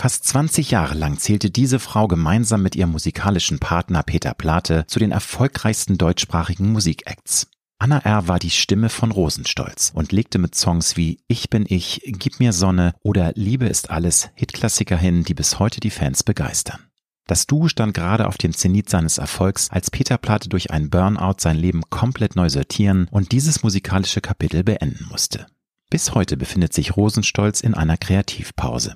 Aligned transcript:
Fast 0.00 0.26
20 0.28 0.70
Jahre 0.70 0.94
lang 0.94 1.18
zählte 1.18 1.50
diese 1.50 1.80
Frau 1.80 2.06
gemeinsam 2.06 2.62
mit 2.62 2.76
ihrem 2.76 2.92
musikalischen 2.92 3.58
Partner 3.58 4.04
Peter 4.04 4.32
Plate 4.32 4.84
zu 4.86 5.00
den 5.00 5.10
erfolgreichsten 5.10 5.98
deutschsprachigen 5.98 6.70
Musikacts. 6.70 7.48
Anna 7.80 7.98
R. 7.98 8.28
war 8.28 8.38
die 8.38 8.50
Stimme 8.50 8.90
von 8.90 9.10
Rosenstolz 9.10 9.90
und 9.92 10.12
legte 10.12 10.38
mit 10.38 10.54
Songs 10.54 10.96
wie 10.96 11.18
Ich 11.26 11.50
bin 11.50 11.66
ich, 11.68 12.00
Gib 12.04 12.38
mir 12.38 12.52
Sonne 12.52 12.94
oder 13.02 13.32
Liebe 13.34 13.66
ist 13.66 13.90
alles 13.90 14.30
Hitklassiker 14.36 14.96
hin, 14.96 15.24
die 15.24 15.34
bis 15.34 15.58
heute 15.58 15.80
die 15.80 15.90
Fans 15.90 16.22
begeistern. 16.22 16.78
Das 17.26 17.48
Duo 17.48 17.66
stand 17.66 17.92
gerade 17.92 18.28
auf 18.28 18.38
dem 18.38 18.54
Zenit 18.54 18.88
seines 18.88 19.18
Erfolgs, 19.18 19.68
als 19.68 19.90
Peter 19.90 20.16
Plate 20.16 20.48
durch 20.48 20.70
einen 20.70 20.90
Burnout 20.90 21.38
sein 21.38 21.56
Leben 21.56 21.82
komplett 21.90 22.36
neu 22.36 22.48
sortieren 22.50 23.08
und 23.10 23.32
dieses 23.32 23.64
musikalische 23.64 24.20
Kapitel 24.20 24.62
beenden 24.62 25.06
musste. 25.10 25.48
Bis 25.90 26.14
heute 26.14 26.36
befindet 26.36 26.72
sich 26.72 26.96
Rosenstolz 26.96 27.62
in 27.62 27.74
einer 27.74 27.96
Kreativpause. 27.96 28.94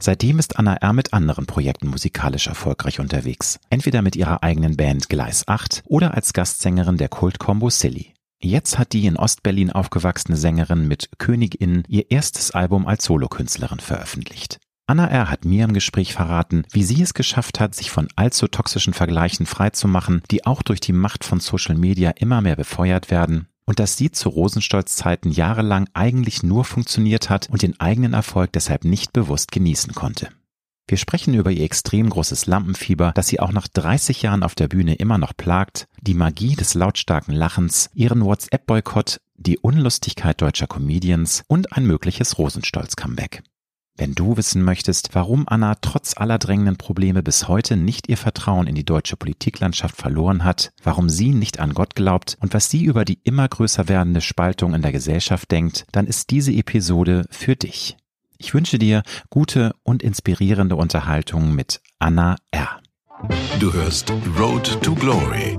Seitdem 0.00 0.38
ist 0.38 0.58
Anna 0.58 0.74
R. 0.74 0.92
mit 0.92 1.12
anderen 1.14 1.46
Projekten 1.46 1.88
musikalisch 1.88 2.48
erfolgreich 2.48 3.00
unterwegs. 3.00 3.58
Entweder 3.70 4.02
mit 4.02 4.14
ihrer 4.14 4.42
eigenen 4.42 4.76
Band 4.76 5.08
Gleis 5.08 5.48
8 5.48 5.82
oder 5.86 6.14
als 6.14 6.32
Gastsängerin 6.32 6.98
der 6.98 7.08
Kultkombo 7.08 7.70
Silly. 7.70 8.12
Jetzt 8.38 8.78
hat 8.78 8.92
die 8.92 9.06
in 9.06 9.16
Ostberlin 9.16 9.72
aufgewachsene 9.72 10.36
Sängerin 10.36 10.86
mit 10.86 11.08
Königin 11.18 11.84
ihr 11.88 12.10
erstes 12.10 12.50
Album 12.50 12.86
als 12.86 13.04
Solokünstlerin 13.04 13.80
veröffentlicht. 13.80 14.58
Anna 14.86 15.08
R. 15.08 15.30
hat 15.30 15.44
mir 15.44 15.64
im 15.64 15.72
Gespräch 15.72 16.12
verraten, 16.12 16.64
wie 16.70 16.84
sie 16.84 17.02
es 17.02 17.14
geschafft 17.14 17.58
hat, 17.58 17.74
sich 17.74 17.90
von 17.90 18.06
allzu 18.14 18.46
toxischen 18.46 18.92
Vergleichen 18.92 19.46
freizumachen, 19.46 20.22
die 20.30 20.46
auch 20.46 20.62
durch 20.62 20.78
die 20.78 20.92
Macht 20.92 21.24
von 21.24 21.40
Social 21.40 21.74
Media 21.74 22.10
immer 22.10 22.40
mehr 22.40 22.54
befeuert 22.54 23.10
werden, 23.10 23.48
und 23.66 23.78
dass 23.78 23.96
sie 23.96 24.10
zu 24.10 24.28
Rosenstolz-Zeiten 24.28 25.30
jahrelang 25.30 25.88
eigentlich 25.92 26.42
nur 26.42 26.64
funktioniert 26.64 27.28
hat 27.28 27.50
und 27.50 27.62
den 27.62 27.78
eigenen 27.80 28.14
Erfolg 28.14 28.52
deshalb 28.52 28.84
nicht 28.84 29.12
bewusst 29.12 29.52
genießen 29.52 29.94
konnte. 29.94 30.28
Wir 30.88 30.98
sprechen 30.98 31.34
über 31.34 31.50
ihr 31.50 31.64
extrem 31.64 32.08
großes 32.08 32.46
Lampenfieber, 32.46 33.10
das 33.16 33.26
sie 33.26 33.40
auch 33.40 33.50
nach 33.50 33.66
30 33.66 34.22
Jahren 34.22 34.44
auf 34.44 34.54
der 34.54 34.68
Bühne 34.68 34.94
immer 34.94 35.18
noch 35.18 35.36
plagt, 35.36 35.88
die 36.00 36.14
Magie 36.14 36.54
des 36.54 36.74
lautstarken 36.74 37.34
Lachens, 37.34 37.90
ihren 37.92 38.24
WhatsApp-Boykott, 38.24 39.20
die 39.34 39.58
Unlustigkeit 39.58 40.40
deutscher 40.40 40.68
Comedians 40.68 41.42
und 41.48 41.72
ein 41.72 41.86
mögliches 41.86 42.38
Rosenstolz-Comeback. 42.38 43.42
Wenn 43.98 44.14
du 44.14 44.36
wissen 44.36 44.62
möchtest, 44.62 45.14
warum 45.14 45.44
Anna 45.48 45.74
trotz 45.80 46.16
aller 46.16 46.38
drängenden 46.38 46.76
Probleme 46.76 47.22
bis 47.22 47.48
heute 47.48 47.76
nicht 47.76 48.08
ihr 48.08 48.18
Vertrauen 48.18 48.66
in 48.66 48.74
die 48.74 48.84
deutsche 48.84 49.16
Politiklandschaft 49.16 49.96
verloren 49.96 50.44
hat, 50.44 50.72
warum 50.82 51.08
sie 51.08 51.32
nicht 51.32 51.60
an 51.60 51.72
Gott 51.72 51.94
glaubt 51.94 52.36
und 52.40 52.52
was 52.52 52.68
sie 52.68 52.84
über 52.84 53.06
die 53.06 53.18
immer 53.24 53.48
größer 53.48 53.88
werdende 53.88 54.20
Spaltung 54.20 54.74
in 54.74 54.82
der 54.82 54.92
Gesellschaft 54.92 55.50
denkt, 55.50 55.86
dann 55.92 56.06
ist 56.06 56.30
diese 56.30 56.52
Episode 56.52 57.24
für 57.30 57.56
dich. 57.56 57.96
Ich 58.36 58.52
wünsche 58.52 58.78
dir 58.78 59.02
gute 59.30 59.74
und 59.82 60.02
inspirierende 60.02 60.76
Unterhaltung 60.76 61.54
mit 61.54 61.80
Anna 61.98 62.36
R. 62.50 62.80
Du 63.58 63.72
hörst 63.72 64.12
Road 64.38 64.82
to 64.82 64.94
Glory. 64.94 65.58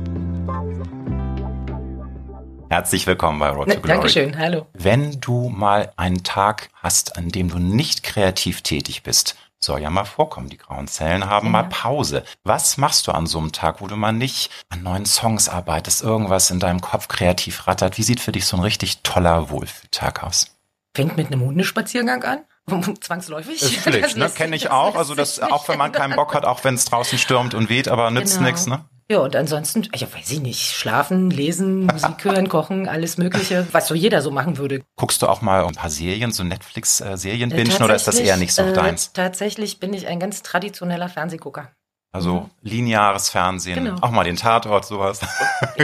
Herzlich 2.71 3.05
willkommen 3.05 3.37
bei 3.37 3.49
Road 3.49 3.67
to 3.67 3.81
Glory. 3.81 3.87
Dankeschön, 3.87 4.39
hallo. 4.39 4.65
Wenn 4.71 5.19
du 5.19 5.49
mal 5.49 5.91
einen 5.97 6.23
Tag 6.23 6.69
hast, 6.73 7.17
an 7.17 7.27
dem 7.27 7.49
du 7.49 7.59
nicht 7.59 8.01
kreativ 8.01 8.61
tätig 8.61 9.03
bist, 9.03 9.35
soll 9.59 9.81
ja 9.81 9.89
mal 9.89 10.05
vorkommen. 10.05 10.47
Die 10.47 10.57
grauen 10.57 10.87
Zellen 10.87 11.25
haben 11.25 11.47
ja. 11.47 11.51
mal 11.51 11.63
Pause. 11.63 12.23
Was 12.45 12.77
machst 12.77 13.07
du 13.07 13.11
an 13.11 13.27
so 13.27 13.39
einem 13.39 13.51
Tag, 13.51 13.81
wo 13.81 13.87
du 13.87 13.97
mal 13.97 14.13
nicht 14.13 14.51
an 14.69 14.83
neuen 14.83 15.05
Songs 15.05 15.49
arbeitest, 15.49 16.01
irgendwas 16.01 16.49
in 16.49 16.61
deinem 16.61 16.79
Kopf 16.79 17.09
kreativ 17.09 17.67
rattert? 17.67 17.97
Wie 17.97 18.03
sieht 18.03 18.21
für 18.21 18.31
dich 18.31 18.45
so 18.45 18.55
ein 18.55 18.63
richtig 18.63 19.01
toller 19.03 19.49
Wohlfühltag 19.49 20.23
aus? 20.23 20.55
Fängt 20.95 21.17
mit 21.17 21.27
einem 21.27 21.41
Hundespaziergang 21.41 22.23
an. 22.23 22.39
Zwangsläufig. 23.01 23.61
Ist 23.61 23.79
Pflicht, 23.79 24.15
ne? 24.15 24.29
Kenne 24.29 24.55
ich 24.55 24.71
auch. 24.71 24.95
Also 24.95 25.13
das, 25.13 25.41
auch 25.41 25.67
wenn 25.67 25.77
man 25.77 25.91
keinen 25.91 26.15
Bock 26.15 26.33
hat, 26.33 26.45
auch 26.45 26.63
wenn 26.63 26.75
es 26.75 26.85
draußen 26.85 27.17
stürmt 27.17 27.53
und 27.53 27.67
weht, 27.67 27.89
aber 27.89 28.11
nützt 28.11 28.37
genau. 28.37 28.47
nichts, 28.47 28.65
ne? 28.65 28.85
Ja, 29.11 29.19
und 29.19 29.35
ansonsten, 29.35 29.89
ja, 29.93 30.07
weiß 30.09 30.31
ich 30.31 30.39
nicht, 30.39 30.71
schlafen, 30.71 31.29
lesen, 31.29 31.85
Musik 31.91 32.23
hören, 32.23 32.47
kochen, 32.47 32.87
alles 32.87 33.17
Mögliche, 33.17 33.67
was 33.73 33.89
so 33.89 33.93
jeder 33.93 34.21
so 34.21 34.31
machen 34.31 34.57
würde. 34.57 34.83
Guckst 34.95 35.21
du 35.21 35.27
auch 35.27 35.41
mal 35.41 35.65
ein 35.65 35.75
paar 35.75 35.89
Serien, 35.89 36.31
so 36.31 36.45
Netflix-Serien 36.45 37.49
bingen 37.49 37.75
oder 37.83 37.93
ist 37.93 38.07
das 38.07 38.19
eher 38.19 38.37
nicht 38.37 38.53
so 38.53 38.61
äh, 38.61 38.71
deins? 38.71 39.11
Tatsächlich 39.11 39.81
bin 39.81 39.91
ich 39.93 40.07
ein 40.07 40.21
ganz 40.21 40.43
traditioneller 40.43 41.09
Fernsehgucker. 41.09 41.73
Also 42.13 42.49
lineares 42.61 43.27
Fernsehen, 43.27 43.83
genau. 43.83 43.97
auch 43.99 44.11
mal 44.11 44.23
den 44.23 44.37
Tatort, 44.37 44.85
sowas. 44.85 45.19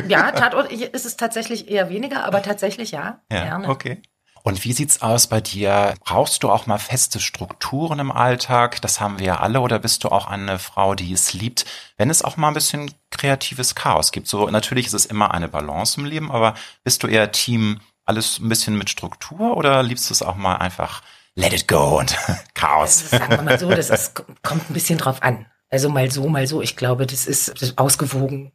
Ja, 0.08 0.32
Tatort 0.32 0.72
ist 0.72 1.06
es 1.06 1.18
tatsächlich 1.18 1.70
eher 1.70 1.90
weniger, 1.90 2.24
aber 2.24 2.42
tatsächlich 2.42 2.92
ja. 2.92 3.20
Ja, 3.30 3.44
gerne. 3.44 3.68
okay. 3.68 4.02
Und 4.48 4.64
wie 4.64 4.72
sieht's 4.72 5.02
aus 5.02 5.28
bei 5.28 5.42
dir? 5.42 5.94
Brauchst 6.06 6.42
du 6.42 6.50
auch 6.50 6.68
mal 6.68 6.78
feste 6.78 7.20
Strukturen 7.20 8.00
im 8.00 8.14
Alltag? 8.14 8.80
Das 8.82 9.02
haben 9.02 9.20
wir 9.20 9.26
ja 9.26 9.40
alle. 9.42 9.60
Oder 9.60 9.78
bist 9.78 10.06
du 10.06 10.08
auch 10.08 10.26
eine 10.26 10.58
Frau, 10.58 10.96
die 10.96 11.12
es 11.12 11.34
liebt, 11.34 11.66
wenn 11.98 12.10
es 12.10 12.22
auch 12.22 12.38
mal 12.38 12.48
ein 12.48 12.54
bisschen 12.54 12.90
kreatives 13.12 13.76
Chaos 13.76 14.14
gibt? 14.14 14.30
So, 14.30 14.50
natürlich 14.50 14.86
ist 14.86 14.94
es 14.94 15.06
immer 15.06 15.34
eine 15.34 15.50
Balance 15.50 16.00
im 16.00 16.06
Leben, 16.06 16.32
aber 16.32 16.54
bist 16.86 17.04
du 17.04 17.08
eher 17.08 17.34
Team 17.34 17.82
alles 18.06 18.40
ein 18.40 18.48
bisschen 18.48 18.78
mit 18.78 18.90
Struktur 18.90 19.58
oder 19.58 19.84
liebst 19.84 20.10
du 20.10 20.14
es 20.14 20.22
auch 20.22 20.38
mal 20.38 20.56
einfach 20.56 21.02
let 21.36 21.52
it 21.52 21.68
go 21.68 22.00
und 22.00 22.16
Chaos? 22.54 23.02
Also 23.02 23.18
sagen 23.18 23.30
wir 23.32 23.42
mal 23.42 23.60
so, 23.60 23.70
das 23.70 23.90
ist, 23.90 24.14
kommt 24.44 24.70
ein 24.70 24.74
bisschen 24.74 24.98
drauf 24.98 25.24
an. 25.24 25.48
Also 25.70 25.90
mal 25.90 26.10
so, 26.10 26.26
mal 26.30 26.48
so. 26.48 26.62
Ich 26.62 26.78
glaube, 26.78 27.06
das 27.06 27.28
ist, 27.28 27.50
das 27.50 27.64
ist 27.64 27.78
ausgewogen. 27.78 28.54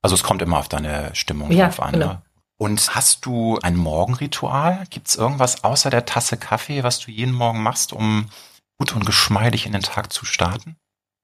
Also 0.00 0.14
es 0.14 0.22
kommt 0.22 0.42
immer 0.42 0.60
auf 0.60 0.68
deine 0.68 1.12
Stimmung 1.12 1.50
ja, 1.50 1.66
drauf 1.66 1.80
an. 1.82 1.92
Genau. 1.94 2.06
Ne? 2.06 2.22
Und 2.56 2.94
hast 2.94 3.26
du 3.26 3.58
ein 3.62 3.76
Morgenritual? 3.76 4.84
Gibt 4.90 5.08
es 5.08 5.16
irgendwas 5.16 5.64
außer 5.64 5.90
der 5.90 6.06
Tasse 6.06 6.36
Kaffee, 6.36 6.84
was 6.84 7.00
du 7.00 7.10
jeden 7.10 7.34
Morgen 7.34 7.62
machst, 7.62 7.92
um 7.92 8.30
gut 8.78 8.94
und 8.94 9.04
geschmeidig 9.04 9.66
in 9.66 9.72
den 9.72 9.82
Tag 9.82 10.12
zu 10.12 10.24
starten? 10.24 10.76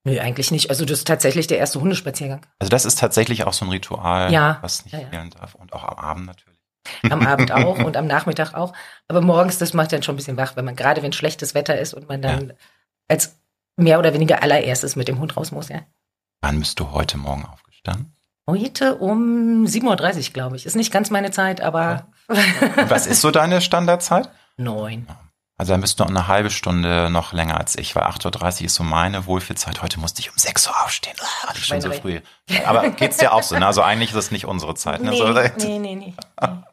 Nö, 0.04 0.18
eigentlich 0.18 0.50
nicht. 0.50 0.70
Also 0.70 0.84
das 0.84 1.00
ist 1.00 1.06
tatsächlich 1.06 1.46
der 1.46 1.58
erste 1.58 1.80
Hundespaziergang. 1.80 2.46
Also 2.58 2.70
das 2.70 2.84
ist 2.84 2.98
tatsächlich 2.98 3.44
auch 3.44 3.52
so 3.52 3.66
ein 3.66 3.70
Ritual, 3.70 4.32
ja, 4.32 4.58
was 4.62 4.84
nicht 4.84 4.94
ja, 4.94 5.00
ja. 5.00 5.08
fehlen 5.08 5.30
darf. 5.30 5.54
Und 5.54 5.72
auch 5.72 5.84
am 5.84 5.98
Abend 5.98 6.26
natürlich. 6.26 6.58
Am 7.10 7.26
Abend 7.26 7.52
auch 7.52 7.78
und 7.78 7.96
am 7.96 8.06
Nachmittag 8.06 8.54
auch. 8.54 8.72
Aber 9.08 9.20
morgens, 9.20 9.58
das 9.58 9.74
macht 9.74 9.92
dann 9.92 10.02
schon 10.02 10.14
ein 10.14 10.16
bisschen 10.16 10.38
wach, 10.38 10.56
wenn 10.56 10.64
man 10.64 10.76
gerade, 10.76 11.02
wenn 11.02 11.12
schlechtes 11.12 11.54
Wetter 11.54 11.78
ist 11.78 11.92
und 11.92 12.08
man 12.08 12.22
dann 12.22 12.48
ja. 12.48 12.54
als 13.08 13.38
mehr 13.76 13.98
oder 13.98 14.14
weniger 14.14 14.42
allererstes 14.42 14.96
mit 14.96 15.06
dem 15.08 15.18
Hund 15.18 15.36
raus 15.36 15.52
muss, 15.52 15.68
ja. 15.68 15.82
Wann 16.40 16.58
bist 16.58 16.80
du 16.80 16.90
heute 16.92 17.18
Morgen 17.18 17.44
aufgestanden? 17.44 18.16
Heute 18.50 18.96
um 18.96 19.64
7.30 19.64 19.84
Uhr, 19.84 20.32
glaube 20.32 20.56
ich. 20.56 20.66
Ist 20.66 20.74
nicht 20.74 20.92
ganz 20.92 21.10
meine 21.10 21.30
Zeit, 21.30 21.60
aber. 21.60 22.08
Was 22.88 23.06
ist 23.06 23.20
so 23.20 23.30
deine 23.30 23.60
Standardzeit? 23.60 24.28
Neun. 24.56 25.06
Also 25.60 25.74
dann 25.74 25.82
bist 25.82 26.00
du 26.00 26.04
eine 26.04 26.26
halbe 26.26 26.48
Stunde 26.48 27.10
noch 27.10 27.34
länger 27.34 27.58
als 27.58 27.76
ich, 27.76 27.94
weil 27.94 28.04
8.30 28.04 28.60
Uhr 28.60 28.64
ist 28.64 28.76
so 28.76 28.82
meine 28.82 29.26
Wohlfühlzeit. 29.26 29.82
Heute 29.82 30.00
musste 30.00 30.22
ich 30.22 30.30
um 30.30 30.38
6 30.38 30.68
Uhr 30.68 30.84
aufstehen, 30.86 31.14
ah, 31.20 31.52
ich 31.54 31.66
schon 31.66 31.82
so 31.82 31.92
früh. 31.92 32.20
Aber 32.64 32.88
geht's 32.88 33.18
dir 33.18 33.34
auch 33.34 33.42
so, 33.42 33.58
ne? 33.58 33.66
Also 33.66 33.82
eigentlich 33.82 34.08
ist 34.08 34.16
es 34.16 34.30
nicht 34.30 34.46
unsere 34.46 34.74
Zeit. 34.74 35.02
Ne? 35.02 35.10
Nee, 35.10 35.18
so, 35.18 35.28
nee, 35.68 35.78
nee, 35.78 35.94
nee. 35.96 36.14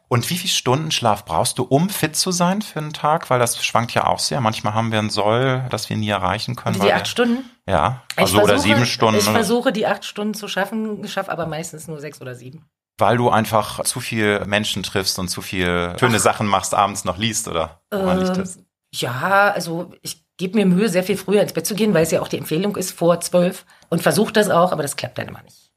Und 0.08 0.30
wie 0.30 0.38
viel 0.38 0.48
Stunden 0.48 0.90
Schlaf 0.90 1.26
brauchst 1.26 1.58
du, 1.58 1.64
um 1.64 1.90
fit 1.90 2.16
zu 2.16 2.30
sein 2.30 2.62
für 2.62 2.78
einen 2.78 2.94
Tag? 2.94 3.28
Weil 3.28 3.38
das 3.38 3.62
schwankt 3.62 3.92
ja 3.92 4.06
auch 4.06 4.20
sehr. 4.20 4.40
Manchmal 4.40 4.72
haben 4.72 4.90
wir 4.90 5.00
ein 5.00 5.10
Soll, 5.10 5.64
das 5.68 5.90
wir 5.90 5.98
nie 5.98 6.08
erreichen 6.08 6.56
können. 6.56 6.80
Die 6.80 6.90
acht 6.90 7.08
Stunden? 7.08 7.44
Ja, 7.66 8.04
also 8.16 8.36
versuche, 8.36 8.42
oder 8.44 8.58
sieben 8.58 8.86
Stunden. 8.86 9.18
Ich 9.18 9.24
versuche 9.24 9.70
die 9.70 9.86
acht 9.86 10.06
Stunden 10.06 10.32
zu 10.32 10.48
schaffen, 10.48 11.06
schaffe 11.08 11.30
aber 11.30 11.44
meistens 11.44 11.88
nur 11.88 12.00
sechs 12.00 12.22
oder 12.22 12.34
sieben. 12.34 12.64
Weil 12.96 13.18
du 13.18 13.28
einfach 13.28 13.84
zu 13.84 14.00
viel 14.00 14.46
Menschen 14.46 14.82
triffst 14.82 15.18
und 15.18 15.28
zu 15.28 15.42
viel 15.42 15.94
schöne 16.00 16.16
Ach. 16.16 16.20
Sachen 16.20 16.46
machst, 16.46 16.74
abends 16.74 17.04
noch 17.04 17.18
liest, 17.18 17.48
oder? 17.48 17.82
Woran 17.90 18.20
liegt 18.20 18.38
das? 18.38 18.58
Ja, 19.00 19.50
also 19.50 19.92
ich 20.02 20.24
gebe 20.36 20.56
mir 20.56 20.66
Mühe, 20.66 20.88
sehr 20.88 21.02
viel 21.02 21.16
früher 21.16 21.42
ins 21.42 21.52
Bett 21.52 21.66
zu 21.66 21.74
gehen, 21.74 21.94
weil 21.94 22.04
es 22.04 22.10
ja 22.10 22.22
auch 22.22 22.28
die 22.28 22.38
Empfehlung 22.38 22.76
ist 22.76 22.92
vor 22.92 23.20
zwölf 23.20 23.66
und 23.90 24.02
versuche 24.02 24.32
das 24.32 24.50
auch, 24.50 24.72
aber 24.72 24.82
das 24.82 24.96
klappt 24.96 25.18
dann 25.18 25.28
immer 25.28 25.42
nicht. 25.42 25.70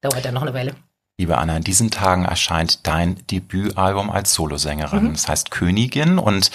Dauert 0.00 0.24
dann 0.24 0.34
noch 0.34 0.42
eine 0.42 0.54
Weile. 0.54 0.74
Liebe 1.18 1.38
Anna, 1.38 1.56
in 1.56 1.64
diesen 1.64 1.90
Tagen 1.90 2.24
erscheint 2.24 2.86
dein 2.86 3.26
Debütalbum 3.26 4.10
als 4.10 4.34
Solosängerin. 4.34 5.04
Mhm. 5.04 5.12
Das 5.12 5.28
heißt 5.28 5.50
Königin 5.50 6.18
und. 6.18 6.50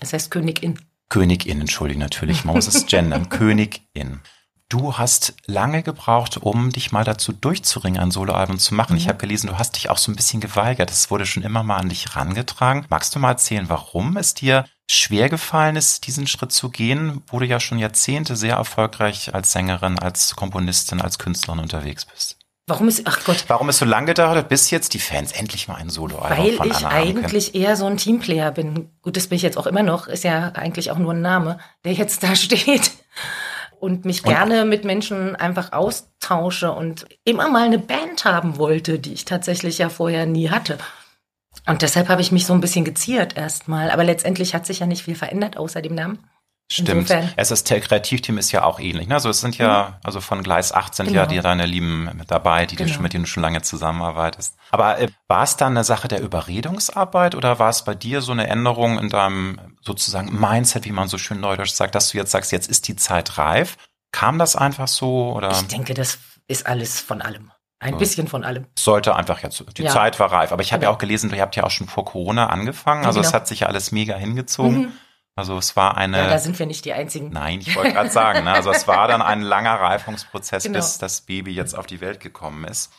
Das 0.00 0.12
heißt 0.12 0.30
Königin. 0.30 0.78
Königin, 1.08 1.60
entschuldige 1.60 1.98
natürlich, 1.98 2.44
man 2.44 2.56
muss 2.56 2.66
es 2.66 2.86
gendern. 2.86 3.28
Königin. 3.28 4.20
Du 4.68 4.96
hast 4.96 5.34
lange 5.46 5.82
gebraucht, 5.82 6.36
um 6.36 6.70
dich 6.70 6.92
mal 6.92 7.02
dazu 7.02 7.32
durchzuringen, 7.32 8.00
ein 8.00 8.12
Soloalbum 8.12 8.58
zu 8.58 8.74
machen. 8.74 8.92
Mhm. 8.92 8.98
Ich 8.98 9.08
habe 9.08 9.18
gelesen, 9.18 9.48
du 9.48 9.58
hast 9.58 9.76
dich 9.76 9.90
auch 9.90 9.98
so 9.98 10.12
ein 10.12 10.16
bisschen 10.16 10.40
geweigert. 10.40 10.90
Es 10.90 11.10
wurde 11.10 11.26
schon 11.26 11.42
immer 11.42 11.62
mal 11.62 11.78
an 11.78 11.88
dich 11.88 12.14
rangetragen. 12.14 12.86
Magst 12.88 13.14
du 13.14 13.18
mal 13.18 13.30
erzählen, 13.30 13.68
warum 13.68 14.16
es 14.16 14.34
dir 14.34 14.64
schwer 14.90 15.28
gefallen 15.28 15.76
ist, 15.76 16.06
diesen 16.06 16.26
Schritt 16.26 16.52
zu 16.52 16.68
gehen, 16.70 17.22
wo 17.28 17.38
du 17.38 17.46
ja 17.46 17.60
schon 17.60 17.78
Jahrzehnte 17.78 18.36
sehr 18.36 18.56
erfolgreich 18.56 19.34
als 19.34 19.52
Sängerin, 19.52 19.98
als 19.98 20.34
Komponistin, 20.36 21.00
als 21.00 21.18
Künstlerin 21.18 21.60
unterwegs 21.60 22.04
bist? 22.04 22.36
Warum 22.66 22.86
ist, 22.88 23.02
ach 23.04 23.24
Gott. 23.24 23.44
Warum 23.48 23.68
es 23.68 23.78
so 23.78 23.84
lange 23.84 24.06
gedauert 24.06 24.36
hat, 24.36 24.48
bis 24.48 24.70
jetzt 24.70 24.94
die 24.94 25.00
Fans 25.00 25.32
endlich 25.32 25.66
mal 25.66 25.74
ein 25.74 25.90
Solo-Album 25.90 26.38
Weil 26.44 26.52
von 26.54 26.70
ich 26.70 26.86
eigentlich 26.86 27.54
eher 27.54 27.74
so 27.76 27.86
ein 27.86 27.96
Teamplayer 27.96 28.52
bin. 28.52 28.90
Gut, 29.02 29.16
das 29.16 29.26
bin 29.26 29.36
ich 29.36 29.42
jetzt 29.42 29.56
auch 29.58 29.66
immer 29.66 29.82
noch. 29.82 30.06
Ist 30.06 30.22
ja 30.24 30.50
eigentlich 30.50 30.90
auch 30.92 30.98
nur 30.98 31.12
ein 31.12 31.20
Name, 31.22 31.58
der 31.84 31.94
jetzt 31.94 32.22
da 32.22 32.34
steht. 32.36 32.92
Und 33.80 34.04
mich 34.04 34.24
Und- 34.24 34.30
gerne 34.30 34.64
mit 34.64 34.84
Menschen 34.84 35.34
einfach 35.36 35.72
austausche 35.72 36.70
und 36.72 37.06
immer 37.24 37.48
mal 37.48 37.64
eine 37.64 37.78
Band 37.78 38.24
haben 38.24 38.56
wollte, 38.58 38.98
die 38.98 39.14
ich 39.14 39.24
tatsächlich 39.24 39.78
ja 39.78 39.88
vorher 39.88 40.26
nie 40.26 40.50
hatte. 40.50 40.78
Und 41.70 41.82
deshalb 41.82 42.08
habe 42.08 42.20
ich 42.20 42.32
mich 42.32 42.46
so 42.46 42.52
ein 42.52 42.60
bisschen 42.60 42.84
geziert 42.84 43.36
erstmal. 43.36 43.92
Aber 43.92 44.02
letztendlich 44.02 44.54
hat 44.56 44.66
sich 44.66 44.80
ja 44.80 44.86
nicht 44.86 45.04
viel 45.04 45.14
verändert 45.14 45.56
außer 45.56 45.80
dem 45.80 45.94
Namen. 45.94 46.18
Stimmt. 46.72 46.88
Insofern. 46.88 47.32
Es 47.36 47.52
ist, 47.52 47.70
der 47.70 47.80
Kreativteam 47.80 48.38
ist 48.38 48.50
ja 48.50 48.64
auch 48.64 48.80
ähnlich. 48.80 49.06
Ne? 49.06 49.14
Also 49.14 49.28
es 49.28 49.40
sind 49.40 49.56
ja, 49.56 50.00
also 50.02 50.20
von 50.20 50.42
Gleis 50.42 50.72
8 50.72 50.94
sind 50.96 51.06
ja 51.10 51.22
Genau. 51.26 51.34
die 51.34 51.40
deine 51.40 51.66
Lieben 51.66 52.10
mit 52.16 52.30
dabei, 52.30 52.66
die 52.66 52.74
du 52.74 52.84
Genau. 52.84 52.94
schon, 52.94 53.02
mit 53.04 53.12
denen 53.12 53.24
du 53.24 53.30
schon 53.30 53.42
lange 53.42 53.62
zusammenarbeitest. 53.62 54.56
Aber 54.72 54.98
äh, 54.98 55.08
war 55.28 55.44
es 55.44 55.56
dann 55.56 55.72
eine 55.72 55.84
Sache 55.84 56.08
der 56.08 56.20
Überredungsarbeit 56.20 57.36
oder 57.36 57.60
war 57.60 57.70
es 57.70 57.84
bei 57.84 57.94
dir 57.94 58.20
so 58.20 58.32
eine 58.32 58.48
Änderung 58.48 58.98
in 58.98 59.08
deinem 59.08 59.76
sozusagen 59.80 60.38
Mindset, 60.40 60.84
wie 60.86 60.92
man 60.92 61.06
so 61.06 61.18
schön 61.18 61.38
neudeutsch 61.40 61.72
sagt, 61.72 61.94
dass 61.94 62.10
du 62.10 62.18
jetzt 62.18 62.32
sagst, 62.32 62.50
jetzt 62.50 62.68
ist 62.68 62.88
die 62.88 62.96
Zeit 62.96 63.38
reif? 63.38 63.76
Kam 64.10 64.38
das 64.40 64.56
einfach 64.56 64.88
so 64.88 65.32
oder 65.32 65.52
Ich 65.52 65.68
denke, 65.68 65.94
das 65.94 66.18
ist 66.48 66.66
alles 66.66 67.00
von 67.00 67.22
allem. 67.22 67.52
Ein 67.82 67.94
Ja. 67.94 67.98
bisschen 67.98 68.28
von 68.28 68.44
allem. 68.44 68.66
sollte 68.78 69.16
einfach 69.16 69.42
jetzt, 69.42 69.64
die 69.76 69.82
Ja. 69.82 69.90
Zeit 69.90 70.20
war 70.20 70.30
reif. 70.30 70.52
Aber 70.52 70.62
ich 70.62 70.72
habe 70.72 70.82
ja 70.84 70.88
Genau. 70.90 70.96
auch 70.96 71.00
gelesen, 71.00 71.32
ihr 71.34 71.40
habt 71.40 71.56
ja 71.56 71.64
auch 71.64 71.70
schon 71.70 71.88
vor 71.88 72.04
Corona 72.04 72.46
angefangen. 72.48 73.02
Ja, 73.02 73.08
Also 73.08 73.20
es 73.20 73.28
genau. 73.28 73.36
hat 73.36 73.48
sich 73.48 73.60
ja 73.60 73.66
alles 73.68 73.90
mega 73.90 74.14
hingezogen. 74.16 74.78
Mhm. 74.78 74.92
Also 75.34 75.56
es 75.56 75.74
war 75.76 75.96
eine. 75.96 76.18
Ja, 76.18 76.28
da 76.28 76.38
sind 76.38 76.58
wir 76.58 76.66
nicht 76.66 76.84
die 76.84 76.92
Einzigen. 76.92 77.30
Nein, 77.30 77.60
ich 77.60 77.74
wollte 77.74 77.92
gerade 77.94 78.10
sagen, 78.10 78.44
ne? 78.44 78.52
also 78.52 78.70
es 78.70 78.86
war 78.86 79.08
dann 79.08 79.22
ein 79.22 79.40
langer 79.40 79.74
Reifungsprozess, 79.80 80.64
Genau. 80.64 80.76
bis 80.76 80.98
das 80.98 81.22
Baby 81.22 81.52
jetzt 81.54 81.76
auf 81.78 81.86
die 81.86 82.00
Welt 82.02 82.20
gekommen 82.20 82.64
ist. 82.64 82.92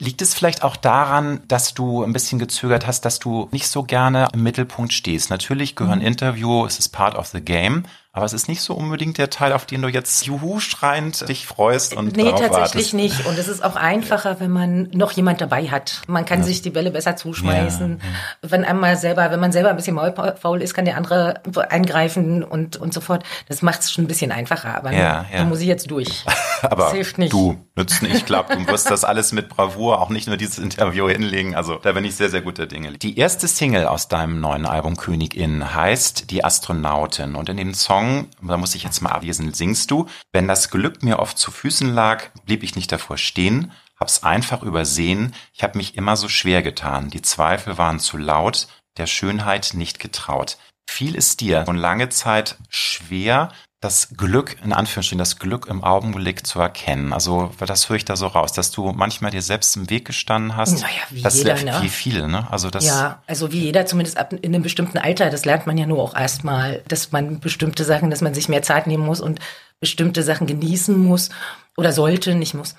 Liegt 0.00 0.22
es 0.22 0.32
vielleicht 0.34 0.62
auch 0.62 0.76
daran, 0.76 1.40
dass 1.48 1.74
du 1.74 2.04
ein 2.04 2.12
bisschen 2.12 2.38
gezögert 2.38 2.86
hast, 2.86 3.04
dass 3.04 3.18
du 3.18 3.48
nicht 3.50 3.66
so 3.66 3.82
gerne 3.82 4.28
im 4.32 4.44
Mittelpunkt 4.44 4.92
stehst? 4.92 5.30
Natürlich 5.30 5.74
gehören 5.74 5.98
Mhm. 5.98 6.04
Interview, 6.06 6.64
es 6.66 6.78
ist 6.78 6.90
part 6.90 7.16
of 7.16 7.26
the 7.26 7.40
game, 7.40 7.82
aber 8.18 8.26
es 8.26 8.32
ist 8.32 8.48
nicht 8.48 8.60
so 8.62 8.74
unbedingt 8.74 9.16
der 9.16 9.30
Teil, 9.30 9.52
auf 9.52 9.64
den 9.64 9.80
du 9.80 9.88
jetzt 9.88 10.26
juhu 10.26 10.58
schreiend 10.58 11.28
dich 11.28 11.46
freust 11.46 11.94
und 11.94 12.16
nee, 12.16 12.24
tatsächlich 12.24 12.52
wartest. 12.52 12.94
nicht. 12.94 13.26
Und 13.26 13.38
es 13.38 13.46
ist 13.46 13.64
auch 13.64 13.76
einfacher, 13.76 14.40
wenn 14.40 14.50
man 14.50 14.88
noch 14.92 15.12
jemand 15.12 15.40
dabei 15.40 15.68
hat. 15.68 16.02
Man 16.08 16.24
kann 16.24 16.42
sich 16.42 16.60
die 16.62 16.70
Bälle 16.70 16.90
besser 16.90 17.14
zuschmeißen. 17.16 18.00
Wenn 18.42 18.64
einmal 18.64 18.96
selber, 18.96 19.30
wenn 19.30 19.38
man 19.40 19.52
selber 19.52 19.70
ein 19.70 19.76
bisschen 19.76 19.94
maulfaul 19.94 20.60
ist, 20.60 20.74
kann 20.74 20.84
der 20.84 20.96
andere 20.96 21.40
eingreifen 21.70 22.42
und, 22.42 22.76
und 22.76 22.92
so 22.92 23.00
fort. 23.00 23.22
Das 23.48 23.62
macht 23.62 23.80
es 23.80 23.92
schon 23.92 24.04
ein 24.04 24.08
bisschen 24.08 24.32
einfacher. 24.32 24.74
Aber 24.74 24.92
Ja, 24.92 25.26
ja. 25.32 25.38
da 25.38 25.44
muss 25.44 25.60
ich 25.60 25.66
jetzt 25.68 25.90
durch. 25.90 26.24
Aber 26.62 26.84
Das 26.84 26.92
hilft 26.92 27.18
nicht. 27.18 27.32
du 27.32 27.56
nützt 27.76 28.02
nicht. 28.02 28.14
Ich 28.16 28.24
glaube, 28.26 28.56
du 28.56 28.66
wirst 28.66 28.90
das 28.90 29.04
alles 29.04 29.30
mit 29.30 29.48
Bravour, 29.48 30.00
auch 30.02 30.08
nicht 30.08 30.26
nur 30.26 30.36
dieses 30.36 30.58
Interview 30.58 31.08
hinlegen. 31.08 31.54
Also 31.54 31.76
da 31.76 31.92
bin 31.92 32.04
ich 32.04 32.16
sehr, 32.16 32.30
sehr 32.30 32.40
guter 32.42 32.66
Dinge. 32.66 32.98
Die 32.98 33.16
erste 33.16 33.46
Single 33.46 33.86
aus 33.86 34.08
deinem 34.08 34.40
neuen 34.40 34.66
Album 34.66 34.96
Königin 34.96 35.74
heißt 35.74 36.30
Die 36.32 36.44
Astronautin. 36.44 37.36
Und 37.36 37.48
in 37.48 37.56
dem 37.56 37.74
Song, 37.74 38.07
da 38.42 38.56
muss 38.56 38.74
ich 38.74 38.82
jetzt 38.82 39.00
mal 39.00 39.10
ablesen, 39.10 39.52
singst 39.54 39.90
du, 39.90 40.06
wenn 40.32 40.48
das 40.48 40.70
Glück 40.70 41.02
mir 41.02 41.18
oft 41.18 41.38
zu 41.38 41.50
Füßen 41.50 41.92
lag, 41.92 42.30
blieb 42.44 42.62
ich 42.62 42.76
nicht 42.76 42.90
davor 42.92 43.16
stehen, 43.18 43.72
hab's 43.98 44.22
einfach 44.22 44.62
übersehen, 44.62 45.34
ich 45.52 45.62
hab 45.62 45.74
mich 45.74 45.96
immer 45.96 46.16
so 46.16 46.28
schwer 46.28 46.62
getan, 46.62 47.10
die 47.10 47.22
Zweifel 47.22 47.78
waren 47.78 48.00
zu 48.00 48.16
laut, 48.16 48.68
der 48.96 49.06
Schönheit 49.06 49.72
nicht 49.74 49.98
getraut. 49.98 50.58
Fiel 50.88 51.16
es 51.16 51.36
dir 51.36 51.64
schon 51.66 51.76
lange 51.76 52.08
Zeit 52.08 52.56
schwer, 52.68 53.52
das 53.80 54.08
Glück, 54.16 54.56
in 54.64 54.72
Anführungsstrichen, 54.72 55.18
das 55.18 55.38
Glück 55.38 55.66
im 55.68 55.84
Augenblick 55.84 56.44
zu 56.44 56.58
erkennen. 56.58 57.12
Also, 57.12 57.52
das 57.64 57.88
höre 57.88 57.96
ich 57.96 58.04
da 58.04 58.16
so 58.16 58.26
raus, 58.26 58.52
dass 58.52 58.72
du 58.72 58.90
manchmal 58.90 59.30
dir 59.30 59.42
selbst 59.42 59.76
im 59.76 59.88
Weg 59.88 60.04
gestanden 60.04 60.56
hast. 60.56 60.80
Naja, 60.82 61.02
wie 61.10 61.22
das 61.22 61.36
jeder, 61.36 61.54
ne? 61.62 61.78
wie 61.80 61.88
viele, 61.88 62.26
ne? 62.26 62.50
Also 62.50 62.70
das, 62.70 62.84
Ja, 62.84 63.22
also 63.28 63.52
wie 63.52 63.60
jeder, 63.60 63.86
zumindest 63.86 64.18
ab 64.18 64.32
in 64.32 64.52
einem 64.52 64.64
bestimmten 64.64 64.98
Alter, 64.98 65.30
das 65.30 65.44
lernt 65.44 65.68
man 65.68 65.78
ja 65.78 65.86
nur 65.86 66.02
auch 66.02 66.16
erstmal, 66.16 66.82
dass 66.88 67.12
man 67.12 67.38
bestimmte 67.38 67.84
Sachen, 67.84 68.10
dass 68.10 68.20
man 68.20 68.34
sich 68.34 68.48
mehr 68.48 68.62
Zeit 68.62 68.88
nehmen 68.88 69.06
muss 69.06 69.20
und 69.20 69.38
bestimmte 69.78 70.24
Sachen 70.24 70.48
genießen 70.48 70.98
muss 70.98 71.30
oder 71.76 71.92
sollte, 71.92 72.34
nicht 72.34 72.54
muss. 72.54 72.74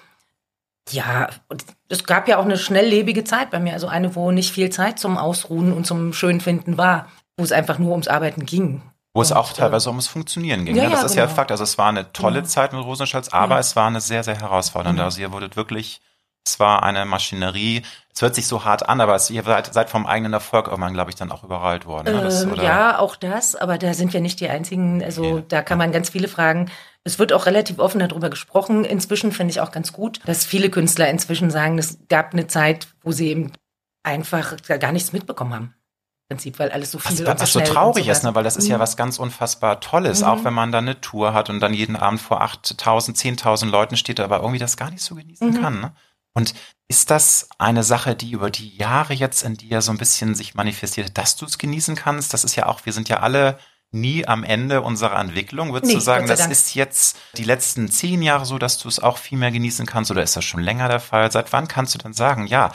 Ja, 0.92 1.30
und 1.48 1.64
es 1.88 2.04
gab 2.04 2.28
ja 2.28 2.38
auch 2.38 2.46
eine 2.46 2.58
schnelllebige 2.58 3.24
Zeit 3.24 3.52
bei 3.52 3.60
mir, 3.60 3.74
also 3.74 3.88
eine, 3.88 4.16
wo 4.16 4.32
nicht 4.32 4.52
viel 4.52 4.70
Zeit 4.70 5.00
zum 5.00 5.18
Ausruhen 5.18 5.72
und 5.72 5.86
zum 5.86 6.12
Schönfinden 6.12 6.78
war, 6.78 7.08
wo 7.38 7.44
es 7.44 7.54
einfach 7.54 7.80
nur 7.80 7.92
ums 7.92 8.10
Arbeiten 8.10 8.46
ging. 8.46 8.82
Wo 9.14 9.22
es 9.22 9.32
auch 9.32 9.52
äh, 9.52 9.56
teilweise 9.56 9.90
ums 9.90 10.08
Funktionieren 10.08 10.66
ging. 10.66 10.76
ja, 10.76 10.84
ne? 10.84 10.90
Das 10.92 11.00
ja, 11.02 11.06
ist 11.08 11.16
ja 11.16 11.26
genau. 11.26 11.36
Fakt. 11.36 11.52
Also 11.52 11.64
es 11.64 11.78
war 11.78 11.88
eine 11.90 12.12
tolle 12.14 12.36
Genau. 12.42 12.48
Zeit 12.48 12.74
mit 12.74 12.84
Rosenstolz, 12.84 13.30
aber 13.30 13.56
Ja. 13.56 13.60
es 13.60 13.76
war 13.76 13.88
eine 13.88 14.02
sehr, 14.02 14.24
sehr 14.24 14.40
herausfordernde. 14.40 14.98
Genau. 14.98 15.06
Also 15.06 15.22
ihr 15.22 15.32
wurdet 15.32 15.56
wirklich, 15.56 16.02
es 16.46 16.60
war 16.60 16.84
eine 16.84 17.06
Maschinerie. 17.06 17.82
Es 18.14 18.22
hört 18.22 18.36
sich 18.36 18.48
so 18.48 18.66
hart 18.66 18.88
an, 18.88 19.02
aber 19.02 19.16
es, 19.16 19.30
ihr 19.30 19.44
seid, 19.44 19.74
seid 19.74 19.90
vom 19.90 20.06
eigenen 20.06 20.34
Erfolg 20.34 20.68
irgendwann, 20.68 20.94
glaube 20.94 21.10
ich, 21.12 21.16
dann 21.16 21.32
auch 21.32 21.44
überrollt 21.44 21.86
worden. 21.86 22.16
ne? 22.16 22.22
Das, 22.24 22.44
Ähm, 22.44 22.56
ja, 22.56 22.98
auch 23.00 23.16
das, 23.16 23.56
aber 23.56 23.78
da 23.78 23.94
sind 23.94 24.14
wir 24.14 24.22
nicht 24.22 24.40
die 24.40 24.50
Einzigen. 24.50 25.04
Also 25.04 25.24
Ja. 25.38 25.44
da 25.48 25.62
kann 25.62 25.78
man 25.78 25.92
ganz 25.92 26.10
viele 26.10 26.28
fragen. 26.28 26.70
Es 27.04 27.18
wird 27.18 27.34
auch 27.34 27.46
relativ 27.46 27.80
offen 27.80 28.00
darüber 28.00 28.30
gesprochen. 28.30 28.84
Inzwischen 28.86 29.32
finde 29.32 29.52
ich 29.52 29.62
auch 29.62 29.72
ganz 29.72 29.94
gut, 29.94 30.20
dass 30.26 30.46
viele 30.46 30.70
Künstler 30.70 31.10
inzwischen 31.10 31.50
sagen, 31.50 31.78
es 31.80 31.98
gab 32.10 32.34
eine 32.34 32.48
Zeit, 32.48 32.88
wo 33.02 33.12
sie 33.12 33.30
eben 33.30 33.54
einfach 34.04 34.56
gar 34.80 34.92
nichts 34.92 35.14
mitbekommen 35.14 35.54
haben. 35.54 35.74
Prinzip, 36.30 36.60
weil 36.60 36.72
alles 36.72 36.92
so 36.92 37.00
viel 37.00 37.26
Was, 37.26 37.34
und 37.34 37.40
was 37.42 37.52
so 37.54 37.60
traurig 37.62 38.06
so 38.06 38.12
ist, 38.12 38.24
ne? 38.24 38.36
weil 38.36 38.44
das 38.44 38.56
ist 38.56 38.68
ja 38.68 38.78
Mhm. 38.78 38.82
was 38.82 38.96
ganz 38.98 39.18
unfassbar 39.20 39.80
Tolles, 39.80 40.22
Mhm. 40.22 40.28
auch 40.28 40.44
wenn 40.44 40.54
man 40.54 40.72
dann 40.72 40.86
eine 40.86 41.02
Tour 41.02 41.34
hat 41.34 41.50
und 41.50 41.60
dann 41.60 41.74
jeden 41.74 41.96
Abend 41.96 42.22
vor 42.22 42.42
8000, 42.42 43.18
10.000 43.18 43.72
Leuten 43.72 43.98
steht, 43.98 44.20
aber 44.20 44.38
irgendwie 44.38 44.60
das 44.60 44.78
gar 44.78 44.92
nicht 44.92 45.02
so 45.04 45.16
genießen 45.16 45.50
Mhm. 45.50 45.62
kann. 45.62 45.82
Ne? 45.82 45.92
Und 46.36 46.54
ist 46.88 47.10
das 47.10 47.50
eine 47.58 47.84
Sache, 47.84 48.16
die 48.16 48.32
über 48.32 48.50
die 48.52 48.76
Jahre 48.78 49.14
jetzt 49.14 49.42
in 49.44 49.56
dir 49.58 49.82
so 49.82 49.92
ein 49.92 49.98
bisschen 49.98 50.36
sich 50.36 50.54
manifestiert, 50.56 51.18
dass 51.18 51.36
du 51.36 51.46
es 51.46 51.58
genießen 51.58 51.96
kannst? 51.96 52.34
Das 52.34 52.44
ist 52.44 52.56
ja 52.56 52.68
auch, 52.68 52.86
wir 52.86 52.94
sind 52.94 53.10
ja 53.10 53.22
alle 53.22 53.58
nie 53.92 54.28
am 54.28 54.44
Ende 54.44 54.82
unserer 54.84 55.20
Entwicklung. 55.20 55.74
Würdest 55.74 55.90
Nee, 55.90 55.96
du 55.96 56.00
sagen, 56.00 56.28
das 56.28 56.42
Dank. 56.42 56.52
ist 56.52 56.76
jetzt 56.76 57.18
die 57.38 57.44
letzten 57.44 57.90
zehn 57.90 58.22
Jahre 58.22 58.46
so, 58.46 58.60
dass 58.60 58.78
du 58.78 58.88
es 58.88 59.00
auch 59.00 59.18
viel 59.18 59.40
mehr 59.40 59.50
genießen 59.52 59.88
kannst 59.88 60.12
oder 60.12 60.22
ist 60.22 60.36
das 60.38 60.46
schon 60.46 60.62
länger 60.62 60.88
der 60.90 61.00
Fall? 61.00 61.32
Seit 61.32 61.52
wann 61.54 61.68
kannst 61.68 61.96
du 61.96 61.98
dann 61.98 62.14
sagen, 62.14 62.46
ja, 62.46 62.72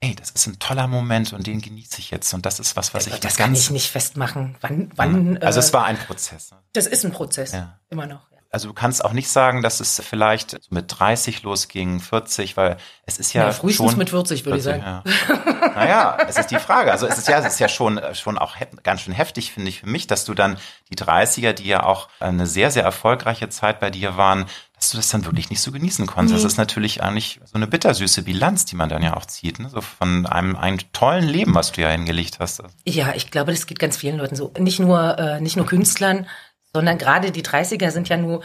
ey, 0.00 0.14
das 0.14 0.30
ist 0.30 0.46
ein 0.46 0.58
toller 0.58 0.86
Moment 0.86 1.32
und 1.32 1.46
den 1.46 1.60
genieße 1.60 1.98
ich 1.98 2.10
jetzt 2.10 2.32
und 2.34 2.44
das 2.46 2.60
ist 2.60 2.76
was, 2.76 2.94
was 2.94 3.06
ich 3.06 3.14
das 3.14 3.36
ganz 3.36 3.36
kann 3.36 3.54
ich 3.54 3.70
nicht 3.70 3.90
festmachen. 3.90 4.56
Wann, 4.60 4.90
wann? 4.96 5.38
Also 5.38 5.58
äh, 5.58 5.62
es 5.62 5.72
war 5.72 5.84
ein 5.84 5.96
Prozess. 5.98 6.50
ne? 6.50 6.58
das 6.72 6.86
ist 6.86 7.04
ein 7.04 7.12
Prozess. 7.12 7.52
Ja. 7.52 7.78
Immer 7.88 8.06
noch. 8.06 8.30
Ja. 8.30 8.36
Also 8.50 8.68
du 8.68 8.74
kannst 8.74 9.04
auch 9.04 9.12
nicht 9.12 9.28
sagen, 9.28 9.62
dass 9.62 9.80
es 9.80 10.00
vielleicht 10.04 10.70
mit 10.70 10.86
30 10.98 11.42
losging, 11.42 12.00
40, 12.00 12.56
weil 12.56 12.76
es 13.04 13.18
ist 13.18 13.32
ja, 13.32 13.46
Ja, 13.46 13.52
frühestens 13.52 13.90
schon 13.90 13.98
mit 13.98 14.10
40, 14.10 14.44
würde 14.46 14.58
ich 14.58 14.64
40, 14.64 14.82
sagen. 14.82 15.02
Ja. 15.04 15.66
Naja, 15.74 16.16
es 16.26 16.38
ist 16.38 16.50
die 16.50 16.58
Frage. 16.58 16.90
Also 16.90 17.06
es 17.06 17.18
ist 17.18 17.28
ja, 17.28 17.38
es 17.40 17.46
ist 17.54 17.58
ja 17.58 17.68
schon, 17.68 18.00
schon 18.14 18.38
auch 18.38 18.56
ganz 18.82 19.02
schön 19.02 19.12
heftig, 19.12 19.52
finde 19.52 19.68
ich, 19.68 19.80
für 19.80 19.86
mich, 19.88 20.06
dass 20.06 20.24
du 20.24 20.32
dann 20.32 20.56
die 20.90 20.96
30er, 20.96 21.52
die 21.52 21.66
ja 21.66 21.82
auch 21.82 22.08
eine 22.18 22.46
sehr, 22.46 22.70
sehr 22.70 22.82
erfolgreiche 22.84 23.50
Zeit 23.50 23.78
bei 23.78 23.90
dir 23.90 24.16
waren, 24.16 24.46
dass 24.76 24.90
du 24.90 24.98
das 24.98 25.08
dann 25.08 25.24
wirklich 25.24 25.48
nicht 25.50 25.60
so 25.62 25.72
genießen 25.72 26.06
konntest. 26.06 26.34
Das 26.34 26.42
Nee. 26.42 26.48
ist 26.48 26.58
natürlich 26.58 27.02
eigentlich 27.02 27.40
so 27.44 27.54
eine 27.54 27.66
bittersüße 27.66 28.22
Bilanz, 28.22 28.66
die 28.66 28.76
man 28.76 28.88
dann 28.90 29.02
ja 29.02 29.16
auch 29.16 29.24
zieht, 29.24 29.58
ne? 29.58 29.70
so 29.70 29.80
von 29.80 30.26
einem, 30.26 30.54
einem 30.54 30.78
tollen 30.92 31.26
Leben, 31.26 31.54
was 31.54 31.72
du 31.72 31.80
ja 31.80 31.88
hingelegt 31.88 32.38
hast. 32.40 32.62
Ja, 32.86 33.14
ich 33.14 33.30
glaube, 33.30 33.52
das 33.52 33.66
geht 33.66 33.78
ganz 33.78 33.96
vielen 33.96 34.18
Leuten 34.18 34.36
so. 34.36 34.52
Nicht 34.58 34.78
nur, 34.78 35.18
äh, 35.18 35.40
nicht 35.40 35.56
nur 35.56 35.64
Künstlern, 35.66 36.26
sondern 36.74 36.98
gerade 36.98 37.30
die 37.32 37.42
30er 37.42 37.90
sind 37.90 38.08
ja 38.10 38.18
nur 38.18 38.42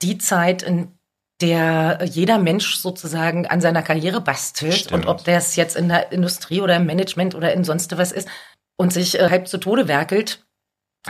die 0.00 0.18
Zeit, 0.18 0.62
in 0.62 0.92
der 1.40 2.00
jeder 2.04 2.38
Mensch 2.38 2.76
sozusagen 2.76 3.46
an 3.46 3.60
seiner 3.60 3.82
Karriere 3.82 4.20
bastelt. 4.20 4.74
Stimmt. 4.74 4.92
Und 4.92 5.06
ob 5.08 5.24
das 5.24 5.56
jetzt 5.56 5.76
in 5.76 5.88
der 5.88 6.12
Industrie 6.12 6.60
oder 6.60 6.76
im 6.76 6.86
Management 6.86 7.34
oder 7.34 7.52
in 7.52 7.64
sonst 7.64 7.96
was 7.98 8.12
ist 8.12 8.28
und 8.76 8.92
sich 8.92 9.18
äh, 9.18 9.28
halb 9.28 9.48
zu 9.48 9.58
Tode 9.58 9.88
werkelt, 9.88 10.44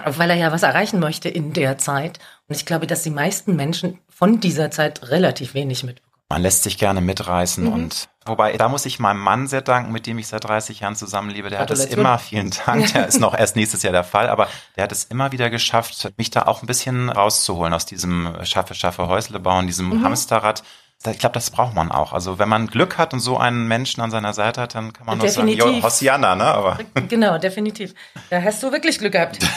weil 0.04 0.30
er 0.30 0.36
ja 0.36 0.52
was 0.52 0.62
erreichen 0.62 1.00
möchte 1.00 1.28
in 1.28 1.52
der 1.54 1.78
Zeit. 1.78 2.18
Und 2.46 2.56
ich 2.56 2.66
glaube, 2.66 2.86
dass 2.86 3.02
die 3.02 3.10
meisten 3.10 3.56
Menschen 3.56 3.98
von 4.18 4.40
dieser 4.40 4.70
Zeit 4.70 5.08
relativ 5.10 5.54
wenig 5.54 5.84
mitbekommen. 5.84 6.04
Man 6.30 6.42
lässt 6.42 6.62
sich 6.64 6.76
gerne 6.76 7.00
mitreißen 7.00 7.64
Mhm. 7.64 7.72
und 7.72 8.08
wobei, 8.26 8.54
da 8.58 8.68
muss 8.68 8.84
ich 8.84 8.98
meinem 8.98 9.20
Mann 9.20 9.46
sehr 9.46 9.62
danken, 9.62 9.92
mit 9.92 10.06
dem 10.06 10.18
ich 10.18 10.26
seit 10.26 10.44
30 10.44 10.80
Jahren 10.80 10.94
zusammenlebe. 10.96 11.48
Der 11.48 11.60
hat 11.60 11.70
es 11.70 11.86
immer, 11.86 12.18
vielen 12.18 12.50
Dank, 12.66 12.92
der 12.92 13.06
ist 13.06 13.18
noch 13.20 13.32
erst 13.34 13.56
nächstes 13.56 13.82
Jahr 13.82 13.92
der 13.92 14.04
Fall, 14.04 14.28
aber 14.28 14.48
der 14.76 14.84
hat 14.84 14.92
es 14.92 15.04
immer 15.04 15.32
wieder 15.32 15.48
geschafft, 15.48 16.12
mich 16.18 16.30
da 16.30 16.42
auch 16.42 16.62
ein 16.62 16.66
bisschen 16.66 17.08
rauszuholen 17.08 17.72
aus 17.72 17.86
diesem 17.86 18.34
Schaffe, 18.42 18.74
Schaffe, 18.74 19.06
Häusle 19.08 19.40
bauen, 19.40 19.66
diesem 19.66 19.88
Mhm. 19.88 20.04
Hamsterrad. 20.04 20.62
Ich 21.10 21.18
glaube, 21.20 21.34
das 21.34 21.50
braucht 21.50 21.74
man 21.74 21.90
auch. 21.92 22.12
Also 22.12 22.38
wenn 22.40 22.48
man 22.48 22.66
Glück 22.66 22.98
hat 22.98 23.14
und 23.14 23.20
so 23.20 23.38
einen 23.38 23.68
Menschen 23.68 24.00
an 24.02 24.10
seiner 24.10 24.34
Seite 24.34 24.60
hat, 24.60 24.74
dann 24.74 24.92
kann 24.92 25.06
man 25.06 25.16
nur 25.18 25.28
sagen, 25.28 25.46
Definitiv. 25.46 25.82
Hosianna, 25.84 26.34
ne? 26.34 26.44
Aber 26.44 26.78
genau, 27.08 27.38
definitiv. 27.38 27.94
Da 28.30 28.42
hast 28.42 28.62
du 28.64 28.72
wirklich 28.72 28.98
Glück 28.98 29.12
gehabt. 29.12 29.38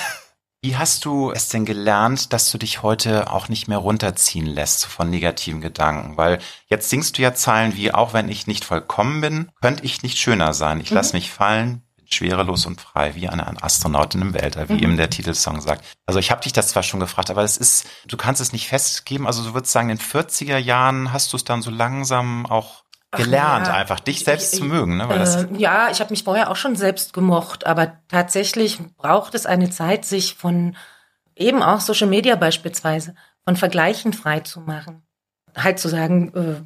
Wie 0.63 0.77
hast 0.77 1.05
du 1.05 1.31
es 1.31 1.49
denn 1.49 1.65
gelernt, 1.65 2.33
dass 2.33 2.51
du 2.51 2.59
dich 2.59 2.83
heute 2.83 3.31
auch 3.31 3.49
nicht 3.49 3.67
mehr 3.67 3.79
runterziehen 3.79 4.45
lässt 4.45 4.85
von 4.85 5.09
negativen 5.09 5.59
Gedanken? 5.59 6.17
Weil 6.17 6.37
jetzt 6.67 6.91
singst 6.91 7.17
du 7.17 7.23
ja 7.23 7.33
Zeilen 7.33 7.75
wie, 7.75 7.91
auch 7.91 8.13
wenn 8.13 8.29
ich 8.29 8.45
nicht 8.45 8.63
vollkommen 8.63 9.21
bin, 9.21 9.51
könnte 9.59 9.83
ich 9.83 10.03
nicht 10.03 10.19
schöner 10.19 10.53
sein. 10.53 10.79
Ich 10.79 10.91
lass 10.91 11.13
mich 11.13 11.31
fallen, 11.31 11.81
bin 11.97 12.05
schwerelos 12.11 12.67
und 12.67 12.79
frei, 12.79 13.15
wie 13.15 13.27
eine 13.27 13.63
Astronautin 13.63 14.21
im 14.21 14.33
Weltall, 14.35 14.69
wie 14.69 14.73
Mhm. 14.73 14.83
eben 14.83 14.97
der 14.97 15.09
Titelsong 15.09 15.61
sagt. 15.61 15.83
Also 16.05 16.19
ich 16.19 16.29
habe 16.29 16.43
dich 16.43 16.53
das 16.53 16.67
zwar 16.67 16.83
schon 16.83 16.99
gefragt, 16.99 17.31
aber 17.31 17.41
es 17.43 17.57
ist, 17.57 17.87
du 18.05 18.15
kannst 18.15 18.39
es 18.39 18.53
nicht 18.53 18.67
festgeben. 18.67 19.25
Also 19.25 19.43
du 19.43 19.55
würdest 19.55 19.73
sagen, 19.73 19.89
in 19.89 19.97
den 19.97 20.05
40er 20.05 20.57
Jahren 20.59 21.11
hast 21.11 21.33
du 21.33 21.37
es 21.37 21.43
dann 21.43 21.63
so 21.63 21.71
langsam 21.71 22.45
auch 22.45 22.83
gelernt, 23.11 23.67
ja. 23.67 23.73
einfach 23.73 23.99
dich 23.99 24.23
selbst 24.23 24.53
Ich- 24.53 24.59
zu 24.59 24.65
mögen? 24.65 24.97
Ne? 24.97 25.07
Weil 25.09 25.21
Äh, 25.21 25.57
ja, 25.57 25.89
ich 25.91 25.99
habe 25.99 26.11
mich 26.11 26.23
vorher 26.23 26.49
auch 26.49 26.55
schon 26.55 26.75
selbst 26.75 27.13
gemocht, 27.13 27.65
aber 27.65 27.93
tatsächlich 28.07 28.79
braucht 28.97 29.35
es 29.35 29.45
eine 29.45 29.69
Zeit, 29.69 30.05
sich 30.05 30.35
von 30.35 30.75
eben 31.35 31.61
auch 31.61 31.81
Social 31.81 32.07
Media 32.07 32.35
beispielsweise 32.35 33.15
von 33.43 33.55
Vergleichen 33.55 34.13
frei 34.13 34.39
zu 34.41 34.61
machen. 34.61 35.03
Halt 35.55 35.79
zu 35.79 35.89
sagen, 35.89 36.33
äh, 36.35 36.61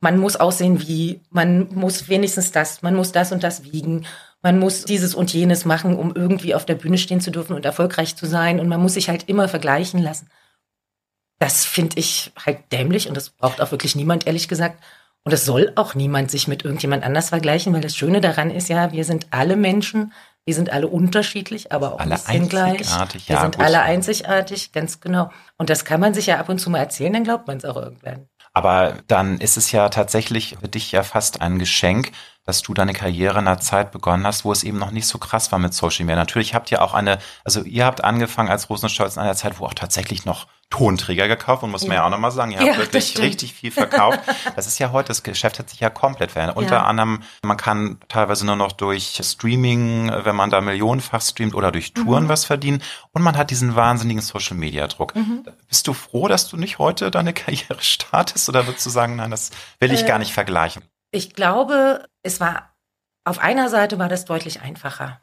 man 0.00 0.18
muss 0.18 0.36
aussehen 0.36 0.80
wie, 0.80 1.20
man 1.30 1.68
muss 1.74 2.08
wenigstens 2.08 2.52
das, 2.52 2.80
man 2.80 2.94
muss 2.94 3.12
das 3.12 3.32
und 3.32 3.42
das 3.42 3.64
wiegen, 3.64 4.06
man 4.42 4.58
muss 4.58 4.84
dieses 4.86 5.14
und 5.14 5.32
jenes 5.34 5.66
machen, 5.66 5.96
um 5.98 6.14
irgendwie 6.16 6.54
auf 6.54 6.64
der 6.64 6.76
Bühne 6.76 6.96
stehen 6.96 7.20
zu 7.20 7.30
dürfen 7.30 7.54
und 7.54 7.66
erfolgreich 7.66 8.16
zu 8.16 8.24
sein 8.24 8.58
und 8.58 8.68
man 8.68 8.80
muss 8.80 8.94
sich 8.94 9.10
halt 9.10 9.28
immer 9.28 9.48
vergleichen 9.48 10.00
lassen. 10.02 10.30
Das 11.38 11.64
finde 11.66 11.98
ich 11.98 12.32
halt 12.42 12.72
dämlich 12.72 13.08
und 13.08 13.16
das 13.16 13.30
braucht 13.30 13.60
auch 13.60 13.70
wirklich 13.70 13.94
niemand, 13.96 14.26
ehrlich 14.26 14.48
gesagt. 14.48 14.82
Und 15.24 15.32
es 15.32 15.44
soll 15.44 15.72
auch 15.76 15.94
niemand 15.94 16.30
sich 16.30 16.48
mit 16.48 16.64
irgendjemand 16.64 17.04
anders 17.04 17.28
vergleichen, 17.28 17.72
weil 17.74 17.82
das 17.82 17.94
Schöne 17.96 18.20
daran 18.20 18.50
ist 18.50 18.68
ja, 18.68 18.92
wir 18.92 19.04
sind 19.04 19.26
alle 19.30 19.56
Menschen, 19.56 20.12
wir 20.46 20.54
sind 20.54 20.70
alle 20.70 20.88
unterschiedlich, 20.88 21.72
aber 21.72 21.92
auch 21.94 22.00
Alle 22.00 22.16
ein 22.26 22.48
bisschen 22.48 22.48
gleich. 22.48 22.80
einzigartig, 22.80 23.28
Wir 23.28 23.36
ja, 23.36 23.40
sind 23.40 23.56
gut. 23.56 23.64
alle 23.66 23.82
einzigartig, 23.82 24.72
ganz 24.72 25.00
genau. 25.00 25.30
Und 25.58 25.68
das 25.70 25.84
kann 25.84 26.00
man 26.00 26.14
sich 26.14 26.26
ja 26.26 26.38
ab 26.38 26.48
und 26.48 26.58
zu 26.58 26.70
mal 26.70 26.78
erzählen, 26.78 27.12
dann 27.12 27.24
glaubt 27.24 27.46
man 27.46 27.58
es 27.58 27.64
auch 27.66 27.76
irgendwann. 27.76 28.28
aber 28.54 28.94
dann 29.06 29.38
ist 29.38 29.56
es 29.56 29.70
ja 29.72 29.88
tatsächlich 29.90 30.56
für 30.60 30.68
dich 30.68 30.90
ja 30.92 31.02
fast 31.02 31.40
ein 31.42 31.58
Geschenk, 31.58 32.10
dass 32.44 32.62
du 32.62 32.74
deine 32.74 32.94
Karriere 32.94 33.38
in 33.38 33.46
einer 33.46 33.60
Zeit 33.60 33.92
begonnen 33.92 34.26
hast, 34.26 34.44
wo 34.44 34.50
es 34.52 34.64
eben 34.64 34.78
noch 34.78 34.90
nicht 34.90 35.06
so 35.06 35.18
krass 35.18 35.52
war 35.52 35.58
mit 35.58 35.74
Social 35.74 36.04
Media. 36.06 36.16
Natürlich 36.16 36.54
habt 36.54 36.70
ihr 36.72 36.82
auch 36.82 36.94
eine, 36.94 37.18
also 37.44 37.62
ihr 37.62 37.84
habt 37.84 38.02
angefangen 38.02 38.48
als 38.48 38.68
Rosenstolz 38.70 39.16
in 39.16 39.22
einer 39.22 39.36
Zeit, 39.36 39.60
wo 39.60 39.66
auch 39.66 39.74
tatsächlich 39.74 40.24
noch 40.24 40.46
Tonträger 40.70 41.26
gekauft 41.28 41.62
und 41.64 41.70
muss 41.70 41.86
man 41.86 41.96
ja 41.96 42.06
auch 42.06 42.10
nochmal 42.10 42.30
sagen, 42.30 42.52
ihr 42.52 42.58
habt 42.60 42.68
Ja, 42.68 42.78
wirklich 42.78 43.18
richtig 43.18 43.52
viel 43.54 43.70
verkauft. 43.72 44.20
Das 44.56 44.66
ist 44.66 44.78
ja 44.78 44.92
heute, 44.92 45.08
das 45.08 45.22
Geschäft 45.22 45.58
hat 45.58 45.68
sich 45.68 45.80
ja 45.80 45.90
komplett 45.90 46.30
verändert. 46.30 46.56
Unter 46.56 46.86
anderem, 46.86 47.22
man 47.44 47.56
kann 47.56 47.98
teilweise 48.08 48.46
nur 48.46 48.56
noch 48.56 48.72
durch 48.72 49.20
Streaming, 49.22 50.10
wenn 50.24 50.36
man 50.36 50.48
da 50.50 50.60
millionenfach 50.60 51.20
streamt 51.22 51.54
oder 51.54 51.72
durch 51.72 51.92
Mhm. 51.96 52.04
Touren 52.04 52.28
was 52.28 52.44
verdienen 52.44 52.82
und 53.12 53.22
man 53.22 53.36
hat 53.36 53.50
diesen 53.50 53.74
wahnsinnigen 53.74 54.22
Social 54.22 54.56
Media 54.56 54.86
Druck. 54.86 55.16
Mhm. 55.16 55.44
Bist 55.68 55.86
du 55.88 55.92
froh, 55.92 56.28
dass 56.28 56.48
du 56.48 56.56
nicht 56.56 56.78
heute 56.78 57.10
deine 57.10 57.32
Karriere 57.34 57.80
startest 57.80 58.48
oder 58.48 58.66
würdest 58.66 58.86
du 58.86 58.90
sagen, 58.90 59.16
nein, 59.16 59.30
das 59.32 59.50
will 59.80 59.92
ich 59.92 60.02
Äh, 60.04 60.06
gar 60.06 60.18
nicht 60.18 60.32
vergleichen? 60.32 60.84
Ich 61.10 61.34
glaube, 61.34 62.06
es 62.22 62.38
war, 62.40 62.74
auf 63.24 63.40
einer 63.40 63.68
Seite 63.68 63.98
war 63.98 64.08
das 64.08 64.24
deutlich 64.24 64.60
einfacher. 64.60 65.20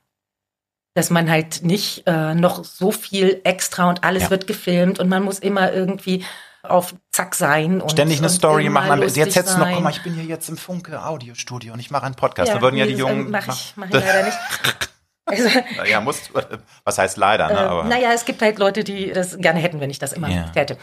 Dass 0.98 1.12
man 1.12 1.30
halt 1.30 1.62
nicht 1.64 2.08
äh, 2.08 2.34
noch 2.34 2.64
so 2.66 2.90
viel 2.92 3.40
extra 3.44 3.88
und 3.88 4.04
alles 4.04 4.24
Ja. 4.24 4.30
wird 4.32 4.48
gefilmt 4.48 4.98
und 5.00 5.08
man 5.10 5.22
muss 5.22 5.38
immer 5.38 5.72
irgendwie 5.72 6.26
auf 6.64 6.96
Zack 7.12 7.36
sein 7.36 7.82
und 7.82 7.92
Ständig 7.92 8.18
eine 8.18 8.30
Story 8.30 8.68
machen. 8.70 9.00
Jetzt 9.04 9.16
hättest 9.36 9.56
du 9.56 9.60
noch, 9.60 9.70
guck 9.72 9.84
mal, 9.84 9.92
ich 9.92 10.02
bin 10.02 10.16
hier 10.16 10.24
jetzt 10.24 10.50
im 10.50 10.58
Funke 10.58 11.06
Audiostudio 11.06 11.74
und 11.74 11.80
ich 11.80 11.92
mache 11.92 12.08
einen 12.08 12.16
Podcast. 12.16 12.52
da 12.52 12.62
würden 12.62 12.78
ja 12.78 12.88
die 12.88 12.94
das, 12.94 13.00
Jungen. 13.02 13.28
äh, 13.28 13.30
Mach 13.30 13.48
ich, 13.48 13.74
mach 13.76 13.86
ich 13.88 13.94
leider 13.94 14.24
nicht. 14.24 14.38
Also, 15.30 15.50
ja, 15.86 16.00
musst, 16.00 16.32
was 16.86 16.98
heißt 16.98 17.18
leider, 17.18 17.50
ne? 17.50 17.54
Äh, 17.60 17.66
Aber, 17.66 17.84
naja, 17.84 18.12
es 18.14 18.24
gibt 18.24 18.42
halt 18.42 18.58
Leute, 18.60 18.86
die 18.86 19.12
das 19.12 19.38
gerne 19.38 19.60
hätten, 19.60 19.82
wenn 19.82 19.90
ich 19.90 20.00
das 20.00 20.14
immer 20.14 20.30
Ja. 20.30 20.44
täte. 20.52 20.78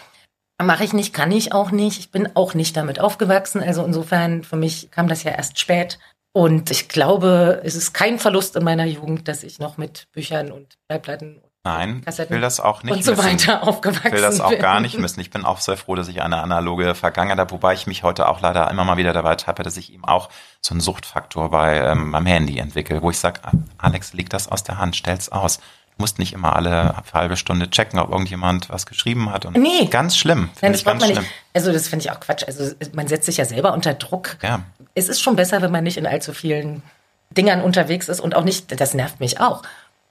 Mache 0.63 0.85
ich 0.85 0.93
nicht, 0.93 1.15
kann 1.15 1.33
ich 1.33 1.53
auch 1.55 1.71
nicht. 1.71 1.99
Ich 1.99 2.11
bin 2.13 2.29
auch 2.37 2.53
nicht 2.55 2.77
damit 2.77 3.01
aufgewachsen. 3.01 3.63
Also 3.63 3.83
insofern, 3.85 4.45
für 4.45 4.57
mich 4.57 4.91
kam 4.91 5.09
das 5.09 5.23
ja 5.25 5.33
erst 5.33 5.59
spät. 5.59 5.99
Und 6.37 6.73
ich 6.73 6.89
glaube, 6.89 7.61
es 7.63 7.77
ist 7.77 7.95
kein 7.95 8.19
Verlust 8.19 8.57
in 8.57 8.65
meiner 8.65 8.85
Jugend, 8.87 9.29
dass 9.29 9.45
ich 9.45 9.61
noch 9.61 9.77
mit 9.77 10.09
Büchern 10.13 10.51
und 10.51 10.77
Schallplatten 10.91 11.41
Nein, 11.67 11.99
ich 12.01 12.05
Kassetten 12.05 12.35
will 12.35 12.43
das 12.43 12.59
auch 12.61 12.83
nicht 12.83 12.93
und 12.93 13.05
so 13.05 13.13
missen. 13.13 13.25
weiter 13.25 13.63
aufgewachsen 13.63 14.09
Ich 14.09 14.13
will 14.13 14.21
das 14.21 14.41
auch 14.41 14.51
bin. 14.51 14.59
gar 14.59 14.81
nicht 14.81 14.99
missen. 14.99 15.21
Ich 15.21 15.31
bin 15.31 15.45
auch 15.45 15.61
sehr 15.61 15.77
froh, 15.77 15.95
dass 15.95 16.09
ich 16.09 16.21
eine 16.21 16.43
analoge 16.43 16.95
Vergangenheit 16.97 17.39
habe, 17.39 17.53
wobei 17.53 17.73
ich 17.73 17.87
mich 17.87 18.03
heute 18.03 18.29
auch 18.29 18.41
leider 18.41 18.69
immer 18.69 18.85
mal 18.85 18.97
wieder 18.99 19.13
dabei 19.13 19.37
tappe, 19.37 19.63
dass 19.63 19.77
ich 19.79 19.93
eben 19.93 20.05
auch 20.05 20.29
so 20.61 20.75
einen 20.75 20.81
Suchtfaktor 20.81 21.51
bei 21.51 21.79
ähm, 21.79 22.11
meinem 22.11 22.27
Handy 22.27 22.59
entwickle, 22.59 23.01
wo 23.01 23.11
ich 23.11 23.19
sage, 23.19 23.41
Alex, 23.79 24.13
leg 24.13 24.29
das 24.29 24.49
aus 24.49 24.65
der 24.65 24.77
Hand, 24.77 24.97
stell's 24.97 25.31
aus. 25.31 25.61
Musst 25.97 26.19
nicht 26.19 26.33
immer 26.33 26.57
alle 26.57 26.97
halbe 27.13 27.37
Stunde 27.37 27.71
checken, 27.71 27.99
ob 28.01 28.11
irgendjemand 28.11 28.69
was 28.69 28.85
geschrieben 28.87 29.31
hat. 29.33 29.47
Und 29.47 29.57
Nee. 29.57 29.87
Ganz 29.87 30.17
schlimm. 30.17 30.51
Nein, 30.61 30.73
das 30.73 30.83
ganz 30.85 31.01
man 31.03 31.11
schlimm. 31.11 31.23
nicht. 31.23 31.33
Also 31.55 31.73
das 31.73 31.87
finde 31.89 32.05
ich 32.05 32.11
auch 32.11 32.19
Quatsch. 32.21 32.43
Also 32.47 32.75
man 32.95 33.07
setzt 33.07 33.27
sich 33.27 33.37
ja 33.37 33.45
selber 33.45 33.73
unter 33.73 33.95
Druck. 33.95 34.37
Ja. 34.43 34.61
Es 34.95 35.09
ist 35.09 35.21
schon 35.23 35.37
besser, 35.37 35.63
wenn 35.63 35.71
man 35.71 35.85
nicht 35.85 35.97
in 35.97 36.07
allzu 36.07 36.33
vielen 36.33 36.83
Dingern 37.31 37.61
unterwegs 37.63 38.09
ist 38.09 38.21
und 38.21 38.35
auch 38.35 38.45
nicht, 38.45 38.81
das 38.81 38.95
nervt 38.95 39.21
mich 39.21 39.41
auch. 39.41 39.63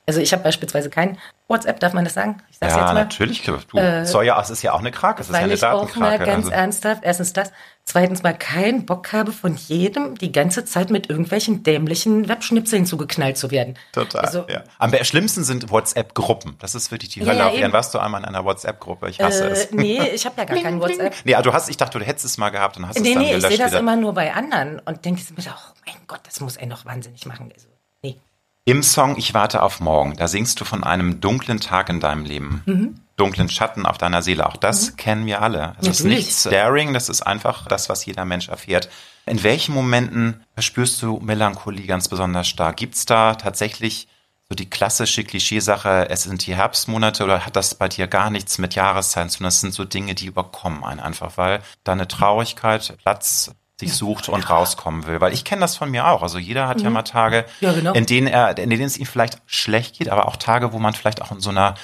Also 0.06 0.20
ich 0.20 0.34
habe 0.34 0.44
beispielsweise 0.44 0.90
kein 0.90 1.18
WhatsApp, 1.48 1.80
darf 1.80 1.94
man 1.94 2.04
das 2.04 2.14
sagen? 2.14 2.42
Ich 2.50 2.58
sag's 2.58 2.74
Ja, 2.74 2.80
jetzt 2.80 2.88
mal. 2.88 2.94
natürlich. 2.96 3.44
Du, 3.44 3.78
Äh, 3.78 4.06
soll 4.06 4.26
ja, 4.26 4.40
es 4.42 4.50
ist 4.50 4.62
ja 4.62 4.74
auch 4.74 4.80
eine 4.80 4.92
Krake, 4.92 5.22
es 5.22 5.30
ist 5.30 5.34
ja 5.36 5.42
eine 5.42 5.54
ich 5.54 5.64
auch 5.66 5.96
mal 5.96 6.12
Datenkrake. 6.18 6.26
ganz 6.26 6.46
also. 6.46 6.52
ernsthaft, 6.56 7.04
erstens 7.06 7.32
das, 7.34 7.52
zweitens 7.86 8.24
mal 8.24 8.34
keinen 8.38 8.86
Bock 8.86 9.12
habe, 9.14 9.32
von 9.32 9.56
jedem 9.56 10.18
die 10.18 10.32
ganze 10.32 10.66
Zeit 10.66 10.90
mit 10.90 11.10
irgendwelchen 11.10 11.64
dämlichen 11.64 12.28
Webschnipseln 12.30 12.86
zugeknallt 12.86 13.38
zu 13.38 13.52
werden. 13.52 13.78
Total, 13.92 14.22
Also, 14.22 14.46
ja. 14.50 14.64
Am 14.80 14.94
schlimmsten 15.04 15.44
sind 15.44 15.70
WhatsApp-Gruppen. 15.70 16.56
Das 16.60 16.76
ist 16.76 16.92
wirklich 16.92 17.10
die 17.12 17.20
Ja, 17.20 17.28
Hölle 17.28 17.38
ja, 17.40 17.54
eben. 17.54 17.74
Warst 17.74 17.94
du 17.94 18.00
einmal 18.00 18.22
in 18.22 18.26
einer 18.28 18.46
WhatsApp-Gruppe? 18.46 19.10
Ich 19.10 19.20
hasse 19.20 19.48
äh, 19.48 19.52
es. 19.52 19.72
nee, 19.72 20.02
ich 20.14 20.26
habe 20.26 20.36
ja 20.38 20.46
gar 20.46 20.58
kein 20.62 20.80
WhatsApp. 20.80 21.14
Nee, 21.26 21.36
aber 21.36 21.44
du 21.44 21.54
hast, 21.54 21.70
ich 21.70 21.78
dachte, 21.78 22.00
du 22.00 22.06
hättest 22.06 22.26
es 22.26 22.38
mal 22.38 22.50
gehabt 22.50 22.78
und 22.78 22.88
hast 22.88 23.00
Nee, 23.00 23.10
es 23.10 23.14
dann 23.14 23.22
nee, 23.24 23.30
ich 23.30 23.36
gelöscht 23.36 23.50
sehe 23.50 23.58
das 23.58 23.72
wieder. 23.72 23.80
immer 23.80 23.96
nur 23.96 24.14
bei 24.14 24.34
anderen 24.34 24.80
und 24.80 25.04
denke 25.06 25.22
mir, 25.36 25.44
oh 25.48 25.74
mein 25.86 25.96
Gott, 26.08 26.22
das 26.26 26.40
muss 26.40 26.56
er 26.56 26.68
noch 26.68 26.86
wahnsinnig 26.86 27.26
machen. 27.26 27.52
Also, 27.54 27.68
nee. 28.02 28.18
Im 28.66 28.82
Song 28.82 29.18
Ich 29.18 29.34
warte 29.34 29.62
auf 29.62 29.82
morgen, 29.82 30.16
da 30.16 30.30
singst 30.30 30.62
du 30.62 30.66
von 30.66 30.84
einem 30.86 31.20
dunklen 31.20 31.60
Tag 31.60 31.90
in 31.90 32.00
deinem 32.00 32.24
Leben. 32.24 32.64
Mhm. 32.66 32.96
Dunklen 33.16 33.50
Schatten 33.50 33.86
auf 33.86 33.98
deiner 33.98 34.22
Seele. 34.22 34.48
Auch 34.48 34.58
das 34.58 34.96
kennen 34.98 35.26
wir 35.26 35.42
alle. 35.42 35.76
Es 35.80 35.88
ist 35.88 36.00
Natürlich. 36.00 36.18
nichts 36.26 36.44
daring, 36.44 36.94
das 36.94 37.10
ist 37.10 37.22
einfach 37.22 37.68
das, 37.68 37.88
was 37.90 38.06
jeder 38.06 38.26
Mensch 38.26 38.50
erfährt. 38.50 38.90
In 39.26 39.44
welchen 39.44 39.74
Momenten 39.76 40.44
verspürst 40.56 41.02
du 41.02 41.20
Melancholie 41.20 41.86
ganz 41.86 42.10
besonders 42.10 42.48
stark? 42.48 42.78
Gibt's 42.78 43.06
da 43.06 43.36
tatsächlich 43.36 44.08
so 44.50 44.56
die 44.56 44.70
klassische 44.70 45.24
Klischeesache, 45.24 46.10
es 46.10 46.24
sind 46.24 46.46
die 46.46 46.56
Herbstmonate 46.56 47.24
oder 47.24 47.46
hat 47.46 47.56
das 47.56 47.76
bei 47.76 47.88
dir 47.88 48.08
gar 48.08 48.30
nichts 48.30 48.58
mit 48.58 48.76
Jahreszeiten 48.76 49.30
zu 49.30 49.38
tun? 49.38 49.46
Das 49.46 49.62
sind 49.62 49.74
so 49.74 49.86
Dinge, 49.86 50.16
die 50.16 50.26
überkommen 50.26 50.84
einen 50.84 51.00
einfach, 51.00 51.38
weil 51.38 51.62
deine 51.84 52.08
Traurigkeit 52.08 52.98
Platz 53.04 53.52
sich 53.80 53.94
sucht 53.94 54.28
und 54.30 54.50
rauskommen 54.50 55.08
will. 55.08 55.22
Weil 55.22 55.34
ich 55.34 55.46
kenne 55.46 55.62
das 55.62 55.78
von 55.78 55.90
mir 55.90 56.08
auch. 56.08 56.22
Also 56.24 56.38
jeder 56.40 56.68
hat 56.68 56.82
ja 56.82 56.90
mal 56.90 57.04
Tage, 57.04 57.46
Mhm. 57.62 57.66
Ja, 57.68 57.74
genau. 57.74 57.94
in 57.94 58.06
denen 58.06 58.28
er, 58.28 58.58
in 58.58 58.70
denen 58.70 58.84
es 58.84 58.98
ihm 58.98 59.06
vielleicht 59.06 59.38
schlecht 59.46 59.98
geht, 59.98 60.10
aber 60.10 60.28
auch 60.28 60.36
Tage, 60.36 60.74
wo 60.74 60.80
man 60.80 60.94
vielleicht 60.94 61.22
auch 61.22 61.32
in 61.32 61.40
so 61.40 61.50
einer 61.52 61.76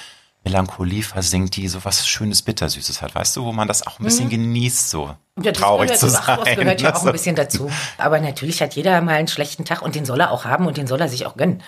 Melancholie 0.44 1.02
versinkt, 1.02 1.56
die 1.56 1.68
so 1.68 1.84
was 1.84 2.06
Schönes, 2.08 2.42
Bittersüßes 2.42 3.02
hat. 3.02 3.14
Weißt 3.14 3.36
du, 3.36 3.44
wo 3.44 3.52
man 3.52 3.68
das 3.68 3.86
auch 3.86 3.98
ein 3.98 4.04
bisschen 4.04 4.30
genießt, 4.30 4.90
so 4.90 5.14
Mhm. 5.40 5.44
Ja, 5.44 5.52
traurig 5.52 5.92
zu 5.94 6.08
sein. 6.08 6.38
Das 6.44 6.56
gehört 6.56 6.80
ja 6.80 6.94
auch 6.94 7.06
ein 7.06 7.12
bisschen 7.12 7.36
dazu. 7.36 7.70
Aber 7.98 8.20
natürlich 8.20 8.60
hat 8.62 8.74
jeder 8.74 9.00
mal 9.00 9.14
einen 9.14 9.28
schlechten 9.28 9.64
Tag 9.64 9.82
und 9.82 9.94
den 9.94 10.04
soll 10.04 10.20
er 10.20 10.30
auch 10.30 10.44
haben 10.44 10.66
und 10.66 10.76
den 10.76 10.86
soll 10.86 11.00
er 11.00 11.08
sich 11.08 11.26
auch 11.26 11.36
gönnen. 11.36 11.62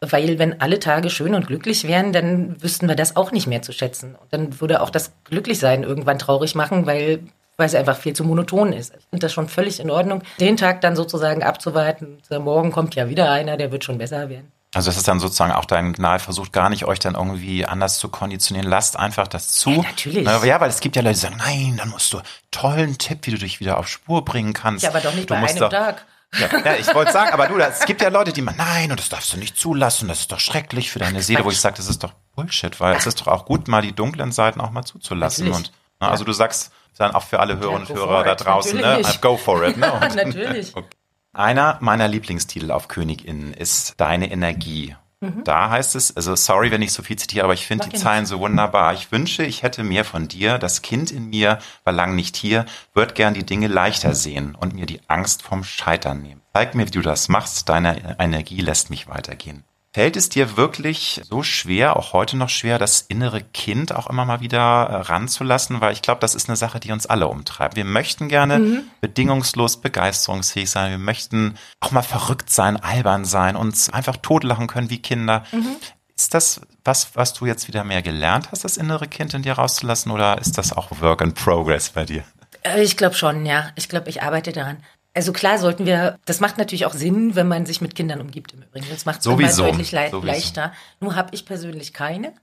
Weil 0.00 0.38
wenn 0.38 0.60
alle 0.60 0.78
Tage 0.78 1.10
schön 1.10 1.34
und 1.34 1.48
glücklich 1.48 1.86
wären, 1.86 2.12
dann 2.12 2.62
wüssten 2.62 2.88
wir 2.88 2.94
das 2.94 3.16
auch 3.16 3.32
nicht 3.32 3.46
mehr 3.46 3.62
zu 3.62 3.72
schätzen. 3.72 4.14
Und 4.14 4.32
dann 4.32 4.60
würde 4.60 4.80
auch 4.80 4.90
das 4.90 5.12
Glücklichsein 5.24 5.82
irgendwann 5.82 6.18
traurig 6.18 6.54
machen, 6.54 6.86
weil, 6.86 7.24
weil 7.56 7.66
es 7.66 7.74
einfach 7.74 7.96
viel 7.98 8.14
zu 8.14 8.22
monoton 8.24 8.72
ist. 8.72 8.94
Ich 8.96 9.06
finde 9.10 9.26
das 9.26 9.32
schon 9.32 9.48
völlig 9.48 9.80
in 9.80 9.90
Ordnung, 9.90 10.22
den 10.38 10.56
Tag 10.56 10.80
dann 10.82 10.94
sozusagen 10.94 11.42
abzuwarten. 11.42 12.18
Morgen 12.30 12.70
kommt 12.70 12.94
ja 12.94 13.08
wieder 13.08 13.32
einer, 13.32 13.56
der 13.56 13.72
wird 13.72 13.84
schon 13.84 13.98
besser 13.98 14.28
werden. 14.28 14.52
Also 14.74 14.90
das 14.90 14.98
ist 14.98 15.08
dann 15.08 15.18
sozusagen 15.18 15.52
auch 15.52 15.64
dein 15.64 15.94
Gnal, 15.94 16.18
versucht 16.18 16.52
gar 16.52 16.68
nicht, 16.68 16.84
euch 16.84 16.98
dann 16.98 17.14
irgendwie 17.14 17.64
anders 17.64 17.98
zu 17.98 18.08
konditionieren. 18.08 18.68
Lasst 18.68 18.98
einfach 18.98 19.26
das 19.26 19.48
zu. 19.48 19.70
Ja, 19.70 19.82
natürlich. 19.82 20.24
Na, 20.24 20.44
Ja, 20.44 20.60
weil 20.60 20.68
es 20.68 20.80
gibt 20.80 20.94
ja 20.94 21.02
Leute, 21.02 21.14
die 21.14 21.20
sagen, 21.20 21.36
nein, 21.38 21.76
dann 21.78 21.88
musst 21.88 22.12
du 22.12 22.20
tollen 22.50 22.98
Tipp, 22.98 23.20
wie 23.22 23.30
du 23.30 23.38
dich 23.38 23.60
wieder 23.60 23.78
auf 23.78 23.88
Spur 23.88 24.24
bringen 24.24 24.52
kannst. 24.52 24.82
Ja, 24.84 24.90
aber 24.90 25.00
doch 25.00 25.14
nicht 25.14 25.30
du 25.30 25.34
bei 25.34 25.40
musst 25.40 25.52
einem 25.52 25.60
doch, 25.60 25.70
Tag. 25.70 26.04
Ja, 26.38 26.48
ja 26.62 26.74
ich 26.76 26.94
wollte 26.94 27.12
sagen, 27.12 27.32
aber 27.32 27.46
du, 27.46 27.56
es 27.58 27.86
gibt 27.86 28.02
ja 28.02 28.10
Leute, 28.10 28.34
die 28.34 28.42
meinen, 28.42 28.58
nein, 28.58 28.90
und 28.90 29.00
das 29.00 29.08
darfst 29.08 29.32
du 29.32 29.38
nicht 29.38 29.56
zulassen, 29.56 30.08
das 30.08 30.20
ist 30.20 30.32
doch 30.32 30.40
schrecklich 30.40 30.90
für 30.90 30.98
deine 30.98 31.22
Seele, 31.22 31.44
wo 31.44 31.50
ich 31.50 31.60
sage, 31.60 31.76
das 31.76 31.88
ist 31.88 32.04
doch 32.04 32.12
Bullshit, 32.36 32.78
weil 32.80 32.94
es 32.96 33.06
ist 33.06 33.22
doch 33.22 33.28
auch 33.28 33.46
gut, 33.46 33.68
mal 33.68 33.80
die 33.80 33.92
dunklen 33.92 34.32
Seiten 34.32 34.60
auch 34.60 34.70
mal 34.70 34.84
zuzulassen. 34.84 35.46
Natürlich. 35.46 35.68
Und 35.68 35.72
na, 36.00 36.10
also 36.10 36.24
du 36.24 36.32
sagst 36.32 36.70
dann 36.98 37.14
auch 37.14 37.22
für 37.22 37.40
alle 37.40 37.56
Hörerinnen 37.58 37.86
und 37.86 37.88
go 37.88 37.94
Hörer 37.94 38.24
da 38.24 38.34
draußen, 38.34 38.76
ne? 38.76 39.00
Go 39.20 39.36
for 39.36 39.64
it, 39.64 39.76
ne? 39.76 39.92
Und- 40.02 40.14
Natürlich. 40.16 40.72
Okay. 40.76 40.88
Einer 41.32 41.78
meiner 41.80 42.08
Lieblingstitel 42.08 42.70
auf 42.70 42.88
KönigInnen 42.88 43.52
ist 43.52 43.94
Deine 43.98 44.30
Energie. 44.30 44.96
Mhm. 45.20 45.42
Da 45.44 45.70
heißt 45.70 45.96
es, 45.96 46.16
also 46.16 46.36
sorry, 46.36 46.70
wenn 46.70 46.82
ich 46.82 46.92
so 46.92 47.02
viel 47.02 47.16
zitiere, 47.16 47.44
aber 47.44 47.54
ich 47.54 47.66
finde 47.66 47.88
die 47.88 47.96
Zeilen 47.96 48.24
so 48.24 48.38
wunderbar. 48.38 48.94
Ich 48.94 49.10
wünsche, 49.10 49.42
ich 49.44 49.62
hätte 49.62 49.82
mehr 49.82 50.04
von 50.04 50.28
dir. 50.28 50.58
Das 50.58 50.82
Kind 50.82 51.10
in 51.10 51.28
mir 51.28 51.58
war 51.84 51.92
lang 51.92 52.14
nicht 52.14 52.36
hier, 52.36 52.66
wird 52.94 53.14
gern 53.14 53.34
die 53.34 53.44
Dinge 53.44 53.66
leichter 53.66 54.14
sehen 54.14 54.54
und 54.54 54.74
mir 54.74 54.86
die 54.86 55.00
Angst 55.08 55.42
vom 55.42 55.64
Scheitern 55.64 56.22
nehmen. 56.22 56.40
Zeig 56.52 56.74
mir, 56.74 56.86
wie 56.86 56.92
du 56.92 57.02
das 57.02 57.28
machst. 57.28 57.68
Deine 57.68 58.16
Energie 58.18 58.60
lässt 58.60 58.90
mich 58.90 59.08
weitergehen. 59.08 59.64
Fällt 59.98 60.16
es 60.16 60.28
dir 60.28 60.56
wirklich 60.56 61.20
so 61.28 61.42
schwer, 61.42 61.96
auch 61.96 62.12
heute 62.12 62.36
noch 62.36 62.50
schwer, 62.50 62.78
das 62.78 63.00
innere 63.00 63.42
Kind 63.42 63.92
auch 63.92 64.08
immer 64.08 64.24
mal 64.24 64.40
wieder 64.40 64.60
äh, 64.60 64.94
ranzulassen? 64.94 65.80
Weil 65.80 65.92
ich 65.92 66.02
glaube, 66.02 66.20
das 66.20 66.36
ist 66.36 66.48
eine 66.48 66.54
Sache, 66.54 66.78
die 66.78 66.92
uns 66.92 67.06
alle 67.06 67.26
umtreibt. 67.26 67.74
Wir 67.74 67.84
möchten 67.84 68.28
gerne 68.28 68.60
Mhm. 68.60 68.82
bedingungslos 69.00 69.80
begeisterungsfähig 69.80 70.70
sein. 70.70 70.92
Wir 70.92 70.98
möchten 70.98 71.58
auch 71.80 71.90
mal 71.90 72.02
verrückt 72.02 72.48
sein, 72.48 72.76
albern 72.76 73.24
sein, 73.24 73.56
uns 73.56 73.90
einfach 73.92 74.16
totlachen 74.18 74.68
können 74.68 74.88
wie 74.88 75.02
Kinder. 75.02 75.42
Mhm. 75.50 75.74
Ist 76.16 76.32
das 76.32 76.60
was, 76.84 77.16
was 77.16 77.34
du 77.34 77.46
jetzt 77.46 77.66
wieder 77.66 77.82
mehr 77.82 78.02
gelernt 78.02 78.52
hast, 78.52 78.62
das 78.62 78.76
innere 78.76 79.08
Kind 79.08 79.34
in 79.34 79.42
dir 79.42 79.54
rauszulassen, 79.54 80.12
oder 80.12 80.38
ist 80.38 80.58
das 80.58 80.72
auch 80.72 80.92
Work 81.00 81.22
in 81.22 81.34
Progress 81.34 81.90
bei 81.90 82.04
dir? 82.04 82.22
Äh, 82.62 82.82
Ich 82.84 82.96
glaube 82.96 83.16
schon, 83.16 83.44
ja. 83.44 83.70
Ich 83.74 83.88
glaube, 83.88 84.08
ich 84.10 84.22
arbeite 84.22 84.52
daran. 84.52 84.76
Also 85.14 85.32
klar 85.32 85.58
sollten 85.58 85.86
wir, 85.86 86.18
das 86.26 86.40
macht 86.40 86.58
natürlich 86.58 86.86
auch 86.86 86.92
Sinn, 86.92 87.34
wenn 87.34 87.48
man 87.48 87.66
sich 87.66 87.80
mit 87.80 87.94
Kindern 87.94 88.20
umgibt 88.20 88.52
im 88.52 88.62
Übrigen. 88.62 88.86
Das 88.90 89.04
macht 89.04 89.18
es 89.18 89.24
deutlich 89.24 89.92
le 89.92 90.10
Sowieso. 90.10 90.26
leichter. 90.26 90.72
Nur 91.00 91.16
habe 91.16 91.34
ich 91.34 91.44
persönlich 91.44 91.92
keine. 91.92 92.34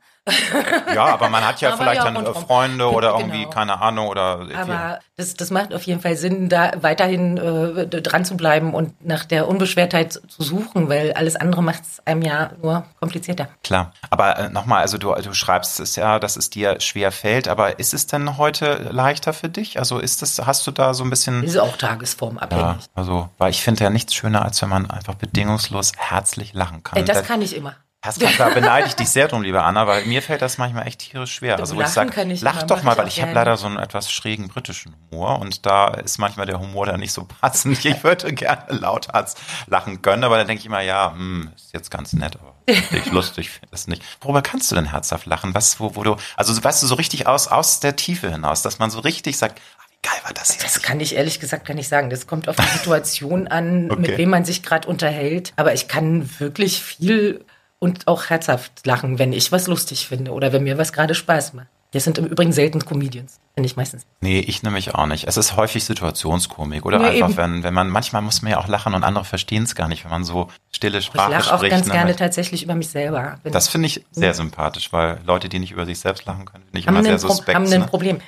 Ja, 0.93 1.05
aber 1.05 1.29
man 1.29 1.45
hat 1.45 1.61
ja 1.61 1.69
aber 1.73 1.77
vielleicht 1.77 2.03
ja, 2.03 2.11
dann 2.11 2.33
Freunde 2.33 2.89
oder 2.89 3.13
genau. 3.13 3.19
irgendwie, 3.19 3.45
keine 3.45 3.79
Ahnung, 3.79 4.07
oder. 4.07 4.47
Aber 4.55 4.99
das, 5.17 5.35
das 5.35 5.51
macht 5.51 5.73
auf 5.73 5.83
jeden 5.83 6.01
Fall 6.01 6.15
Sinn, 6.15 6.49
da 6.49 6.71
weiterhin 6.81 7.37
äh, 7.37 7.87
dran 7.87 8.25
zu 8.25 8.35
bleiben 8.35 8.73
und 8.73 9.05
nach 9.05 9.25
der 9.25 9.47
Unbeschwertheit 9.47 10.13
zu 10.13 10.43
suchen, 10.43 10.89
weil 10.89 11.13
alles 11.13 11.35
andere 11.35 11.61
macht 11.61 11.83
es 11.83 12.05
einem 12.05 12.23
ja 12.23 12.51
nur 12.61 12.85
komplizierter. 12.99 13.47
Klar. 13.63 13.93
Aber 14.09 14.37
äh, 14.37 14.49
nochmal, 14.49 14.81
also 14.81 14.97
du, 14.97 15.13
du 15.13 15.33
schreibst 15.33 15.79
es 15.79 15.95
ja, 15.95 16.19
dass 16.19 16.37
es 16.37 16.49
dir 16.49 16.79
schwer 16.81 17.11
fällt, 17.11 17.47
aber 17.47 17.79
ist 17.79 17.93
es 17.93 18.07
denn 18.07 18.37
heute 18.37 18.89
leichter 18.91 19.31
für 19.33 19.49
dich? 19.49 19.77
Also 19.77 19.99
ist 19.99 20.23
es, 20.23 20.39
hast 20.39 20.65
du 20.65 20.71
da 20.71 20.93
so 20.93 21.03
ein 21.03 21.09
bisschen. 21.09 21.43
Ist 21.43 21.57
auch 21.57 21.77
tagesformabhängig. 21.77 22.63
Ja, 22.63 22.77
also, 22.95 23.29
weil 23.37 23.51
ich 23.51 23.61
finde 23.61 23.83
ja 23.83 23.89
nichts 23.89 24.15
schöner, 24.15 24.43
als 24.43 24.61
wenn 24.61 24.69
man 24.69 24.89
einfach 24.89 25.15
bedingungslos 25.15 25.91
herzlich 25.97 26.53
lachen 26.53 26.83
kann. 26.83 26.97
Ey, 26.97 27.05
das 27.05 27.23
kann 27.23 27.41
ich 27.41 27.55
immer. 27.55 27.75
Du, 28.13 28.27
da 28.37 28.49
beneide 28.49 28.87
ich 28.87 28.95
dich 28.95 29.09
sehr 29.09 29.27
drum, 29.27 29.41
liebe 29.41 29.61
Anna, 29.61 29.87
weil 29.87 30.05
mir 30.05 30.21
fällt 30.21 30.41
das 30.41 30.57
manchmal 30.57 30.87
echt 30.87 30.99
tierisch 30.99 31.33
schwer. 31.33 31.57
Also 31.57 31.75
wo 31.75 31.81
ich 31.81 31.87
sage, 31.87 32.11
lach 32.41 32.63
doch 32.63 32.83
mal, 32.83 32.97
weil 32.97 33.07
ich 33.07 33.21
habe 33.21 33.33
leider 33.33 33.57
so 33.57 33.65
einen 33.67 33.77
etwas 33.77 34.11
schrägen 34.11 34.47
britischen 34.47 34.95
Humor 35.11 35.39
und 35.39 35.65
da 35.65 35.87
ist 35.87 36.17
manchmal 36.17 36.45
der 36.45 36.59
Humor 36.59 36.85
da 36.85 36.97
nicht 36.97 37.11
so 37.11 37.25
passend. 37.25 37.83
Ich 37.85 38.03
würde 38.03 38.33
gerne 38.33 38.63
lauthals 38.69 39.35
lachen 39.67 40.01
können, 40.01 40.23
aber 40.23 40.37
dann 40.37 40.47
denke 40.47 40.59
ich 40.59 40.65
immer, 40.65 40.81
ja, 40.81 41.11
hm, 41.13 41.51
ist 41.55 41.73
jetzt 41.73 41.91
ganz 41.91 42.13
nett, 42.13 42.35
aber 42.35 42.55
ich 42.67 43.11
lustig 43.11 43.49
finde 43.49 43.67
das 43.71 43.87
nicht. 43.87 44.03
Worüber 44.21 44.41
kannst 44.41 44.71
du 44.71 44.75
denn 44.75 44.91
herzhaft 44.91 45.25
lachen? 45.25 45.53
Was, 45.53 45.79
wo, 45.79 45.95
wo 45.95 46.03
du, 46.03 46.15
also 46.35 46.63
weißt 46.63 46.83
du, 46.83 46.87
so 46.87 46.95
richtig 46.95 47.27
aus, 47.27 47.47
aus 47.47 47.79
der 47.79 47.95
Tiefe 47.95 48.31
hinaus, 48.31 48.61
dass 48.61 48.79
man 48.79 48.89
so 48.89 48.99
richtig 48.99 49.37
sagt, 49.37 49.61
ah, 49.77 49.83
geil 50.01 50.19
war 50.23 50.33
das 50.33 50.49
jetzt. 50.49 50.63
Das 50.63 50.81
kann 50.81 50.99
ich 50.99 51.15
ehrlich 51.15 51.39
gesagt 51.39 51.65
gar 51.65 51.73
nicht 51.73 51.87
sagen. 51.87 52.09
Das 52.09 52.27
kommt 52.27 52.49
auf 52.49 52.55
die 52.55 52.77
Situation 52.77 53.47
an, 53.47 53.91
okay. 53.91 54.01
mit 54.01 54.17
wem 54.17 54.29
man 54.29 54.45
sich 54.45 54.63
gerade 54.63 54.87
unterhält. 54.87 55.53
Aber 55.55 55.73
ich 55.73 55.87
kann 55.87 56.29
wirklich 56.39 56.81
viel 56.81 57.45
und 57.85 58.07
auch 58.07 58.31
herzhaft 58.31 58.87
lachen, 58.87 59.19
wenn 59.19 59.31
ich 59.31 59.51
was 59.51 59.67
lustig 59.67 60.07
finde 60.07 60.31
oder 60.31 60.51
wenn 60.51 60.63
mir 60.63 60.79
was 60.79 60.91
gerade 60.91 61.13
Spaß 61.13 61.53
macht. 61.53 61.67
Das 61.91 62.03
sind 62.03 62.17
im 62.17 62.25
Übrigen 62.25 62.51
selten 62.51 62.83
Comedians, 62.83 63.39
finde 63.53 63.67
ich 63.67 63.77
meistens. 63.77 64.07
Nee, 64.19 64.39
ich 64.39 64.63
nämlich 64.63 64.95
auch 64.95 65.05
nicht. 65.05 65.27
Es 65.27 65.37
ist 65.37 65.55
häufig 65.55 65.85
Situationskomik 65.85 66.83
oder 66.83 66.97
nee, 66.97 67.21
einfach, 67.21 67.37
wenn, 67.37 67.61
wenn 67.61 67.75
man, 67.75 67.89
manchmal 67.89 68.23
muss 68.23 68.41
man 68.41 68.51
ja 68.53 68.57
auch 68.57 68.67
lachen 68.67 68.95
und 68.95 69.03
andere 69.03 69.23
verstehen 69.23 69.63
es 69.63 69.75
gar 69.75 69.87
nicht, 69.87 70.03
wenn 70.03 70.11
man 70.11 70.23
so 70.23 70.49
stille 70.71 71.01
Sprache 71.03 71.31
spricht. 71.31 71.45
Ich 71.45 71.51
lache 71.51 71.63
auch 71.63 71.69
ganz 71.69 71.85
ne? 71.85 71.93
gerne 71.93 72.15
tatsächlich 72.15 72.63
über 72.63 72.73
mich 72.73 72.89
selber. 72.89 73.37
Das 73.43 73.67
finde 73.67 73.85
ich 73.85 74.03
sehr 74.11 74.33
sympathisch, 74.33 74.91
weil 74.91 75.19
Leute, 75.25 75.47
die 75.47 75.59
nicht 75.59 75.71
über 75.71 75.85
sich 75.85 75.99
selbst 75.99 76.25
lachen 76.25 76.45
können, 76.45 76.63
finde 76.65 76.79
ich 76.79 76.87
immer 76.87 77.03
sehr 77.03 77.19
suspekt. 77.19 77.55
Haben 77.55 77.71
ein 77.71 77.81
ne? 77.81 77.87
Problem. 77.87 78.19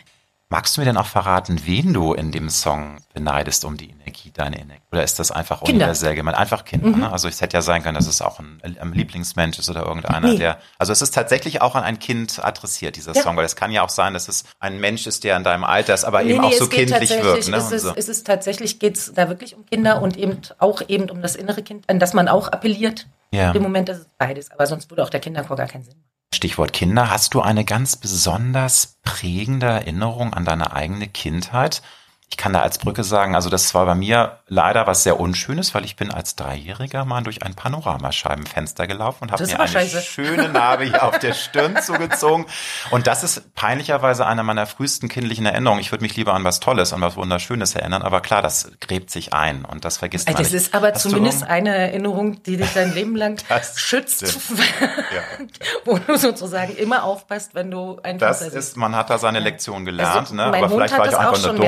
Magst 0.49 0.77
du 0.77 0.81
mir 0.81 0.85
denn 0.85 0.95
auch 0.95 1.07
verraten, 1.07 1.59
wen 1.65 1.93
du 1.93 2.13
in 2.13 2.31
dem 2.31 2.49
Song 2.49 2.99
beneidest 3.13 3.65
um 3.65 3.75
die 3.75 3.89
Energie, 3.89 4.31
deine 4.31 4.57
Energie? 4.61 4.81
Oder 4.93 5.03
ist 5.03 5.19
das 5.19 5.29
einfach 5.29 5.61
Kinder. 5.61 5.85
universell 5.85 6.15
gemeint? 6.15 6.37
Einfach 6.37 6.63
Kinder, 6.63 6.87
mhm. 6.87 6.99
ne? 7.01 7.11
Also 7.11 7.27
es 7.27 7.41
hätte 7.41 7.57
ja 7.57 7.61
sein 7.61 7.83
können, 7.83 7.95
dass 7.95 8.07
es 8.07 8.21
auch 8.21 8.39
ein, 8.39 8.61
ein 8.63 8.93
Lieblingsmensch 8.93 9.59
ist 9.59 9.69
oder 9.69 9.85
irgendeiner, 9.85 10.29
nee. 10.29 10.37
der. 10.37 10.59
Also 10.77 10.93
es 10.93 11.01
ist 11.01 11.13
tatsächlich 11.13 11.61
auch 11.61 11.75
an 11.75 11.83
ein 11.83 11.99
Kind 11.99 12.43
adressiert, 12.43 12.95
dieser 12.95 13.13
ja. 13.13 13.23
Song, 13.23 13.35
weil 13.35 13.43
es 13.43 13.57
kann 13.57 13.71
ja 13.71 13.83
auch 13.83 13.89
sein, 13.89 14.13
dass 14.13 14.29
es 14.29 14.45
ein 14.61 14.79
Mensch 14.79 15.05
ist, 15.05 15.25
der 15.25 15.35
in 15.35 15.43
deinem 15.43 15.65
Alter 15.65 15.93
ist, 15.93 16.05
aber 16.05 16.23
nee, 16.23 16.31
eben 16.31 16.41
nee, 16.41 16.47
auch 16.47 16.53
so 16.53 16.69
kindlich 16.69 17.09
wirkt. 17.09 17.49
Ne? 17.49 17.57
Es 17.57 17.71
ist, 17.73 17.83
so. 17.83 17.93
es 17.93 18.07
ist 18.07 18.25
tatsächlich, 18.25 18.79
geht 18.79 18.95
es 18.95 19.11
da 19.13 19.27
wirklich 19.27 19.53
um 19.53 19.65
Kinder 19.65 20.01
und 20.01 20.15
eben 20.15 20.39
auch 20.59 20.81
eben 20.87 21.09
um 21.09 21.21
das 21.21 21.35
innere 21.35 21.61
Kind, 21.61 21.89
an 21.89 21.99
das 21.99 22.13
man 22.13 22.29
auch 22.29 22.47
appelliert. 22.47 23.07
Ja. 23.31 23.51
Im 23.51 23.63
Moment 23.63 23.89
ist 23.89 23.97
es 23.97 24.07
beides, 24.17 24.49
aber 24.51 24.65
sonst 24.65 24.89
würde 24.89 25.03
auch 25.03 25.09
der 25.09 25.19
Kinderchor 25.19 25.57
gar 25.57 25.67
keinen 25.67 25.83
Sinn 25.83 25.97
machen. 25.97 26.16
Stichwort 26.33 26.73
Kinder. 26.73 27.09
Hast 27.09 27.33
du 27.33 27.41
eine 27.41 27.63
ganz 27.63 27.95
besonders 27.95 28.99
prägende 29.03 29.67
Erinnerung 29.67 30.33
an 30.33 30.45
deine 30.45 30.73
eigene 30.73 31.07
Kindheit? 31.07 31.81
Ich 32.29 32.35
kann 32.35 32.51
da 32.51 32.61
als 32.61 32.77
Brücke 32.77 33.05
sagen, 33.05 33.35
also 33.35 33.49
das 33.49 33.73
war 33.73 33.85
bei 33.85 33.95
mir 33.95 34.39
leider 34.47 34.85
was 34.85 35.03
sehr 35.03 35.17
Unschönes, 35.17 35.73
weil 35.73 35.85
ich 35.85 35.95
bin 35.95 36.11
als 36.11 36.35
Dreijähriger 36.35 37.05
mal 37.05 37.23
durch 37.23 37.43
ein 37.43 37.55
Panoramascheibenfenster 37.55 38.85
gelaufen 38.85 39.23
und 39.23 39.31
habe 39.31 39.45
mir 39.45 39.57
eine 39.57 39.67
scheiße. 39.67 40.01
schöne 40.01 40.49
Narbe 40.49 40.83
hier 40.83 41.03
auf 41.03 41.19
der 41.19 41.33
Stirn 41.33 41.77
zugezogen. 41.81 42.45
Und 42.91 43.07
das 43.07 43.23
ist 43.23 43.55
peinlicherweise 43.55 44.25
eine 44.25 44.43
meiner 44.43 44.65
frühesten 44.65 45.07
kindlichen 45.07 45.45
Erinnerungen. 45.45 45.79
Ich 45.79 45.91
würde 45.91 46.03
mich 46.03 46.17
lieber 46.17 46.33
an 46.33 46.43
was 46.43 46.59
Tolles, 46.59 46.91
an 46.91 46.99
was 46.99 47.15
Wunderschönes 47.15 47.75
erinnern, 47.75 48.01
aber 48.01 48.19
klar, 48.19 48.41
das 48.41 48.71
gräbt 48.81 49.09
sich 49.09 49.33
ein 49.33 49.63
und 49.63 49.85
das 49.85 49.95
vergisst 49.97 50.27
man 50.27 50.35
das 50.35 50.51
nicht. 50.51 50.53
Das 50.53 50.67
ist 50.67 50.75
aber 50.75 50.91
Hast 50.91 51.03
zumindest 51.03 51.43
eine 51.43 51.75
Erinnerung, 51.75 52.43
die 52.43 52.57
dich 52.57 52.73
dein 52.73 52.93
Leben 52.93 53.15
lang 53.15 53.37
schützt, 53.75 54.21
ja. 54.61 55.45
wo 55.85 55.97
du 55.97 56.17
sozusagen 56.17 56.75
immer 56.75 57.03
aufpasst, 57.03 57.55
wenn 57.55 57.71
du 57.71 57.99
ein 58.03 58.17
Das 58.19 58.41
ist, 58.41 58.75
man 58.75 58.97
hat 58.97 59.09
da 59.09 59.17
seine 59.17 59.39
Lektion 59.39 59.85
gelernt, 59.85 60.17
also, 60.17 60.35
ne? 60.35 60.43
aber 60.43 60.59
Hund 60.59 60.71
vielleicht 60.71 60.97
war 60.97 61.07
ich 61.07 61.15
auch 61.15 61.19
einfach 61.19 61.43
nur 61.43 61.55
dumm. 61.55 61.65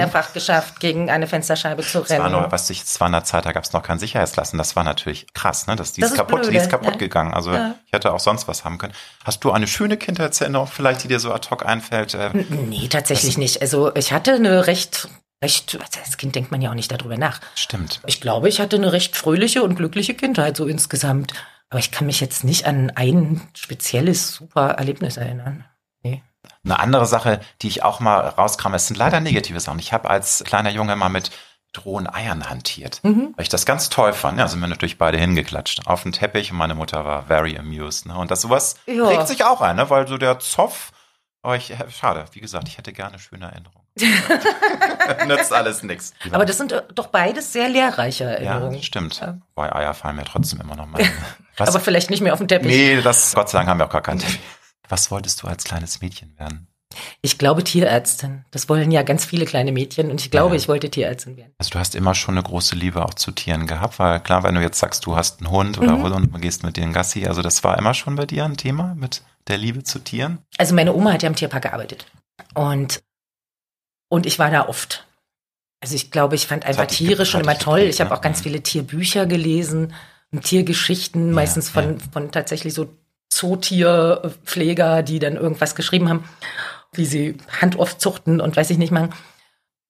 Geschafft 0.50 0.80
gegen 0.80 1.10
eine 1.10 1.28
Fensterscheibe 1.28 1.84
zu 1.84 2.00
rennen. 2.00 2.24
Das 2.24 2.32
war 2.32 2.42
nur, 2.42 2.52
was 2.52 2.70
ich, 2.70 2.82
es 2.82 3.00
war 3.00 3.08
in 3.08 3.14
der 3.14 3.24
Zeit, 3.24 3.46
da 3.46 3.52
gab 3.52 3.64
es 3.64 3.74
noch 3.74 3.84
kein 3.84 4.00
Sicherheitslassen. 4.00 4.58
Das 4.58 4.76
war 4.76 4.84
natürlich 4.84 5.28
krass, 5.34 5.68
ne? 5.68 5.76
Das, 5.76 5.94
die 5.94 6.02
das 6.02 6.12
ist 6.12 6.18
kaputt, 6.18 6.42
blöde. 6.42 6.52
die 6.52 6.58
ist 6.58 6.70
kaputt 6.70 6.94
ja. 6.94 6.98
gegangen. 6.98 7.34
Also 7.34 7.52
ja. 7.52 7.76
ich 7.86 7.94
hätte 7.94 8.12
auch 8.14 8.20
sonst 8.20 8.48
was 8.48 8.66
haben 8.66 8.78
können. 8.78 8.94
Hast 9.24 9.44
du 9.44 9.52
eine 9.52 9.68
schöne 9.68 9.98
Kindheitserinnerung 9.98 10.68
vielleicht, 10.68 11.04
die 11.04 11.08
dir 11.08 11.20
so 11.20 11.32
ad 11.32 11.50
hoc 11.50 11.66
einfällt? 11.66 12.14
Äh, 12.16 12.32
nee, 12.34 12.88
tatsächlich 12.88 13.38
nicht. 13.38 13.62
Also 13.62 13.94
ich 13.96 14.12
hatte 14.12 14.34
eine 14.34 14.68
recht 14.68 15.08
recht, 15.42 15.80
als 15.98 16.18
Kind 16.18 16.36
denkt 16.36 16.52
man 16.52 16.62
ja 16.62 16.70
auch 16.70 16.76
nicht 16.76 16.92
darüber 16.92 17.18
nach. 17.18 17.40
Stimmt. 17.56 18.02
Ich 18.06 18.20
glaube, 18.20 18.50
ich 18.50 18.60
hatte 18.60 18.76
eine 18.76 18.92
recht 18.92 19.16
fröhliche 19.16 19.64
und 19.64 19.76
glückliche 19.76 20.14
Kindheit 20.14 20.58
so 20.58 20.66
insgesamt. 20.66 21.34
Aber 21.70 21.80
ich 21.80 21.92
kann 21.92 22.08
mich 22.08 22.20
jetzt 22.20 22.44
nicht 22.44 22.66
an 22.66 22.92
ein 22.96 23.48
spezielles 23.54 24.34
super 24.34 24.72
Erlebnis 24.72 25.18
erinnern. 25.18 25.66
Nee. 26.02 26.24
Eine 26.66 26.80
andere 26.80 27.06
Sache, 27.06 27.40
die 27.62 27.68
ich 27.68 27.84
auch 27.84 28.00
mal 28.00 28.20
rauskram, 28.20 28.74
es 28.74 28.88
sind 28.88 28.98
leider 28.98 29.20
negative 29.20 29.60
Sachen. 29.60 29.80
Ich 29.80 29.94
habe 29.94 30.10
als 30.10 30.44
kleiner 30.46 30.72
Junge 30.72 30.96
mal 30.96 31.10
mit 31.10 31.32
drohen 31.72 32.08
Eiern 32.12 32.50
hantiert, 32.50 33.00
mhm. 33.04 33.34
weil 33.36 33.44
ich 33.44 33.50
das 33.50 33.66
ganz 33.66 33.90
toll 33.90 34.14
fand. 34.14 34.40
Ja, 34.40 34.48
sind 34.48 34.60
wir 34.60 34.68
natürlich 34.68 34.98
beide 34.98 35.18
hingeklatscht 35.18 35.86
auf 35.86 36.04
den 36.04 36.12
Teppich 36.12 36.52
und 36.52 36.58
meine 36.58 36.76
Mutter 36.76 37.06
war 37.06 37.24
very 37.24 37.58
amused. 37.58 38.08
Ne? 38.08 38.18
Und 38.18 38.32
das 38.32 38.42
sowas 38.42 38.76
ja. 38.88 39.08
regt 39.08 39.28
sich 39.28 39.46
auch 39.46 39.62
ein, 39.62 39.76
ne? 39.76 39.90
weil 39.90 40.08
so 40.08 40.18
der 40.18 40.40
Zoff, 40.40 40.92
aber 41.42 41.56
ich, 41.56 41.72
äh, 41.72 41.78
schade, 41.92 42.26
wie 42.32 42.40
gesagt, 42.40 42.68
ich 42.68 42.78
hätte 42.78 42.92
gerne 42.92 43.20
schöne 43.20 43.46
Erinnerungen. 43.46 43.80
Nützt 45.28 45.54
alles 45.54 45.84
nichts. 45.84 46.14
Aber 46.32 46.46
das 46.46 46.58
sind 46.58 46.72
äh, 46.72 46.82
doch 46.94 47.08
beides 47.08 47.54
sehr 47.54 47.70
lehrreiche 47.70 48.24
Erinnerungen. 48.24 48.76
Ja, 48.76 48.84
stimmt. 48.84 49.20
Ja. 49.20 49.38
Bei 49.56 49.74
Eier 49.74 49.94
fallen 49.94 50.16
mir 50.16 50.26
trotzdem 50.26 50.62
immer 50.62 50.76
noch 50.76 50.88
mal. 50.88 51.02
Aber 51.58 51.80
vielleicht 51.80 52.10
nicht 52.10 52.22
mehr 52.22 52.34
auf 52.34 52.40
den 52.40 52.48
Teppich. 52.48 52.72
Nee, 52.72 53.02
das, 53.02 53.34
Gott 53.36 53.50
sei 53.50 53.60
Dank 53.60 53.70
haben 53.70 53.80
wir 53.80 53.86
auch 53.86 53.92
gar 53.92 54.02
keinen 54.02 54.20
Teppich. 54.20 54.40
Was 54.90 55.12
wolltest 55.12 55.42
du 55.42 55.48
als 55.48 55.64
kleines 55.64 56.02
Mädchen 56.02 56.38
werden? 56.38 56.68
Ich 57.22 57.38
glaube 57.38 57.64
Tierärztin. 57.64 58.46
Das 58.52 58.68
wollen 58.68 58.92
ja 58.92 59.04
ganz 59.04 59.24
viele 59.24 59.46
kleine 59.46 59.72
Mädchen 59.72 60.10
und 60.10 60.20
ich 60.22 60.32
glaube, 60.32 60.56
ja. 60.56 60.62
ich 60.62 60.68
wollte 60.68 60.90
Tierärztin 60.90 61.38
werden. 61.38 61.54
Also 61.60 61.70
du 61.70 61.80
hast 61.80 61.94
immer 61.94 62.16
schon 62.16 62.36
eine 62.36 62.44
große 62.44 62.76
Liebe 62.76 63.06
auch 63.06 63.14
zu 63.14 63.32
Tieren 63.32 63.68
gehabt, 63.68 64.00
weil 64.00 64.20
klar, 64.20 64.44
wenn 64.44 64.56
du 64.56 64.62
jetzt 64.62 64.80
sagst, 64.80 65.06
du 65.06 65.16
hast 65.16 65.40
einen 65.40 65.52
Hund 65.52 65.78
oder 65.78 65.98
mhm. 65.98 66.34
und 66.34 66.42
gehst 66.42 66.64
mit 66.64 66.78
denen 66.78 66.92
Gassi, 66.92 67.28
also 67.28 67.42
das 67.42 67.64
war 67.64 67.78
immer 67.78 67.94
schon 67.94 68.16
bei 68.16 68.26
dir 68.26 68.46
ein 68.46 68.58
Thema 68.58 68.96
mit 68.96 69.22
der 69.48 69.58
Liebe 69.58 69.84
zu 69.84 70.00
Tieren? 70.00 70.40
Also 70.58 70.74
meine 70.74 70.94
Oma 70.94 71.14
hat 71.14 71.24
ja 71.24 71.30
im 71.30 71.36
Tierpark 71.36 71.64
gearbeitet 71.64 72.08
und 72.56 73.04
und 74.10 74.26
ich 74.26 74.40
war 74.40 74.50
da 74.50 74.68
oft. 74.68 75.06
Also 75.82 75.96
ich 75.96 76.10
glaube, 76.12 76.36
ich 76.36 76.48
fand 76.48 76.66
einfach 76.66 76.88
Tiere 76.88 77.26
schon 77.26 77.42
immer 77.42 77.58
toll. 77.58 77.82
Ich 77.82 78.02
habe 78.02 78.14
auch 78.14 78.22
ganz 78.22 78.42
viele 78.42 78.62
Tierbücher 78.62 79.28
gelesen 79.28 79.94
und 80.32 80.44
Tiergeschichten, 80.44 81.30
ja, 81.30 81.34
meistens 81.34 81.70
von, 81.70 82.00
ja. 82.00 82.06
von 82.12 82.32
tatsächlich 82.32 82.74
so 82.74 82.90
Zootierpfleger, 83.30 85.04
die 85.04 85.20
dann 85.20 85.36
irgendwas 85.36 85.76
geschrieben 85.76 86.10
haben, 86.10 86.24
wie 86.94 87.06
sie 87.06 87.38
Handaufzuchten 87.62 88.42
und 88.42 88.58
weiß 88.58 88.70
ich 88.72 88.78
nicht 88.78 88.92
mal. 88.92 89.10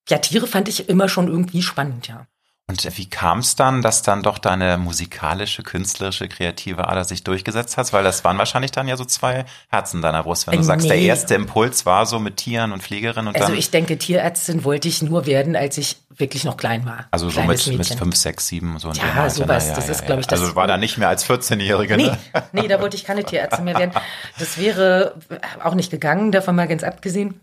Ja, 0.08 0.18
Tiere 0.18 0.48
fand 0.48 0.68
ich 0.68 0.90
immer 0.90 1.08
schon 1.08 1.28
irgendwie 1.28 1.62
spannend, 1.62 2.08
ja. 2.08 2.28
Und 2.70 2.98
wie 3.00 3.10
kam 3.10 3.40
es 3.40 3.56
dann, 3.56 3.82
dass 3.82 4.04
dann 4.04 4.22
doch 4.22 4.38
deine 4.38 4.78
musikalische, 4.78 5.64
künstlerische, 5.64 6.28
kreative 6.28 6.88
Ader 6.88 7.04
sich 7.04 7.24
durchgesetzt 7.24 7.78
hat? 7.78 7.92
Weil 7.94 8.04
das 8.04 8.24
waren 8.24 8.38
wahrscheinlich 8.38 8.70
dann 8.70 8.88
ja 8.88 8.96
so 8.96 9.06
zwei 9.06 9.46
Herzen 9.70 10.04
deiner 10.04 10.22
Brust, 10.22 10.46
wenn 10.46 10.54
du 10.54 10.60
äh, 10.60 10.64
sagst, 10.64 10.84
nee. 10.84 10.90
der 10.90 11.00
erste 11.00 11.34
Impuls 11.34 11.88
war 11.88 12.06
so 12.06 12.20
mit 12.20 12.38
Tieren 12.38 12.72
und 12.72 12.84
Pflegerinnen 12.84 13.28
und 13.28 13.42
Also 13.42 13.54
ich 13.54 13.72
denke, 13.72 13.98
Tierärztin 13.98 14.64
wollte 14.66 14.88
ich 14.88 15.02
nur 15.02 15.26
werden, 15.26 15.56
als 15.56 15.80
ich 15.80 15.98
wirklich 16.16 16.44
noch 16.44 16.58
klein 16.58 16.86
war. 16.86 17.08
Also 17.10 17.32
so 17.32 17.42
mit, 17.42 17.66
mit 17.66 17.88
fünf, 17.88 18.16
sechs, 18.16 18.46
sieben, 18.46 18.78
so 18.78 18.92
Ja, 18.92 19.28
sowas, 19.32 19.64
ja, 19.64 19.70
ja, 19.72 19.76
das 19.76 19.90
ist, 19.90 20.06
glaube 20.06 20.22
ich, 20.22 20.28
das. 20.28 20.40
Also 20.40 20.56
war 20.56 20.68
da 20.68 20.78
nicht 20.78 21.00
mehr 21.00 21.10
als 21.10 21.28
14-Jährige, 21.28 21.98
ne? 21.98 22.20
Nee, 22.52 22.62
nee, 22.62 22.68
da 22.68 22.80
wollte 22.80 22.96
ich 22.96 23.04
keine 23.04 23.24
Tierärztin 23.24 23.66
mehr 23.66 23.80
werden. 23.80 23.96
Das 24.38 24.58
wäre 24.58 25.16
auch 25.64 25.74
nicht 25.74 25.92
gegangen, 25.92 26.32
davon 26.32 26.56
mal 26.56 26.68
ganz 26.68 26.84
abgesehen. 26.84 27.42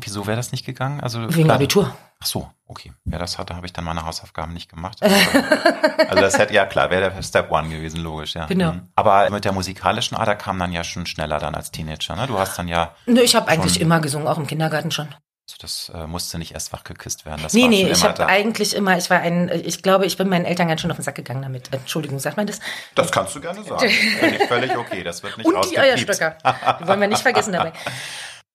Wieso 0.00 0.26
wäre 0.26 0.36
das 0.36 0.52
nicht 0.52 0.64
gegangen? 0.64 1.00
Also 1.00 1.22
Wegen 1.34 1.44
klar, 1.44 1.56
Abitur. 1.56 1.94
Ach 2.20 2.26
so, 2.26 2.50
okay. 2.66 2.92
Ja, 3.04 3.18
das 3.18 3.38
hatte, 3.38 3.54
habe 3.54 3.66
ich 3.66 3.72
dann 3.72 3.84
meine 3.84 4.04
Hausaufgaben 4.04 4.52
nicht 4.52 4.68
gemacht. 4.68 5.00
also 5.02 6.20
das 6.20 6.38
hätte, 6.38 6.52
ja 6.52 6.66
klar, 6.66 6.90
wäre 6.90 7.10
der 7.10 7.22
Step 7.22 7.50
One 7.50 7.68
gewesen, 7.68 8.00
logisch, 8.00 8.34
ja. 8.34 8.46
Genau. 8.46 8.72
Mhm. 8.72 8.88
Aber 8.96 9.30
mit 9.30 9.44
der 9.44 9.52
musikalischen 9.52 10.16
Ader 10.16 10.34
kam 10.34 10.58
dann 10.58 10.72
ja 10.72 10.82
schon 10.82 11.06
schneller 11.06 11.38
dann 11.38 11.54
als 11.54 11.70
Teenager, 11.70 12.16
ne? 12.16 12.26
Du 12.26 12.38
hast 12.38 12.58
dann 12.58 12.66
ja. 12.66 12.94
Nö, 13.06 13.20
ich 13.20 13.36
habe 13.36 13.48
eigentlich 13.48 13.80
immer 13.80 14.00
gesungen, 14.00 14.26
auch 14.26 14.38
im 14.38 14.46
Kindergarten 14.46 14.90
schon. 14.90 15.08
Also 15.48 15.56
das 15.60 15.92
äh, 15.94 16.06
musste 16.06 16.38
nicht 16.38 16.52
erst 16.52 16.74
wachgeküsst 16.74 17.24
werden. 17.24 17.40
Das 17.42 17.54
nee, 17.54 17.68
nee, 17.68 17.88
ich 17.88 18.04
habe 18.04 18.26
eigentlich 18.26 18.74
immer, 18.74 18.98
ich 18.98 19.08
war 19.08 19.20
ein, 19.20 19.48
ich 19.48 19.82
glaube, 19.82 20.04
ich 20.04 20.18
bin 20.18 20.28
meinen 20.28 20.44
Eltern 20.44 20.68
ganz 20.68 20.82
schön 20.82 20.90
auf 20.90 20.98
den 20.98 21.04
Sack 21.04 21.14
gegangen 21.14 21.40
damit. 21.40 21.72
Entschuldigung, 21.72 22.18
sagt 22.18 22.36
man 22.36 22.46
das? 22.46 22.60
Das 22.94 23.10
kannst 23.10 23.34
du 23.34 23.40
gerne 23.40 23.62
sagen. 23.62 23.88
Finde 23.88 24.36
ich 24.36 24.42
völlig 24.42 24.76
okay. 24.76 25.02
Das 25.02 25.22
wird 25.22 25.38
nicht 25.38 25.46
Und 25.46 25.70
die 25.70 25.78
Eierstöcker. 25.78 26.36
die 26.80 26.86
wollen 26.86 27.00
wir 27.00 27.08
nicht 27.08 27.22
vergessen 27.22 27.52
dabei. 27.52 27.72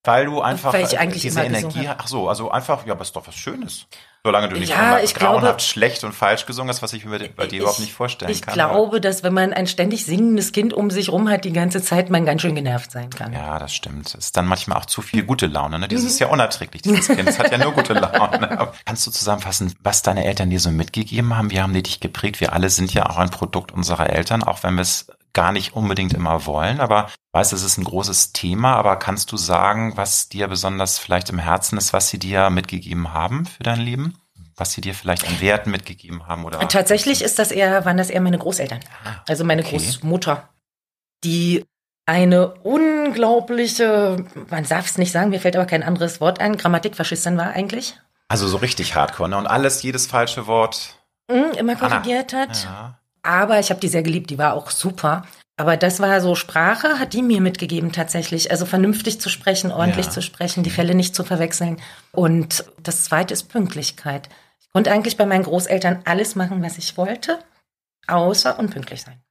Weil 0.05 0.25
du 0.25 0.41
einfach 0.41 0.73
Weil 0.73 0.83
ich 0.83 0.99
eigentlich 0.99 1.21
diese 1.21 1.41
Energie, 1.41 1.87
habe. 1.87 1.99
ach 2.01 2.07
so, 2.07 2.27
also 2.27 2.51
einfach, 2.51 2.85
ja, 2.85 2.91
aber 2.93 3.03
ist 3.03 3.15
doch 3.15 3.25
was 3.25 3.35
Schönes. 3.35 3.85
Solange 4.25 4.49
du 4.49 4.57
nicht 4.57 4.69
Ja, 4.69 4.99
ich 4.99 5.13
glaube- 5.15 5.33
grauenhaft 5.39 5.61
schlecht 5.61 6.03
und 6.03 6.13
falsch 6.13 6.45
gesungen 6.45 6.69
hast, 6.69 6.81
was 6.81 6.91
ich 6.93 7.03
mir 7.05 7.19
bei 7.35 7.45
dir 7.47 7.59
überhaupt 7.61 7.79
nicht 7.79 7.93
vorstellen 7.93 8.31
ich 8.31 8.41
kann. 8.41 8.53
glaube, 8.53 8.99
dass 9.01 9.23
wenn 9.23 9.33
man 9.33 9.51
ein 9.53 9.67
ständig 9.67 10.05
singendes 10.05 10.51
Kind 10.53 10.73
um 10.73 10.89
sich 10.91 11.09
rum 11.09 11.29
hat 11.29 11.43
die 11.45 11.51
ganze 11.53 11.81
Zeit, 11.81 12.09
man 12.09 12.25
ganz 12.25 12.41
schön 12.41 12.55
genervt 12.55 12.91
sein 12.91 13.09
kann. 13.09 13.31
Ja, 13.33 13.59
das 13.59 13.73
stimmt. 13.73 14.07
Es 14.07 14.13
ist 14.15 14.37
dann 14.37 14.45
manchmal 14.45 14.77
auch 14.77 14.85
zu 14.85 15.01
viel 15.01 15.23
gute 15.23 15.47
Laune. 15.47 15.79
Ne? 15.79 15.87
Dieses 15.89 16.11
ist 16.13 16.19
ja 16.19 16.27
unerträglich, 16.27 16.81
dieses 16.81 17.07
Kind. 17.07 17.27
Es 17.27 17.39
hat 17.39 17.51
ja 17.51 17.57
nur 17.57 17.71
gute 17.73 17.93
Laune. 17.93 18.71
Kannst 18.85 19.05
du 19.07 19.11
zusammenfassen, 19.11 19.73
was 19.83 20.01
deine 20.03 20.23
Eltern 20.25 20.49
dir 20.49 20.59
so 20.61 20.69
mitgegeben 20.71 21.35
haben? 21.37 21.49
Wie 21.51 21.61
haben 21.61 21.73
die 21.73 21.83
dich 21.83 21.99
geprägt? 22.01 22.39
Wir 22.41 22.53
alle 22.53 22.69
sind 22.69 22.93
ja 22.93 23.09
auch 23.09 23.17
ein 23.17 23.29
Produkt 23.29 23.71
unserer 23.73 24.09
Eltern, 24.09 24.43
auch 24.43 24.63
wenn 24.63 24.75
wir 24.75 24.81
es 24.83 25.07
gar 25.33 25.51
nicht 25.51 25.73
unbedingt 25.75 26.13
immer 26.13 26.45
wollen. 26.45 26.79
Aber 26.79 27.09
weiß, 27.31 27.51
es 27.53 27.63
ist 27.63 27.77
ein 27.77 27.83
großes 27.83 28.33
Thema. 28.33 28.75
Aber 28.75 28.95
kannst 28.97 29.31
du 29.31 29.37
sagen, 29.37 29.97
was 29.97 30.29
dir 30.29 30.47
besonders 30.47 30.99
vielleicht 30.99 31.29
im 31.29 31.39
Herzen 31.39 31.77
ist, 31.77 31.91
was 31.93 32.09
sie 32.09 32.19
dir 32.19 32.49
mitgegeben 32.49 33.13
haben 33.13 33.45
für 33.45 33.63
dein 33.63 33.79
Leben? 33.79 34.15
Was 34.55 34.73
sie 34.73 34.81
dir 34.81 34.93
vielleicht 34.93 35.27
an 35.27 35.41
Werten 35.41 35.71
mitgegeben 35.71 36.27
haben? 36.27 36.45
Oder 36.45 36.59
Tatsächlich 36.69 37.23
ist 37.23 37.39
das 37.39 37.51
eher, 37.51 37.85
waren 37.85 37.97
das 37.97 38.11
eher 38.11 38.21
meine 38.21 38.37
Großeltern. 38.37 38.79
Also 39.27 39.43
meine 39.43 39.63
Ah, 39.63 39.65
okay. 39.65 39.77
Großmutter, 39.77 40.47
die 41.23 41.65
eine 42.05 42.53
unglaubliche, 42.61 44.25
man 44.49 44.65
darf 44.67 44.85
es 44.85 44.97
nicht 44.97 45.11
sagen, 45.11 45.29
mir 45.29 45.39
fällt 45.39 45.55
aber 45.55 45.65
kein 45.65 45.83
anderes 45.83 46.19
Wort 46.21 46.39
ein, 46.39 46.57
Grammatikfaschistin 46.57 47.37
war 47.37 47.47
eigentlich. 47.51 47.97
Also 48.27 48.47
so 48.47 48.57
richtig 48.57 48.95
hardcore. 48.95 49.29
Ne? 49.29 49.37
Und 49.37 49.47
alles, 49.47 49.81
jedes 49.83 50.05
falsche 50.07 50.47
Wort. 50.47 50.97
Mhm, 51.31 51.51
immer 51.57 51.73
Anna. 51.81 51.89
korrigiert 51.89 52.33
hat. 52.33 52.63
Ja. 52.65 52.99
Aber 53.23 53.59
ich 53.59 53.69
habe 53.69 53.79
die 53.79 53.87
sehr 53.87 54.03
geliebt, 54.03 54.29
die 54.29 54.37
war 54.37 54.53
auch 54.53 54.69
super. 54.69 55.23
Aber 55.55 55.77
das 55.77 55.99
war 55.99 56.19
so 56.19 56.35
Sprache, 56.35 56.99
hat 56.99 57.13
die 57.13 57.21
mir 57.21 57.39
mitgegeben 57.39 57.91
tatsächlich. 57.91 58.51
Also 58.51 58.65
vernünftig 58.65 59.21
zu 59.21 59.29
sprechen, 59.29 59.71
ordentlich 59.71 60.07
Ja. 60.07 60.11
zu 60.11 60.21
sprechen, 60.21 60.63
die 60.63 60.69
Fälle 60.71 60.95
nicht 60.95 61.15
zu 61.15 61.23
verwechseln. 61.23 61.79
Und 62.11 62.65
das 62.81 63.05
zweite 63.05 63.33
ist 63.33 63.43
Pünktlichkeit. 63.49 64.29
Ich 64.59 64.69
konnte 64.71 64.91
eigentlich 64.91 65.15
bei 65.17 65.25
meinen 65.25 65.43
Großeltern 65.43 66.01
alles 66.05 66.35
machen, 66.35 66.63
was 66.63 66.77
ich 66.79 66.97
wollte, 66.97 67.39
außer 68.07 68.57
unpünktlich 68.59 69.03
sein. 69.03 69.21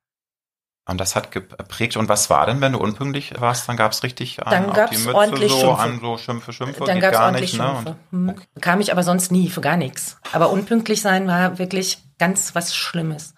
Und 0.88 0.98
das 1.00 1.14
hat 1.14 1.30
geprägt. 1.32 1.96
Und 1.96 2.08
was 2.08 2.30
war 2.30 2.46
denn, 2.46 2.60
wenn 2.60 2.72
du 2.72 2.78
unpünktlich 2.78 3.34
warst? 3.40 3.68
Dann 3.68 3.76
gab 3.76 3.92
es 3.92 4.02
richtig 4.02 4.40
einen 4.42 4.50
Dann 4.50 4.70
auf 4.70 4.76
gab's 4.76 4.90
die 4.90 4.98
Mütze, 4.98 5.14
ordentlich 5.14 5.52
so 5.52 5.58
Schimpfe. 5.58 5.80
an 5.82 6.00
so 6.00 6.18
Schimpfe, 6.18 6.52
Schimpfe, 6.52 6.84
Dann 6.84 7.00
gab 7.00 7.12
es 7.14 7.20
ordentlich 7.20 7.52
nicht. 7.52 7.62
Ne? 7.62 7.68
Schimpfe. 7.74 7.96
Und, 8.12 8.28
Hm. 8.28 8.34
Kam 8.60 8.80
ich 8.80 8.90
aber 8.92 9.02
sonst 9.02 9.30
nie 9.32 9.48
für 9.50 9.60
gar 9.60 9.76
nichts. 9.76 10.18
Aber 10.32 10.50
unpünktlich 10.50 11.00
sein 11.02 11.26
war 11.28 11.58
wirklich 11.58 11.98
ganz 12.18 12.54
was 12.54 12.74
Schlimmes. 12.76 13.34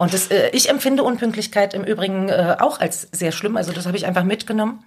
Und 0.00 0.14
das, 0.14 0.28
äh, 0.28 0.48
ich 0.54 0.70
empfinde 0.70 1.02
Unpünktlichkeit 1.02 1.74
im 1.74 1.84
Übrigen 1.84 2.30
äh, 2.30 2.56
auch 2.58 2.80
als 2.80 3.08
sehr 3.12 3.32
schlimm. 3.32 3.56
Also 3.58 3.72
das 3.72 3.84
habe 3.86 3.98
ich 3.98 4.06
einfach 4.06 4.24
mitgenommen, 4.24 4.82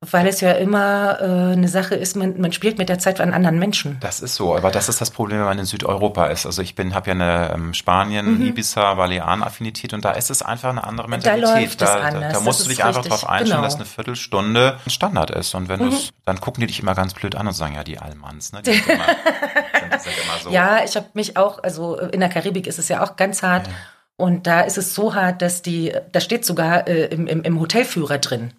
weil 0.00 0.26
es 0.26 0.40
ja 0.40 0.50
immer 0.50 1.18
äh, 1.20 1.52
eine 1.52 1.68
Sache 1.68 1.94
ist, 1.94 2.16
man, 2.16 2.40
man 2.40 2.50
spielt 2.52 2.76
mit 2.76 2.88
der 2.88 2.98
Zeit 2.98 3.20
an 3.20 3.32
anderen 3.34 3.60
Menschen. 3.60 3.98
das 4.00 4.18
ist 4.18 4.34
so, 4.34 4.56
aber 4.56 4.72
das 4.72 4.88
ist 4.88 5.00
das 5.00 5.12
Problem, 5.12 5.38
wenn 5.38 5.44
man 5.46 5.58
in 5.60 5.64
Südeuropa 5.64 6.26
ist. 6.26 6.44
Also 6.44 6.60
ich 6.60 6.74
bin, 6.74 6.92
habe 6.92 7.10
ja 7.10 7.14
eine 7.14 7.52
ähm, 7.54 7.72
Spanien, 7.72 8.38
Mhm. 8.40 8.46
Ibiza, 8.48 8.94
Balearen-Affinität 8.94 9.94
und 9.94 10.04
da 10.04 10.10
ist 10.10 10.28
es 10.28 10.42
einfach 10.42 10.70
eine 10.70 10.82
andere 10.82 11.06
Da 11.06 11.10
Mentalität. 11.12 11.54
läuft 11.62 11.82
es 11.82 11.88
da, 11.88 12.00
da, 12.00 12.04
anders, 12.08 12.32
da 12.32 12.40
musst 12.40 12.58
das 12.58 12.64
du 12.66 12.70
dich 12.70 12.82
einfach 12.82 13.04
richtig, 13.04 13.10
darauf 13.20 13.28
einstellen, 13.30 13.50
genau. 13.60 13.62
dass 13.62 13.76
eine 13.76 13.84
Viertelstunde 13.84 14.76
ein 14.84 14.90
Standard 14.90 15.30
ist. 15.30 15.54
Und 15.54 15.68
wenn 15.68 15.78
Mhm. 15.78 15.90
du's, 15.90 16.10
dann 16.24 16.40
gucken 16.40 16.62
die 16.62 16.66
dich 16.66 16.80
immer 16.80 16.96
ganz 16.96 17.14
blöd 17.14 17.36
an 17.36 17.46
und 17.46 17.52
sagen, 17.52 17.76
ja, 17.76 17.84
die 17.84 18.00
Allmanns, 18.00 18.52
ne? 18.52 18.62
Die 18.62 18.72
sind 18.72 18.86
immer, 18.88 19.04
sind, 19.06 20.02
sind 20.02 20.14
immer 20.24 20.38
so. 20.42 20.50
Ja, 20.50 20.82
ich 20.84 20.96
habe 20.96 21.06
mich 21.14 21.36
auch, 21.36 21.62
also 21.62 21.96
in 21.96 22.18
der 22.18 22.28
Karibik 22.28 22.66
ist 22.66 22.80
es 22.80 22.88
ja 22.88 23.04
auch 23.04 23.14
ganz 23.14 23.44
hart. 23.44 23.68
Und 24.16 24.46
da 24.46 24.60
ist 24.60 24.78
es 24.78 24.94
so 24.94 25.14
hart, 25.14 25.42
dass 25.42 25.62
die, 25.62 25.92
da 26.12 26.20
steht 26.20 26.44
sogar 26.44 26.86
äh, 26.86 27.06
im, 27.06 27.26
im, 27.26 27.42
im 27.42 27.60
Hotelführer 27.60 28.18
drin, 28.18 28.52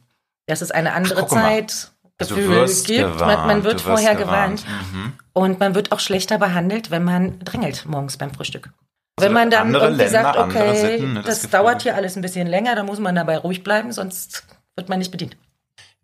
dass 0.47 0.61
es 0.61 0.71
eine 0.71 0.93
andere 0.93 1.21
mal. 1.21 1.27
Zeit 1.27 1.91
Also 2.17 2.35
gibt. 2.35 2.47
gewarnt, 2.87 3.19
man, 3.19 3.47
man 3.47 3.63
wird 3.63 3.81
vorher 3.81 4.15
gewarnt. 4.15 4.65
Mhm. 4.67 5.13
Und 5.33 5.59
man 5.59 5.73
wird 5.73 5.91
auch 5.91 5.99
schlechter 5.99 6.37
behandelt, 6.37 6.91
wenn 6.91 7.03
man 7.03 7.39
drängelt 7.39 7.85
morgens 7.85 8.17
beim 8.17 8.33
Frühstück. 8.33 8.71
Also 9.15 9.27
wenn 9.27 9.33
man 9.33 9.51
dann 9.51 9.73
irgendwie 9.73 10.03
Länder, 10.03 10.09
sagt, 10.09 10.37
okay, 10.37 10.75
Sitten, 10.75 11.13
ne, 11.13 11.21
das 11.21 11.41
das, 11.41 11.51
dauert 11.51 11.83
hier 11.83 11.95
alles 11.95 12.15
ein 12.15 12.21
bisschen 12.21 12.47
länger, 12.47 12.75
da 12.75 12.83
muss 12.83 12.99
man 12.99 13.15
dabei 13.15 13.37
ruhig 13.37 13.63
bleiben, 13.63 13.91
sonst 13.91 14.43
wird 14.75 14.89
man 14.89 14.99
nicht 14.99 15.11
bedient. 15.11 15.37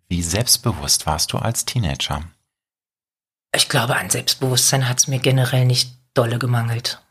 Wie 0.08 0.22
selbstbewusst 0.22 1.06
warst 1.06 1.34
du 1.34 1.38
als 1.38 1.66
Teenager? 1.66 2.24
Ich 3.56 3.68
glaube, 3.68 3.96
an 3.96 4.10
Selbstbewusstsein 4.10 4.88
hat 4.88 5.00
es 5.00 5.08
mir 5.08 5.20
generell 5.20 5.66
nicht 5.66 5.92
dolle 6.14 6.38
gemangelt. 6.38 7.02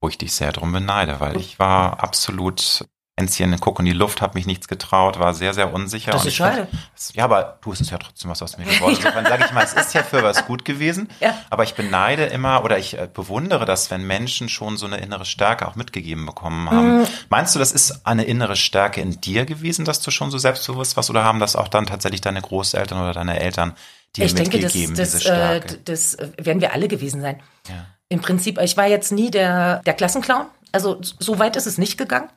Wo 0.00 0.08
ich 0.08 0.18
dich 0.18 0.32
sehr 0.32 0.52
drum 0.52 0.72
beneide, 0.72 1.20
weil 1.20 1.36
ich 1.38 1.58
war 1.58 2.02
absolut 2.02 2.84
Enzchen, 3.16 3.58
guck 3.58 3.80
in 3.80 3.84
die 3.84 3.92
Luft, 3.92 4.22
habe 4.22 4.34
mich 4.38 4.46
nichts 4.46 4.68
getraut, 4.68 5.18
war 5.18 5.34
sehr, 5.34 5.52
sehr 5.52 5.74
unsicher. 5.74 6.12
Das 6.12 6.24
ist 6.24 6.36
schade. 6.36 6.68
Ja, 7.14 7.24
aber 7.24 7.58
du, 7.62 7.72
es 7.72 7.80
ist 7.80 7.90
ja 7.90 7.98
trotzdem 7.98 8.30
was 8.30 8.40
aus 8.42 8.58
mir 8.58 8.64
geworden. 8.72 8.94
Insofern 8.96 9.26
sage 9.26 9.44
ich 9.44 9.52
mal, 9.52 9.64
es 9.64 9.72
ist 9.72 9.92
ja 9.92 10.04
für 10.04 10.22
was 10.22 10.46
gut 10.46 10.64
gewesen, 10.64 11.08
Ja. 11.18 11.34
aber 11.50 11.64
ich 11.64 11.74
beneide 11.74 12.26
immer 12.26 12.62
oder 12.62 12.78
ich 12.78 12.96
äh, 12.96 13.08
bewundere 13.12 13.64
das, 13.64 13.90
wenn 13.90 14.06
Menschen 14.06 14.48
schon 14.48 14.76
so 14.76 14.86
eine 14.86 14.98
innere 14.98 15.24
Stärke 15.24 15.66
auch 15.66 15.74
mitgegeben 15.74 16.26
bekommen 16.26 16.70
haben. 16.70 16.98
Mhm. 17.00 17.06
Meinst 17.28 17.56
du, 17.56 17.58
das 17.58 17.72
ist 17.72 18.06
eine 18.06 18.22
innere 18.22 18.54
Stärke 18.54 19.00
in 19.00 19.20
dir 19.20 19.46
gewesen, 19.46 19.84
dass 19.84 20.00
du 20.00 20.12
schon 20.12 20.30
so 20.30 20.38
selbstbewusst 20.38 20.96
warst 20.96 21.10
oder 21.10 21.24
haben 21.24 21.40
das 21.40 21.56
auch 21.56 21.66
dann 21.66 21.86
tatsächlich 21.86 22.20
deine 22.20 22.40
Großeltern 22.40 23.00
oder 23.02 23.14
deine 23.14 23.40
Eltern 23.40 23.74
dir 24.14 24.26
ich 24.26 24.34
denke, 24.36 24.60
das, 24.60 24.74
mitgegeben, 24.74 24.94
das, 24.94 25.10
diese 25.10 25.18
äh, 25.18 25.34
Stärke? 25.60 25.78
das 25.86 26.14
äh, 26.14 26.28
werden 26.38 26.60
wir 26.60 26.72
alle 26.72 26.86
gewesen 26.86 27.20
sein. 27.20 27.42
ja. 27.68 27.84
Im 28.08 28.20
Prinzip, 28.20 28.58
ich 28.60 28.76
war 28.76 28.86
jetzt 28.86 29.12
nie 29.12 29.30
der, 29.30 29.82
der 29.84 29.94
Klassenclown. 29.94 30.46
Also 30.72 30.98
so 31.00 31.38
weit 31.38 31.56
ist 31.56 31.66
es 31.66 31.78
nicht 31.78 31.98
gegangen. 31.98 32.28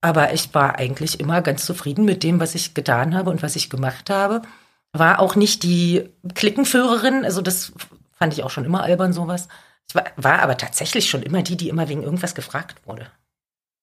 Aber 0.00 0.32
ich 0.32 0.52
war 0.52 0.76
eigentlich 0.78 1.20
immer 1.20 1.42
ganz 1.42 1.64
zufrieden 1.64 2.04
mit 2.04 2.22
dem, 2.24 2.40
was 2.40 2.54
ich 2.56 2.74
getan 2.74 3.14
habe 3.14 3.30
und 3.30 3.42
was 3.42 3.54
ich 3.54 3.70
gemacht 3.70 4.10
habe. 4.10 4.42
War 4.92 5.20
auch 5.20 5.36
nicht 5.36 5.62
die 5.62 6.10
Klickenführerin. 6.34 7.24
Also 7.24 7.40
das 7.40 7.72
fand 8.12 8.32
ich 8.32 8.42
auch 8.42 8.50
schon 8.50 8.64
immer 8.64 8.82
albern, 8.82 9.12
sowas. 9.12 9.46
Ich 9.88 9.94
war, 9.94 10.04
war 10.16 10.40
aber 10.40 10.56
tatsächlich 10.56 11.08
schon 11.08 11.22
immer 11.22 11.42
die, 11.42 11.56
die 11.56 11.68
immer 11.68 11.88
wegen 11.88 12.02
irgendwas 12.02 12.34
gefragt 12.34 12.76
wurde. 12.84 13.06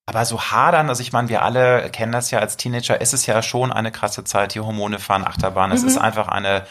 Aber 0.08 0.26
so 0.26 0.42
hadern, 0.42 0.90
also 0.90 1.02
ich 1.02 1.14
meine, 1.14 1.30
wir 1.30 1.44
alle 1.44 1.90
kennen 1.92 2.12
das 2.12 2.32
ja 2.32 2.40
als 2.40 2.58
Teenager, 2.58 3.00
es 3.00 3.14
ist 3.14 3.28
ja 3.28 3.44
schon 3.44 3.72
eine 3.72 3.92
krasse 3.92 4.24
Zeit, 4.24 4.56
die 4.56 4.60
Hormone 4.60 4.98
fahren, 4.98 5.24
Achterbahn. 5.24 5.72
Es 5.72 5.84
Mhm. 5.84 5.88
ist 5.88 5.98
einfach 5.98 6.28
eine 6.28 6.66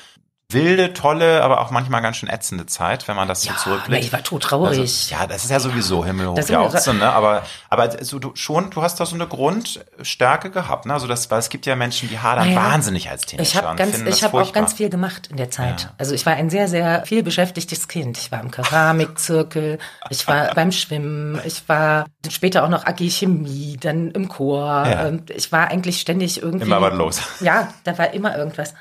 wilde, 0.50 0.94
tolle, 0.94 1.42
aber 1.42 1.60
auch 1.60 1.70
manchmal 1.70 2.00
ganz 2.00 2.16
schön 2.16 2.30
ätzende 2.30 2.64
Zeit, 2.64 3.06
wenn 3.06 3.16
man 3.16 3.28
das 3.28 3.42
so 3.42 3.50
Ja, 3.50 3.56
zurückblickt. 3.58 3.90
na, 3.90 3.98
ich 3.98 4.12
war 4.14 4.22
todtraurig. 4.22 4.78
Also, 4.78 5.14
ja, 5.14 5.26
das 5.26 5.44
ist 5.44 5.50
ja 5.50 5.60
sowieso 5.60 6.06
Himmel 6.06 6.28
hoch 6.28 6.36
Das 6.36 6.46
ist 6.46 6.50
immer 6.50 6.62
jauchzen, 6.62 6.98
ne? 6.98 7.12
Aber, 7.12 7.42
aber 7.68 8.02
so, 8.02 8.18
du, 8.18 8.30
schon, 8.34 8.70
du 8.70 8.80
hast 8.80 8.98
da 8.98 9.04
so 9.04 9.14
eine 9.14 9.26
Grundstärke 9.26 10.50
gehabt, 10.50 10.86
ne? 10.86 10.94
Also 10.94 11.06
das, 11.06 11.30
weil 11.30 11.38
es 11.40 11.50
gibt 11.50 11.66
ja 11.66 11.76
Menschen, 11.76 12.08
die 12.08 12.18
hadern 12.18 12.48
Naja, 12.48 12.70
wahnsinnig 12.72 13.10
als 13.10 13.26
Teenager. 13.26 13.46
Ich 13.46 13.56
habe 13.62 13.76
ganz, 13.76 14.00
ich 14.00 14.24
habe 14.24 14.40
auch 14.40 14.52
ganz 14.54 14.72
viel 14.72 14.88
gemacht 14.88 15.26
in 15.26 15.36
der 15.36 15.50
Zeit. 15.50 15.82
Ja. 15.82 15.90
Also 15.98 16.14
ich 16.14 16.24
war 16.24 16.32
ein 16.32 16.48
sehr, 16.48 16.66
sehr 16.66 17.04
viel 17.04 17.22
beschäftigtes 17.22 17.86
Kind. 17.86 18.16
Ich 18.16 18.32
war 18.32 18.40
im 18.40 18.50
Keramikzirkel, 18.50 19.78
ich 20.08 20.26
war 20.28 20.46
beim 20.54 20.72
Schwimmen, 20.72 21.42
ich 21.44 21.68
war 21.68 22.06
später 22.30 22.64
auch 22.64 22.70
noch 22.70 22.86
AG 22.86 23.00
Chemie, 23.10 23.76
dann 23.78 24.12
im 24.12 24.28
Chor. 24.28 24.86
Ja. 24.88 25.08
Und 25.08 25.30
ich 25.30 25.52
war 25.52 25.68
eigentlich 25.68 26.00
ständig 26.00 26.40
irgendwie. 26.40 26.64
Immer 26.64 26.80
was 26.80 26.94
los. 26.94 27.20
Ja, 27.40 27.68
da 27.84 27.98
war 27.98 28.14
immer 28.14 28.34
irgendwas. 28.34 28.72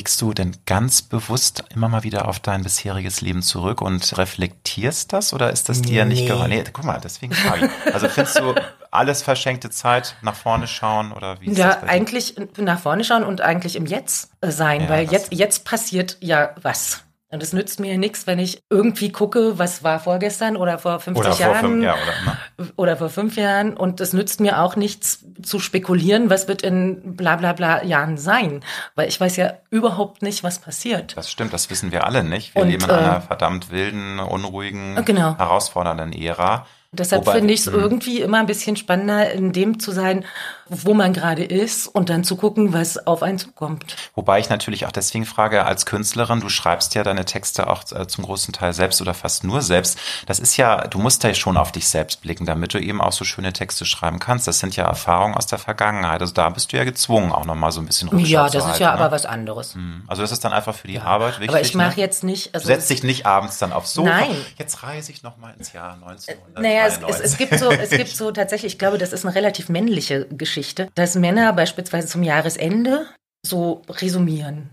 Blickst 0.00 0.22
du 0.22 0.32
denn 0.32 0.56
ganz 0.64 1.02
bewusst 1.02 1.62
immer 1.74 1.90
mal 1.90 2.04
wieder 2.04 2.26
auf 2.26 2.40
dein 2.40 2.62
bisheriges 2.62 3.20
Leben 3.20 3.42
zurück 3.42 3.82
und 3.82 4.16
reflektierst 4.16 5.12
das 5.12 5.34
oder 5.34 5.50
ist 5.50 5.68
das 5.68 5.82
dir 5.82 6.06
nicht 6.06 6.22
Nee. 6.22 6.28
geheuer? 6.28 6.48
Nee, 6.48 6.64
guck 6.72 6.84
mal, 6.86 6.98
deswegen 7.04 7.34
frage 7.34 7.66
ich. 7.86 7.92
Also 7.94 8.08
findest 8.08 8.38
du 8.38 8.54
alles 8.90 9.20
verschenkte 9.20 9.68
Zeit, 9.68 10.16
nach 10.22 10.34
vorne 10.34 10.66
schauen 10.68 11.12
oder 11.12 11.38
wie 11.42 11.48
ist 11.50 11.58
Ja, 11.58 11.74
das 11.74 11.80
dir? 11.82 11.88
eigentlich 11.90 12.34
nach 12.56 12.80
vorne 12.80 13.04
schauen 13.04 13.24
und 13.24 13.42
eigentlich 13.42 13.76
im 13.76 13.84
Jetzt 13.84 14.30
sein, 14.40 14.84
Ja, 14.84 14.88
weil 14.88 15.12
jetzt, 15.12 15.34
jetzt 15.34 15.66
passiert 15.66 16.16
ja 16.20 16.54
was. 16.62 17.02
Und 17.32 17.44
es 17.44 17.52
nützt 17.52 17.78
mir 17.78 17.96
nichts, 17.96 18.26
wenn 18.26 18.40
ich 18.40 18.62
irgendwie 18.70 19.12
gucke, 19.12 19.56
was 19.56 19.84
war 19.84 20.00
vorgestern 20.00 20.56
oder 20.56 20.78
vor 20.78 20.98
50 20.98 21.24
Oder 21.24 21.32
vor 21.32 21.46
Jahren. 21.46 21.60
fünf, 21.60 21.84
ja, 21.84 21.94
oder, 21.94 22.32
ne? 22.66 22.72
oder 22.74 22.96
vor 22.96 23.08
fünf 23.08 23.36
Jahren 23.36 23.76
und 23.76 24.00
es 24.00 24.12
nützt 24.12 24.40
mir 24.40 24.60
auch 24.60 24.74
nichts 24.74 25.24
zu 25.40 25.60
spekulieren, 25.60 26.28
was 26.28 26.48
wird 26.48 26.62
in 26.62 27.14
bla 27.14 27.36
bla 27.36 27.52
bla 27.52 27.84
Jahren 27.84 28.18
sein, 28.18 28.64
weil 28.96 29.06
ich 29.08 29.20
weiß 29.20 29.36
ja 29.36 29.54
überhaupt 29.70 30.22
nicht, 30.22 30.42
was 30.42 30.58
passiert. 30.58 31.16
Das 31.16 31.30
stimmt, 31.30 31.52
das 31.52 31.70
wissen 31.70 31.92
wir 31.92 32.04
alle 32.04 32.24
nicht. 32.24 32.56
Wir 32.56 32.62
Und, 32.62 32.68
leben 32.70 32.82
in 32.82 32.90
äh, 32.90 32.94
einer 32.94 33.20
verdammt 33.20 33.70
wilden, 33.70 34.18
unruhigen, 34.18 35.04
Genau. 35.04 35.38
herausfordernden 35.38 36.12
Ära. 36.12 36.66
Deshalb 36.92 37.28
finde 37.28 37.54
ich 37.54 37.60
es 37.60 37.66
hm. 37.66 37.74
irgendwie 37.74 38.20
immer 38.20 38.38
ein 38.38 38.46
bisschen 38.46 38.74
spannender, 38.74 39.30
in 39.30 39.52
dem 39.52 39.78
zu 39.78 39.92
sein, 39.92 40.24
wo 40.70 40.94
man 40.94 41.12
gerade 41.12 41.44
ist 41.44 41.88
und 41.88 42.08
dann 42.08 42.22
zu 42.22 42.36
gucken, 42.36 42.72
was 42.72 43.06
auf 43.06 43.22
einen 43.22 43.38
zukommt. 43.38 43.96
Wobei 44.14 44.38
ich 44.38 44.48
natürlich 44.48 44.86
auch 44.86 44.92
deswegen 44.92 45.26
frage, 45.26 45.66
als 45.66 45.84
Künstlerin, 45.84 46.40
du 46.40 46.48
schreibst 46.48 46.94
ja 46.94 47.02
deine 47.02 47.24
Texte 47.24 47.68
auch 47.68 47.82
äh, 47.92 48.06
zum 48.06 48.24
großen 48.24 48.54
Teil 48.54 48.72
selbst 48.72 49.02
oder 49.02 49.12
fast 49.12 49.42
nur 49.42 49.62
selbst. 49.62 49.98
Das 50.26 50.38
ist 50.38 50.56
ja, 50.56 50.86
du 50.86 50.98
musst 50.98 51.24
ja 51.24 51.34
schon 51.34 51.56
auf 51.56 51.72
dich 51.72 51.88
selbst 51.88 52.22
blicken, 52.22 52.46
damit 52.46 52.72
du 52.72 52.78
eben 52.78 53.00
auch 53.00 53.12
so 53.12 53.24
schöne 53.24 53.52
Texte 53.52 53.84
schreiben 53.84 54.20
kannst. 54.20 54.46
Das 54.46 54.60
sind 54.60 54.76
ja 54.76 54.84
Erfahrungen 54.84 55.34
aus 55.34 55.48
der 55.48 55.58
Vergangenheit. 55.58 56.20
Also 56.20 56.32
da 56.32 56.48
bist 56.50 56.72
du 56.72 56.76
ja 56.76 56.84
gezwungen, 56.84 57.32
auch 57.32 57.44
nochmal 57.44 57.72
so 57.72 57.80
ein 57.80 57.86
bisschen 57.86 58.08
Rückschau 58.08 58.26
Ja, 58.28 58.44
das 58.44 58.54
ist 58.54 58.64
halten, 58.64 58.82
ja 58.82 58.94
ne? 58.94 59.00
aber 59.00 59.10
was 59.10 59.26
anderes. 59.26 59.74
Hm. 59.74 60.04
Also 60.06 60.22
das 60.22 60.30
ist 60.30 60.44
dann 60.44 60.52
einfach 60.52 60.74
für 60.74 60.86
die 60.86 61.00
Arbeit 61.00 61.40
wichtig. 61.40 61.48
aber 61.48 61.60
ich 61.60 61.74
mache 61.74 61.96
ne? 61.96 62.02
jetzt 62.02 62.22
nicht. 62.22 62.46
Du 62.46 62.54
Also 62.54 62.66
setzt 62.68 62.88
dich 62.90 63.02
nicht 63.02 63.26
abends 63.26 63.58
dann 63.58 63.72
aufs 63.72 63.92
Sofa. 63.92 64.08
Nein. 64.08 64.36
Jetzt 64.56 64.84
reise 64.84 65.10
ich 65.10 65.24
nochmal 65.24 65.54
ins 65.58 65.72
Jahr 65.72 65.94
1993. 65.94 66.62
Naja, 66.62 66.86
es, 66.86 67.16
es, 67.16 67.32
es 67.32 67.36
gibt 67.38 67.58
so, 67.58 67.70
es 67.70 67.90
gibt 67.90 68.08
so 68.10 68.30
tatsächlich, 68.30 68.74
ich 68.74 68.78
glaube, 68.78 68.98
das 68.98 69.12
ist 69.12 69.26
eine 69.26 69.34
relativ 69.34 69.68
männliche 69.68 70.26
Geschichte, 70.26 70.59
dass 70.94 71.14
Männer 71.14 71.52
beispielsweise 71.52 72.06
zum 72.06 72.22
Jahresende 72.22 73.06
so 73.42 73.82
resümieren. 73.88 74.70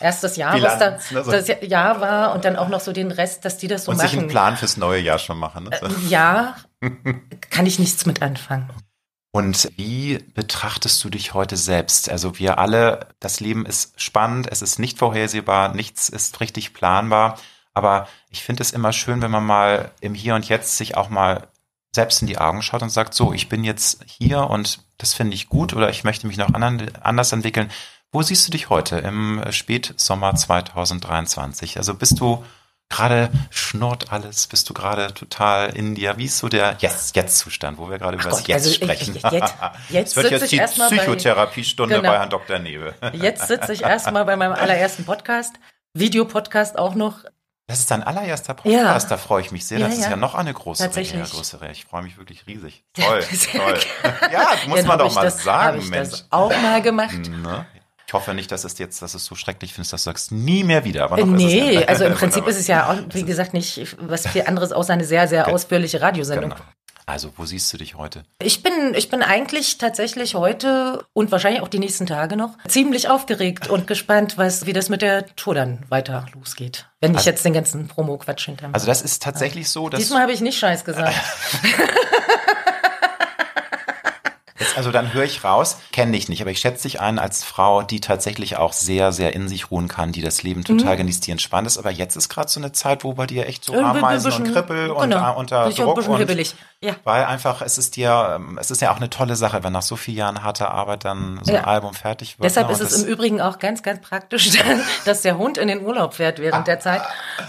erstes 0.00 0.36
Jahr, 0.36 0.54
Bilanz, 0.54 0.80
was 0.80 1.08
da 1.08 1.20
ne, 1.20 1.58
das 1.58 1.68
Jahr 1.68 2.00
war 2.00 2.34
und 2.34 2.44
dann 2.44 2.56
auch 2.56 2.68
noch 2.68 2.80
so 2.80 2.92
den 2.92 3.10
Rest, 3.10 3.44
dass 3.44 3.58
die 3.58 3.68
das 3.68 3.84
so 3.84 3.92
Und 3.92 4.00
sich 4.00 4.12
einen 4.12 4.22
machen. 4.22 4.28
Plan 4.28 4.56
fürs 4.56 4.76
neue 4.76 5.00
Jahr 5.00 5.18
schon 5.18 5.38
machen. 5.38 5.64
Ne? 5.64 5.78
So. 5.80 5.88
Ja, 6.08 6.56
kann 7.50 7.66
ich 7.66 7.78
nichts 7.78 8.06
mit 8.06 8.22
anfangen. 8.22 8.70
Und 9.32 9.68
wie 9.76 10.18
betrachtest 10.34 11.04
du 11.04 11.10
dich 11.10 11.34
heute 11.34 11.58
selbst? 11.58 12.08
Also 12.08 12.38
wir 12.38 12.58
alle, 12.58 13.08
das 13.20 13.38
Leben 13.38 13.66
ist 13.66 14.00
spannend, 14.00 14.48
es 14.50 14.62
ist 14.62 14.78
nicht 14.78 14.98
vorhersehbar, 14.98 15.74
nichts 15.74 16.08
ist 16.08 16.40
richtig 16.40 16.72
planbar. 16.72 17.38
Aber 17.74 18.08
ich 18.30 18.42
finde 18.42 18.62
es 18.62 18.70
immer 18.70 18.94
schön, 18.94 19.20
wenn 19.20 19.30
man 19.30 19.44
mal 19.44 19.90
im 20.00 20.14
Hier 20.14 20.34
und 20.36 20.48
Jetzt 20.48 20.78
sich 20.78 20.96
auch 20.96 21.10
mal 21.10 21.48
selbst 21.96 22.20
in 22.22 22.28
die 22.28 22.38
Augen 22.38 22.62
schaut 22.62 22.82
und 22.82 22.90
sagt, 22.90 23.12
so, 23.12 23.32
ich 23.32 23.48
bin 23.48 23.64
jetzt 23.64 24.04
hier 24.06 24.48
und 24.48 24.78
das 24.98 25.12
finde 25.14 25.34
ich 25.34 25.48
gut 25.48 25.74
oder 25.74 25.90
ich 25.90 26.04
möchte 26.04 26.28
mich 26.28 26.36
noch 26.36 26.54
anders 26.54 27.32
entwickeln. 27.32 27.70
Wo 28.12 28.22
siehst 28.22 28.46
du 28.46 28.52
dich 28.52 28.70
heute 28.70 28.98
im 28.98 29.42
Spätsommer 29.50 30.34
2023? 30.36 31.76
Also 31.76 31.94
bist 31.94 32.20
du 32.20 32.44
gerade 32.88 33.30
schnurrt 33.50 34.12
alles, 34.12 34.46
bist 34.46 34.70
du 34.70 34.74
gerade 34.74 35.12
total 35.12 35.70
in 35.76 35.94
dir? 35.96 36.16
Wie 36.18 36.26
ist 36.26 36.38
so 36.38 36.48
der 36.48 36.76
Jetzt-Jetzt-Zustand, 36.78 37.78
wo 37.78 37.90
wir 37.90 37.98
gerade 37.98 38.14
über 38.16 38.30
das 38.30 38.38
Gott, 38.38 38.48
Jetzt 38.48 38.56
also 38.58 38.70
ich- 38.70 38.76
sprechen? 38.76 39.16
ich- 39.16 39.22
jetzt- 39.22 39.54
jetzt 39.90 40.10
es 40.10 40.22
wird 40.22 40.30
jetzt 40.30 40.44
ich 40.44 40.50
die 40.50 40.78
mal 40.78 40.88
bei- 40.90 40.96
Psychotherapiestunde 40.96 41.96
Genau. 41.96 42.08
bei 42.10 42.18
Herrn 42.18 42.30
Dr. 42.30 42.58
Newe. 42.60 42.94
Jetzt 43.12 43.48
sitze 43.48 43.72
ich 43.72 43.82
erstmal 43.82 44.24
bei 44.24 44.36
meinem 44.36 44.52
allerersten 44.52 45.04
Podcast, 45.04 45.54
Videopodcast 45.94 46.78
auch 46.78 46.94
noch. 46.94 47.24
Das 47.68 47.80
ist 47.80 47.90
dein 47.90 48.04
allererster 48.04 48.54
Podcast, 48.54 48.74
Ja. 48.74 49.08
da 49.08 49.16
freue 49.16 49.40
ich 49.40 49.50
mich 49.50 49.66
sehr. 49.66 49.78
Ja, 49.80 49.86
Das 49.88 49.96
ist 49.96 50.04
ja. 50.04 50.10
ja 50.10 50.16
noch 50.16 50.36
eine. 50.36 50.50
Reihe, 50.50 50.54
größere. 50.54 51.70
Ich 51.72 51.84
freue 51.84 52.02
mich 52.02 52.16
wirklich 52.16 52.46
riesig. 52.46 52.84
Toll, 52.94 53.24
toll. 53.52 53.78
Ja, 54.32 54.50
muss 54.68 54.84
man 54.84 54.98
doch 54.98 55.12
mal 55.14 55.24
das, 55.24 55.42
sagen, 55.42 55.80
ich 55.80 55.90
Mensch. 55.90 56.10
das 56.10 56.26
auch 56.30 56.50
mal 56.62 56.80
gemacht. 56.80 57.16
Ne? 57.28 57.66
Ich 58.08 58.12
hoffe 58.12 58.34
nicht, 58.34 58.52
dass 58.52 58.62
es 58.62 58.78
jetzt, 58.78 59.02
dass 59.02 59.14
es 59.14 59.24
so 59.24 59.34
schrecklich 59.34 59.74
findest, 59.74 59.92
dass 59.92 60.04
du 60.04 60.10
sagst, 60.10 60.30
nie 60.30 60.62
mehr 60.62 60.84
wieder. 60.84 61.02
Aber 61.04 61.16
noch 61.16 61.26
ist 61.26 61.32
Nee, 61.42 61.74
ja. 61.74 61.80
also 61.88 62.04
im 62.04 62.14
Prinzip 62.14 62.46
ist 62.46 62.56
es 62.56 62.68
ja, 62.68 62.88
auch, 62.88 62.96
wie 63.10 63.24
gesagt, 63.24 63.52
nicht 63.52 63.96
was 63.98 64.28
viel 64.28 64.44
anderes 64.46 64.70
außer 64.70 64.92
eine 64.92 65.04
sehr, 65.04 65.26
sehr 65.26 65.48
ausführliche 65.48 66.00
Radiosendung. 66.00 66.50
Genau. 66.50 66.62
Also, 67.08 67.30
wo 67.36 67.44
siehst 67.46 67.72
du 67.72 67.76
dich 67.78 67.94
heute? 67.94 68.24
Ich 68.42 68.64
bin, 68.64 68.92
ich 68.96 69.08
bin 69.10 69.22
eigentlich 69.22 69.78
tatsächlich 69.78 70.34
heute 70.34 71.06
und 71.12 71.30
wahrscheinlich 71.30 71.62
auch 71.62 71.68
die 71.68 71.78
nächsten 71.78 72.04
Tage 72.04 72.36
noch 72.36 72.58
ziemlich 72.66 73.08
aufgeregt 73.08 73.68
und 73.68 73.86
gespannt, 73.86 74.36
was, 74.38 74.66
wie 74.66 74.72
das 74.72 74.88
mit 74.88 75.02
der 75.02 75.24
Tour 75.36 75.54
dann 75.54 75.84
weiter 75.88 76.26
losgeht. 76.34 76.88
Wenn 77.00 77.12
ich 77.12 77.18
Also- 77.18 77.30
jetzt 77.30 77.44
den 77.44 77.52
ganzen 77.52 77.86
Promo-Quatsch 77.86 78.46
hinter 78.46 78.66
mir. 78.66 78.74
Also, 78.74 78.88
das 78.88 79.02
ist 79.02 79.22
tatsächlich 79.22 79.70
so, 79.70 79.88
dass. 79.88 80.00
Diesmal 80.00 80.22
habe 80.22 80.32
ich 80.32 80.40
nicht 80.40 80.58
Scheiß 80.58 80.84
gesagt. 80.84 81.14
Also 84.76 84.92
dann 84.92 85.12
höre 85.12 85.24
ich 85.24 85.42
raus, 85.42 85.78
kenne 85.92 86.12
dich 86.12 86.28
nicht, 86.28 86.40
aber 86.42 86.50
ich 86.52 86.60
schätze 86.60 86.82
dich 86.84 87.00
ein 87.00 87.18
als 87.18 87.42
Frau, 87.42 87.82
die 87.82 88.00
tatsächlich 88.00 88.56
auch 88.56 88.72
sehr, 88.72 89.10
sehr 89.12 89.34
in 89.34 89.48
sich 89.48 89.70
ruhen 89.70 89.88
kann, 89.88 90.12
die 90.12 90.22
das 90.22 90.42
Leben 90.42 90.62
total 90.64 90.94
Mhm. 90.94 90.98
genießt, 90.98 91.26
die 91.26 91.30
entspannt 91.32 91.66
ist. 91.66 91.78
Aber 91.78 91.90
jetzt 91.90 92.14
ist 92.16 92.28
gerade 92.28 92.48
so 92.48 92.60
eine 92.60 92.72
Zeit, 92.72 93.02
wo 93.02 93.14
bei 93.14 93.26
dir 93.26 93.46
echt 93.46 93.64
so 93.64 93.72
bi- 93.72 93.78
Ameisen 93.78 94.30
bisschen- 94.30 94.46
und 94.46 94.52
Kribbel 94.52 94.90
und 94.90 95.10
genau. 95.10 95.32
äh, 95.32 95.36
unter 95.36 95.60
auch 95.62 95.66
ein 95.66 95.74
Druck 95.74 95.96
bisschen 95.96 96.12
und 96.12 96.18
hibbelig. 96.18 96.54
Ja. 96.82 96.94
weil 97.04 97.24
einfach 97.24 97.62
es 97.62 97.78
ist 97.78 97.96
dir, 97.96 98.34
ähm, 98.36 98.58
es 98.60 98.70
ist 98.70 98.82
ja 98.82 98.92
auch 98.92 98.96
eine 98.98 99.08
tolle 99.08 99.34
Sache, 99.34 99.64
wenn 99.64 99.72
nach 99.72 99.80
so 99.82 99.96
vielen 99.96 100.18
Jahren 100.18 100.42
harter 100.42 100.70
Arbeit 100.72 101.06
dann 101.06 101.40
so 101.42 101.50
ein 101.52 101.62
Ja. 101.62 101.64
Album 101.64 101.94
fertig 101.94 102.38
wird. 102.38 102.44
Deshalb 102.44 102.66
ne? 102.66 102.74
ist 102.74 102.80
es 102.80 103.02
im 103.02 103.08
Übrigen 103.08 103.40
auch 103.40 103.58
ganz, 103.58 103.82
ganz 103.82 104.02
praktisch, 104.06 104.50
dass 105.06 105.22
der 105.22 105.38
Hund 105.38 105.56
in 105.56 105.68
den 105.68 105.82
Urlaub 105.86 106.12
fährt 106.12 106.38
während 106.38 106.66
der 106.66 106.78
Zeit, 106.78 107.00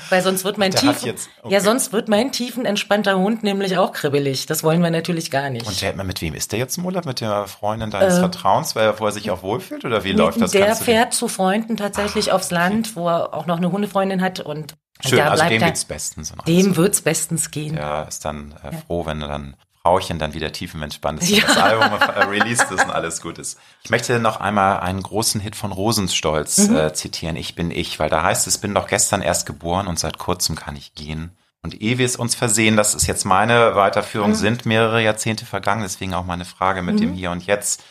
weil 0.09 0.21
sonst 0.21 0.45
wird 0.45 0.57
mein 0.57 0.71
tiefen, 0.71 1.05
jetzt- 1.05 1.29
okay. 1.43 1.53
ja, 1.53 1.59
sonst 1.59 1.91
wird 1.91 2.07
mein 2.07 2.31
tiefenentspannter 2.31 3.17
Hund 3.17 3.43
nämlich 3.43 3.77
auch 3.77 3.91
kribbelig. 3.91 4.45
Das 4.45 4.63
wollen 4.63 4.81
wir 4.81 4.91
natürlich 4.91 5.29
gar 5.29 5.49
nicht. 5.49 5.67
Und 5.67 5.81
der, 5.81 5.93
mit 6.03 6.21
wem 6.21 6.33
ist 6.33 6.53
der 6.53 6.59
jetzt 6.59 6.77
im 6.77 6.85
Urlaub? 6.85 7.05
Mit 7.05 7.16
der 7.21 7.47
Freundin 7.47 7.91
deines 7.91 8.19
Vertrauens, 8.19 8.75
weil, 8.75 8.99
wo 8.99 9.05
er 9.05 9.11
sich 9.11 9.29
auch 9.31 9.41
wohlfühlt? 9.43 9.83
Oder 9.85 10.03
wie 10.03 10.11
läuft 10.11 10.41
das? 10.41 10.53
Äh, 10.53 10.57
der 10.59 10.67
Kannst 10.67 10.83
fährt 10.83 11.13
zu 11.13 11.27
Freunden 11.27 11.77
tatsächlich 11.77 12.31
aufs 12.31 12.51
Land, 12.51 12.95
wo 12.95 13.07
er 13.09 13.33
auch 13.33 13.45
noch 13.45 13.57
eine 13.57 13.71
Hundefreundin 13.71 14.21
hat 14.21 14.39
und 14.39 14.75
Schön, 15.05 15.19
da 15.19 15.25
also 15.29 15.41
bleibt 15.41 15.51
dem 15.53 15.61
er. 15.61 15.67
geht's 15.67 15.85
bestens. 15.85 16.33
Dem 16.47 16.75
wird's 16.75 17.01
bestens 17.01 17.51
gehen. 17.51 17.75
Der 17.75 18.05
ist 18.07 18.25
dann 18.25 18.53
äh, 18.63 18.71
froh, 18.85 19.05
wenn 19.05 19.21
er 19.21 19.27
dann 19.27 19.55
Frauchen 19.83 20.19
dann 20.19 20.33
wieder 20.33 20.51
tiefenentspannt 20.51 21.21
ist, 21.21 21.29
Ja. 21.29 21.43
das 21.47 21.57
Album 21.57 21.91
äh, 21.99 22.23
released 22.25 22.69
ist 22.71 22.83
und 22.83 22.91
alles 22.91 23.21
gut 23.21 23.37
ist. 23.37 23.57
Ich 23.83 23.89
möchte 23.89 24.19
noch 24.19 24.41
einmal 24.41 24.79
einen 24.81 25.01
großen 25.01 25.39
Hit 25.39 25.55
von 25.55 25.71
Rosenstolz 25.71 26.67
Mhm. 26.67 26.75
äh, 26.75 26.93
zitieren, 26.93 27.35
Ich 27.37 27.55
bin 27.55 27.71
ich, 27.71 27.97
weil 27.99 28.09
da 28.09 28.21
heißt 28.23 28.47
es, 28.47 28.57
bin 28.57 28.73
doch 28.73 28.87
gestern 28.87 29.21
erst 29.21 29.45
geboren 29.45 29.87
und 29.87 29.97
seit 29.97 30.17
kurzem 30.17 30.55
kann 30.57 30.75
ich 30.75 30.93
gehen. 30.93 31.31
Und 31.63 31.81
ehe 31.81 31.97
wir 31.97 32.05
es 32.05 32.15
uns 32.15 32.35
versehen, 32.35 32.77
das 32.77 32.95
ist 32.95 33.07
jetzt 33.07 33.25
meine 33.25 33.75
Weiterführung, 33.75 34.29
Mhm. 34.31 34.35
sind 34.35 34.65
mehrere 34.65 35.01
Jahrzehnte 35.03 35.45
vergangen, 35.45 35.81
deswegen 35.81 36.13
auch 36.13 36.25
meine 36.25 36.45
Frage 36.45 36.81
mit 36.81 36.99
dem 36.99 37.13
Hier 37.13 37.31
und 37.31 37.45
Jetzt. 37.45 37.83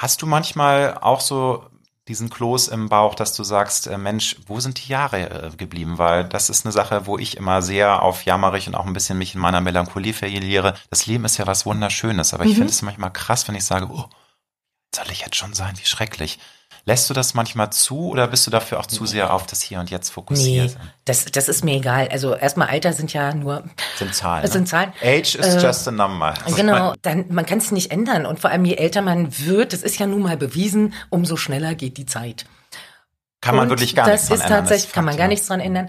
Hast 0.00 0.22
du 0.22 0.26
manchmal 0.26 0.98
auch 0.98 1.20
so 1.20 1.64
diesen 2.06 2.28
Kloß 2.28 2.68
im 2.68 2.90
Bauch, 2.90 3.14
dass 3.14 3.34
du 3.34 3.42
sagst, 3.44 3.86
äh, 3.86 3.96
Mensch, 3.96 4.36
wo 4.46 4.60
sind 4.60 4.84
die 4.84 4.88
Jahre 4.92 5.30
äh, 5.46 5.50
geblieben? 5.56 5.96
Weil 5.96 6.24
das 6.24 6.50
ist 6.50 6.66
eine 6.66 6.72
Sache, 6.72 7.06
wo 7.06 7.16
ich 7.16 7.36
immer 7.38 7.62
sehr 7.62 8.02
aufjammerig 8.02 8.68
und 8.68 8.74
auch 8.74 8.84
ein 8.86 8.92
bisschen 8.92 9.16
mich 9.16 9.34
in 9.34 9.40
meiner 9.40 9.62
Melancholie 9.62 10.12
verliere. 10.12 10.74
Das 10.90 11.06
Leben 11.06 11.24
ist 11.24 11.38
ja 11.38 11.46
was 11.46 11.64
Wunderschönes, 11.64 12.34
aber 12.34 12.44
ich 12.44 12.54
finde 12.54 12.68
es 12.68 12.82
manchmal 12.82 13.10
krass, 13.12 13.48
wenn 13.48 13.54
ich 13.54 13.64
sage, 13.64 13.88
oh, 13.90 14.04
soll 14.94 15.10
ich 15.10 15.20
jetzt 15.22 15.36
schon 15.36 15.54
sein? 15.54 15.74
Wie 15.78 15.86
schrecklich. 15.86 16.38
Lässt 16.86 17.08
du 17.08 17.14
das 17.14 17.32
manchmal 17.32 17.70
zu 17.72 18.10
oder 18.10 18.28
bist 18.28 18.46
du 18.46 18.50
dafür 18.50 18.78
auch 18.78 18.84
zu 18.86 19.06
sehr 19.06 19.32
auf 19.32 19.46
das 19.46 19.62
Hier 19.62 19.80
und 19.80 19.90
Jetzt 19.90 20.10
Nee, 20.10 20.14
fokussiert? 20.14 20.76
das, 21.06 21.24
das 21.24 21.48
ist 21.48 21.64
mir 21.64 21.76
egal. 21.76 22.08
Also 22.08 22.34
erstmal 22.34 22.68
Alter 22.68 22.92
sind 22.92 23.10
ja 23.14 23.34
nur, 23.34 23.64
Sind 23.96 24.14
Zahlen. 24.14 24.42
Das 24.42 24.50
ne? 24.50 24.58
sind 24.58 24.68
Zahlen. 24.68 24.92
Age 25.02 25.34
is 25.36 25.46
Äh, 25.54 25.60
just 25.66 25.88
a 25.88 25.90
number. 25.90 26.34
genau, 26.56 26.92
dann, 27.00 27.24
man 27.30 27.46
kann 27.46 27.58
es 27.58 27.70
nicht 27.70 27.90
ändern. 27.90 28.26
Und 28.26 28.38
vor 28.38 28.50
allem 28.50 28.66
je 28.66 28.74
älter 28.74 29.00
man 29.00 29.38
wird, 29.38 29.72
das 29.72 29.82
ist 29.82 29.98
ja 29.98 30.06
nun 30.06 30.22
mal 30.22 30.36
bewiesen, 30.36 30.92
umso 31.08 31.36
schneller 31.36 31.74
geht 31.74 31.96
die 31.96 32.06
Zeit. 32.06 32.44
Kann 33.40 33.56
man 33.56 33.64
Und 33.64 33.70
wirklich 33.70 33.94
gar 33.94 34.06
das 34.06 34.12
nichts 34.22 34.28
dran 34.28 34.36
ist 34.38 34.44
ändern. 34.44 34.58
tatsächlich, 34.60 34.92
kann 34.92 35.04
man 35.06 35.16
gar 35.16 35.28
nichts 35.28 35.46
dran 35.46 35.60
ändern. 35.60 35.88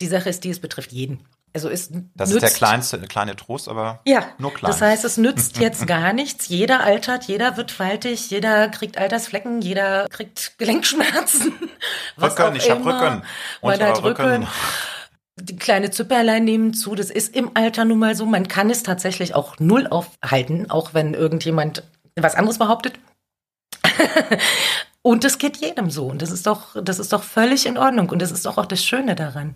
Die 0.00 0.06
Sache 0.06 0.28
ist 0.28 0.44
die, 0.44 0.50
es 0.50 0.60
betrifft 0.60 0.92
jeden. 0.92 1.20
Also 1.56 1.70
es 1.70 1.88
Das 2.14 2.28
nützt, 2.28 2.42
ist 2.42 2.42
der 2.42 2.50
kleinste, 2.50 2.98
kleine 3.00 3.34
Trost, 3.34 3.66
aber 3.66 4.00
Ja, 4.04 4.26
nur 4.36 4.52
klein. 4.52 4.70
das 4.70 4.82
heißt, 4.82 5.06
es 5.06 5.16
nützt 5.16 5.56
jetzt 5.58 5.86
gar 5.86 6.12
nichts. 6.12 6.48
Jeder 6.48 6.80
altert, 6.84 7.24
jeder 7.24 7.56
wird 7.56 7.70
faltig, 7.70 8.28
jeder 8.28 8.68
kriegt 8.68 8.98
Altersflecken, 8.98 9.62
jeder 9.62 10.06
kriegt 10.10 10.58
Gelenkschmerzen. 10.58 11.54
Rücken, 12.20 12.56
ich 12.56 12.70
hab 12.70 12.80
immer. 12.80 13.00
Rücken. 13.00 13.22
Unterer 13.62 13.88
hat 13.88 14.02
Rücken. 14.02 14.46
Die 15.36 15.56
kleine 15.56 15.90
Zipperlein 15.90 16.44
nehmen 16.44 16.74
zu. 16.74 16.94
Das 16.94 17.08
ist 17.08 17.34
im 17.34 17.52
Alter 17.54 17.86
nun 17.86 18.00
mal 18.00 18.14
so. 18.14 18.26
Man 18.26 18.48
kann 18.48 18.68
es 18.68 18.82
tatsächlich 18.82 19.34
auch 19.34 19.58
null 19.58 19.86
aufhalten, 19.86 20.70
auch 20.70 20.92
wenn 20.92 21.14
irgendjemand 21.14 21.84
was 22.16 22.34
anderes 22.34 22.58
behauptet. 22.58 22.98
Und 25.00 25.24
es 25.24 25.38
geht 25.38 25.56
jedem 25.56 25.88
so. 25.90 26.04
Und 26.08 26.20
das 26.20 26.30
ist 26.32 26.46
doch, 26.46 26.76
das 26.82 26.98
ist 26.98 27.14
doch 27.14 27.22
völlig 27.22 27.64
in 27.64 27.78
Ordnung. 27.78 28.10
Und 28.10 28.20
das 28.20 28.30
ist 28.30 28.44
doch 28.44 28.58
auch 28.58 28.66
das 28.66 28.84
Schöne 28.84 29.14
daran. 29.14 29.54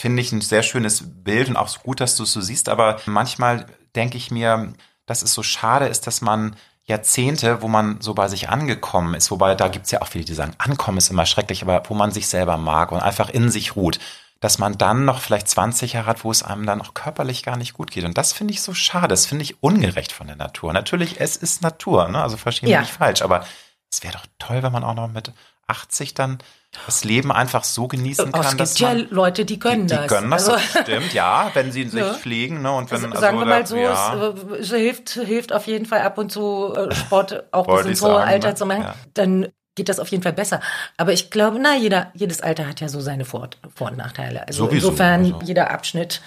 Finde 0.00 0.22
ich 0.22 0.32
ein 0.32 0.40
sehr 0.40 0.62
schönes 0.62 1.02
Bild 1.04 1.50
und 1.50 1.56
auch 1.58 1.68
so 1.68 1.80
gut, 1.80 2.00
dass 2.00 2.16
du 2.16 2.22
es 2.22 2.32
so 2.32 2.40
siehst. 2.40 2.70
Aber 2.70 2.98
manchmal 3.04 3.66
denke 3.94 4.16
ich 4.16 4.30
mir, 4.30 4.72
dass 5.04 5.20
es 5.20 5.34
so 5.34 5.42
schade 5.42 5.88
ist, 5.88 6.06
dass 6.06 6.22
man 6.22 6.56
Jahrzehnte, 6.84 7.60
wo 7.60 7.68
man 7.68 8.00
so 8.00 8.14
bei 8.14 8.26
sich 8.26 8.48
angekommen 8.48 9.12
ist, 9.12 9.30
wobei 9.30 9.54
da 9.54 9.68
gibt 9.68 9.84
es 9.84 9.90
ja 9.90 10.00
auch 10.00 10.06
viele, 10.06 10.24
die 10.24 10.32
sagen, 10.32 10.54
ankommen 10.56 10.96
ist 10.96 11.10
immer 11.10 11.26
schrecklich, 11.26 11.60
aber 11.62 11.82
wo 11.86 11.92
man 11.92 12.12
sich 12.12 12.28
selber 12.28 12.56
mag 12.56 12.92
und 12.92 13.00
einfach 13.00 13.28
in 13.28 13.50
sich 13.50 13.76
ruht, 13.76 13.98
dass 14.40 14.58
man 14.58 14.78
dann 14.78 15.04
noch 15.04 15.20
vielleicht 15.20 15.48
20 15.48 15.92
Jahre 15.92 16.06
hat, 16.06 16.24
wo 16.24 16.30
es 16.30 16.42
einem 16.42 16.64
dann 16.64 16.80
auch 16.80 16.94
körperlich 16.94 17.42
gar 17.42 17.58
nicht 17.58 17.74
gut 17.74 17.90
geht. 17.90 18.04
Und 18.04 18.16
das 18.16 18.32
finde 18.32 18.54
ich 18.54 18.62
so 18.62 18.72
schade, 18.72 19.08
das 19.08 19.26
finde 19.26 19.42
ich 19.44 19.62
ungerecht 19.62 20.12
von 20.12 20.28
der 20.28 20.36
Natur. 20.36 20.72
Natürlich, 20.72 21.20
es 21.20 21.36
ist 21.36 21.60
Natur, 21.60 22.08
ne? 22.08 22.22
also 22.22 22.38
verstehen 22.38 22.68
wir 22.70 22.76
Ja. 22.76 22.80
nicht 22.80 22.94
falsch, 22.94 23.20
aber 23.20 23.44
es 23.92 24.02
wäre 24.02 24.14
doch 24.14 24.24
toll, 24.38 24.62
wenn 24.62 24.72
man 24.72 24.82
auch 24.82 24.94
noch 24.94 25.08
mit 25.08 25.30
80 25.66 26.14
dann 26.14 26.38
das 26.86 27.02
Leben 27.04 27.32
einfach 27.32 27.64
so 27.64 27.88
genießen 27.88 28.26
Oh, 28.26 28.28
es 28.28 28.32
kann, 28.32 28.48
gibt 28.50 28.60
dass 28.60 28.78
ja 28.78 28.88
man 28.88 29.08
Leute, 29.10 29.44
die 29.44 29.58
können 29.58 29.86
die, 29.88 29.94
die 29.94 30.00
das. 30.00 30.06
können 30.08 30.30
das, 30.30 30.48
Also- 30.48 30.62
das 30.72 30.82
stimmt, 30.86 31.12
ja, 31.14 31.50
wenn 31.54 31.72
sie 31.72 31.84
sich 31.88 32.00
Ja. 32.00 32.14
pflegen, 32.14 32.62
ne, 32.62 32.72
und 32.72 32.90
wenn, 32.90 32.96
Also, 32.98 33.08
also, 33.08 33.20
sagen 33.20 33.38
wir 33.38 33.44
mal 33.46 33.66
so, 33.66 33.76
ja, 33.76 34.32
es, 34.52 34.60
es 34.60 34.68
hilft, 34.70 35.10
hilft 35.10 35.52
auf 35.52 35.66
jeden 35.66 35.86
Fall 35.86 36.00
ab 36.02 36.16
und 36.18 36.30
zu 36.30 36.72
äh, 36.74 36.94
Sport 36.94 37.44
auch 37.52 37.66
bis 37.66 37.86
ins 37.86 38.02
hohe 38.02 38.20
Alter 38.22 38.48
ne? 38.50 38.54
zu 38.54 38.66
machen. 38.66 38.82
Ja. 38.82 38.94
Dann 39.14 39.48
geht 39.74 39.88
das 39.88 39.98
auf 39.98 40.08
jeden 40.08 40.22
Fall 40.22 40.32
besser. 40.32 40.60
Aber 40.96 41.12
ich 41.12 41.30
glaube, 41.30 41.58
na, 41.60 41.74
jeder, 41.76 42.10
jedes 42.14 42.40
Alter 42.40 42.68
hat 42.68 42.80
ja 42.80 42.88
so 42.88 43.00
seine 43.00 43.24
Vor- 43.24 43.50
Vor- 43.74 43.88
und 43.90 43.96
Nachteile. 43.96 44.46
Also 44.46 44.66
Sowieso, 44.66 44.88
insofern, 44.88 45.24
also. 45.34 45.40
jeder 45.44 45.70
Abschnitt 45.70 46.20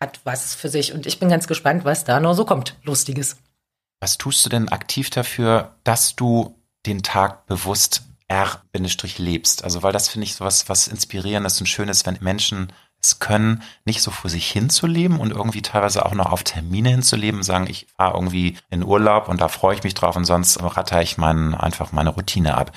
hat 0.00 0.20
was 0.24 0.54
für 0.54 0.68
sich. 0.68 0.92
Und 0.92 1.06
ich 1.06 1.18
bin 1.18 1.28
ganz 1.28 1.46
gespannt, 1.48 1.84
was 1.84 2.04
da 2.04 2.20
noch 2.20 2.34
so 2.34 2.44
kommt. 2.44 2.76
Lustiges. 2.84 3.36
was 4.00 4.16
tust 4.18 4.44
du 4.44 4.50
denn 4.50 4.68
aktiv 4.68 5.10
dafür, 5.10 5.74
dass 5.84 6.14
du 6.14 6.54
den 6.86 7.02
Tag 7.02 7.46
bewusst 7.46 8.02
R-lebst? 8.28 9.64
Also, 9.64 9.82
weil 9.82 9.92
das 9.92 10.08
finde 10.08 10.26
ich 10.26 10.34
so 10.34 10.44
was, 10.44 10.68
was 10.68 10.88
inspirierendes 10.88 11.60
und 11.60 11.66
schönes, 11.66 12.06
wenn 12.06 12.18
Menschen 12.20 12.72
es 13.00 13.20
können, 13.20 13.62
nicht 13.84 14.02
so 14.02 14.10
vor 14.10 14.28
sich 14.28 14.50
hinzuleben 14.50 15.20
und 15.20 15.30
irgendwie 15.30 15.62
teilweise 15.62 16.04
auch 16.04 16.14
noch 16.14 16.32
auf 16.32 16.42
Termine 16.42 16.90
hinzuleben, 16.90 17.42
sagen, 17.42 17.68
ich 17.68 17.86
fahre 17.96 18.14
irgendwie 18.14 18.58
in 18.70 18.82
Urlaub 18.82 19.28
und 19.28 19.40
da 19.40 19.48
freue 19.48 19.76
ich 19.76 19.84
mich 19.84 19.94
drauf 19.94 20.16
und 20.16 20.24
sonst 20.24 20.60
ratter 20.60 21.00
ich 21.00 21.16
meinen, 21.16 21.54
einfach 21.54 21.92
meine 21.92 22.10
Routine 22.10 22.56
ab. 22.56 22.72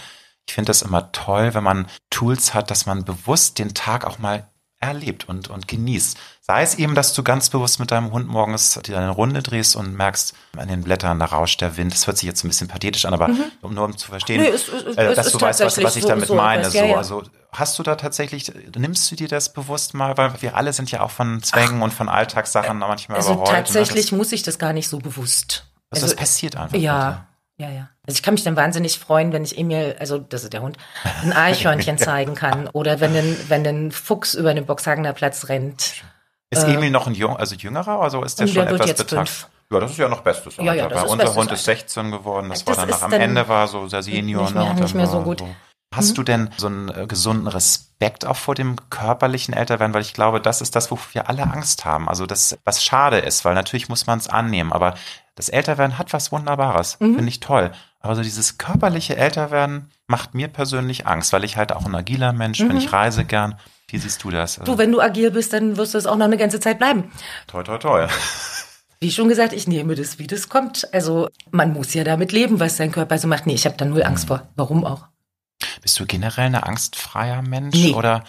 Ich 0.48 0.54
finde 0.54 0.68
das 0.68 0.84
immer 0.84 1.12
toll, 1.12 1.54
wenn 1.54 1.64
man 1.64 1.88
Tools 2.10 2.54
hat, 2.54 2.72
dass 2.72 2.86
man 2.86 3.04
bewusst 3.04 3.58
den 3.58 3.74
Tag 3.74 4.06
auch 4.06 4.20
mal 4.20 4.48
erlebt 4.80 5.30
und, 5.30 5.48
und 5.48 5.68
genießt. 5.68 6.18
Sei 6.52 6.64
es 6.64 6.76
eben, 6.76 6.96
dass 6.96 7.14
du 7.14 7.24
ganz 7.24 7.50
bewusst 7.50 7.80
mit 7.80 7.92
deinem 7.92 8.12
Hund 8.12 8.28
morgens 8.28 8.78
eine 8.90 9.10
Runde 9.10 9.42
drehst 9.42 9.78
und 9.78 9.96
merkst, 9.96 10.34
an 10.58 10.68
den 10.68 10.84
Blättern, 10.84 11.18
da 11.18 11.28
rauscht 11.28 11.62
der 11.62 11.78
Wind. 11.78 11.94
Das 11.94 12.08
hört 12.08 12.18
sich 12.18 12.28
jetzt 12.28 12.44
ein 12.44 12.50
bisschen 12.50 12.68
pathetisch 12.68 13.06
an, 13.06 13.14
aber 13.14 13.30
mhm. 13.30 13.44
um 13.62 13.74
nur 13.74 13.86
um 13.86 13.96
zu 13.96 14.10
verstehen, 14.10 14.42
nee, 14.42 14.50
es, 14.50 14.68
es, 14.68 14.98
äh, 14.98 15.16
dass 15.16 15.32
du 15.32 15.40
weißt, 15.40 15.62
was, 15.62 15.82
was 15.82 15.96
ich 15.96 16.04
damit 16.04 16.28
so, 16.28 16.36
meine. 16.36 16.70
So, 16.70 16.78
ja, 16.78 16.86
ja. 16.88 16.98
Also 16.98 17.24
hast 17.54 17.80
du 17.80 17.84
da 17.84 17.96
tatsächlich, 17.96 18.52
nimmst 18.78 19.10
du 19.10 19.16
dir 19.16 19.30
das 19.30 19.54
bewusst 19.54 19.94
mal, 19.94 20.18
weil 20.18 20.42
wir 20.42 20.58
alle 20.58 20.74
sind 20.74 20.92
ja 20.92 21.00
auch 21.00 21.12
von 21.12 21.42
Zwängen 21.42 21.78
Ach, 21.80 21.86
und 21.86 21.94
von 21.94 22.10
Alltagssachen 22.10 22.80
manchmal 22.80 23.20
also 23.20 23.32
überrollt. 23.32 23.52
Ne? 23.52 23.64
Tatsächlich 23.64 24.12
muss 24.12 24.34
ich 24.34 24.44
das 24.44 24.60
gar 24.60 24.74
nicht 24.74 24.90
so 24.90 25.00
bewusst. 25.00 25.72
Also, 25.90 26.04
also 26.04 26.14
das 26.14 26.16
passiert 26.18 26.58
einfach. 26.58 26.78
Ja. 26.78 27.28
Ja, 27.56 27.70
ja. 27.70 27.90
Also 28.06 28.18
ich 28.18 28.24
kann 28.24 28.34
mich 28.34 28.44
dann 28.44 28.56
wahnsinnig 28.58 28.98
freuen, 29.00 29.32
wenn 29.32 29.44
ich 29.44 29.58
Emil, 29.58 29.96
also 30.00 30.18
das 30.18 30.44
ist 30.44 30.52
der 30.52 30.64
Hund, 30.64 30.78
ein 31.24 31.32
Eichhörnchen 31.36 31.98
zeigen 31.98 32.36
kann. 32.36 32.68
Oder 32.68 33.00
wenn 33.00 33.16
ein, 33.16 33.38
wenn 33.48 33.66
ein 33.66 33.92
Fuchs 33.92 34.34
über 34.34 34.54
den 34.54 34.66
Boxhagener 34.66 35.14
Platz 35.14 35.48
rennt. 35.48 36.04
Ist 36.52 36.64
äh, 36.64 36.74
Emil 36.74 36.92
noch 36.92 37.08
ein 37.08 37.16
Jung, 37.16 37.38
also 37.38 37.56
jüngerer, 37.56 38.02
also 38.02 38.24
ist 38.24 38.40
der, 38.40 38.46
der 38.46 38.54
schon 38.54 38.68
etwas 38.68 38.94
betagt? 38.94 39.50
Ja, 39.72 39.80
das 39.80 39.92
ist 39.92 39.98
ja 39.98 40.10
noch 40.10 40.22
Bestes. 40.22 40.58
Ja, 40.58 40.74
ja, 40.74 40.90
das 40.90 41.06
ist 41.06 41.10
unser 41.10 41.34
Hund 41.34 41.52
ist 41.52 41.64
16 41.64 42.12
geworden, 42.12 42.50
das, 42.50 42.66
das 42.66 42.78
war 42.78 42.86
danach 42.86 43.02
am 43.04 43.14
Ende 43.14 43.48
war 43.48 43.68
so 43.68 43.88
sehr 43.88 44.04
Senior. 44.04 44.44
Nicht 44.44 44.56
mehr, 44.56 44.74
ne, 44.74 44.82
nicht 44.82 44.96
mehr 44.96 45.08
so 45.08 45.22
gut. 45.22 45.40
So. 45.40 45.50
Hast 45.94 46.12
mhm. 46.12 46.16
du 46.16 46.24
denn 46.24 46.50
so 46.58 46.68
einen 46.68 46.90
äh, 46.90 47.06
gesunden 47.08 47.48
Respekt 47.48 48.26
auch 48.26 48.36
vor 48.36 48.56
dem 48.56 48.76
körperlichen 48.90 49.54
Älterwerden? 49.54 49.94
Weil 49.94 50.02
ich 50.02 50.14
glaube, 50.14 50.42
das 50.42 50.62
ist 50.62 50.76
das, 50.76 50.92
wofür 50.92 51.14
wir 51.14 51.30
alle 51.30 51.44
Angst 51.44 51.86
haben. 51.86 52.08
Also 52.08 52.26
das, 52.26 52.58
was 52.64 52.84
schade 52.84 53.20
ist, 53.20 53.44
weil 53.44 53.56
natürlich 53.56 53.90
muss 53.90 54.08
man 54.08 54.20
es 54.20 54.28
annehmen, 54.28 54.72
aber 54.72 54.96
das 55.36 55.50
Älterwerden 55.50 55.98
hat 55.98 56.14
was 56.14 56.32
Wunderbares. 56.32 56.98
Mhm. 57.00 57.16
Finde 57.16 57.30
ich 57.30 57.40
toll. 57.42 57.72
Aber 58.00 58.16
so 58.16 58.24
dieses 58.24 58.58
körperliche 58.58 59.16
Älterwerden 59.18 59.90
macht 60.08 60.34
mir 60.34 60.48
persönlich 60.48 61.08
Angst, 61.08 61.34
weil 61.34 61.44
ich 61.44 61.58
halt 61.58 61.72
auch 61.72 61.86
ein 61.86 61.96
agiler 61.96 62.34
Mensch 62.34 62.60
bin. 62.60 62.72
Mhm. 62.72 62.78
Ich 62.78 62.94
reise 62.94 63.26
gern. 63.26 63.60
Wie 63.92 63.98
siehst 63.98 64.24
du 64.24 64.30
das? 64.30 64.56
Du, 64.64 64.78
wenn 64.78 64.92
du 64.92 65.02
agil 65.02 65.32
bist, 65.32 65.52
dann 65.52 65.76
wirst 65.76 65.94
du 65.94 65.98
es 65.98 66.06
auch 66.06 66.16
noch 66.16 66.26
eine 66.26 66.38
ganze 66.38 66.62
Zeit 66.62 66.80
bleiben. 66.80 67.12
Toi, 67.48 67.64
toi, 67.64 67.78
toi. 67.78 68.08
Wie 69.02 69.12
schon 69.12 69.28
gesagt, 69.28 69.52
ich 69.52 69.68
nehme 69.68 69.96
das, 69.96 70.18
wie 70.18 70.28
das 70.28 70.48
kommt. 70.48 70.94
Also 70.94 71.28
man 71.50 71.74
muss 71.74 71.94
ja 71.94 72.04
damit 72.04 72.32
leben, 72.32 72.60
was 72.60 72.78
dein 72.78 72.92
Körper 72.92 73.18
so 73.18 73.28
macht. 73.28 73.48
Nee, 73.48 73.56
ich 73.56 73.66
habe 73.66 73.76
da 73.76 73.84
null 73.84 74.04
Angst 74.04 74.26
mhm. 74.26 74.28
vor. 74.28 74.48
Warum 74.56 74.86
auch? 74.86 75.08
Bist 75.82 76.00
du 76.00 76.06
generell 76.06 76.46
ein 76.46 76.56
angstfreier 76.56 77.42
Mensch 77.42 77.76
nee. 77.76 77.94
oder 77.94 78.24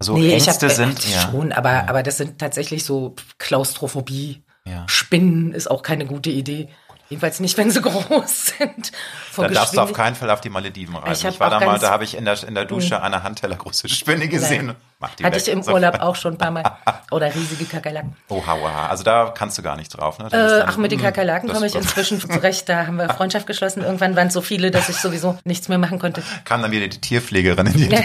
so 0.00 0.16
nee, 0.16 0.32
Ängste 0.32 0.50
ich 0.50 0.62
hab, 0.62 0.70
sind 0.70 1.06
äh, 1.06 1.12
ja. 1.12 1.20
schon, 1.20 1.52
aber 1.52 1.72
ja. 1.72 1.88
aber 1.88 2.02
das 2.02 2.16
sind 2.16 2.38
tatsächlich 2.38 2.84
so 2.84 3.14
Klaustrophobie. 3.38 4.44
Ja. 4.64 4.84
Spinnen 4.88 5.52
ist 5.52 5.70
auch 5.70 5.82
keine 5.82 6.06
gute 6.06 6.30
Idee. 6.30 6.68
Jedenfalls 7.08 7.40
nicht, 7.40 7.56
wenn 7.56 7.70
sie 7.70 7.80
groß 7.82 8.52
sind. 8.58 8.92
da 9.36 9.48
darfst 9.48 9.76
du 9.76 9.80
auf 9.80 9.92
keinen 9.92 10.14
Fall 10.14 10.30
auf 10.30 10.40
die 10.40 10.50
Malediven 10.50 10.94
reisen. 10.96 11.28
Ich, 11.28 11.34
ich 11.34 11.40
war 11.40 11.50
da 11.50 11.60
mal, 11.60 11.78
da 11.78 11.90
habe 11.90 12.04
ich 12.04 12.16
in 12.16 12.24
der, 12.24 12.42
in 12.46 12.54
der 12.54 12.66
Dusche 12.66 12.96
mhm. 12.96 13.04
eine 13.04 13.22
Handteller 13.22 13.56
große 13.56 13.88
Spinne 13.88 14.28
gesehen. 14.28 14.74
Hatte 15.00 15.24
weg. 15.24 15.36
ich 15.36 15.48
im 15.48 15.62
Urlaub 15.62 16.00
auch 16.00 16.16
schon 16.16 16.34
ein 16.34 16.38
paar 16.38 16.50
Mal. 16.50 16.64
Oder 17.10 17.34
riesige 17.34 17.64
Kakerlaken. 17.64 18.16
Oha, 18.28 18.54
oha. 18.54 18.86
Also 18.88 19.04
da 19.04 19.32
kannst 19.34 19.56
du 19.56 19.62
gar 19.62 19.76
nicht 19.76 19.88
drauf, 19.90 20.18
ne? 20.18 20.28
Äh, 20.32 20.64
ach, 20.66 20.76
mit 20.76 20.90
den 20.90 21.00
Kakerlaken 21.00 21.48
komme 21.48 21.66
ich 21.66 21.74
inzwischen 21.74 22.20
zurecht. 22.20 22.68
Da 22.68 22.86
haben 22.86 22.96
wir 22.96 23.08
Freundschaft 23.08 23.46
geschlossen. 23.46 23.82
Irgendwann 23.84 24.16
waren 24.16 24.26
es 24.26 24.34
so 24.34 24.40
viele, 24.40 24.70
dass 24.70 24.88
ich 24.88 24.96
sowieso 24.96 25.38
nichts 25.44 25.68
mehr 25.68 25.78
machen 25.78 25.98
konnte. 25.98 26.22
Kam 26.44 26.62
dann 26.62 26.72
wieder 26.72 26.88
die 26.88 27.00
Tierpflegerin 27.00 27.68
in 27.68 27.72
die 27.74 27.88
ja. 27.88 28.02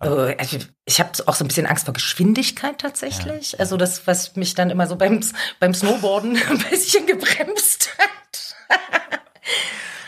Äh, 0.00 0.36
also 0.36 0.58
ich 0.84 1.00
habe 1.00 1.10
auch 1.26 1.34
so 1.34 1.44
ein 1.44 1.48
bisschen 1.48 1.66
Angst 1.66 1.84
vor 1.84 1.94
Geschwindigkeit 1.94 2.78
tatsächlich. 2.78 3.52
Ja. 3.52 3.58
Also 3.60 3.76
das, 3.76 4.06
was 4.06 4.36
mich 4.36 4.54
dann 4.54 4.70
immer 4.70 4.86
so 4.86 4.96
beim, 4.96 5.20
beim 5.60 5.74
Snowboarden 5.74 6.36
ein 6.50 6.58
bisschen 6.70 7.06
gebremst 7.06 7.90
hat. 7.98 8.56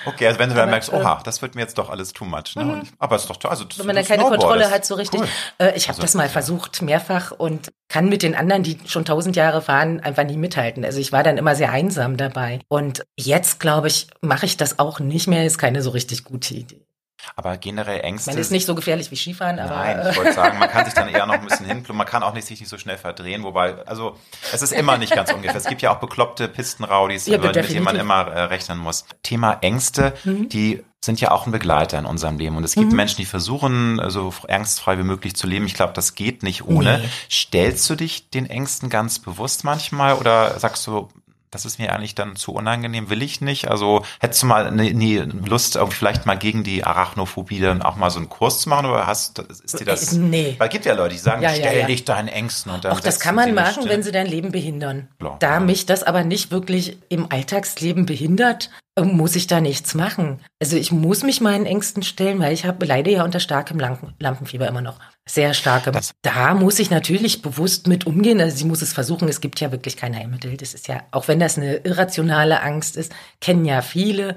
Okay, 0.07 0.27
also 0.27 0.39
wenn 0.39 0.49
du 0.49 0.55
dann 0.55 0.71
merkst, 0.71 0.93
oha, 0.93 1.21
das 1.25 1.43
wird 1.43 1.55
mir 1.55 1.63
jetzt 1.63 1.77
doch 1.77 1.91
alles 1.91 2.13
too 2.13 2.25
much. 2.25 2.57
Ne? 2.57 2.65
Mhm. 2.65 2.83
Aber 2.99 3.17
es 3.17 3.23
ist 3.23 3.29
doch 3.29 3.37
toll. 3.37 3.51
Also, 3.51 3.67
wenn 3.77 3.87
man 3.87 3.97
dann 3.97 4.05
keine 4.05 4.23
Kontrolle 4.23 4.71
hat, 4.71 4.85
so 4.85 4.95
richtig. 4.95 5.21
Cool. 5.21 5.29
Äh, 5.59 5.77
ich 5.77 5.85
habe 5.89 5.97
also, 5.97 6.03
das 6.03 6.15
mal 6.15 6.29
versucht, 6.29 6.83
mehrfach 6.83 7.33
und 7.33 7.71
kann 7.89 8.09
mit 8.09 8.23
den 8.23 8.35
anderen, 8.35 8.63
die 8.63 8.79
schon 8.87 9.05
tausend 9.05 9.37
Jahre 9.37 9.63
fahren, 9.63 10.01
einfach 10.01 10.25
nie 10.25 10.37
mithalten. 10.37 10.85
Also 10.85 10.99
ich 11.01 11.13
war 11.13 11.23
dann 11.23 11.37
immer 11.37 11.55
sehr 11.55 11.71
einsam 11.71 12.17
dabei. 12.17 12.61
Und 12.69 13.05
jetzt, 13.17 13.61
glaube 13.61 13.89
ich, 13.89 14.09
mache 14.23 14.47
ich 14.47 14.57
das 14.57 14.79
auch 14.79 15.01
nicht 15.01 15.27
mehr. 15.27 15.45
Ist 15.45 15.59
keine 15.59 15.83
so 15.83 15.91
richtig 15.91 16.25
gute 16.25 16.55
Idee. 16.55 16.87
Aber 17.37 17.57
generell 17.57 18.01
Ängste. 18.01 18.31
Man 18.31 18.39
ist 18.39 18.51
nicht 18.51 18.67
so 18.67 18.75
gefährlich 18.75 19.11
wie 19.11 19.17
Skifahren, 19.17 19.59
aber. 19.59 19.77
Nein, 19.77 20.07
ich 20.11 20.17
wollte 20.17 20.33
sagen, 20.33 20.59
man 20.59 20.69
kann 20.69 20.85
sich 20.85 20.95
dann 20.95 21.09
eher 21.15 21.27
noch 21.27 21.35
ein 21.35 21.45
bisschen 21.45 21.67
hinplumpen. 21.67 21.97
Man 21.97 22.07
kann 22.07 22.23
auch 22.23 22.35
nicht, 22.35 22.47
sich 22.47 22.61
nicht 22.61 22.69
so 22.69 22.79
schnell 22.79 22.99
verdrehen, 22.99 23.43
wobei, 23.43 23.75
also, 23.87 24.17
es 24.53 24.63
ist 24.63 24.73
immer 24.73 24.99
nicht 24.99 25.15
ganz 25.15 25.33
ungefähr. 25.33 25.57
Es 25.57 25.67
gibt 25.67 25.83
ja 25.83 25.95
auch 25.95 26.01
bekloppte 26.01 26.49
Pistenraudis, 26.49 27.27
ja, 27.27 27.39
mit 27.39 27.55
denen 27.55 27.85
man 27.85 27.97
immer 27.97 28.27
äh, 28.27 28.43
rechnen 28.43 28.79
muss. 28.79 29.05
Thema 29.23 29.59
Ängste, 29.61 30.15
mhm. 30.25 30.49
die 30.49 30.83
sind 31.03 31.21
ja 31.21 31.31
auch 31.31 31.47
ein 31.47 31.53
Begleiter 31.53 31.99
in 31.99 32.05
unserem 32.05 32.39
Leben. 32.39 32.57
Und 32.57 32.65
es 32.65 32.75
gibt 32.75 32.91
mhm. 32.91 32.97
Menschen, 32.97 33.17
die 33.17 33.25
versuchen, 33.25 34.01
so 34.11 34.35
angstfrei 34.49 34.99
wie 34.99 35.03
möglich 35.03 35.35
zu 35.35 35.47
leben. 35.47 35.65
Ich 35.65 35.75
glaube, 35.75 35.95
das 35.95 36.15
geht 36.15 36.43
nicht 36.43 36.67
ohne. 36.67 36.99
Nee. 36.99 37.09
Stellst 37.31 37.89
du 37.89 37.95
dich 37.95 38.29
den 38.29 38.45
Ängsten 38.45 38.91
ganz 38.91 39.19
bewusst 39.19 39.65
manchmal 39.65 40.15
oder 40.15 40.59
sagst 40.59 40.87
du, 40.87 41.09
das 41.51 41.65
ist 41.65 41.79
mir 41.79 41.93
eigentlich 41.93 42.15
dann 42.15 42.37
zu 42.37 42.53
unangenehm, 42.53 43.11
will 43.11 43.23
ich 43.23 43.41
nicht. 43.41 43.69
Also 43.69 44.05
hättest 44.21 44.43
du 44.43 44.47
mal 44.47 44.71
nie 44.71 45.19
ne, 45.19 45.25
Lust, 45.47 45.79
vielleicht 45.91 46.25
mal 46.25 46.37
gegen 46.37 46.63
die 46.63 46.85
Arachnophobie 46.85 47.61
dann 47.61 47.83
auch 47.83 47.97
mal 47.97 48.11
so 48.11 48.19
einen 48.19 48.29
Kurs 48.29 48.61
zu 48.61 48.69
machen 48.69 48.87
oder 48.87 49.07
hast 49.07 49.39
ist 49.39 49.81
dir 49.81 49.85
das? 49.85 50.13
Nee. 50.13 50.55
Weil 50.59 50.69
gibt 50.69 50.85
ja 50.85 50.95
Leute, 50.95 51.15
die 51.15 51.21
sagen, 51.21 51.43
ja, 51.43 51.51
stell 51.51 51.81
ja. 51.81 51.87
dich 51.87 52.05
deinen 52.05 52.29
Ängsten 52.29 52.73
und 52.73 52.85
dann. 52.85 52.93
Auch 52.93 53.01
das 53.01 53.19
kann 53.19 53.35
man 53.35 53.53
machen, 53.55 53.89
wenn 53.89 54.03
sie 54.03 54.13
dein 54.13 54.27
Leben 54.27 54.53
behindern. 54.53 55.09
Klar, 55.19 55.37
da 55.41 55.61
mich 55.61 55.87
das 55.87 56.03
aber 56.03 56.23
nicht 56.23 56.51
wirklich 56.51 56.99
im 57.09 57.31
Alltagsleben 57.31 58.07
behindert, 58.07 58.71
muss 58.99 59.37
ich 59.37 59.47
da 59.47 59.61
nichts 59.61 59.95
machen. 59.95 60.41
Also 60.61 60.77
ich 60.77 60.93
muss 60.93 61.23
mich 61.23 61.41
meinen 61.41 61.67
Ängsten 61.67 62.03
stellen, 62.03 62.39
weil 62.41 62.53
ich 62.53 62.65
habe 62.65 62.85
leide 62.85 63.11
ja 63.11 63.25
unter 63.25 63.41
starkem 63.41 63.79
Lampenfieber 63.79 64.67
immer 64.67 64.83
noch. 64.83 64.99
Sehr 65.27 65.55
starkem. 65.55 65.93
Das 65.93 66.13
da 66.23 66.55
muss 66.55 66.79
ich 66.79 66.91
natürlich 66.91 67.41
bewusst 67.41 67.87
mit 67.87 68.07
umgehen. 68.07 68.41
Also 68.41 68.57
sie 68.57 68.65
muss 68.65 68.83
es 68.83 68.93
versuchen. 68.93 69.29
Es 69.29 69.41
gibt 69.41 69.61
ja 69.61 69.73
wirklich 69.73 69.97
kein 69.97 70.15
Heilmittel. 70.15 70.57
Das 70.57 70.75
ist 70.75 70.89
ja, 70.89 71.03
auch 71.13 71.29
wenn 71.29 71.41
das 71.41 71.57
eine 71.57 71.77
irrationale 71.77 72.63
Angst 72.63 72.97
ist, 72.97 73.13
kennen 73.41 73.65
ja 73.65 73.81
viele 73.83 74.37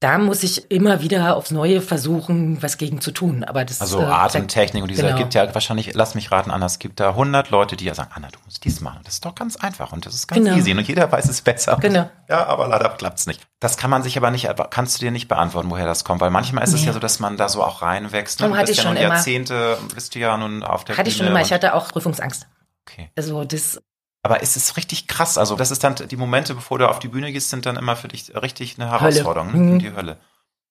da 0.00 0.18
muss 0.18 0.42
ich 0.42 0.70
immer 0.70 1.00
wieder 1.00 1.36
aufs 1.36 1.50
Neue 1.50 1.80
versuchen, 1.80 2.62
was 2.62 2.76
gegen 2.76 3.00
zu 3.00 3.12
tun. 3.12 3.44
Aber 3.44 3.64
das 3.64 3.80
also 3.80 4.02
äh, 4.02 4.04
Atemtechnik 4.04 4.82
und 4.82 4.90
dieser 4.90 5.04
genau. 5.04 5.18
gibt 5.18 5.32
ja 5.32 5.54
wahrscheinlich, 5.54 5.94
lass 5.94 6.14
mich 6.14 6.30
raten, 6.30 6.50
Anna, 6.50 6.66
es 6.66 6.78
gibt 6.78 7.00
da 7.00 7.10
100 7.10 7.48
Leute, 7.48 7.76
die 7.76 7.86
ja 7.86 7.94
sagen, 7.94 8.10
Anna, 8.14 8.28
du 8.28 8.38
musst 8.44 8.62
dies 8.64 8.82
machen. 8.82 9.00
Das 9.04 9.14
ist 9.14 9.24
doch 9.24 9.34
ganz 9.34 9.56
einfach 9.56 9.92
und 9.92 10.04
das 10.04 10.14
ist 10.14 10.28
ganz 10.28 10.44
genau. 10.44 10.56
easy 10.56 10.72
und 10.72 10.86
jeder 10.86 11.10
weiß 11.10 11.28
es 11.30 11.40
besser. 11.40 11.78
Genau. 11.80 12.10
Ja, 12.28 12.46
aber 12.46 12.68
leider 12.68 12.90
klappt's 12.90 13.26
nicht. 13.26 13.46
Das 13.58 13.78
kann 13.78 13.88
man 13.88 14.02
sich 14.02 14.18
aber 14.18 14.30
nicht, 14.30 14.48
kannst 14.70 14.96
du 14.96 15.04
dir 15.04 15.10
nicht 15.10 15.28
beantworten, 15.28 15.70
woher 15.70 15.86
das 15.86 16.04
kommt, 16.04 16.20
weil 16.20 16.30
manchmal 16.30 16.64
ist 16.64 16.72
nee. 16.72 16.80
es 16.80 16.84
ja 16.84 16.92
so, 16.92 16.98
dass 16.98 17.18
man 17.18 17.38
da 17.38 17.48
so 17.48 17.62
auch 17.62 17.80
reinwächst. 17.80 18.40
Ne? 18.40 18.54
hatte 18.54 18.72
ich 18.72 18.76
ja 18.76 18.82
schon 18.82 18.96
immer. 18.96 19.14
Jahrzehnte 19.14 19.78
bist 19.94 20.14
du 20.14 20.18
ja 20.18 20.36
nun 20.36 20.62
auf 20.62 20.84
der 20.84 20.98
Hatte 20.98 21.08
ich 21.08 21.16
schon 21.16 21.26
immer. 21.26 21.40
Ich 21.40 21.52
hatte 21.52 21.74
auch 21.74 21.88
Prüfungsangst. 21.88 22.46
Okay. 22.86 23.10
Also 23.16 23.44
das 23.44 23.80
aber 24.26 24.42
es 24.42 24.56
ist 24.56 24.76
richtig 24.76 25.06
krass. 25.06 25.38
Also 25.38 25.54
das 25.54 25.70
ist 25.70 25.84
dann 25.84 25.94
die 25.94 26.16
Momente, 26.16 26.56
bevor 26.56 26.80
du 26.80 26.88
auf 26.88 26.98
die 26.98 27.06
Bühne 27.06 27.30
gehst, 27.30 27.48
sind 27.50 27.64
dann 27.64 27.76
immer 27.76 27.94
für 27.94 28.08
dich 28.08 28.34
richtig 28.34 28.76
eine 28.76 28.90
Herausforderung, 28.90 29.52
Hölle. 29.52 29.62
Ne? 29.62 29.72
Mhm. 29.74 29.78
die 29.78 29.92
Hölle. 29.94 30.16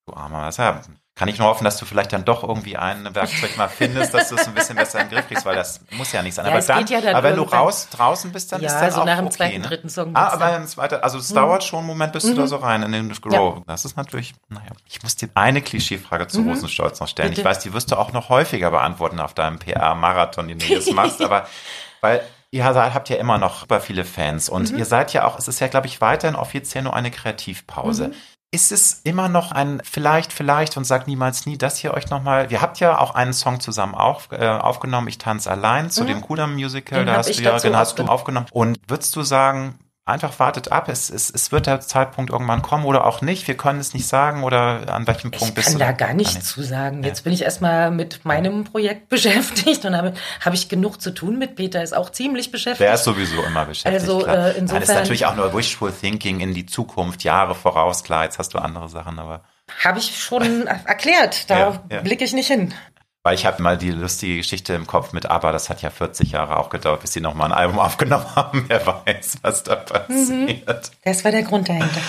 Du 0.05 0.13
armer 0.13 0.49
ja, 0.49 0.81
kann 1.15 1.29
ich 1.29 1.39
nur 1.39 1.47
hoffen, 1.47 1.63
dass 1.63 1.77
du 1.77 1.85
vielleicht 1.85 2.11
dann 2.11 2.25
doch 2.25 2.43
irgendwie 2.43 2.75
ein 2.75 3.15
Werkzeug 3.15 3.55
mal 3.55 3.69
findest, 3.69 4.13
dass 4.13 4.27
du 4.27 4.35
es 4.35 4.45
ein 4.45 4.53
bisschen 4.53 4.75
besser 4.75 4.99
in 4.99 5.07
den 5.07 5.15
Griff 5.15 5.27
kriegst, 5.29 5.45
weil 5.45 5.55
das 5.55 5.79
muss 5.91 6.11
ja 6.11 6.21
nicht 6.21 6.33
sein. 6.33 6.45
Ja, 6.45 6.51
aber 6.51 6.61
dann, 6.61 6.85
ja 6.87 6.99
dann 6.99 7.15
aber 7.15 7.29
wenn 7.29 7.37
du 7.37 7.43
raus 7.43 7.87
draußen 7.89 8.33
bist, 8.33 8.51
dann 8.51 8.61
ja, 8.61 8.67
ist 8.67 8.81
das 8.81 8.95
so 8.95 9.01
auch 9.01 9.05
nach 9.05 9.15
dem 9.15 9.27
okay, 9.27 9.35
zweiten, 9.37 9.61
ne? 9.61 9.67
dritten 9.69 9.89
Song. 9.89 10.11
Ah, 10.13 10.33
aber 10.33 10.47
ein 10.47 10.67
zweiter, 10.67 11.01
also 11.01 11.17
es 11.17 11.31
mhm. 11.31 11.35
dauert 11.35 11.63
schon 11.63 11.79
einen 11.79 11.87
Moment, 11.87 12.11
bis 12.11 12.25
mhm. 12.25 12.31
du 12.31 12.41
da 12.41 12.47
so 12.47 12.57
rein 12.57 12.83
in 12.83 12.91
den 12.91 13.09
Grow. 13.13 13.63
Das 13.65 13.85
ist 13.85 13.95
natürlich, 13.95 14.35
naja. 14.49 14.71
Ich 14.85 15.01
muss 15.01 15.15
dir 15.15 15.29
eine 15.33 15.61
Klischeefrage 15.61 16.27
zu 16.27 16.41
mhm. 16.41 16.49
Rosenstolz 16.49 16.99
noch 16.99 17.07
stellen. 17.07 17.29
Bitte? 17.29 17.41
Ich 17.41 17.45
weiß, 17.45 17.59
die 17.59 17.71
wirst 17.71 17.91
du 17.91 17.95
auch 17.95 18.11
noch 18.11 18.27
häufiger 18.27 18.69
beantworten 18.69 19.21
auf 19.21 19.33
deinem 19.33 19.57
PR-Marathon, 19.57 20.49
den 20.49 20.59
du 20.59 20.65
jetzt 20.65 20.91
machst, 20.93 21.21
aber 21.21 21.47
weil 22.01 22.21
Ihr 22.55 22.63
habt 22.63 23.09
ja 23.09 23.17
immer 23.17 23.37
noch 23.37 23.59
super 23.59 23.81
viele 23.81 24.05
Fans 24.05 24.47
und 24.47 24.71
mhm. 24.71 24.77
ihr 24.77 24.85
seid 24.85 25.11
ja 25.11 25.25
auch, 25.25 25.37
es 25.37 25.49
ist 25.49 25.59
ja, 25.59 25.67
glaube 25.67 25.87
ich, 25.87 25.99
weiterhin 25.99 26.37
offiziell 26.37 26.85
nur 26.85 26.95
eine 26.95 27.11
Kreativpause. 27.11 28.07
Mhm. 28.07 28.13
Ist 28.51 28.71
es 28.71 29.01
immer 29.03 29.27
noch 29.27 29.51
ein 29.51 29.81
vielleicht, 29.83 30.31
vielleicht 30.31 30.77
und 30.77 30.85
sagt 30.85 31.09
niemals 31.09 31.45
nie, 31.45 31.57
dass 31.57 31.83
ihr 31.83 31.93
euch 31.93 32.09
nochmal, 32.09 32.49
ihr 32.49 32.61
habt 32.61 32.79
ja 32.79 32.97
auch 32.97 33.13
einen 33.13 33.33
Song 33.33 33.59
zusammen 33.59 33.93
auf, 33.93 34.29
äh, 34.31 34.47
aufgenommen, 34.47 35.09
Ich 35.09 35.17
tanze 35.17 35.51
allein, 35.51 35.89
zu 35.89 36.03
mhm. 36.03 36.07
dem 36.07 36.21
Kudam 36.21 36.53
Musical, 36.53 36.99
den 36.99 37.07
da 37.07 37.17
hast 37.17 37.37
du 37.37 37.43
ja, 37.43 37.57
den 37.59 37.75
hast 37.75 37.99
du 37.99 38.03
aufgenommen. 38.03 38.47
Und 38.53 38.77
würdest 38.87 39.13
du 39.17 39.23
sagen, 39.23 39.77
einfach 40.05 40.37
wartet 40.39 40.71
ab. 40.71 40.87
Es, 40.87 41.09
es, 41.09 41.31
es 41.31 41.51
wird 41.51 41.65
der 41.65 41.81
Zeitpunkt 41.81 42.31
irgendwann 42.31 42.61
kommen 42.61 42.85
oder 42.85 43.05
auch 43.05 43.21
nicht. 43.21 43.47
Wir 43.47 43.57
können 43.57 43.79
es 43.79 43.93
nicht 43.95 44.07
sagen 44.07 44.43
oder 44.43 44.93
an 44.93 45.07
welchem 45.07 45.31
Punkt 45.31 45.49
ich 45.49 45.53
bist 45.55 45.67
du? 45.69 45.73
Ich 45.73 45.79
kann 45.79 45.87
da 45.87 45.91
gar 45.93 46.13
nichts 46.13 46.47
zu 46.47 46.61
sagen. 46.61 47.03
Jetzt 47.03 47.19
ja. 47.19 47.23
bin 47.23 47.33
ich 47.33 47.41
erstmal 47.41 47.89
mit 47.89 48.23
meinem 48.23 48.63
Projekt 48.63 49.09
beschäftigt 49.09 49.83
und 49.83 49.97
habe, 49.97 50.13
habe 50.41 50.55
ich 50.55 50.69
genug 50.69 51.01
zu 51.01 51.11
tun 51.11 51.39
mit. 51.39 51.55
Peter 51.55 51.81
ist 51.81 51.95
auch 51.95 52.11
ziemlich 52.11 52.51
beschäftigt. 52.51 52.81
Der 52.81 52.93
ist 52.93 53.03
sowieso 53.03 53.41
immer 53.43 53.65
beschäftigt. 53.65 54.09
Also 54.09 54.25
äh, 54.27 54.57
insofern. 54.57 54.67
Nein, 54.67 54.81
ist 54.83 54.93
natürlich 54.93 55.25
auch 55.25 55.35
nur 55.35 55.53
Wishful 55.55 55.91
Thinking 55.91 56.39
in 56.39 56.53
die 56.53 56.67
Zukunft, 56.67 57.23
Jahre 57.23 57.55
voraus. 57.55 58.03
Klar, 58.03 58.25
jetzt 58.25 58.37
hast 58.37 58.53
du 58.53 58.59
andere 58.59 58.87
Sachen, 58.89 59.17
aber. 59.17 59.41
Habe 59.83 59.97
ich 59.97 60.21
schon 60.21 60.67
erklärt. 60.85 61.49
Da 61.49 61.57
ja, 61.57 61.83
ja. 61.91 62.01
blicke 62.01 62.23
ich 62.23 62.33
nicht 62.33 62.47
hin. 62.47 62.73
Weil 63.25 63.33
ich 63.33 63.47
habe 63.47 63.63
mal 63.63 63.75
die 63.75 63.89
lustige 63.89 64.37
Geschichte 64.37 64.75
im 64.75 64.85
Kopf 64.85 65.11
mit 65.11 65.25
ABBA, 65.25 65.51
das 65.51 65.71
hat 65.71 65.81
ja 65.81 65.89
40 65.89 66.33
Jahre 66.33 66.57
auch 66.57 66.69
gedauert, 66.69 67.01
bis 67.01 67.13
sie 67.13 67.21
nochmal 67.21 67.51
ein 67.51 67.57
Album 67.57 67.79
aufgenommen 67.79 68.27
haben. 68.35 68.65
Wer 68.67 68.85
weiß, 68.85 69.39
was 69.41 69.63
da 69.63 69.77
passiert. 69.77 70.59
Mhm. 70.67 70.91
Das 71.03 71.25
war 71.25 71.31
der 71.31 71.41
Grund 71.41 71.67
dahinter. 71.67 72.01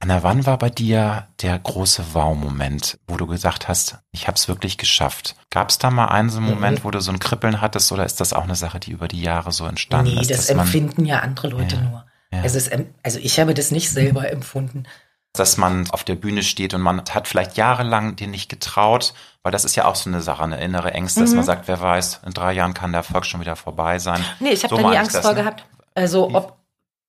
Anna, 0.00 0.22
wann 0.22 0.46
war 0.46 0.56
bei 0.56 0.70
dir 0.70 1.28
der 1.42 1.58
große 1.58 2.14
Wow-Moment, 2.14 2.98
wo 3.06 3.18
du 3.18 3.26
gesagt 3.26 3.68
hast, 3.68 3.98
ich 4.10 4.26
habe 4.26 4.36
es 4.36 4.48
wirklich 4.48 4.78
geschafft? 4.78 5.36
Gab 5.50 5.68
es 5.68 5.76
da 5.76 5.90
mal 5.90 6.06
einen 6.06 6.30
so 6.30 6.38
einen 6.38 6.48
Moment, 6.48 6.78
mhm. 6.78 6.84
wo 6.84 6.92
du 6.92 7.02
so 7.02 7.12
ein 7.12 7.18
Kribbeln 7.18 7.60
hattest 7.60 7.92
oder 7.92 8.06
ist 8.06 8.18
das 8.22 8.32
auch 8.32 8.44
eine 8.44 8.54
Sache, 8.54 8.80
die 8.80 8.92
über 8.92 9.06
die 9.06 9.20
Jahre 9.20 9.52
so 9.52 9.66
entstanden 9.66 10.14
nee, 10.14 10.20
ist? 10.22 10.30
Nee, 10.30 10.36
das 10.36 10.48
empfinden 10.48 11.04
ja 11.04 11.18
andere 11.18 11.48
Leute 11.48 11.76
ja, 11.76 11.82
nur. 11.82 12.06
Ja. 12.32 12.40
Also, 12.40 12.56
es, 12.56 12.70
also 13.02 13.18
ich 13.18 13.38
habe 13.38 13.52
das 13.52 13.70
nicht 13.70 13.90
selber 13.90 14.30
empfunden. 14.30 14.84
Dass 15.32 15.56
man 15.56 15.90
auf 15.90 16.04
der 16.04 16.14
Bühne 16.14 16.42
steht 16.42 16.74
und 16.74 16.80
man 16.80 17.02
hat 17.10 17.28
vielleicht 17.28 17.56
jahrelang 17.56 18.16
dir 18.16 18.28
nicht 18.28 18.48
getraut, 18.48 19.14
weil 19.42 19.52
das 19.52 19.64
ist 19.64 19.76
ja 19.76 19.84
auch 19.84 19.94
so 19.94 20.10
eine 20.10 20.20
Sache, 20.20 20.42
eine 20.42 20.60
innere 20.60 20.92
Ängste, 20.92 21.20
mhm. 21.20 21.24
dass 21.24 21.34
man 21.34 21.44
sagt, 21.44 21.68
wer 21.68 21.80
weiß, 21.80 22.20
in 22.26 22.32
drei 22.32 22.52
Jahren 22.52 22.74
kann 22.74 22.92
der 22.92 23.00
Erfolg 23.00 23.24
schon 23.24 23.40
wieder 23.40 23.56
vorbei 23.56 23.98
sein. 23.98 24.24
Nee, 24.40 24.50
ich 24.50 24.64
habe 24.64 24.76
so 24.76 24.82
da 24.82 24.90
nie 24.90 24.96
Angst 24.96 25.14
das, 25.14 25.22
vor 25.24 25.34
ne? 25.34 25.42
gehabt. 25.42 25.64
Also 25.94 26.30
ob, 26.34 26.56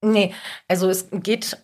nee, 0.02 0.34
also 0.68 0.90
es 0.90 1.08
geht 1.12 1.58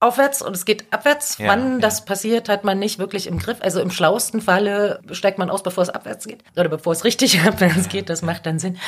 aufwärts 0.00 0.40
und 0.40 0.56
es 0.56 0.64
geht 0.64 0.92
abwärts. 0.92 1.36
Ja, 1.38 1.48
Wann 1.48 1.74
ja. 1.74 1.78
das 1.80 2.06
passiert, 2.06 2.48
hat 2.48 2.64
man 2.64 2.78
nicht 2.78 2.98
wirklich 2.98 3.26
im 3.26 3.38
Griff. 3.38 3.58
Also 3.60 3.80
im 3.80 3.90
schlauesten 3.90 4.40
Falle 4.40 5.00
steigt 5.12 5.38
man 5.38 5.50
aus, 5.50 5.62
bevor 5.62 5.82
es 5.82 5.90
abwärts 5.90 6.26
geht 6.26 6.42
oder 6.56 6.70
bevor 6.70 6.94
es 6.94 7.04
richtig 7.04 7.40
abwärts 7.46 7.88
geht. 7.88 8.08
Das 8.08 8.22
macht 8.22 8.46
dann 8.46 8.58
Sinn. 8.58 8.78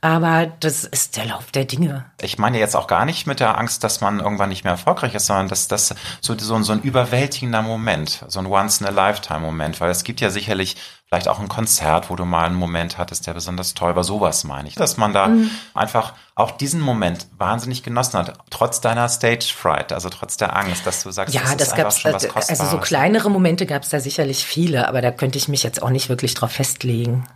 Aber 0.00 0.50
das 0.60 0.84
ist 0.84 1.16
der 1.18 1.26
Lauf 1.26 1.52
der 1.52 1.66
Dinge. 1.66 2.06
Ich 2.22 2.38
meine 2.38 2.58
jetzt 2.58 2.74
auch 2.74 2.86
gar 2.86 3.04
nicht 3.04 3.26
mit 3.26 3.38
der 3.38 3.58
Angst, 3.58 3.84
dass 3.84 4.00
man 4.00 4.20
irgendwann 4.20 4.48
nicht 4.48 4.64
mehr 4.64 4.72
erfolgreich 4.72 5.14
ist, 5.14 5.26
sondern 5.26 5.48
dass 5.48 5.68
das 5.68 5.94
so, 6.20 6.36
so, 6.38 6.62
so 6.62 6.72
ein 6.72 6.80
überwältigender 6.80 7.62
Moment, 7.62 8.24
so 8.28 8.40
ein 8.40 8.46
Once-in-a-Lifetime-Moment, 8.46 9.80
weil 9.80 9.90
es 9.90 10.04
gibt 10.04 10.22
ja 10.22 10.30
sicherlich 10.30 10.76
vielleicht 11.12 11.28
auch 11.28 11.40
ein 11.40 11.48
Konzert, 11.48 12.08
wo 12.08 12.16
du 12.16 12.24
mal 12.24 12.46
einen 12.46 12.54
Moment 12.54 12.96
hattest, 12.96 13.26
der 13.26 13.34
besonders 13.34 13.74
toll 13.74 13.94
war. 13.94 14.02
Sowas 14.02 14.44
meine 14.44 14.66
ich. 14.66 14.76
Dass 14.76 14.96
man 14.96 15.12
da 15.12 15.28
mhm. 15.28 15.50
einfach 15.74 16.14
auch 16.34 16.52
diesen 16.52 16.80
Moment 16.80 17.26
wahnsinnig 17.36 17.82
genossen 17.82 18.18
hat, 18.18 18.38
trotz 18.48 18.80
deiner 18.80 19.10
Stage 19.10 19.52
Fright, 19.54 19.92
also 19.92 20.08
trotz 20.08 20.38
der 20.38 20.56
Angst, 20.56 20.86
dass 20.86 21.02
du 21.02 21.10
sagst, 21.10 21.34
ja, 21.34 21.42
das, 21.42 21.68
das 21.68 21.74
gab's, 21.74 22.00
schon 22.00 22.14
was 22.14 22.26
Kostbares. 22.26 22.60
Also 22.60 22.78
so 22.78 22.78
kleinere 22.78 23.30
Momente 23.30 23.66
gab 23.66 23.82
es 23.82 23.90
da 23.90 24.00
sicherlich 24.00 24.46
viele, 24.46 24.88
aber 24.88 25.02
da 25.02 25.10
könnte 25.10 25.36
ich 25.36 25.48
mich 25.48 25.62
jetzt 25.62 25.82
auch 25.82 25.90
nicht 25.90 26.08
wirklich 26.08 26.32
drauf 26.32 26.52
festlegen. 26.52 27.26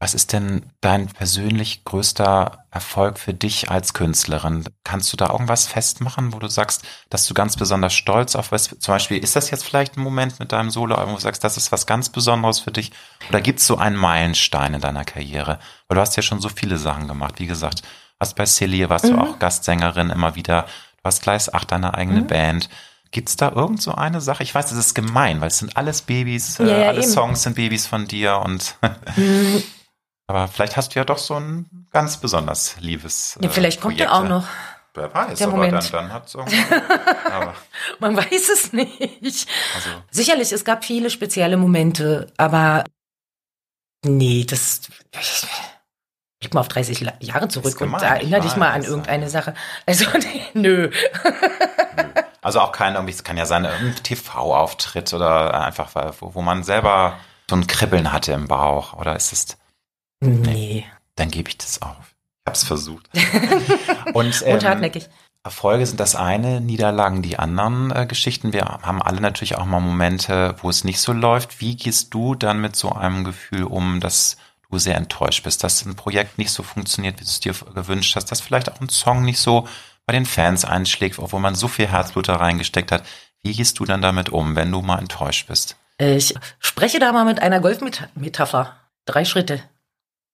Was 0.00 0.12
ist 0.12 0.32
denn 0.32 0.66
dein 0.80 1.06
persönlich 1.06 1.84
größter 1.84 2.64
Erfolg 2.70 3.18
für 3.18 3.32
dich 3.32 3.70
als 3.70 3.94
Künstlerin? 3.94 4.64
Kannst 4.82 5.12
du 5.12 5.16
da 5.16 5.30
irgendwas 5.30 5.66
festmachen, 5.66 6.32
wo 6.32 6.38
du 6.38 6.48
sagst, 6.48 6.82
dass 7.10 7.26
du 7.26 7.32
ganz 7.32 7.56
besonders 7.56 7.94
stolz 7.94 8.34
auf 8.36 8.52
was, 8.52 8.68
zum 8.78 8.94
Beispiel, 8.94 9.18
ist 9.22 9.36
das 9.36 9.50
jetzt 9.50 9.64
vielleicht 9.64 9.96
ein 9.96 10.02
Moment 10.02 10.40
mit 10.40 10.52
deinem 10.52 10.70
Soloalbum, 10.70 11.12
wo 11.12 11.16
du 11.16 11.22
sagst, 11.22 11.44
das 11.44 11.56
ist 11.56 11.72
was 11.72 11.86
ganz 11.86 12.10
Besonderes 12.10 12.60
für 12.60 12.72
dich? 12.72 12.92
Oder 13.30 13.40
gibt 13.40 13.60
es 13.60 13.66
so 13.66 13.78
einen 13.78 13.96
Meilenstein 13.96 14.74
in 14.74 14.80
deiner 14.80 15.04
Karriere? 15.04 15.58
Weil 15.88 15.94
du 15.94 16.00
hast 16.00 16.16
ja 16.16 16.22
schon 16.22 16.40
so 16.40 16.48
viele 16.48 16.76
Sachen 16.76 17.08
gemacht. 17.08 17.38
Wie 17.38 17.46
gesagt, 17.46 17.82
hast 18.20 18.36
bei 18.36 18.46
Celia, 18.46 18.90
warst 18.90 19.06
mhm. 19.06 19.10
du 19.10 19.18
auch 19.20 19.38
Gastsängerin 19.38 20.10
immer 20.10 20.34
wieder. 20.34 20.62
Du 20.62 21.04
hast 21.04 21.22
Gleis 21.22 21.52
8 21.52 21.70
deine 21.70 21.94
eigene 21.94 22.22
mhm. 22.22 22.26
Band. 22.26 22.68
Gibt's 23.10 23.36
da 23.36 23.52
irgend 23.52 23.80
so 23.80 23.94
eine 23.94 24.20
Sache? 24.20 24.42
Ich 24.42 24.54
weiß, 24.54 24.66
das 24.70 24.78
ist 24.78 24.94
gemein, 24.94 25.40
weil 25.40 25.48
es 25.48 25.58
sind 25.58 25.76
alles 25.76 26.02
Babys, 26.02 26.58
ja, 26.58 26.66
äh, 26.66 26.86
alle 26.88 27.02
eben. 27.02 27.08
Songs 27.08 27.44
sind 27.44 27.54
Babys 27.54 27.86
von 27.86 28.08
dir 28.08 28.38
und 28.44 28.76
mhm. 29.16 29.62
Aber 30.26 30.48
vielleicht 30.48 30.76
hast 30.76 30.94
du 30.94 30.98
ja 30.98 31.04
doch 31.04 31.18
so 31.18 31.34
ein 31.34 31.86
ganz 31.90 32.16
besonders 32.16 32.80
liebes. 32.80 33.38
Ja, 33.40 33.50
vielleicht 33.50 33.80
kommt 33.80 34.00
er 34.00 34.12
auch 34.14 34.24
noch. 34.24 34.46
Wer 34.94 35.12
weiß, 35.12 35.38
der 35.38 35.48
aber 35.48 35.56
Moment. 35.56 35.92
dann, 35.92 36.08
dann 36.08 36.12
hat 36.12 36.26
es 36.26 36.36
Man 37.98 38.16
weiß 38.16 38.48
es 38.48 38.72
nicht. 38.72 39.48
Also. 39.74 39.90
Sicherlich, 40.10 40.52
es 40.52 40.64
gab 40.64 40.84
viele 40.84 41.10
spezielle 41.10 41.56
Momente, 41.56 42.32
aber 42.36 42.84
nee, 44.04 44.46
das. 44.48 44.82
Blick 46.38 46.54
mal 46.54 46.60
auf 46.60 46.68
30 46.68 47.00
Jahre 47.20 47.48
zurück 47.48 47.80
und 47.80 47.94
erinnere 47.94 48.42
dich 48.42 48.56
mal 48.56 48.70
an 48.70 48.84
irgendeine 48.84 49.28
Sache. 49.28 49.54
Also, 49.84 50.06
nee, 50.18 50.42
nö. 50.54 50.90
Also 52.40 52.60
auch 52.60 52.70
kein, 52.70 52.94
irgendwie, 52.94 53.14
es 53.14 53.24
kann 53.24 53.36
ja 53.36 53.46
sein, 53.46 53.66
ein 53.66 53.96
TV-Auftritt 54.02 55.12
oder 55.12 55.60
einfach, 55.64 55.90
wo, 56.20 56.34
wo 56.34 56.42
man 56.42 56.62
selber 56.62 57.18
so 57.50 57.56
ein 57.56 57.66
Kribbeln 57.66 58.12
hatte 58.12 58.32
im 58.32 58.46
Bauch. 58.46 58.92
Oder 58.92 59.16
ist 59.16 59.32
es 59.32 59.56
Nee. 60.24 60.86
Dann 61.16 61.30
gebe 61.30 61.48
ich 61.48 61.58
das 61.58 61.82
auf. 61.82 61.96
Ich 62.42 62.46
habe 62.46 62.56
es 62.56 62.64
versucht. 62.64 63.08
Und, 64.14 64.42
ähm, 64.44 64.54
Und 64.54 64.64
hartnäckig. 64.64 65.08
Erfolge 65.44 65.84
sind 65.84 66.00
das 66.00 66.16
eine, 66.16 66.60
Niederlagen 66.60 67.20
die 67.20 67.38
anderen 67.38 67.90
äh, 67.90 68.06
Geschichten. 68.06 68.54
Wir 68.54 68.64
haben 68.64 69.02
alle 69.02 69.20
natürlich 69.20 69.56
auch 69.56 69.66
mal 69.66 69.80
Momente, 69.80 70.56
wo 70.62 70.70
es 70.70 70.84
nicht 70.84 71.00
so 71.00 71.12
läuft. 71.12 71.60
Wie 71.60 71.76
gehst 71.76 72.14
du 72.14 72.34
dann 72.34 72.60
mit 72.60 72.76
so 72.76 72.92
einem 72.92 73.24
Gefühl 73.24 73.64
um, 73.64 74.00
dass 74.00 74.38
du 74.70 74.78
sehr 74.78 74.96
enttäuscht 74.96 75.44
bist, 75.44 75.62
dass 75.62 75.84
ein 75.84 75.96
Projekt 75.96 76.38
nicht 76.38 76.50
so 76.50 76.62
funktioniert, 76.62 77.20
wie 77.20 77.24
du 77.24 77.30
es 77.30 77.40
dir 77.40 77.54
gewünscht 77.74 78.16
hast, 78.16 78.26
dass 78.26 78.40
vielleicht 78.40 78.72
auch 78.72 78.80
ein 78.80 78.88
Song 78.88 79.22
nicht 79.22 79.38
so 79.38 79.68
bei 80.06 80.14
den 80.14 80.24
Fans 80.24 80.64
einschlägt, 80.64 81.18
obwohl 81.18 81.40
man 81.40 81.54
so 81.54 81.68
viel 81.68 81.88
Herzblut 81.88 82.28
da 82.28 82.36
reingesteckt 82.36 82.90
hat. 82.90 83.04
Wie 83.42 83.52
gehst 83.52 83.78
du 83.78 83.84
dann 83.84 84.00
damit 84.00 84.30
um, 84.30 84.56
wenn 84.56 84.72
du 84.72 84.80
mal 84.80 84.98
enttäuscht 84.98 85.48
bist? 85.48 85.76
Ich 85.98 86.34
spreche 86.58 86.98
da 86.98 87.12
mal 87.12 87.26
mit 87.26 87.40
einer 87.40 87.60
Golfmetapher. 87.60 88.76
Drei 89.04 89.26
Schritte. 89.26 89.62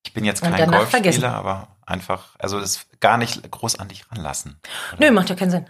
Ich 0.05 0.13
bin 0.15 0.25
jetzt 0.25 0.43
kein 0.43 0.53
Golfspieler, 0.53 0.87
vergessen. 0.87 1.25
aber 1.25 1.69
einfach, 1.87 2.37
also 2.39 2.61
das 2.61 2.87
gar 3.01 3.19
nicht 3.19 3.51
groß 3.51 3.79
an 3.79 3.89
dich 3.89 4.11
ranlassen. 4.11 4.59
Oder? 4.97 5.07
Nö, 5.07 5.13
macht 5.13 5.29
ja 5.29 5.37
keinen 5.37 5.51
Sinn. 5.51 5.67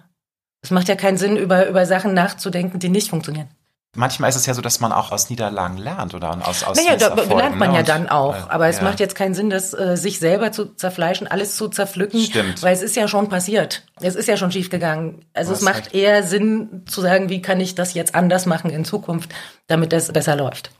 Es 0.62 0.70
macht 0.70 0.89
ja 0.89 0.97
keinen 0.97 1.16
Sinn, 1.16 1.37
über, 1.37 1.66
über 1.68 1.87
Sachen 1.87 2.14
nachzudenken, 2.14 2.78
die 2.78 2.91
nicht 2.91 3.11
funktionieren. 3.11 3.49
Manchmal 3.97 4.31
ist 4.31 4.37
es 4.37 4.47
ja 4.47 4.55
so, 4.55 4.62
dass 4.62 4.78
man 4.78 4.93
auch 4.93 5.11
aus 5.11 5.31
Niederlagen 5.31 5.76
lernt 5.76 6.14
oder 6.14 6.47
aus 6.47 6.62
aus 6.62 6.76
Naja, 6.76 6.97
da 6.97 7.12
lernt 7.14 7.59
man 7.59 7.70
ne? 7.72 7.78
ja 7.78 7.83
dann 7.83 8.09
auch. 8.09 8.37
Äh, 8.37 8.49
aber 8.49 8.68
es 8.68 8.76
ja. 8.76 8.85
macht 8.85 9.01
jetzt 9.01 9.16
keinen 9.16 9.35
Sinn, 9.35 9.51
das 9.51 9.74
äh, 9.74 9.97
sich 9.97 10.20
selber 10.20 10.53
zu 10.53 10.76
zerfleischen, 10.76 11.26
alles 11.26 11.57
zu 11.57 11.66
zerpflücken. 11.68 12.20
Stimmt. 12.20 12.62
Weil 12.62 12.72
es 12.72 12.83
ist 12.83 12.95
ja 12.95 13.09
schon 13.09 13.28
passiert. 13.28 13.83
Es 14.01 14.14
ist 14.14 14.28
ja 14.28 14.37
schon 14.37 14.53
schiefgegangen. 14.53 15.24
Also 15.35 15.53
es 15.53 15.62
macht 15.62 15.93
eher 15.93 16.22
Sinn 16.22 16.85
zu 16.87 17.01
sagen, 17.01 17.31
wie 17.31 17.43
kann 17.43 17.59
ich 17.59 17.74
das 17.74 17.95
jetzt 17.95 18.14
anders 18.14 18.47
machen 18.47 18.70
in 18.70 18.85
Zukunft, 18.85 19.35
damit 19.66 19.93
das 19.93 20.12
besser 20.12 20.37
läuft. 20.37 20.70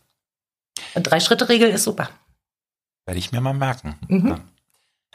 Drei-Schritte-Regel 0.95 1.69
ist 1.71 1.83
super. 1.83 2.11
Werde 3.11 3.19
ich 3.19 3.33
mir 3.33 3.41
mal 3.41 3.55
merken. 3.55 3.97
Mhm. 4.07 4.29
Ja. 4.29 4.39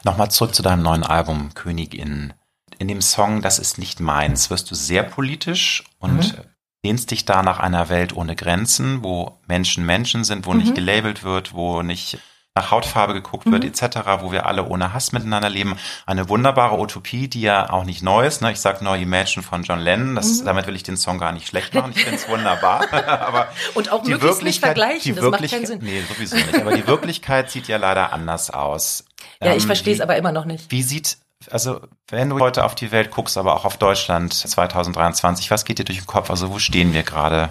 Nochmal 0.04 0.30
zurück 0.30 0.54
zu 0.54 0.62
deinem 0.62 0.82
neuen 0.82 1.02
Album 1.02 1.54
Königin. 1.54 2.34
In 2.78 2.88
dem 2.88 3.00
Song 3.00 3.40
Das 3.40 3.58
ist 3.58 3.78
nicht 3.78 4.00
meins 4.00 4.50
wirst 4.50 4.70
du 4.70 4.74
sehr 4.74 5.02
politisch 5.02 5.82
und 5.98 6.18
mhm. 6.18 6.44
lehnst 6.84 7.10
dich 7.10 7.24
da 7.24 7.42
nach 7.42 7.58
einer 7.58 7.88
Welt 7.88 8.14
ohne 8.14 8.36
Grenzen, 8.36 9.02
wo 9.02 9.38
Menschen 9.46 9.86
Menschen 9.86 10.24
sind, 10.24 10.44
wo 10.44 10.52
mhm. 10.52 10.58
nicht 10.58 10.74
gelabelt 10.74 11.24
wird, 11.24 11.54
wo 11.54 11.80
nicht 11.80 12.18
nach 12.56 12.70
Hautfarbe 12.70 13.12
geguckt 13.12 13.46
wird, 13.46 13.62
mhm. 13.62 13.68
etc., 13.68 13.98
wo 14.20 14.32
wir 14.32 14.46
alle 14.46 14.64
ohne 14.64 14.92
Hass 14.92 15.12
miteinander 15.12 15.50
leben. 15.50 15.76
Eine 16.06 16.28
wunderbare 16.28 16.78
Utopie, 16.78 17.28
die 17.28 17.42
ja 17.42 17.70
auch 17.70 17.84
nicht 17.84 18.02
neu 18.02 18.26
ist. 18.26 18.42
Ne? 18.42 18.50
Ich 18.50 18.60
sage 18.60 18.82
nur 18.82 18.96
Imagine 18.96 19.42
von 19.42 19.62
John 19.62 19.78
Lennon. 19.78 20.16
Das, 20.16 20.40
mhm. 20.40 20.46
Damit 20.46 20.66
will 20.66 20.74
ich 20.74 20.82
den 20.82 20.96
Song 20.96 21.18
gar 21.18 21.32
nicht 21.32 21.46
schlecht 21.46 21.74
machen. 21.74 21.92
Ich 21.94 22.02
finde 22.02 22.18
es 22.18 22.28
wunderbar. 22.28 22.92
aber 23.06 23.48
Und 23.74 23.92
auch 23.92 24.02
die 24.02 24.10
möglichst 24.10 24.42
nicht 24.42 24.60
vergleichen. 24.60 25.14
Die 25.14 25.20
das 25.20 25.30
macht 25.30 25.50
keinen 25.50 25.66
Sinn. 25.66 25.80
Nee, 25.82 26.02
sowieso 26.08 26.36
nicht. 26.36 26.60
Aber 26.60 26.74
die 26.74 26.86
Wirklichkeit 26.86 27.50
sieht 27.50 27.68
ja 27.68 27.76
leider 27.76 28.12
anders 28.12 28.50
aus. 28.50 29.04
Ja, 29.42 29.54
ich 29.54 29.62
ähm, 29.62 29.66
verstehe 29.66 29.94
es 29.94 30.00
aber 30.00 30.16
immer 30.16 30.32
noch 30.32 30.46
nicht. 30.46 30.70
Wie 30.70 30.82
sieht 30.82 31.18
also 31.50 31.80
wenn 32.08 32.30
du 32.30 32.40
heute 32.40 32.64
auf 32.64 32.74
die 32.74 32.90
Welt 32.90 33.10
guckst, 33.10 33.36
aber 33.36 33.54
auch 33.54 33.66
auf 33.66 33.76
Deutschland 33.76 34.32
2023, 34.32 35.50
was 35.50 35.64
geht 35.64 35.78
dir 35.78 35.84
durch 35.84 35.98
den 35.98 36.06
Kopf? 36.06 36.30
Also 36.30 36.50
wo 36.50 36.58
stehen 36.58 36.94
wir 36.94 37.02
gerade? 37.02 37.50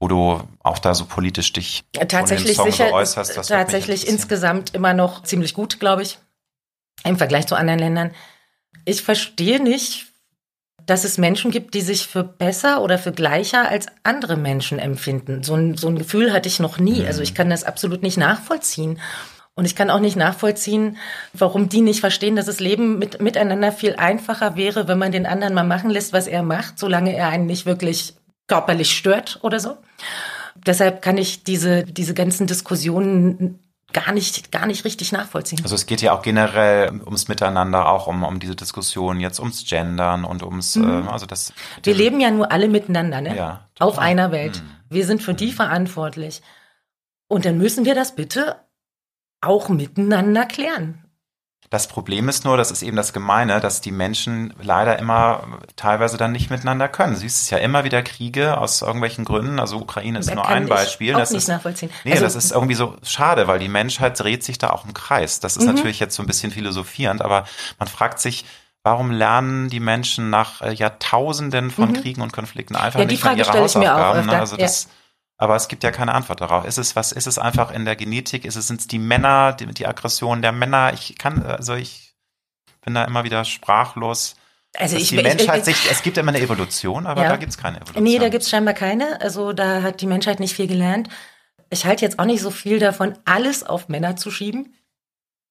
Wo 0.00 0.08
du 0.08 0.40
auch 0.62 0.78
da 0.78 0.94
so 0.94 1.04
politisch 1.04 1.52
dich 1.52 1.84
tatsächlich 2.08 2.56
sicher 2.56 2.92
äußerst. 2.92 3.36
Das 3.36 3.48
tatsächlich 3.48 4.06
insgesamt 4.06 4.74
immer 4.74 4.92
noch 4.92 5.22
ziemlich 5.22 5.54
gut, 5.54 5.80
glaube 5.80 6.02
ich, 6.02 6.18
im 7.04 7.16
Vergleich 7.16 7.46
zu 7.46 7.54
anderen 7.54 7.78
Ländern. 7.78 8.10
Ich 8.84 9.02
verstehe 9.02 9.62
nicht, 9.62 10.06
dass 10.86 11.04
es 11.04 11.16
Menschen 11.18 11.50
gibt, 11.50 11.74
die 11.74 11.80
sich 11.80 12.06
für 12.06 12.24
besser 12.24 12.82
oder 12.82 12.98
für 12.98 13.12
gleicher 13.12 13.68
als 13.68 13.86
andere 14.02 14.36
Menschen 14.36 14.78
empfinden. 14.78 15.42
So 15.42 15.54
ein, 15.54 15.76
so 15.76 15.88
ein 15.88 15.96
Gefühl 15.96 16.32
hatte 16.32 16.48
ich 16.48 16.60
noch 16.60 16.78
nie. 16.78 17.00
Mhm. 17.00 17.06
Also 17.06 17.22
ich 17.22 17.34
kann 17.34 17.50
das 17.50 17.64
absolut 17.64 18.02
nicht 18.02 18.18
nachvollziehen. 18.18 19.00
Und 19.56 19.66
ich 19.66 19.76
kann 19.76 19.88
auch 19.88 20.00
nicht 20.00 20.16
nachvollziehen, 20.16 20.96
warum 21.32 21.68
die 21.68 21.80
nicht 21.80 22.00
verstehen, 22.00 22.34
dass 22.34 22.46
das 22.46 22.58
Leben 22.58 22.98
mit, 22.98 23.20
miteinander 23.20 23.70
viel 23.70 23.94
einfacher 23.94 24.56
wäre, 24.56 24.88
wenn 24.88 24.98
man 24.98 25.12
den 25.12 25.26
anderen 25.26 25.54
mal 25.54 25.62
machen 25.62 25.90
lässt, 25.90 26.12
was 26.12 26.26
er 26.26 26.42
macht, 26.42 26.78
solange 26.78 27.14
er 27.14 27.28
einen 27.28 27.46
nicht 27.46 27.64
wirklich 27.64 28.14
körperlich 28.46 28.96
stört 28.96 29.38
oder 29.42 29.60
so. 29.60 29.76
Deshalb 30.54 31.02
kann 31.02 31.18
ich 31.18 31.44
diese, 31.44 31.84
diese 31.84 32.14
ganzen 32.14 32.46
Diskussionen 32.46 33.58
gar 33.92 34.12
nicht, 34.12 34.52
gar 34.52 34.66
nicht 34.66 34.84
richtig 34.84 35.12
nachvollziehen. 35.12 35.60
Also 35.62 35.74
es 35.74 35.86
geht 35.86 36.02
ja 36.02 36.12
auch 36.12 36.22
generell 36.22 37.00
ums 37.06 37.28
Miteinander, 37.28 37.88
auch 37.88 38.06
um, 38.06 38.24
um 38.24 38.40
diese 38.40 38.56
Diskussion 38.56 39.20
jetzt 39.20 39.38
ums 39.38 39.64
Gendern 39.66 40.24
und 40.24 40.42
ums, 40.42 40.76
mhm. 40.76 41.06
äh, 41.06 41.10
also 41.10 41.26
das. 41.26 41.52
Wir 41.82 41.94
leben 41.94 42.20
ja 42.20 42.30
nur 42.30 42.52
alle 42.52 42.68
miteinander, 42.68 43.20
ne? 43.20 43.36
Ja. 43.36 43.68
Total. 43.74 43.88
Auf 43.88 43.98
einer 43.98 44.32
Welt. 44.32 44.62
Mhm. 44.62 44.70
Wir 44.90 45.06
sind 45.06 45.22
für 45.22 45.34
die 45.34 45.46
mhm. 45.46 45.52
verantwortlich. 45.52 46.42
Und 47.28 47.44
dann 47.46 47.56
müssen 47.56 47.84
wir 47.84 47.94
das 47.94 48.14
bitte 48.14 48.56
auch 49.40 49.68
miteinander 49.68 50.44
klären. 50.46 51.03
Das 51.74 51.88
Problem 51.88 52.28
ist 52.28 52.44
nur, 52.44 52.56
das 52.56 52.70
ist 52.70 52.84
eben 52.84 52.96
das 52.96 53.12
Gemeine, 53.12 53.58
dass 53.58 53.80
die 53.80 53.90
Menschen 53.90 54.54
leider 54.62 54.96
immer 54.96 55.58
teilweise 55.74 56.16
dann 56.16 56.30
nicht 56.30 56.48
miteinander 56.48 56.86
können. 56.86 57.14
Du 57.14 57.18
siehst 57.18 57.40
es 57.40 57.50
ja 57.50 57.58
immer 57.58 57.82
wieder 57.82 58.00
Kriege 58.04 58.58
aus 58.58 58.80
irgendwelchen 58.80 59.24
Gründen. 59.24 59.58
Also 59.58 59.78
Ukraine 59.78 60.20
ist 60.20 60.30
da 60.30 60.36
nur 60.36 60.46
ein 60.46 60.68
Beispiel. 60.68 61.16
Auch 61.16 61.18
das 61.18 61.32
nicht 61.32 61.38
ist, 61.38 61.48
nachvollziehen. 61.48 61.90
Nee, 62.04 62.12
also, 62.12 62.22
das 62.22 62.36
ist 62.36 62.52
irgendwie 62.52 62.76
so 62.76 62.94
schade, 63.02 63.48
weil 63.48 63.58
die 63.58 63.68
Menschheit 63.68 64.20
dreht 64.20 64.44
sich 64.44 64.58
da 64.58 64.70
auch 64.70 64.84
im 64.84 64.94
Kreis. 64.94 65.40
Das 65.40 65.56
ist 65.56 65.66
mhm. 65.66 65.74
natürlich 65.74 65.98
jetzt 65.98 66.14
so 66.14 66.22
ein 66.22 66.28
bisschen 66.28 66.52
philosophierend, 66.52 67.22
aber 67.22 67.44
man 67.80 67.88
fragt 67.88 68.20
sich, 68.20 68.44
Warum 68.86 69.10
lernen 69.10 69.70
die 69.70 69.80
Menschen 69.80 70.28
nach 70.28 70.60
äh, 70.60 70.74
Jahrtausenden 70.74 71.70
von 71.70 71.88
mhm. 71.88 71.94
Kriegen 71.94 72.20
und 72.20 72.34
Konflikten 72.34 72.76
einfach 72.76 73.00
ja, 73.00 73.06
nicht 73.06 73.22
Frage 73.22 73.36
mehr 73.36 73.46
ihre 73.46 73.58
Hausaufgaben? 73.58 74.26
Ne? 74.26 74.38
Also 74.38 74.58
das, 74.58 74.84
ja. 74.84 74.90
Aber 75.36 75.56
es 75.56 75.68
gibt 75.68 75.82
ja 75.82 75.90
keine 75.90 76.14
Antwort 76.14 76.40
darauf. 76.40 76.64
Ist 76.64 76.78
es 76.78 76.94
was? 76.94 77.12
Ist 77.12 77.26
es 77.26 77.38
einfach 77.38 77.70
in 77.72 77.84
der 77.84 77.96
Genetik? 77.96 78.44
Ist 78.44 78.56
es 78.56 78.68
sind 78.68 78.80
es 78.80 78.86
die 78.86 78.98
Männer, 78.98 79.52
die, 79.52 79.66
die 79.66 79.86
Aggression 79.86 80.42
der 80.42 80.52
Männer? 80.52 80.92
Ich 80.94 81.18
kann 81.18 81.42
also 81.44 81.74
ich 81.74 82.14
bin 82.82 82.94
da 82.94 83.04
immer 83.04 83.24
wieder 83.24 83.44
sprachlos. 83.44 84.36
Also 84.76 84.96
ich, 84.96 85.08
die 85.08 85.16
Menschheit 85.16 85.62
ich, 85.62 85.68
ich, 85.68 85.76
sich, 85.76 85.90
es 85.90 86.02
gibt 86.02 86.18
immer 86.18 86.30
eine 86.30 86.40
Evolution, 86.40 87.06
aber 87.06 87.22
ja. 87.22 87.28
da 87.28 87.36
gibt 87.36 87.50
es 87.50 87.58
keine 87.58 87.78
Evolution. 87.78 88.02
Nee, 88.02 88.18
da 88.18 88.28
gibt 88.28 88.42
es 88.42 88.50
scheinbar 88.50 88.74
keine. 88.74 89.20
Also 89.20 89.52
da 89.52 89.82
hat 89.82 90.00
die 90.00 90.06
Menschheit 90.06 90.40
nicht 90.40 90.54
viel 90.54 90.66
gelernt. 90.66 91.08
Ich 91.70 91.86
halte 91.86 92.04
jetzt 92.04 92.18
auch 92.18 92.24
nicht 92.24 92.42
so 92.42 92.50
viel 92.50 92.78
davon, 92.78 93.16
alles 93.24 93.64
auf 93.64 93.88
Männer 93.88 94.16
zu 94.16 94.30
schieben. 94.30 94.74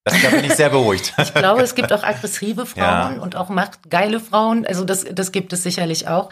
Das, 0.03 0.21
da 0.21 0.29
bin 0.29 0.43
ich 0.43 0.53
sehr 0.53 0.69
beruhigt. 0.69 1.13
ich 1.17 1.33
glaube, 1.33 1.61
es 1.61 1.75
gibt 1.75 1.93
auch 1.93 2.03
aggressive 2.03 2.65
Frauen 2.65 3.15
ja. 3.15 3.21
und 3.21 3.35
auch 3.35 3.49
machtgeile 3.49 4.19
Frauen. 4.19 4.65
Also 4.65 4.83
das, 4.83 5.05
das 5.09 5.31
gibt 5.31 5.53
es 5.53 5.63
sicherlich 5.63 6.07
auch. 6.07 6.29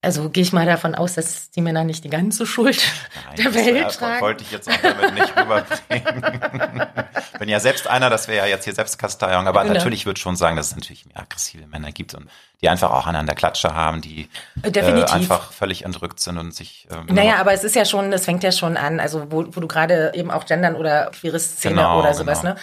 Also 0.00 0.30
gehe 0.30 0.44
ich 0.44 0.52
mal 0.52 0.64
davon 0.64 0.94
aus, 0.94 1.14
dass 1.14 1.50
die 1.50 1.60
Männer 1.60 1.82
nicht 1.82 2.04
die 2.04 2.08
ganze 2.08 2.46
Schuld 2.46 2.80
Nein, 3.26 3.52
der 3.52 3.54
Welt 3.54 3.84
das, 3.86 3.98
tragen. 3.98 4.20
wollte 4.20 4.44
ich 4.44 4.52
jetzt 4.52 4.70
auch 4.70 4.76
damit 4.80 5.14
nicht 5.14 5.36
rüberbringen. 5.36 6.86
Bin 7.40 7.48
ja 7.48 7.58
selbst 7.58 7.88
einer, 7.88 8.08
das 8.08 8.28
wäre 8.28 8.46
ja 8.46 8.54
jetzt 8.54 8.62
hier 8.62 8.74
Selbstkasteiung, 8.74 9.48
aber 9.48 9.62
genau. 9.62 9.74
natürlich 9.74 10.06
würde 10.06 10.20
schon 10.20 10.36
sagen, 10.36 10.54
dass 10.54 10.68
es 10.68 10.76
natürlich 10.76 11.06
mehr 11.06 11.18
aggressive 11.18 11.66
Männer 11.66 11.90
gibt 11.90 12.14
und 12.14 12.28
die 12.60 12.68
einfach 12.68 12.92
auch 12.92 13.08
an 13.08 13.26
der 13.26 13.34
Klatsche 13.34 13.74
haben, 13.74 14.00
die 14.00 14.28
äh, 14.62 14.80
einfach 14.80 15.50
völlig 15.50 15.84
entrückt 15.84 16.20
sind 16.20 16.38
und 16.38 16.54
sich. 16.54 16.86
Ähm, 16.92 17.06
naja, 17.12 17.36
aber 17.36 17.52
es 17.52 17.64
ist 17.64 17.74
ja 17.74 17.84
schon, 17.84 18.12
es 18.12 18.24
fängt 18.24 18.44
ja 18.44 18.52
schon 18.52 18.76
an, 18.76 19.00
also 19.00 19.32
wo, 19.32 19.46
wo 19.48 19.60
du 19.60 19.66
gerade 19.66 20.12
eben 20.14 20.30
auch 20.30 20.46
gendern 20.46 20.76
oder 20.76 21.10
queere 21.10 21.40
Szene 21.40 21.74
genau, 21.74 21.98
oder 21.98 22.14
sowas, 22.14 22.42
genau. 22.42 22.54
ne? 22.54 22.60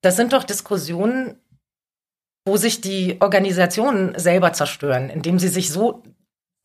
Das 0.00 0.16
sind 0.16 0.32
doch 0.32 0.42
Diskussionen, 0.42 1.36
wo 2.44 2.56
sich 2.56 2.80
die 2.80 3.16
Organisationen 3.20 4.18
selber 4.18 4.52
zerstören, 4.52 5.08
indem 5.08 5.38
sie 5.38 5.48
sich 5.48 5.72
so 5.72 6.02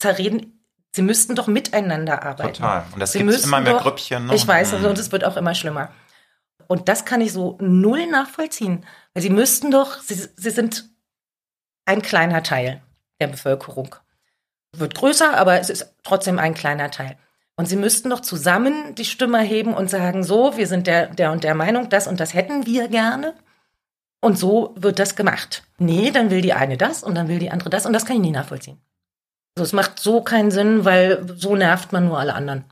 zerreden, 0.03 0.63
sie 0.91 1.01
müssten 1.01 1.35
doch 1.35 1.47
miteinander 1.47 2.23
arbeiten. 2.23 2.53
Total. 2.53 2.85
Und 2.91 2.99
das 2.99 3.13
gibt 3.13 3.43
immer 3.43 3.61
mehr 3.61 3.73
doch, 3.73 3.83
Grüppchen. 3.83 4.27
Ne? 4.27 4.35
Ich 4.35 4.47
weiß, 4.47 4.73
also, 4.73 4.89
und 4.89 4.99
es 4.99 5.11
wird 5.11 5.23
auch 5.23 5.37
immer 5.37 5.55
schlimmer. 5.55 5.89
Und 6.67 6.89
das 6.89 7.05
kann 7.05 7.21
ich 7.21 7.31
so 7.31 7.57
null 7.61 8.05
nachvollziehen. 8.07 8.85
Weil 9.13 9.23
sie 9.23 9.29
müssten 9.29 9.71
doch, 9.71 10.01
sie, 10.01 10.15
sie 10.15 10.49
sind 10.49 10.89
ein 11.85 12.01
kleiner 12.01 12.43
Teil 12.43 12.81
der 13.19 13.27
Bevölkerung. 13.27 13.95
Wird 14.75 14.95
größer, 14.95 15.37
aber 15.37 15.59
es 15.59 15.69
ist 15.69 15.93
trotzdem 16.03 16.39
ein 16.39 16.53
kleiner 16.53 16.91
Teil. 16.91 17.17
Und 17.55 17.67
sie 17.67 17.75
müssten 17.75 18.09
doch 18.09 18.21
zusammen 18.21 18.95
die 18.95 19.05
Stimme 19.05 19.39
heben 19.41 19.73
und 19.73 19.89
sagen, 19.89 20.23
so, 20.23 20.57
wir 20.57 20.67
sind 20.67 20.87
der, 20.87 21.07
der 21.07 21.31
und 21.31 21.43
der 21.43 21.55
Meinung, 21.55 21.89
das 21.89 22.07
und 22.07 22.19
das 22.19 22.33
hätten 22.33 22.65
wir 22.65 22.87
gerne. 22.87 23.35
Und 24.21 24.37
so 24.39 24.73
wird 24.75 24.99
das 24.99 25.15
gemacht. 25.15 25.63
Nee, 25.77 26.11
dann 26.11 26.31
will 26.31 26.41
die 26.41 26.53
eine 26.53 26.77
das 26.77 27.03
und 27.03 27.15
dann 27.15 27.27
will 27.27 27.39
die 27.39 27.51
andere 27.51 27.69
das 27.69 27.85
und 27.85 27.93
das 27.93 28.05
kann 28.05 28.15
ich 28.15 28.21
nie 28.21 28.31
nachvollziehen. 28.31 28.81
Also 29.55 29.65
es 29.65 29.73
macht 29.73 29.99
so 29.99 30.21
keinen 30.21 30.49
Sinn, 30.51 30.83
weil 30.83 31.27
so 31.37 31.55
nervt 31.55 31.91
man 31.91 32.05
nur 32.07 32.19
alle 32.19 32.33
anderen. 32.33 32.65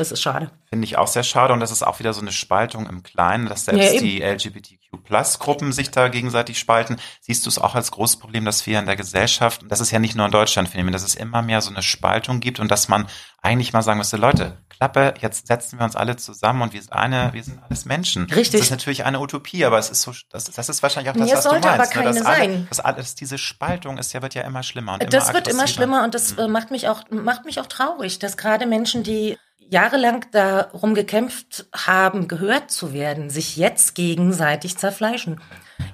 Das 0.00 0.12
ist 0.12 0.22
schade. 0.22 0.50
Finde 0.64 0.86
ich 0.86 0.96
auch 0.96 1.08
sehr 1.08 1.22
schade 1.22 1.52
und 1.52 1.60
das 1.60 1.70
ist 1.70 1.82
auch 1.82 1.98
wieder 1.98 2.14
so 2.14 2.22
eine 2.22 2.32
Spaltung 2.32 2.88
im 2.88 3.02
Kleinen, 3.02 3.50
dass 3.50 3.66
selbst 3.66 3.92
ja, 3.92 4.00
die 4.00 4.22
LGBTQ-Plus-Gruppen 4.22 5.72
sich 5.72 5.90
da 5.90 6.08
gegenseitig 6.08 6.58
spalten. 6.58 6.96
Siehst 7.20 7.44
du 7.44 7.50
es 7.50 7.58
auch 7.58 7.74
als 7.74 7.90
großes 7.90 8.16
Problem, 8.16 8.46
dass 8.46 8.66
wir 8.66 8.78
in 8.78 8.86
der 8.86 8.96
Gesellschaft, 8.96 9.62
und 9.62 9.70
das 9.70 9.80
ist 9.80 9.90
ja 9.90 9.98
nicht 9.98 10.16
nur 10.16 10.24
in 10.24 10.32
Deutschland 10.32 10.70
Phänomen, 10.70 10.94
dass 10.94 11.02
es 11.02 11.16
immer 11.16 11.42
mehr 11.42 11.60
so 11.60 11.68
eine 11.68 11.82
Spaltung 11.82 12.40
gibt 12.40 12.60
und 12.60 12.70
dass 12.70 12.88
man 12.88 13.08
eigentlich 13.42 13.74
mal 13.74 13.82
sagen 13.82 13.98
müsste, 13.98 14.16
Leute, 14.16 14.56
Klappe, 14.70 15.12
jetzt 15.20 15.48
setzen 15.48 15.78
wir 15.78 15.84
uns 15.84 15.96
alle 15.96 16.16
zusammen 16.16 16.62
und 16.62 16.72
wir 16.72 16.80
sind 16.80 16.94
eine, 16.94 17.34
wir 17.34 17.44
sind 17.44 17.62
alles 17.62 17.84
Menschen. 17.84 18.24
Richtig. 18.24 18.60
Das 18.60 18.68
ist 18.68 18.70
natürlich 18.70 19.04
eine 19.04 19.20
Utopie, 19.20 19.66
aber 19.66 19.78
es 19.78 19.90
ist 19.90 20.00
so, 20.00 20.14
das, 20.30 20.44
das 20.44 20.70
ist 20.70 20.82
wahrscheinlich 20.82 21.10
auch 21.10 21.16
das, 21.18 21.28
nee, 21.28 21.34
was 21.34 21.44
du 21.44 21.50
meinst. 21.50 21.68
Aber 21.68 21.84
ne? 21.84 21.90
keine 21.90 22.08
ne? 22.08 22.14
dass 22.14 22.24
sein. 22.24 22.50
Alle, 22.50 22.66
dass 22.70 22.80
alles, 22.80 23.14
diese 23.16 23.36
Spaltung 23.36 23.98
ist 23.98 24.14
ja, 24.14 24.22
wird 24.22 24.32
ja 24.32 24.44
immer 24.44 24.62
schlimmer 24.62 24.94
und 24.94 25.12
Das 25.12 25.24
immer 25.24 25.34
wird 25.34 25.48
immer 25.48 25.66
schlimmer 25.66 26.04
und 26.04 26.14
das 26.14 26.38
mhm. 26.38 26.50
macht 26.50 26.70
mich 26.70 26.88
auch, 26.88 27.02
macht 27.10 27.44
mich 27.44 27.60
auch 27.60 27.66
traurig, 27.66 28.18
dass 28.18 28.38
gerade 28.38 28.64
Menschen, 28.64 29.02
die 29.02 29.36
jahrelang 29.70 30.26
darum 30.32 30.94
gekämpft 30.94 31.66
haben, 31.74 32.28
gehört 32.28 32.70
zu 32.70 32.92
werden, 32.92 33.30
sich 33.30 33.56
jetzt 33.56 33.94
gegenseitig 33.94 34.76
zerfleischen. 34.76 35.40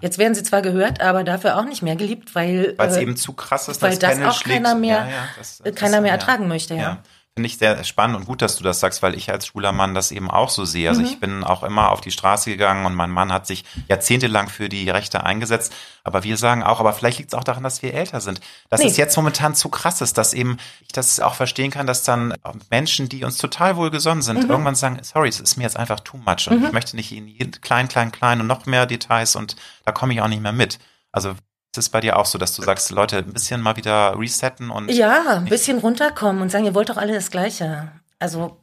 Jetzt 0.01 0.19
werden 0.19 0.35
sie 0.35 0.43
zwar 0.43 0.63
gehört, 0.63 1.01
aber 1.01 1.23
dafür 1.23 1.57
auch 1.59 1.65
nicht 1.65 1.83
mehr 1.83 1.95
geliebt, 1.95 2.35
weil 2.35 2.75
weil 2.77 2.89
es 2.89 2.97
äh, 2.97 3.03
eben 3.03 3.17
zu 3.17 3.35
krass 3.35 3.69
ist, 3.69 3.83
weil 3.83 3.97
das, 3.97 4.19
das 4.19 4.37
auch 4.37 4.43
keiner 4.43 4.75
mehr, 4.75 4.97
ja, 4.97 5.09
ja, 5.09 5.29
das, 5.39 5.63
keiner 5.75 6.01
mehr 6.01 6.13
ertragen 6.13 6.49
möchte. 6.49 6.75
Ja 6.75 7.03
finde 7.37 7.49
ich 7.49 7.59
sehr 7.59 7.85
spannend 7.85 8.17
und 8.17 8.25
gut, 8.25 8.41
dass 8.41 8.57
du 8.57 8.65
das 8.65 8.81
sagst, 8.81 9.03
weil 9.03 9.15
ich 9.15 9.31
als 9.31 9.49
schwuler 9.49 9.73
Mann 9.73 9.95
das 9.95 10.11
eben 10.11 10.31
auch 10.31 10.49
so 10.49 10.65
sehe. 10.65 10.89
Also 10.89 11.03
mhm. 11.03 11.07
ich 11.07 11.21
bin 11.21 11.45
auch 11.45 11.65
immer 11.65 11.93
auf 11.93 12.01
die 12.01 12.11
Straße 12.11 12.49
gegangen 12.49 12.87
und 12.87 12.95
mein 12.95 13.11
Mann 13.11 13.31
hat 13.31 13.47
sich 13.47 13.67
jahrzehntelang 13.89 14.49
für 14.49 14.71
die 14.71 14.89
Rechte 14.89 15.23
eingesetzt. 15.23 15.75
Aber 16.03 16.25
wir 16.25 16.39
sagen 16.39 16.63
auch, 16.63 16.81
aber 16.81 16.95
vielleicht 16.95 17.19
liegt 17.19 17.35
es 17.35 17.39
auch 17.39 17.45
daran, 17.45 17.63
dass 17.63 17.83
wir 17.83 17.93
älter 17.93 18.23
sind. 18.23 18.41
Dass 18.71 18.81
nee. 18.81 18.87
es 18.87 18.97
jetzt 18.97 19.17
momentan 19.17 19.55
zu 19.55 19.69
krass 19.69 20.01
ist, 20.01 20.17
dass 20.17 20.33
eben 20.33 20.57
ich 20.81 20.93
das 20.93 21.21
auch 21.21 21.35
verstehen 21.35 21.71
kann, 21.71 21.87
dass 21.87 22.05
dann 22.05 22.33
Menschen, 22.71 23.11
die 23.11 23.23
uns 23.23 23.37
total 23.37 23.77
wohlgesonnen 23.77 24.23
sind, 24.23 24.45
mhm. 24.45 24.51
irgendwann 24.51 24.75
sagen, 24.75 24.99
sorry, 25.03 25.29
es 25.29 25.39
ist 25.39 25.59
mir 25.59 25.65
jetzt 25.65 25.77
einfach 25.77 26.01
too 26.01 26.17
much 26.17 26.49
und 26.49 26.61
mhm. 26.61 26.67
ich 26.69 26.73
möchte 26.73 26.97
nicht 26.97 27.13
in 27.13 27.29
jeden 27.29 27.61
klein, 27.61 27.89
klein, 27.89 28.13
klein 28.13 28.41
und 28.41 28.47
noch 28.47 28.65
mehr 28.65 28.87
Details 28.87 29.37
und 29.37 29.57
da 29.85 29.93
komme 29.93 30.15
ich 30.15 30.23
auch 30.23 30.29
nicht 30.29 30.41
mehr 30.41 30.53
mit. 30.53 30.79
Also 31.13 31.35
ist 31.79 31.87
es 31.87 31.91
bei 31.91 32.01
dir 32.01 32.19
auch 32.19 32.27
so, 32.27 32.39
dass 32.39 32.55
du 32.55 32.63
sagst, 32.63 32.91
Leute, 32.91 33.19
ein 33.19 33.33
bisschen 33.33 33.61
mal 33.61 33.77
wieder 33.77 34.19
resetten 34.19 34.71
und. 34.71 34.91
Ja, 34.91 35.39
ein 35.39 35.47
bisschen 35.47 35.79
runterkommen 35.79 36.43
und 36.43 36.51
sagen, 36.51 36.65
ihr 36.65 36.75
wollt 36.75 36.89
doch 36.89 36.97
alle 36.97 37.15
das 37.15 37.31
Gleiche. 37.31 37.93
Also, 38.19 38.57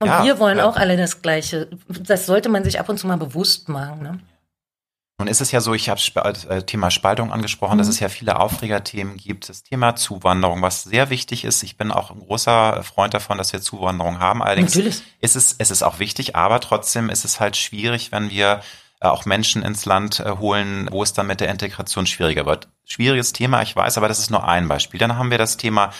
und 0.00 0.08
ja, 0.08 0.24
wir 0.24 0.38
wollen 0.38 0.58
ja. 0.58 0.66
auch 0.66 0.76
alle 0.76 0.96
das 0.96 1.22
Gleiche. 1.22 1.70
Das 1.88 2.26
sollte 2.26 2.48
man 2.48 2.64
sich 2.64 2.78
ab 2.78 2.88
und 2.88 2.98
zu 2.98 3.06
mal 3.06 3.16
bewusst 3.16 3.68
machen. 3.68 4.02
Ne? 4.02 4.20
Nun 5.18 5.28
ist 5.28 5.40
es 5.40 5.52
ja 5.52 5.60
so, 5.60 5.74
ich 5.74 5.88
habe 5.88 6.00
das 6.14 6.44
äh, 6.44 6.62
Thema 6.64 6.90
Spaltung 6.90 7.32
angesprochen, 7.32 7.74
mhm. 7.74 7.78
dass 7.78 7.88
es 7.88 8.00
ja 8.00 8.08
viele 8.08 8.40
Aufregerthemen 8.40 9.16
gibt. 9.16 9.48
Das 9.48 9.62
Thema 9.62 9.94
Zuwanderung, 9.94 10.60
was 10.60 10.82
sehr 10.82 11.08
wichtig 11.08 11.44
ist. 11.44 11.62
Ich 11.62 11.76
bin 11.76 11.92
auch 11.92 12.10
ein 12.10 12.18
großer 12.18 12.82
Freund 12.82 13.14
davon, 13.14 13.38
dass 13.38 13.52
wir 13.52 13.60
Zuwanderung 13.60 14.18
haben. 14.18 14.42
Allerdings 14.42 14.74
Natürlich. 14.74 15.02
ist 15.20 15.36
es, 15.36 15.54
es 15.58 15.70
ist 15.70 15.82
auch 15.82 16.00
wichtig, 16.00 16.34
aber 16.34 16.58
trotzdem 16.60 17.10
ist 17.10 17.24
es 17.24 17.38
halt 17.38 17.56
schwierig, 17.56 18.10
wenn 18.10 18.28
wir 18.30 18.54
äh, 18.54 18.60
auch 19.12 19.24
Menschen 19.24 19.62
ins 19.62 19.84
Land 19.84 20.20
äh, 20.20 20.36
holen, 20.38 20.88
wo 20.90 21.02
es 21.02 21.12
dann 21.12 21.26
mit 21.26 21.40
der 21.40 21.50
Integration 21.50 22.06
schwieriger 22.06 22.46
wird. 22.46 22.68
Schwieriges 22.84 23.32
Thema, 23.32 23.62
ich 23.62 23.74
weiß, 23.74 23.98
aber 23.98 24.08
das 24.08 24.18
ist 24.18 24.30
nur 24.30 24.46
ein 24.46 24.68
Beispiel. 24.68 25.00
Dann 25.00 25.16
haben 25.16 25.30
wir 25.30 25.38
das 25.38 25.56
Thema 25.56 25.92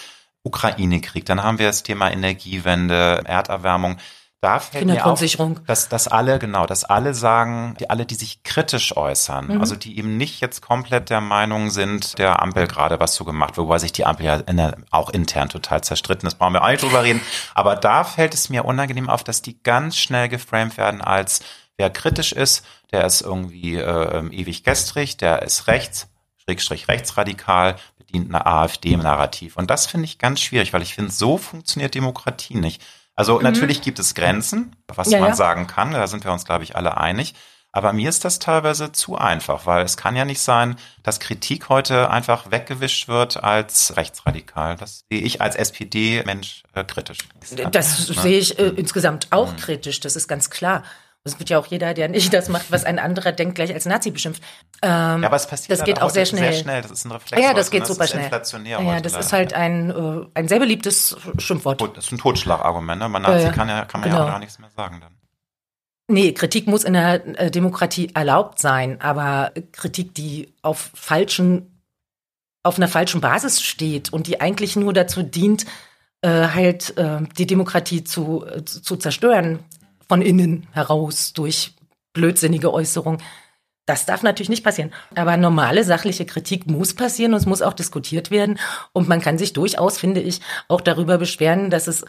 Ukraine-Krieg, 0.43 1.25
dann 1.25 1.43
haben 1.43 1.59
wir 1.59 1.67
das 1.67 1.83
Thema 1.83 2.11
Energiewende, 2.11 3.23
Erderwärmung. 3.25 3.97
Da 4.43 4.59
fällt 4.61 4.85
mir 4.85 5.07
auf, 5.07 5.25
dass, 5.67 5.89
dass 5.89 6.07
alle, 6.07 6.39
genau, 6.39 6.67
dass 6.67 6.85
alle 6.85 7.15
sagen, 7.15 7.77
die 7.81 7.89
alle, 7.89 8.05
die 8.05 8.15
sich 8.15 8.43
kritisch 8.43 8.95
äußern, 8.95 9.47
mhm. 9.47 9.61
also 9.61 9.75
die 9.75 9.97
eben 9.97 10.19
nicht 10.19 10.43
jetzt 10.43 10.61
komplett 10.61 11.09
der 11.09 11.23
Meinung 11.23 11.71
sind, 11.71 12.19
der 12.19 12.43
Ampel 12.43 12.67
gerade 12.67 13.01
was 13.01 13.15
so 13.15 13.25
gemacht, 13.25 13.57
wobei 13.57 13.79
sich 13.79 13.93
die 13.93 14.05
Ampel 14.05 14.27
ja 14.27 14.39
der, 14.43 14.77
auch 14.91 15.09
intern 15.09 15.49
total 15.49 15.83
zerstritten 15.83 16.27
ist, 16.27 16.35
brauchen 16.35 16.53
wir 16.53 16.63
auch 16.63 16.69
nicht 16.69 16.83
drüber 16.83 17.05
reden. 17.05 17.23
Aber 17.55 17.75
da 17.75 18.05
fällt 18.05 18.35
es 18.35 18.51
mir 18.51 18.67
unangenehm 18.67 19.09
auf, 19.09 19.25
dass 19.25 19.41
die 19.41 19.63
ganz 19.63 19.97
schnell 19.97 20.29
geframed 20.29 20.77
werden 20.77 21.01
als 21.01 21.41
Wer 21.77 21.91
kritisch 21.91 22.33
ist, 22.33 22.65
der 22.95 23.05
ist 23.05 23.23
irgendwie 23.23 23.75
äh, 23.75 24.19
ähm, 24.19 24.31
ewig 24.31 24.63
gestrig, 24.63 25.17
der 25.17 25.43
ist 25.43 25.67
rechts, 25.67 26.07
schrägstrich 26.37 26.87
rechtsradikal, 26.87 27.75
bedient 27.99 28.33
eine 28.33 28.47
AfD-Narrativ. 28.47 29.57
Und 29.57 29.69
das 29.69 29.87
finde 29.87 30.05
ich 30.05 30.19
ganz 30.19 30.41
schwierig, 30.41 30.73
weil 30.73 30.83
ich 30.83 30.95
finde, 30.95 31.11
so 31.11 31.37
funktioniert 31.37 31.97
Demokratie 31.97 32.55
nicht. 32.55 32.81
Also 33.17 33.39
mhm. 33.39 33.43
natürlich 33.43 33.83
gibt 33.83 33.99
es 33.99 34.15
Grenzen, 34.15 34.77
was 34.87 35.11
ja, 35.11 35.19
man 35.19 35.31
ja. 35.31 35.35
sagen 35.35 35.67
kann, 35.67 35.91
da 35.91 36.07
sind 36.07 36.25
wir 36.25 36.33
uns, 36.33 36.45
glaube 36.45 36.63
ich, 36.63 36.77
alle 36.77 36.97
einig. 36.97 37.35
Aber 37.73 37.93
mir 37.93 38.09
ist 38.09 38.25
das 38.25 38.39
teilweise 38.39 38.93
zu 38.93 39.19
einfach, 39.19 39.67
weil 39.67 39.85
es 39.85 39.97
kann 39.97 40.15
ja 40.15 40.25
nicht 40.25 40.41
sein, 40.41 40.77
dass 41.03 41.19
Kritik 41.19 41.69
heute 41.69 42.09
einfach 42.09 42.53
weggewischt 42.53 43.09
wird 43.09 43.43
als 43.43 43.97
rechtsradikal. 43.97 44.77
Das 44.77 45.05
sehe 45.11 45.21
ich 45.21 45.41
als 45.41 45.57
SPD-Mensch 45.57 46.63
äh, 46.75 46.85
kritisch. 46.85 47.19
Das 47.73 48.09
ja. 48.09 48.23
sehe 48.23 48.39
ich 48.39 48.57
äh, 48.61 48.69
insgesamt 48.69 49.27
auch 49.33 49.51
mhm. 49.51 49.57
kritisch, 49.57 49.99
das 49.99 50.15
ist 50.15 50.29
ganz 50.29 50.51
klar. 50.51 50.85
Es 51.27 51.39
wird 51.39 51.49
ja 51.49 51.59
auch 51.59 51.65
jeder, 51.65 51.95
der 51.95 52.11
nicht 52.11 52.35
das 52.35 52.51
macht, 52.51 52.71
was 52.71 52.85
ein 52.85 52.99
anderer 52.99 53.33
denkt, 53.33 53.55
gleich 53.55 53.73
als 53.73 53.87
Nazi 53.87 54.11
beschimpft. 54.11 54.43
Ähm, 54.83 55.23
ja, 55.23 55.29
aber 55.29 55.37
es 55.37 55.47
passiert 55.47 55.71
das 55.71 55.83
geht 55.83 56.03
auch 56.03 56.11
sehr 56.11 56.27
schnell. 56.27 56.53
sehr 56.53 56.63
schnell. 56.63 56.83
Das 56.83 56.91
ist 56.91 57.07
ein 57.07 57.13
Reflex. 57.13 57.43
Ja, 57.43 57.55
das 57.55 57.71
geht 57.71 57.81
ne? 57.81 57.87
super 57.87 58.01
das 58.01 58.11
schnell. 58.11 58.25
Inflationär 58.25 58.83
ja, 58.83 59.01
das 59.01 59.17
ist 59.17 59.33
halt 59.33 59.55
ein, 59.55 59.89
äh, 59.89 60.27
ein 60.35 60.49
sehr 60.49 60.59
beliebtes 60.59 61.17
Schimpfwort. 61.39 61.81
Das 61.97 62.05
ist 62.05 62.13
ein 62.13 62.19
Totschlagargument. 62.19 63.01
Ne? 63.01 63.09
Man 63.09 63.23
Nazi 63.23 63.47
äh, 63.47 63.53
kann, 63.53 63.71
ja, 63.71 63.87
kann 63.87 64.03
man 64.03 64.11
genau. 64.11 64.21
ja 64.21 64.27
auch 64.27 64.33
gar 64.33 64.39
nichts 64.39 64.59
mehr 64.59 64.69
sagen 64.77 65.01
dann. 65.01 65.15
Nee, 66.09 66.33
Kritik 66.33 66.67
muss 66.67 66.85
in 66.85 66.93
der 66.93 67.41
äh, 67.41 67.51
Demokratie 67.51 68.11
erlaubt 68.15 68.59
sein, 68.59 69.01
aber 69.01 69.53
Kritik, 69.73 70.15
die 70.15 70.53
auf 70.61 70.91
falschen, 70.93 71.81
auf 72.63 72.77
einer 72.77 72.89
falschen 72.89 73.23
Basis 73.23 73.63
steht 73.63 74.13
und 74.13 74.27
die 74.27 74.43
eigentlich 74.43 74.77
nur 74.77 74.93
dazu 74.93 75.23
dient, 75.23 75.65
äh, 76.21 76.49
halt 76.49 76.99
äh, 76.99 77.21
die 77.39 77.47
Demokratie 77.47 78.05
zu, 78.05 78.45
äh, 78.47 78.65
zu 78.65 78.97
zerstören, 78.97 79.61
von 80.09 80.23
innen 80.23 80.67
heraus 80.73 81.33
durch 81.33 81.75
blödsinnige 82.13 82.73
Äußerungen. 82.73 83.21
Das 83.87 84.07
darf 84.07 84.23
natürlich 84.23 84.49
nicht 84.49 84.65
passieren. 84.65 84.93
Aber 85.15 85.37
normale 85.37 85.85
sachliche 85.85 86.25
Kritik 86.25 86.67
muss 86.67 86.95
passieren 86.95 87.35
und 87.35 87.39
es 87.39 87.47
muss 87.47 87.61
auch 87.61 87.75
diskutiert 87.75 88.31
werden. 88.31 88.59
Und 88.93 89.09
man 89.09 89.21
kann 89.21 89.37
sich 89.37 89.53
durchaus, 89.53 89.99
finde 89.99 90.21
ich, 90.23 90.41
auch 90.69 90.81
darüber 90.81 91.19
beschweren, 91.19 91.69
dass 91.69 91.87
es 91.87 92.05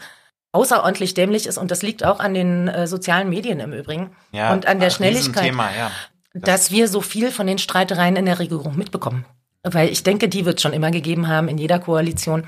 außerordentlich 0.52 1.12
dämlich 1.12 1.46
ist. 1.46 1.58
Und 1.58 1.70
das 1.70 1.82
liegt 1.82 2.02
auch 2.02 2.18
an 2.18 2.32
den 2.32 2.68
äh, 2.68 2.86
sozialen 2.86 3.28
Medien 3.28 3.60
im 3.60 3.74
Übrigen. 3.74 4.16
Ja, 4.32 4.54
und 4.54 4.66
an 4.66 4.80
der 4.80 4.88
Schnelligkeit, 4.88 5.44
Thema, 5.44 5.68
ja. 5.76 5.90
dass 6.32 6.70
wir 6.70 6.88
so 6.88 7.02
viel 7.02 7.30
von 7.30 7.46
den 7.46 7.58
Streitereien 7.58 8.16
in 8.16 8.24
der 8.24 8.38
Regierung 8.38 8.76
mitbekommen. 8.76 9.26
weil 9.62 9.90
ich 9.90 10.02
denke, 10.02 10.28
die 10.28 10.46
wird 10.46 10.62
schon 10.62 10.72
immer 10.72 10.90
gegeben 10.90 11.28
haben 11.28 11.48
in 11.48 11.58
jeder 11.58 11.78
Koalition. 11.78 12.44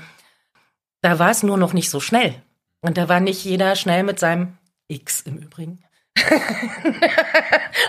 Da 1.01 1.19
war 1.19 1.29
es 1.29 1.43
nur 1.43 1.57
noch 1.57 1.73
nicht 1.73 1.91
so 1.91 1.99
schnell. 1.99 2.33
Und 2.81 2.97
da 2.97 3.09
war 3.09 3.19
nicht 3.19 3.43
jeder 3.43 3.75
schnell 3.75 4.03
mit 4.03 4.19
seinem 4.19 4.57
X 4.89 5.21
im 5.21 5.37
Übrigen 5.37 5.83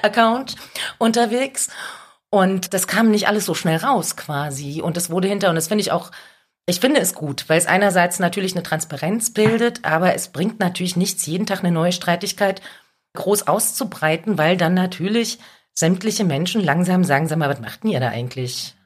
Account 0.03 0.55
unterwegs. 0.99 1.69
Und 2.31 2.75
das 2.75 2.87
kam 2.87 3.11
nicht 3.11 3.27
alles 3.27 3.45
so 3.45 3.55
schnell 3.55 3.79
raus 3.79 4.17
quasi. 4.17 4.81
Und 4.83 4.97
das 4.97 5.11
wurde 5.11 5.27
hinter, 5.27 5.49
und 5.49 5.57
das 5.57 5.67
finde 5.67 5.83
ich 5.83 5.91
auch, 5.91 6.13
ich 6.67 6.79
finde 6.79 7.01
es 7.01 7.15
gut, 7.15 7.49
weil 7.49 7.59
es 7.59 7.67
einerseits 7.67 8.21
natürlich 8.21 8.55
eine 8.55 8.63
Transparenz 8.63 9.33
bildet, 9.33 9.85
aber 9.85 10.15
es 10.15 10.29
bringt 10.29 10.61
natürlich 10.61 10.95
nichts, 10.95 11.27
jeden 11.27 11.47
Tag 11.47 11.61
eine 11.61 11.73
neue 11.73 11.91
Streitigkeit 11.91 12.63
groß 13.15 13.49
auszubreiten, 13.49 14.39
weil 14.39 14.57
dann 14.57 14.75
natürlich 14.75 15.41
sämtliche 15.73 16.25
Menschen 16.25 16.63
langsam 16.63 17.03
sagen, 17.03 17.27
sag 17.27 17.39
mal, 17.39 17.49
was 17.49 17.61
macht 17.61 17.83
denn 17.83 17.91
ihr 17.91 18.01
da 18.01 18.09
eigentlich? 18.09 18.77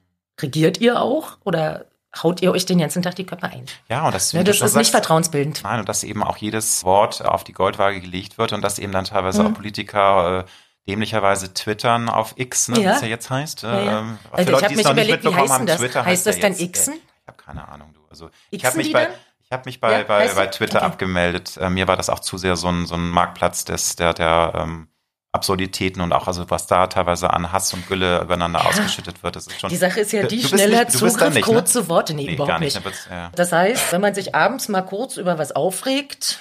Regiert 0.41 0.81
ihr 0.81 1.01
auch? 1.01 1.37
Oder 1.45 1.87
haut 2.23 2.43
ihr 2.43 2.53
euch 2.53 2.67
den 2.67 2.79
ganzen 2.79 3.03
Tag 3.03 3.17
die 3.17 3.27
Köpfe 3.27 3.47
ein. 3.47 3.67
Ja, 3.89 4.07
und 4.07 4.15
das, 4.15 4.33
ja, 4.33 4.43
das 4.43 4.57
ist 4.57 4.61
sagst, 4.61 4.77
nicht 4.77 4.91
vertrauensbildend. 4.91 5.63
Nein, 5.65 5.81
und 5.81 5.89
dass 5.89 6.05
eben 6.05 6.23
auch 6.23 6.37
jedes 6.37 6.85
Wort 6.85 7.25
auf 7.25 7.45
die 7.45 7.53
Goldwaage 7.53 8.01
gelegt 8.01 8.39
wird 8.39 8.53
und 8.53 8.63
dass 8.63 8.79
eben 8.79 8.93
dann 8.93 9.05
teilweise 9.05 9.43
mhm. 9.43 9.49
auch 9.49 9.55
Politiker 9.55 10.41
äh, 10.41 10.45
dämlicherweise 10.89 11.55
twittern 11.55 12.09
auf 12.09 12.35
X, 12.37 12.69
ne, 12.69 12.81
ja. 12.81 12.91
wie 12.91 12.95
es 12.95 13.01
ja 13.03 13.09
jetzt 13.09 13.31
heißt. 13.31 13.63
Ja, 13.63 13.81
ja. 13.81 13.99
Ähm, 14.01 14.19
also 14.31 14.51
Leute, 14.51 14.59
ich 14.59 14.65
habe 14.65 14.77
mich 14.77 14.91
überlegt, 14.91 15.25
wie 15.25 15.35
heißt 15.35 15.59
denn 15.59 15.67
das? 15.67 15.81
Twitter 15.81 16.05
heißt 16.05 16.27
das 16.27 16.39
dann 16.41 16.53
Xen? 16.53 16.95
Äh, 16.95 16.97
ich 16.97 17.29
habe 17.29 17.43
keine 17.43 17.69
Ahnung, 17.69 17.93
du. 17.95 18.01
Also 18.11 18.31
ich 18.51 18.65
habe 18.65 18.77
mich 18.77 18.93
bei 18.93 19.09
ich 19.45 19.53
habe 19.53 19.63
mich 19.67 19.79
bei, 19.79 20.05
bei, 20.05 20.33
bei 20.33 20.47
Twitter 20.47 20.79
okay. 20.79 20.87
abgemeldet. 20.87 21.59
Äh, 21.59 21.69
mir 21.69 21.87
war 21.87 21.97
das 21.97 22.09
auch 22.09 22.21
zu 22.21 22.39
sehr 22.39 22.57
so 22.57 22.69
ein, 22.69 22.87
so 22.87 22.95
ein 22.95 23.11
Marktplatz 23.11 23.65
des, 23.65 23.95
der, 23.95 24.15
der 24.15 24.53
ähm, 24.57 24.89
Absurditäten 25.35 26.01
und 26.01 26.13
auch, 26.13 26.27
also 26.27 26.49
was 26.51 26.67
da 26.67 26.87
teilweise 26.87 27.33
an 27.33 27.51
Hass 27.51 27.75
und 27.75 27.87
Gülle 27.89 28.23
übereinander 28.23 28.61
ja. 28.61 28.67
ausgeschüttet 28.67 29.23
wird. 29.23 29.37
Das 29.37 29.47
ist 29.47 29.61
schon, 29.61 29.71
die 29.71 29.77
Sache 29.77 30.01
ist 30.01 30.13
ja 30.13 30.27
die, 30.27 30.43
schneller 30.43 30.85
nicht, 30.85 30.93
Zugriff, 30.93 31.35
nicht, 31.35 31.35
ne? 31.35 31.41
kurze 31.55 31.89
Worte. 31.89 32.15
Nee, 32.15 32.27
nee 32.27 32.35
überhaupt 32.35 32.61
nicht. 32.61 32.85
nicht. 32.85 33.09
Ja. 33.11 33.31
Das 33.35 33.53
heißt, 33.53 33.93
wenn 33.93 34.01
man 34.01 34.15
sich 34.15 34.35
abends 34.35 34.69
mal 34.69 34.83
kurz 34.83 35.17
über 35.17 35.39
was 35.39 35.53
aufregt 35.53 36.41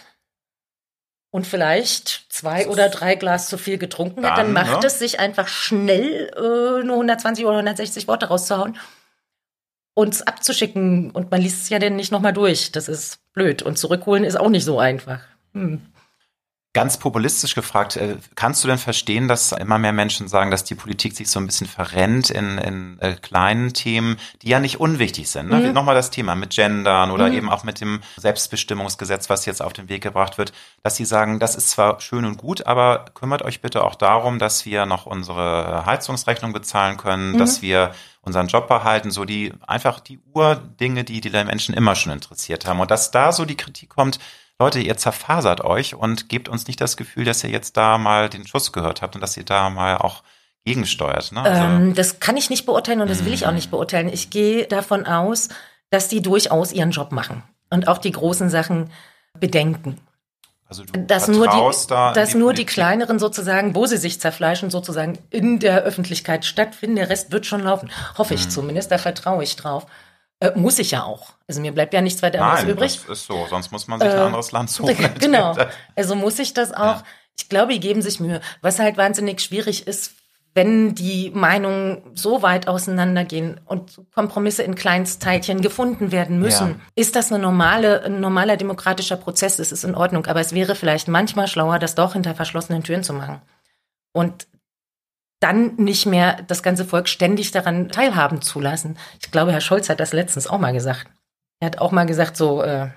und 1.31 1.47
vielleicht 1.47 2.27
zwei 2.29 2.67
oder 2.67 2.89
drei 2.89 3.15
Glas 3.15 3.49
zu 3.49 3.57
viel 3.57 3.77
getrunken 3.77 4.21
dann, 4.21 4.31
hat, 4.31 4.37
dann 4.39 4.53
macht 4.53 4.81
ne? 4.81 4.87
es 4.87 4.99
sich 4.99 5.19
einfach 5.19 5.47
schnell, 5.47 6.31
äh, 6.35 6.85
nur 6.85 6.95
120 6.95 7.45
oder 7.45 7.55
160 7.57 8.07
Worte 8.07 8.27
rauszuhauen 8.27 8.77
uns 9.95 10.21
abzuschicken 10.21 11.11
und 11.11 11.31
man 11.31 11.41
liest 11.41 11.63
es 11.63 11.69
ja 11.69 11.79
dann 11.79 11.95
nicht 11.95 12.11
nochmal 12.11 12.33
durch. 12.33 12.71
Das 12.71 12.87
ist 12.87 13.19
blöd. 13.33 13.61
Und 13.61 13.77
zurückholen 13.77 14.23
ist 14.23 14.39
auch 14.39 14.49
nicht 14.49 14.65
so 14.65 14.79
einfach. 14.79 15.19
Hm. 15.53 15.81
Ganz 16.74 16.97
populistisch 16.97 17.53
gefragt, 17.53 17.97
äh, 17.97 18.17
kannst 18.34 18.63
du 18.63 18.67
denn 18.67 18.80
verstehen, 18.80 19.28
dass 19.28 19.51
immer 19.51 19.78
mehr 19.78 19.93
Menschen 19.93 20.28
sagen, 20.28 20.49
dass 20.49 20.63
die 20.63 20.74
Politik 20.74 21.15
sich 21.15 21.30
so 21.30 21.39
ein 21.39 21.45
bisschen 21.45 21.67
verrennt 21.67 22.32
in, 22.32 22.57
in 22.57 22.99
äh, 22.99 23.13
kleinen 23.13 23.74
Themen, 23.74 24.17
die 24.41 24.49
ja 24.49 24.59
nicht 24.59 24.80
unwichtig 24.80 25.30
sind? 25.30 25.49
Ne? 25.49 25.57
Mhm. 25.57 25.74
Nochmal 25.74 25.93
das 25.93 26.09
Thema 26.09 26.34
mit 26.34 26.49
Gendern 26.49 27.11
oder 27.11 27.28
mhm. 27.28 27.34
eben 27.36 27.49
auch 27.51 27.63
mit 27.63 27.80
dem 27.80 28.01
Selbstbestimmungsgesetz, 28.17 29.30
was 29.30 29.45
jetzt 29.45 29.61
auf 29.61 29.74
den 29.74 29.88
Weg 29.88 30.01
gebracht 30.01 30.39
wird, 30.39 30.51
dass 30.82 30.95
sie 30.95 31.05
sagen, 31.05 31.39
das 31.39 31.55
ist 31.55 31.69
zwar 31.69 32.01
schön 32.01 32.26
und 32.26 32.38
gut, 32.38 32.65
aber 32.65 33.05
kümmert 33.13 33.43
euch 33.43 33.61
bitte 33.61 33.84
auch 33.84 33.93
darum, 33.93 34.39
dass 34.39 34.65
wir 34.65 34.88
noch 34.88 35.05
unsere 35.05 35.86
Heizungsrechnung 35.86 36.53
bezahlen 36.53 36.97
können, 36.97 37.34
mhm. 37.34 37.38
dass 37.38 37.61
wir 37.61 37.93
unseren 38.24 38.47
Job 38.47 38.67
behalten, 38.67 39.11
so 39.11 39.26
die 39.26 39.53
einfach 39.67 39.99
die 39.99 40.19
Urdinge, 40.34 41.03
die 41.03 41.21
die 41.21 41.30
Menschen 41.30 41.76
immer 41.76 41.93
schon 41.93 42.13
interessiert 42.13 42.65
haben. 42.65 42.80
Und 42.80 42.89
dass 42.89 43.11
da 43.11 43.32
so 43.32 43.45
die 43.45 43.57
Kritik 43.57 43.89
kommt, 43.89 44.17
Leute, 44.59 44.79
ihr 44.79 44.97
zerfasert 44.97 45.61
euch 45.61 45.95
und 45.95 46.29
gebt 46.29 46.47
uns 46.47 46.67
nicht 46.67 46.79
das 46.79 46.95
Gefühl, 46.97 47.25
dass 47.25 47.43
ihr 47.43 47.49
jetzt 47.49 47.75
da 47.75 47.97
mal 47.97 48.29
den 48.29 48.47
Schuss 48.47 48.71
gehört 48.71 49.01
habt 49.01 49.15
und 49.15 49.21
dass 49.21 49.35
ihr 49.35 49.45
da 49.45 49.69
mal 49.69 49.97
auch 49.97 50.23
gegensteuert. 50.65 51.31
Ne? 51.31 51.41
Also, 51.41 51.61
ähm, 51.61 51.93
das 51.95 52.19
kann 52.19 52.37
ich 52.37 52.49
nicht 52.49 52.65
beurteilen 52.65 53.01
und 53.01 53.09
das 53.09 53.25
will 53.25 53.33
ich 53.33 53.45
auch 53.45 53.51
nicht 53.51 53.71
beurteilen. 53.71 54.07
Ich 54.07 54.29
gehe 54.29 54.65
davon 54.67 55.05
aus, 55.05 55.49
dass 55.89 56.07
die 56.07 56.21
durchaus 56.21 56.71
ihren 56.71 56.91
Job 56.91 57.11
machen 57.11 57.43
und 57.69 57.87
auch 57.87 57.97
die 57.97 58.11
großen 58.11 58.49
Sachen 58.49 58.91
bedenken. 59.39 59.99
Also 60.67 60.85
du 60.85 60.99
dass 61.05 61.27
nur 61.27 61.47
die, 61.47 61.87
da 61.87 62.13
dass 62.13 62.29
die 62.29 62.37
nur 62.37 62.53
die 62.53 62.65
kleineren 62.65 63.19
sozusagen, 63.19 63.75
wo 63.75 63.85
sie 63.85 63.97
sich 63.97 64.19
zerfleischen, 64.19 64.69
sozusagen 64.69 65.19
in 65.29 65.59
der 65.59 65.83
Öffentlichkeit 65.83 66.45
stattfinden. 66.45 66.95
Der 66.95 67.09
Rest 67.09 67.31
wird 67.31 67.45
schon 67.45 67.61
laufen. 67.61 67.91
Hoffe 68.17 68.33
ich 68.33 68.45
mhm. 68.45 68.49
zumindest, 68.49 68.91
da 68.91 68.97
vertraue 68.97 69.43
ich 69.43 69.55
drauf. 69.55 69.85
Äh, 70.43 70.51
muss 70.55 70.77
ich 70.77 70.91
ja 70.91 71.03
auch. 71.03 71.29
Also 71.47 71.61
mir 71.61 71.71
bleibt 71.71 71.93
ja 71.93 72.01
nichts 72.01 72.21
weiter 72.21 72.39
Nein, 72.39 72.67
übrig. 72.67 72.99
Das 73.07 73.19
ist 73.19 73.27
so, 73.27 73.47
sonst 73.49 73.71
muss 73.71 73.87
man 73.87 74.01
sich 74.01 74.09
äh, 74.09 74.13
ein 74.13 74.19
anderes 74.19 74.51
Land 74.51 74.69
suchen. 74.71 74.95
Genau. 75.19 75.55
Also 75.95 76.15
muss 76.15 76.37
ich 76.39 76.53
das 76.53 76.73
auch. 76.73 76.97
Ja. 76.97 77.03
Ich 77.37 77.47
glaube, 77.47 77.71
die 77.71 77.79
geben 77.79 78.01
sich 78.01 78.19
Mühe. 78.19 78.41
Was 78.61 78.79
halt 78.79 78.97
wahnsinnig 78.97 79.39
schwierig 79.39 79.87
ist, 79.87 80.11
wenn 80.53 80.95
die 80.95 81.31
Meinungen 81.33 82.01
so 82.13 82.41
weit 82.41 82.67
auseinandergehen 82.67 83.59
und 83.65 84.01
Kompromisse 84.13 84.63
in 84.63 84.75
Kleinstteilchen 84.75 85.61
gefunden 85.61 86.11
werden 86.11 86.39
müssen, 86.39 86.69
ja. 86.69 86.75
ist 86.95 87.15
das 87.15 87.31
eine 87.31 87.41
normale, 87.41 88.03
ein 88.03 88.19
normaler 88.19 88.57
demokratischer 88.57 89.15
Prozess. 89.15 89.59
Es 89.59 89.71
ist 89.71 89.85
in 89.85 89.95
Ordnung. 89.95 90.25
Aber 90.25 90.41
es 90.41 90.53
wäre 90.53 90.75
vielleicht 90.75 91.07
manchmal 91.07 91.47
schlauer, 91.47 91.79
das 91.79 91.95
doch 91.95 92.13
hinter 92.13 92.35
verschlossenen 92.35 92.83
Türen 92.83 93.03
zu 93.03 93.13
machen. 93.13 93.41
Und 94.11 94.47
dann 95.43 95.75
nicht 95.75 96.05
mehr 96.05 96.41
das 96.47 96.63
ganze 96.63 96.85
Volk 96.85 97.09
ständig 97.09 97.51
daran 97.51 97.89
teilhaben 97.89 98.41
zu 98.41 98.59
lassen. 98.61 98.97
Ich 99.21 99.29
glaube, 99.29 99.51
Herr 99.51 99.61
Scholz 99.61 99.89
hat 99.89 99.99
das 99.99 100.13
letztens 100.13 100.47
auch 100.47 100.59
mal 100.59 100.73
gesagt. 100.73 101.07
Er 101.59 101.67
hat 101.67 101.79
auch 101.79 101.91
mal 101.91 102.05
gesagt, 102.05 102.37
so, 102.37 102.63
äh, 102.63 102.89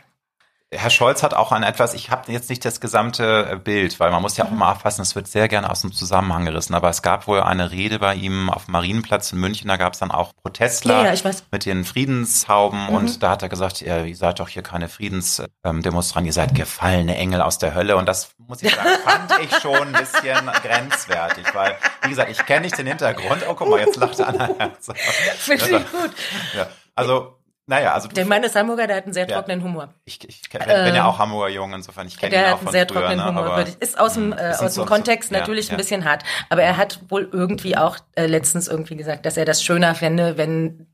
Herr 0.73 0.91
Scholz 0.91 1.23
hat 1.23 1.33
auch 1.33 1.53
an 1.53 1.63
etwas, 1.63 1.95
ich 1.95 2.11
habe 2.11 2.33
jetzt 2.33 2.51
nicht 2.51 2.65
das 2.65 2.81
gesamte 2.81 3.49
äh, 3.53 3.57
Bild, 3.57 4.01
weil 4.01 4.11
man 4.11 4.21
muss 4.21 4.37
ja 4.37 4.47
auch 4.47 4.51
mal 4.51 4.73
aufpassen, 4.73 5.03
es 5.03 5.15
wird 5.15 5.29
sehr 5.29 5.47
gerne 5.47 5.71
aus 5.71 5.83
dem 5.83 5.93
Zusammenhang 5.93 6.45
gerissen, 6.45 6.75
aber 6.75 6.91
es 6.91 7.03
gab 7.03 7.29
wohl 7.29 7.41
eine 7.41 7.71
Rede 7.71 8.01
bei 8.01 8.17
ihm 8.17 8.51
auf 8.51 8.65
dem 8.65 8.73
Marienplatz 8.73 9.31
in 9.33 9.39
München, 9.39 9.69
da 9.69 9.77
gab 9.77 9.93
es 9.93 10.01
dann 10.01 10.11
auch 10.11 10.33
Protestler 10.43 11.05
ja, 11.05 11.15
ja, 11.15 11.31
mit 11.53 11.67
den 11.67 11.85
Friedenshauben 11.85 12.89
mhm. 12.89 12.95
und 12.97 13.23
da 13.23 13.31
hat 13.31 13.43
er 13.43 13.49
gesagt, 13.49 13.81
ihr, 13.81 14.07
ihr 14.07 14.17
seid 14.17 14.41
doch 14.41 14.49
hier 14.49 14.63
keine 14.63 14.89
Friedensdemonstranten, 14.89 16.27
ihr 16.27 16.33
seid 16.33 16.57
gefallene 16.57 17.17
Engel 17.17 17.43
aus 17.43 17.59
der 17.59 17.73
Hölle 17.77 17.97
und 17.97 18.07
das 18.07 18.31
muss 18.37 18.61
ich 18.61 18.75
sagen, 18.75 18.89
fand 19.05 19.39
ich 19.45 19.57
schon 19.61 19.77
ein 19.77 19.93
bisschen 19.93 20.51
grenzwertig, 20.63 21.47
weil, 21.55 21.77
wie 22.03 22.09
gesagt, 22.09 22.31
ich 22.33 22.45
kenne 22.45 22.63
nicht 22.63 22.77
den 22.77 22.89
Hintergrund. 22.89 23.45
Oh, 23.49 23.55
guck 23.55 23.69
mal, 23.69 23.79
jetzt 23.79 23.97
lacht 23.97 24.21
Anna. 24.21 24.49
Finde 24.81 25.65
ich 25.65 25.93
gut. 25.93 26.11
Ja, 26.57 26.67
also 26.97 27.37
naja, 27.69 27.95
also 27.95 28.07
der 28.09 28.27
Mann 28.27 28.45
ist 28.45 28.55
Hamburger, 28.55 28.87
der 28.87 28.97
hat 28.97 29.05
einen 29.05 29.13
sehr 29.13 29.27
trockenen 29.27 29.59
ja. 29.59 29.65
Humor. 29.67 29.95
Ich, 30.05 30.27
ich 30.29 30.49
bin 30.51 30.61
ähm, 30.69 30.95
ja 30.95 31.05
auch 31.05 31.19
Hamburger 31.19 31.49
Jung, 31.49 31.75
insofern 31.75 32.07
ich 32.07 32.17
kenne 32.17 32.37
ihn 32.37 32.53
auch 32.53 32.59
von 32.59 32.73
Der 32.73 32.83
hat 32.83 32.93
einen 32.93 33.05
sehr 33.05 33.09
früher, 33.11 33.17
trockenen 33.17 33.35
ne? 33.35 33.41
Humor. 33.43 33.65
ist 33.81 33.99
aus 33.99 34.15
dem, 34.15 34.33
hm, 34.33 34.39
äh, 34.39 34.53
aus 34.53 34.75
dem 34.75 34.87
Kontext 34.87 35.31
so, 35.31 35.35
natürlich 35.35 35.67
ja, 35.67 35.73
ein 35.73 35.77
bisschen 35.77 36.05
hart, 36.05 36.23
aber 36.49 36.63
er 36.63 36.77
hat 36.77 37.01
wohl 37.09 37.29
irgendwie 37.33 37.77
auch 37.77 37.99
äh, 38.15 38.27
letztens 38.27 38.69
irgendwie 38.69 38.97
gesagt, 38.97 39.27
dass 39.27 39.37
er 39.37 39.45
das 39.45 39.65
schöner 39.65 39.97
fände, 39.97 40.37
wenn 40.37 40.87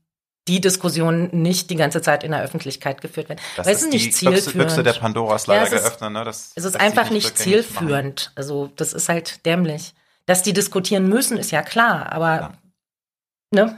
die 0.47 0.61
Diskussion 0.61 1.29
nicht 1.31 1.69
die 1.69 1.75
ganze 1.75 2.01
Zeit 2.01 2.23
in 2.23 2.31
der 2.31 2.41
Öffentlichkeit 2.41 3.01
geführt 3.01 3.29
werden. 3.29 3.39
Das 3.55 3.65
Weil 3.65 3.75
ist 3.75 3.89
nicht 3.89 4.13
zielführend. 4.13 4.53
Büchse 4.53 4.83
der 4.83 4.93
Pandoras 4.93 5.47
leider 5.47 5.71
ja, 5.71 5.79
geöffnet. 5.79 6.11
Ne? 6.11 6.23
Das, 6.25 6.51
es 6.55 6.65
ist 6.65 6.77
einfach 6.77 7.09
nicht 7.11 7.37
zielführend. 7.37 8.31
Also 8.35 8.69
das 8.75 8.93
ist 8.93 9.07
halt 9.07 9.45
dämlich. 9.45 9.93
Dass 10.25 10.43
die 10.43 10.53
diskutieren 10.53 11.07
müssen, 11.07 11.37
ist 11.37 11.51
ja 11.51 11.61
klar, 11.61 12.11
aber 12.11 12.53
ne? 13.51 13.77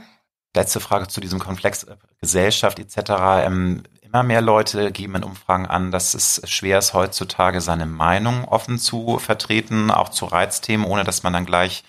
Letzte 0.56 0.80
Frage 0.80 1.06
zu 1.08 1.20
diesem 1.20 1.38
Komplex 1.38 1.84
äh, 1.84 1.96
Gesellschaft 2.20 2.78
etc. 2.78 2.96
Ähm, 3.44 3.84
immer 4.02 4.22
mehr 4.22 4.40
Leute 4.40 4.90
geben 4.92 5.16
in 5.16 5.24
Umfragen 5.24 5.66
an, 5.66 5.90
dass 5.90 6.14
es 6.14 6.40
schwer 6.44 6.78
ist, 6.78 6.94
heutzutage 6.94 7.60
seine 7.60 7.86
Meinung 7.86 8.44
offen 8.44 8.78
zu 8.78 9.18
vertreten, 9.18 9.90
auch 9.90 10.08
zu 10.08 10.26
Reizthemen, 10.26 10.86
ohne 10.86 11.04
dass 11.04 11.22
man 11.22 11.32
dann 11.32 11.46
gleich 11.46 11.84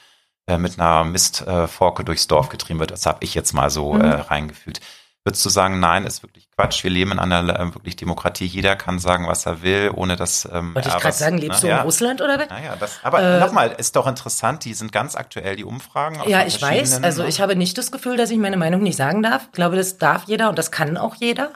äh, 0.47 0.57
mit 0.57 0.79
einer 0.79 1.03
Mistforke 1.03 2.03
durchs 2.03 2.27
Dorf 2.27 2.49
getrieben 2.49 2.79
wird. 2.79 2.91
Das 2.91 3.05
habe 3.05 3.19
ich 3.21 3.33
jetzt 3.33 3.53
mal 3.53 3.69
so 3.69 3.93
mhm. 3.93 4.01
äh, 4.01 4.07
reingefühlt. 4.07 4.81
Würdest 5.27 5.45
du 5.45 5.49
sagen, 5.49 5.81
nein, 5.81 6.05
ist 6.05 6.23
wirklich 6.23 6.49
Quatsch. 6.55 6.85
Wir 6.85 6.89
leben 6.89 7.11
in 7.11 7.19
einer 7.19 7.59
äh, 7.59 7.75
wirklich 7.75 7.97
Demokratie. 7.97 8.45
Jeder 8.45 8.77
kann 8.77 8.97
sagen, 8.97 9.27
was 9.27 9.45
er 9.45 9.61
will, 9.61 9.91
ohne 9.93 10.15
dass. 10.15 10.47
Ähm, 10.49 10.73
Wollte 10.73 10.87
ich 10.87 10.95
gerade 10.95 11.13
sagen, 11.13 11.37
lebst 11.37 11.63
ne? 11.63 11.67
du 11.67 11.73
in 11.73 11.77
ja. 11.79 11.83
Russland 11.83 12.21
oder 12.21 12.39
was? 12.39 12.47
Naja, 12.47 12.77
das, 12.79 12.99
aber 13.03 13.21
äh, 13.21 13.39
nochmal, 13.41 13.75
ist 13.77 13.97
doch 13.97 14.07
interessant, 14.07 14.63
die 14.63 14.73
sind 14.73 14.93
ganz 14.93 15.17
aktuell, 15.17 15.57
die 15.57 15.65
Umfragen. 15.65 16.21
Ja, 16.29 16.45
ich 16.45 16.61
weiß. 16.61 17.03
Also 17.03 17.23
ne? 17.23 17.27
ich 17.27 17.41
habe 17.41 17.57
nicht 17.57 17.77
das 17.77 17.91
Gefühl, 17.91 18.15
dass 18.15 18.31
ich 18.31 18.37
meine 18.37 18.55
Meinung 18.55 18.81
nicht 18.81 18.95
sagen 18.95 19.21
darf. 19.21 19.47
Ich 19.47 19.51
glaube, 19.51 19.75
das 19.75 19.97
darf 19.97 20.23
jeder 20.27 20.47
und 20.47 20.57
das 20.57 20.71
kann 20.71 20.95
auch 20.95 21.15
jeder. 21.15 21.51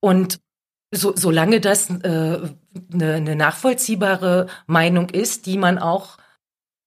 Und 0.00 0.40
so, 0.90 1.14
solange 1.14 1.60
das 1.60 1.88
äh, 1.88 1.92
eine, 2.02 3.14
eine 3.14 3.36
nachvollziehbare 3.36 4.48
Meinung 4.66 5.08
ist, 5.10 5.46
die 5.46 5.56
man 5.56 5.78
auch 5.78 6.17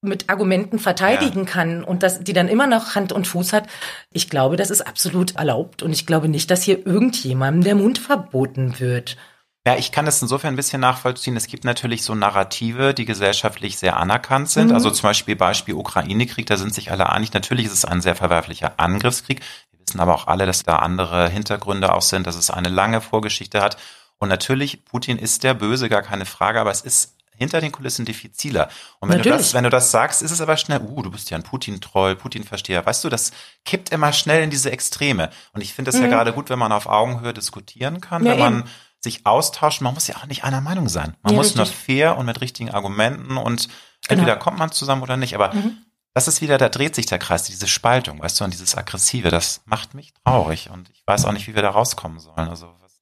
mit 0.01 0.29
Argumenten 0.29 0.79
verteidigen 0.79 1.45
ja. 1.45 1.51
kann 1.51 1.83
und 1.83 2.01
dass 2.01 2.21
die 2.21 2.33
dann 2.33 2.47
immer 2.47 2.67
noch 2.67 2.95
Hand 2.95 3.11
und 3.13 3.27
Fuß 3.27 3.53
hat. 3.53 3.67
Ich 4.11 4.29
glaube, 4.29 4.57
das 4.57 4.71
ist 4.71 4.81
absolut 4.81 5.35
erlaubt 5.35 5.83
und 5.83 5.91
ich 5.91 6.07
glaube 6.07 6.27
nicht, 6.27 6.49
dass 6.49 6.63
hier 6.63 6.85
irgendjemandem 6.85 7.63
der 7.63 7.75
Mund 7.75 7.99
verboten 7.99 8.79
wird. 8.79 9.17
Ja, 9.65 9.77
ich 9.77 9.91
kann 9.91 10.05
das 10.05 10.19
insofern 10.19 10.55
ein 10.55 10.57
bisschen 10.57 10.81
nachvollziehen. 10.81 11.37
Es 11.37 11.45
gibt 11.45 11.65
natürlich 11.65 12.03
so 12.03 12.15
Narrative, 12.15 12.95
die 12.95 13.05
gesellschaftlich 13.05 13.77
sehr 13.77 13.97
anerkannt 13.97 14.49
sind. 14.49 14.69
Mhm. 14.69 14.73
Also 14.73 14.89
zum 14.89 15.03
Beispiel 15.03 15.35
Beispiel 15.35 15.75
Ukraine-Krieg, 15.75 16.47
da 16.47 16.57
sind 16.57 16.73
sich 16.73 16.91
alle 16.91 17.11
einig. 17.11 17.31
Natürlich 17.33 17.67
ist 17.67 17.73
es 17.73 17.85
ein 17.85 18.01
sehr 18.01 18.15
verwerflicher 18.15 18.73
Angriffskrieg. 18.77 19.41
Wir 19.71 19.79
wissen 19.85 19.99
aber 19.99 20.15
auch 20.15 20.25
alle, 20.25 20.47
dass 20.47 20.63
da 20.63 20.77
andere 20.77 21.29
Hintergründe 21.29 21.93
auch 21.93 22.01
sind, 22.01 22.25
dass 22.25 22.37
es 22.37 22.49
eine 22.49 22.69
lange 22.69 23.01
Vorgeschichte 23.01 23.61
hat. 23.61 23.77
Und 24.17 24.29
natürlich, 24.29 24.83
Putin 24.83 25.19
ist 25.19 25.43
der 25.43 25.53
Böse, 25.53 25.89
gar 25.89 26.01
keine 26.01 26.25
Frage, 26.25 26.59
aber 26.59 26.71
es 26.71 26.81
ist 26.81 27.20
hinter 27.41 27.59
den 27.61 27.71
Kulissen 27.71 28.05
diffiziler. 28.05 28.69
Und 28.99 29.09
wenn 29.09 29.17
du 29.17 29.29
Natürlich. 29.29 29.47
das, 29.47 29.53
wenn 29.53 29.63
du 29.65 29.69
das 29.69 29.91
sagst, 29.91 30.21
ist 30.21 30.31
es 30.31 30.39
aber 30.41 30.55
schnell, 30.57 30.79
uh, 30.81 31.01
du 31.01 31.11
bist 31.11 31.29
ja 31.29 31.37
ein 31.37 31.43
Putin-Troll, 31.43 32.15
Putin-Versteher. 32.15 32.85
Weißt 32.85 33.03
du, 33.03 33.09
das 33.09 33.31
kippt 33.65 33.89
immer 33.91 34.13
schnell 34.13 34.43
in 34.43 34.49
diese 34.49 34.71
Extreme. 34.71 35.29
Und 35.53 35.61
ich 35.61 35.73
finde 35.73 35.89
es 35.91 35.99
ja 35.99 36.07
gerade 36.07 36.33
gut, 36.33 36.49
wenn 36.49 36.59
man 36.59 36.71
auf 36.71 36.85
Augenhöhe 36.87 37.33
diskutieren 37.33 37.99
kann, 38.01 38.21
Mhm. 38.21 38.27
Ja, 38.27 38.33
wenn 38.33 38.39
man 38.39 38.59
eben. 38.61 38.69
sich 38.99 39.25
austauscht. 39.25 39.81
Man 39.81 39.93
muss 39.93 40.07
ja 40.07 40.15
auch 40.17 40.25
nicht 40.27 40.43
einer 40.43 40.61
Meinung 40.61 40.87
sein. 40.87 41.17
Man 41.23 41.33
Ja, 41.33 41.37
muss 41.37 41.55
nur 41.55 41.65
richtig. 41.65 41.79
fair 41.85 42.17
und 42.17 42.25
mit 42.27 42.39
richtigen 42.39 42.69
Argumenten 42.71 43.35
und 43.37 43.67
Genau. 44.07 44.21
entweder 44.21 44.35
kommt 44.37 44.59
man 44.59 44.71
zusammen 44.71 45.01
oder 45.03 45.17
nicht. 45.17 45.33
Aber 45.35 45.53
Mhm. 45.53 45.77
das 46.13 46.27
ist 46.27 46.41
wieder, 46.41 46.57
da 46.57 46.69
dreht 46.69 46.93
sich 46.95 47.05
der 47.07 47.17
Kreis, 47.19 47.43
diese 47.43 47.67
Spaltung, 47.67 48.21
weißt 48.21 48.39
du, 48.39 48.43
und 48.43 48.51
dieses 48.53 48.75
Aggressive, 48.77 49.29
das 49.31 49.61
macht 49.65 49.93
mich 49.95 50.13
traurig 50.23 50.69
und 50.69 50.89
ich 50.91 51.01
weiß 51.07 51.25
auch 51.25 51.31
nicht, 51.31 51.47
wie 51.47 51.55
wir 51.55 51.61
da 51.63 51.69
rauskommen 51.71 52.19
sollen. 52.19 52.47
Also 52.49 52.67
was, 52.81 52.99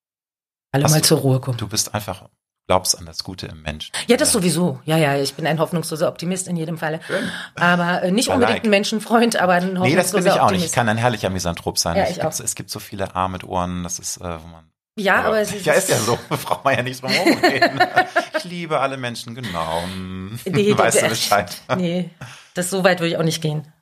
Alle 0.72 0.88
mal 0.88 1.02
du- 1.02 1.08
zur 1.08 1.20
Ruhe 1.20 1.40
kommen. 1.40 1.58
du 1.58 1.68
bist 1.68 1.94
einfach, 1.94 2.30
glaubst 2.70 3.00
an 3.00 3.08
das 3.08 3.24
Gute 3.24 3.48
im 3.48 3.64
Menschen. 3.64 3.92
Ja, 4.06 4.16
das 4.16 4.32
sowieso. 4.32 4.80
Ja, 4.86 4.96
ja, 4.96 5.18
ich 5.18 5.34
bin 5.34 5.48
ein 5.48 5.58
hoffnungsloser 5.58 6.08
Optimist 6.08 6.48
in 6.48 6.56
jedem 6.56 6.78
Falle. 6.78 7.00
Aber 7.56 8.04
äh, 8.04 8.12
nicht 8.12 8.30
unbedingt 8.30 8.58
like. 8.58 8.64
ein 8.64 8.70
Menschenfreund, 8.70 9.38
aber 9.38 9.54
ein 9.54 9.80
hoffnungsloser 9.80 9.90
Nee, 9.90 9.96
das 9.96 10.12
bin 10.12 10.24
ich 10.24 10.30
auch 10.30 10.36
nicht. 10.36 10.44
Optimist. 10.44 10.66
Ich 10.68 10.72
kann 10.74 10.88
ein 10.88 10.98
herrlicher 10.98 11.32
Misanthrop 11.32 11.80
sein. 11.80 11.98
Ja, 11.98 12.04
es, 12.04 12.12
ich 12.12 12.16
gibt, 12.20 12.28
auch. 12.28 12.40
es 12.40 12.54
gibt 12.54 12.70
so 12.70 12.78
viele 12.78 13.16
A 13.16 13.28
mit 13.28 13.44
Ohren, 13.44 13.82
das 13.82 13.98
ist, 13.98 14.18
äh, 14.18 14.22
wo 14.44 14.48
man. 14.50 14.70
Ja, 15.00 15.24
aber 15.24 15.40
es 15.40 15.66
ja, 15.66 15.74
ist 15.74 15.90
ja 15.90 15.98
so. 15.98 16.20
Braucht 16.30 16.64
man 16.64 16.76
ja 16.76 16.84
nicht 16.84 17.02
drum 17.02 17.12
rumreden. 17.12 17.82
ich 18.38 18.44
liebe 18.44 18.80
alle 18.80 18.98
Menschen, 18.98 19.34
genau. 19.34 19.82
Nee, 20.46 20.74
weißt 20.78 21.02
du 21.02 21.10
Bescheid. 21.10 21.58
Nee, 21.76 22.12
das 22.54 22.70
so 22.70 22.84
weit 22.84 23.00
würde 23.00 23.10
ich 23.14 23.18
auch 23.18 23.24
nicht 23.24 23.42
gehen. 23.42 23.74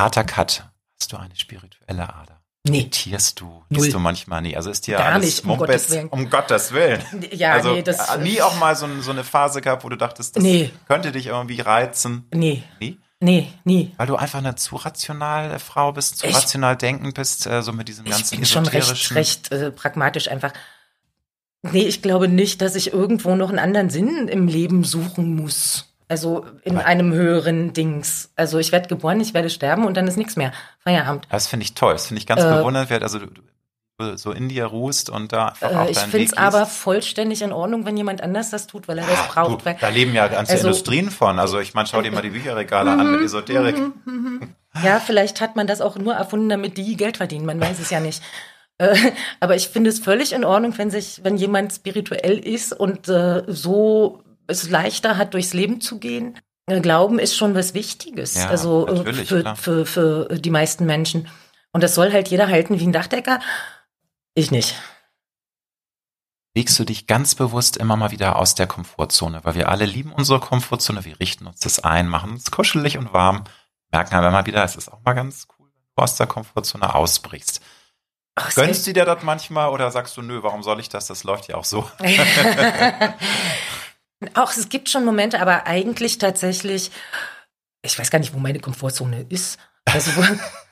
Harter 0.00 0.24
Cut. 0.24 0.64
Hast 1.00 1.12
du 1.12 1.16
eine 1.16 1.36
spirituelle 1.36 2.12
Ader? 2.12 2.35
Nee. 2.68 2.78
Meditierst 2.78 3.40
du? 3.40 3.44
Null. 3.46 3.64
Gehst 3.82 3.94
du 3.94 3.98
manchmal 3.98 4.42
nie? 4.42 4.56
Also 4.56 4.70
ist 4.70 4.86
dir 4.86 4.96
Gar 4.98 5.12
alles 5.14 5.24
nicht, 5.42 5.44
um? 5.44 5.56
Gottes 5.58 5.90
Willen. 5.90 6.08
Um 6.08 6.28
Gottes 6.30 6.72
Willen. 6.72 7.00
Ja, 7.32 7.52
also 7.52 7.72
nee, 7.72 7.82
das. 7.82 8.08
äh, 8.10 8.18
nie 8.18 8.42
auch 8.42 8.58
mal 8.58 8.74
so, 8.76 8.86
so 9.00 9.10
eine 9.10 9.24
Phase 9.24 9.60
gehabt, 9.60 9.84
wo 9.84 9.88
du 9.88 9.96
dachtest, 9.96 10.36
das 10.36 10.42
Nee. 10.42 10.70
könnte 10.88 11.12
dich 11.12 11.26
irgendwie 11.26 11.60
reizen. 11.60 12.26
Nee, 12.32 12.62
Nie? 12.80 12.98
nee, 13.20 13.48
nie. 13.64 13.92
Weil 13.96 14.06
du 14.06 14.16
einfach 14.16 14.38
eine 14.40 14.54
zu 14.56 14.76
rationale 14.76 15.58
Frau 15.58 15.92
bist, 15.92 16.18
zu 16.18 16.26
Ich- 16.26 16.34
rational 16.36 16.76
denkend 16.76 17.14
bist, 17.14 17.46
äh, 17.46 17.62
so 17.62 17.72
mit 17.72 17.88
diesem 17.88 18.04
Ich 18.06 18.12
ganzen 18.12 18.36
bin 18.36 18.46
schon 18.46 18.66
recht, 18.66 19.14
recht 19.14 19.52
äh, 19.52 19.70
pragmatisch 19.70 20.28
einfach. 20.28 20.52
Nee, 21.62 21.82
ich 21.86 22.00
glaube 22.02 22.28
nicht, 22.28 22.60
dass 22.62 22.74
ich 22.76 22.92
irgendwo 22.92 23.34
noch 23.34 23.48
einen 23.48 23.58
anderen 23.58 23.90
Sinn 23.90 24.28
im 24.28 24.46
Leben 24.46 24.84
suchen 24.84 25.34
muss. 25.34 25.95
Also 26.08 26.46
in 26.62 26.76
Weil- 26.76 26.84
einem 26.84 27.12
höheren 27.12 27.72
Dings. 27.72 28.30
Also 28.36 28.58
ich 28.58 28.70
werde 28.72 28.88
geboren, 28.88 29.20
ich 29.20 29.34
werde 29.34 29.50
sterben 29.50 29.84
und 29.86 29.96
dann 29.96 30.06
ist 30.06 30.16
nichts 30.16 30.36
mehr. 30.36 30.52
Feierabend. 30.78 31.26
Das 31.30 31.46
finde 31.48 31.64
ich 31.64 31.74
toll. 31.74 31.94
Das 31.94 32.06
finde 32.06 32.20
ich 32.20 32.26
ganz 32.26 32.42
Äh, 32.42 32.48
bewundernswert. 32.58 33.02
Also 33.02 33.18
du, 33.18 34.16
so 34.16 34.30
in 34.30 34.48
dir 34.48 34.66
ruhst 34.66 35.08
und 35.10 35.32
da 35.32 35.48
einfach 35.48 35.86
Äh, 35.86 35.90
ich 35.90 35.98
finde 35.98 36.26
es 36.26 36.34
aber 36.34 36.66
vollständig 36.66 37.42
in 37.42 37.50
Ordnung, 37.52 37.86
wenn 37.86 37.96
jemand 37.96 38.20
anders 38.22 38.50
das 38.50 38.66
tut, 38.66 38.86
weil 38.88 38.98
er 38.98 39.06
das 39.06 39.26
braucht. 39.28 39.66
Du, 39.66 39.74
da 39.80 39.88
leben 39.88 40.14
ja 40.14 40.28
ganze 40.28 40.52
Also- 40.52 40.68
Industrien 40.68 41.10
von. 41.10 41.38
Also 41.40 41.58
ich 41.58 41.74
meine, 41.74 41.88
schau 41.88 42.00
dir 42.02 42.12
mal 42.12 42.22
die 42.22 42.30
Bücherregale 42.30 42.90
an 42.92 43.10
mit 43.12 43.22
Esoterik. 43.22 43.76
ja, 44.84 45.00
vielleicht 45.00 45.40
hat 45.40 45.56
man 45.56 45.66
das 45.66 45.80
auch 45.80 45.96
nur 45.96 46.14
erfunden, 46.14 46.48
damit 46.48 46.76
die 46.76 46.96
Geld 46.96 47.16
verdienen. 47.16 47.46
Man 47.46 47.60
weiß 47.60 47.80
es 47.80 47.90
ja 47.90 47.98
nicht. 48.00 48.22
Äh, 48.78 48.94
aber 49.40 49.56
ich 49.56 49.68
finde 49.68 49.88
es 49.90 49.98
völlig 49.98 50.34
in 50.34 50.44
Ordnung, 50.44 50.76
wenn 50.76 50.90
sich, 50.90 51.20
wenn 51.24 51.36
jemand 51.38 51.72
spirituell 51.72 52.38
ist 52.38 52.72
und 52.78 53.08
äh, 53.08 53.42
so 53.46 54.22
es 54.46 54.68
leichter 54.68 55.16
hat, 55.16 55.34
durchs 55.34 55.52
Leben 55.52 55.80
zu 55.80 55.98
gehen. 55.98 56.38
Äh, 56.66 56.80
Glauben 56.80 57.18
ist 57.18 57.36
schon 57.36 57.54
was 57.54 57.74
Wichtiges. 57.74 58.34
Ja, 58.34 58.48
also 58.48 58.86
äh, 58.88 59.12
für, 59.12 59.56
für, 59.56 59.86
für 59.86 60.28
die 60.38 60.50
meisten 60.50 60.84
Menschen. 60.84 61.28
Und 61.72 61.82
das 61.82 61.94
soll 61.94 62.12
halt 62.12 62.28
jeder 62.28 62.48
halten 62.48 62.80
wie 62.80 62.86
ein 62.86 62.92
Dachdecker. 62.92 63.40
Ich 64.34 64.50
nicht. 64.50 64.74
Legst 66.54 66.78
du 66.78 66.84
dich 66.84 67.06
ganz 67.06 67.34
bewusst 67.34 67.76
immer 67.76 67.96
mal 67.96 68.10
wieder 68.10 68.36
aus 68.36 68.54
der 68.54 68.66
Komfortzone, 68.66 69.40
weil 69.44 69.54
wir 69.54 69.68
alle 69.68 69.84
lieben 69.84 70.12
unsere 70.12 70.40
Komfortzone, 70.40 71.04
wir 71.04 71.20
richten 71.20 71.46
uns 71.46 71.60
das 71.60 71.80
ein, 71.80 72.08
machen 72.08 72.30
uns 72.30 72.50
kuschelig 72.50 72.96
und 72.96 73.12
warm, 73.12 73.44
merken 73.92 74.14
aber 74.14 74.30
mal 74.30 74.46
wieder, 74.46 74.64
es 74.64 74.74
ist 74.74 74.90
auch 74.90 75.02
mal 75.04 75.12
ganz 75.12 75.48
cool, 75.58 75.68
wenn 75.74 75.82
du 75.82 76.02
aus 76.02 76.16
der 76.16 76.26
Komfortzone 76.26 76.94
ausbrichst. 76.94 77.60
Ach, 78.36 78.54
Gönnst 78.54 78.86
du 78.86 78.94
dir 78.94 79.04
das 79.04 79.22
manchmal 79.22 79.68
oder 79.68 79.90
sagst 79.90 80.16
du, 80.16 80.22
nö, 80.22 80.42
warum 80.42 80.62
soll 80.62 80.80
ich 80.80 80.88
das? 80.88 81.06
Das 81.06 81.24
läuft 81.24 81.48
ja 81.48 81.56
auch 81.56 81.64
so. 81.64 81.90
Auch 84.34 84.50
es 84.50 84.68
gibt 84.68 84.88
schon 84.88 85.04
Momente, 85.04 85.40
aber 85.40 85.66
eigentlich 85.66 86.18
tatsächlich, 86.18 86.90
ich 87.82 87.98
weiß 87.98 88.10
gar 88.10 88.18
nicht, 88.18 88.34
wo 88.34 88.38
meine 88.38 88.60
Komfortzone 88.60 89.26
ist. 89.28 89.58
Also, 89.84 90.10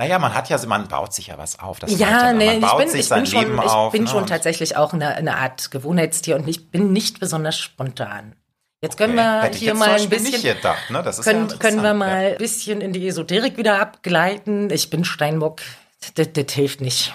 Naja, 0.00 0.18
man 0.18 0.32
hat 0.32 0.48
ja, 0.48 0.58
man 0.66 0.88
baut 0.88 1.12
sich 1.12 1.26
ja 1.26 1.36
was 1.36 1.58
auf. 1.58 1.78
Das 1.78 1.98
ja, 1.98 2.32
nee, 2.32 2.46
man 2.46 2.54
ich 2.54 2.60
baut 2.62 2.78
bin, 2.78 2.88
sich 2.88 3.00
ich 3.00 3.08
sein 3.08 3.24
bin 3.24 3.30
schon, 3.30 3.42
Leben 3.42 3.58
ich 3.62 3.70
auf. 3.70 3.92
bin 3.92 4.04
ne, 4.04 4.08
schon 4.08 4.26
tatsächlich 4.26 4.74
auch 4.78 4.94
eine, 4.94 5.14
eine 5.14 5.36
Art 5.36 5.70
Gewohnheitstier 5.70 6.36
und 6.36 6.48
ich 6.48 6.70
bin 6.70 6.94
nicht 6.94 7.20
besonders 7.20 7.58
spontan. 7.58 8.34
Jetzt 8.82 8.96
können 8.96 9.12
Okay. 9.12 9.22
wir 9.26 9.42
Hätte 9.42 9.56
ich 9.58 9.62
hier 9.62 9.74
mal 9.74 9.90
ein 9.90 10.08
bisschen, 10.08 10.40
gedacht, 10.40 10.88
ne? 10.88 11.00
Ist 11.06 11.18
ja 11.18 11.22
können, 11.22 11.58
können 11.58 11.82
wir 11.82 11.92
mal 11.92 12.28
ein 12.32 12.38
bisschen 12.38 12.80
in 12.80 12.94
die 12.94 13.06
Esoterik 13.06 13.58
wieder 13.58 13.78
abgleiten. 13.78 14.70
Ich 14.70 14.88
bin 14.88 15.04
Steinbock, 15.04 15.60
das, 16.14 16.32
das 16.32 16.54
hilft 16.54 16.80
nicht. 16.80 17.14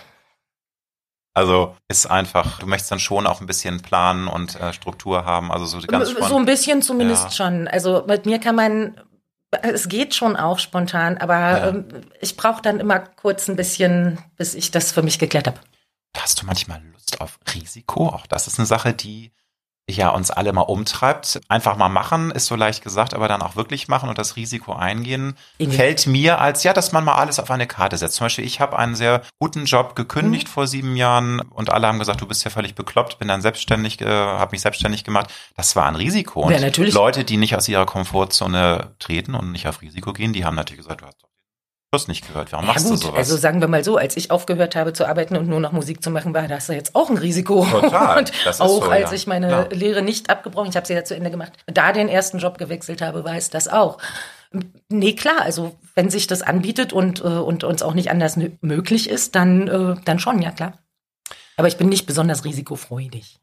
Also 1.36 1.76
ist 1.90 2.06
einfach, 2.10 2.60
du 2.60 2.66
möchtest 2.66 2.92
dann 2.92 3.00
schon 3.00 3.28
auch 3.28 3.42
ein 3.42 3.46
bisschen 3.46 3.82
planen 3.82 4.28
und 4.28 4.60
äh, 4.60 4.72
Struktur 4.74 5.26
haben, 5.26 5.52
also 5.52 5.66
so 5.66 5.80
ganz 5.86 6.08
so 6.10 6.16
spannend. 6.16 6.38
ein 6.40 6.46
bisschen 6.46 6.82
zumindest 6.82 7.26
Ja. 7.26 7.32
schon. 7.32 7.68
Also 7.68 8.04
mit 8.08 8.26
mir 8.26 8.40
kann 8.40 8.56
man, 8.56 9.00
es 9.52 9.90
geht 9.90 10.16
schon 10.16 10.38
auch 10.38 10.60
spontan, 10.60 11.18
aber 11.18 11.36
Ja. 11.40 11.68
ähm, 11.68 11.86
ich 12.22 12.38
brauche 12.38 12.62
dann 12.62 12.80
immer 12.80 13.00
kurz 13.00 13.50
ein 13.50 13.58
bisschen, 13.58 14.18
bis 14.38 14.56
ich 14.56 14.72
das 14.72 14.94
für 14.94 15.04
mich 15.04 15.20
geklärt 15.20 15.48
habe. 15.48 15.60
Hast 16.18 16.42
du 16.42 16.46
manchmal 16.46 16.82
Lust 16.94 17.20
auf 17.20 17.38
Risiko? 17.54 18.08
Auch 18.08 18.26
das 18.28 18.48
ist 18.48 18.58
eine 18.58 18.66
Sache, 18.66 18.94
die 18.94 19.34
ja 19.90 20.10
uns 20.10 20.32
alle 20.32 20.52
mal 20.52 20.62
umtreibt. 20.62 21.42
Einfach 21.48 21.78
mal 21.78 21.90
machen 21.90 22.32
ist 22.32 22.48
so 22.48 22.56
leicht 22.56 22.84
gesagt, 22.84 23.14
aber 23.14 23.28
dann 23.28 23.42
auch 23.44 23.56
wirklich 23.56 23.88
machen 23.88 24.10
und 24.10 24.18
das 24.18 24.36
Risiko 24.36 24.74
eingehen, 24.74 25.38
In- 25.60 25.72
fällt 25.72 26.08
mir 26.08 26.40
als 26.42 26.64
ja, 26.64 26.74
dass 26.74 26.92
man 26.92 27.04
mal 27.04 27.16
alles 27.16 27.40
auf 27.40 27.52
eine 27.52 27.68
Karte 27.68 27.96
setzt. 27.98 28.16
Zum 28.16 28.26
Beispiel, 28.26 28.46
ich 28.46 28.60
habe 28.60 28.78
einen 28.80 28.96
sehr 28.96 29.22
guten 29.40 29.66
Job 29.66 29.90
Mhm. 29.92 29.96
gekündigt 29.96 30.50
vor 30.50 30.66
sieben 30.66 30.96
Jahren 30.96 31.40
und 31.42 31.72
alle 31.72 31.88
haben 31.88 32.00
gesagt, 32.00 32.22
du 32.22 32.28
bist 32.28 32.44
ja 32.44 32.50
völlig 32.50 32.74
bekloppt, 32.76 33.20
bin 33.20 33.28
dann 33.28 33.42
selbstständig, 33.42 34.02
äh, 34.02 34.06
habe 34.08 34.52
mich 34.52 34.62
selbstständig 34.62 35.04
gemacht. 35.04 35.32
Das 35.56 35.76
war 35.76 35.86
ein 35.86 35.96
Risiko. 35.96 36.42
Und 36.42 36.54
Ja, 36.54 36.60
natürlich. 36.60 36.94
Leute, 36.94 37.24
die 37.24 37.38
nicht 37.38 37.56
aus 37.56 37.68
ihrer 37.68 37.86
Komfortzone 37.86 38.96
treten 39.00 39.36
und 39.36 39.52
nicht 39.52 39.68
auf 39.68 39.82
Risiko 39.82 40.14
gehen, 40.14 40.34
die 40.34 40.46
haben 40.46 40.56
natürlich 40.56 40.84
gesagt, 40.84 41.02
du 41.02 41.06
hast 41.06 41.22
doch 41.22 41.30
Schluss 41.96 42.08
nicht 42.08 42.28
gehört. 42.28 42.52
Warum 42.52 42.66
Ja 42.66 42.74
machst 42.74 42.86
gut, 42.86 42.94
du 42.96 43.08
sowas? 43.08 43.18
also 43.18 43.38
sagen 43.38 43.62
wir 43.62 43.68
mal 43.68 43.84
so, 43.84 43.98
als 43.98 44.18
ich 44.18 44.32
aufgehört 44.32 44.76
habe 44.76 44.94
zu 44.94 45.06
arbeiten 45.08 45.36
und 45.38 45.48
nur 45.48 45.60
noch 45.60 45.72
Musik 45.72 46.04
zu 46.04 46.10
machen, 46.12 46.34
war 46.34 46.48
das 46.48 46.68
ja 46.68 46.76
jetzt 46.76 46.94
auch 46.96 47.10
ein 47.10 47.18
Risiko. 47.18 47.66
Total, 47.66 48.18
Und 48.20 48.32
auch 48.48 48.84
so, 48.84 48.84
als 48.84 49.12
ja. 49.12 49.16
ich 49.16 49.28
meine 49.28 49.48
Klar. 49.48 49.70
Lehre 49.70 50.02
nicht 50.02 50.30
abgebrochen, 50.30 50.70
ich 50.70 50.76
habe 50.76 50.86
sie 50.86 50.94
ja 50.94 51.04
zu 51.04 51.16
Ende 51.16 51.32
gemacht, 51.32 51.54
da 51.68 51.92
den 51.94 52.10
ersten 52.10 52.40
Job 52.40 52.58
gewechselt 52.58 53.02
habe, 53.02 53.24
war 53.24 53.36
es 53.36 53.50
das 53.50 53.68
auch. 53.68 53.98
Nee, 54.90 55.14
klar, 55.16 55.42
also 55.42 55.76
wenn 55.96 56.10
sich 56.10 56.28
das 56.28 56.42
anbietet 56.42 56.94
und, 56.94 57.22
äh, 57.22 57.28
und 57.28 57.64
uns 57.64 57.82
auch 57.82 57.94
nicht 57.94 58.10
anders 58.12 58.38
möglich 58.62 59.10
ist, 59.10 59.36
dann, 59.36 59.68
äh, 59.68 59.96
dann 60.06 60.20
schon, 60.20 60.42
ja 60.42 60.52
klar. 60.52 60.74
Aber 61.58 61.68
ich 61.68 61.78
bin 61.78 61.88
nicht 61.90 62.06
besonders 62.06 62.44
risikofreudig. 62.46 63.40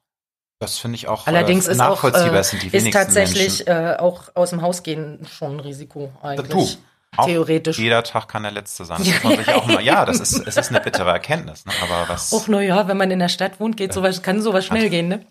das 0.61 0.79
finde 0.79 0.97
ich 0.97 1.09
auch 1.09 1.27
Allerdings 1.27 1.67
äh, 1.69 1.73
ist 1.73 1.81
auch 1.81 2.03
nachvollziehbar. 2.03 2.45
äh, 2.73 2.77
ist 2.77 2.93
tatsächlich 2.93 3.67
äh, 3.67 3.97
auch 3.99 4.25
aus 4.35 4.51
dem 4.51 4.63
Haus 4.63 4.83
gehen 4.83 5.27
schon 5.31 5.57
ein 5.57 5.61
Risiko 5.61 6.13
eigentlich. 6.23 6.77
Du, 6.77 6.83
auch 7.17 7.27
Theoretisch. 7.27 7.79
Jeder 7.79 8.03
Tag 8.03 8.29
kann 8.29 8.43
der 8.43 8.53
letzte 8.53 8.85
sein. 8.85 8.99
Das 8.99 9.23
Ja, 9.23 9.31
ja, 9.31 9.57
auch 9.57 9.67
mal, 9.67 9.83
ja, 9.83 10.05
das 10.05 10.21
ist, 10.21 10.33
es 10.47 10.57
ist 10.57 10.71
eine 10.71 10.81
bittere 10.81 11.11
Erkenntnis, 11.11 11.67
ne? 11.67 11.73
aber 11.83 12.09
was, 12.09 12.33
Och, 12.33 12.49
na 12.49 12.61
ja, 12.61 12.89
wenn 12.89 12.97
man 12.97 13.11
in 13.11 13.19
der 13.19 13.29
Stadt 13.29 13.61
wohnt, 13.61 13.77
geht 13.77 13.93
sowas, 13.93 14.23
kann 14.23 14.41
sowas 14.41 14.65
schnell 14.65 14.89
gehen, 14.89 15.09
ne? 15.09 15.27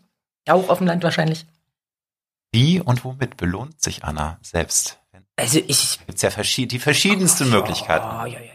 Auch 0.48 0.70
auf 0.70 0.80
dem 0.80 0.88
Land 0.88 1.04
wahrscheinlich. 1.04 1.46
wie 2.52 2.80
und 2.80 3.04
womit 3.04 3.38
belohnt 3.38 3.82
sich 3.82 4.04
Anna 4.04 4.38
selbst? 4.42 5.00
Also 5.36 5.60
ich. 5.66 6.00
Gibt's 6.06 6.22
ja 6.22 6.30
verschied 6.30 6.72
die 6.72 6.80
verschiedensten 6.80 7.50
Möglichkeiten. 7.50 8.06
Ja, 8.06 8.26
ja, 8.26 8.40
ja. 8.40 8.52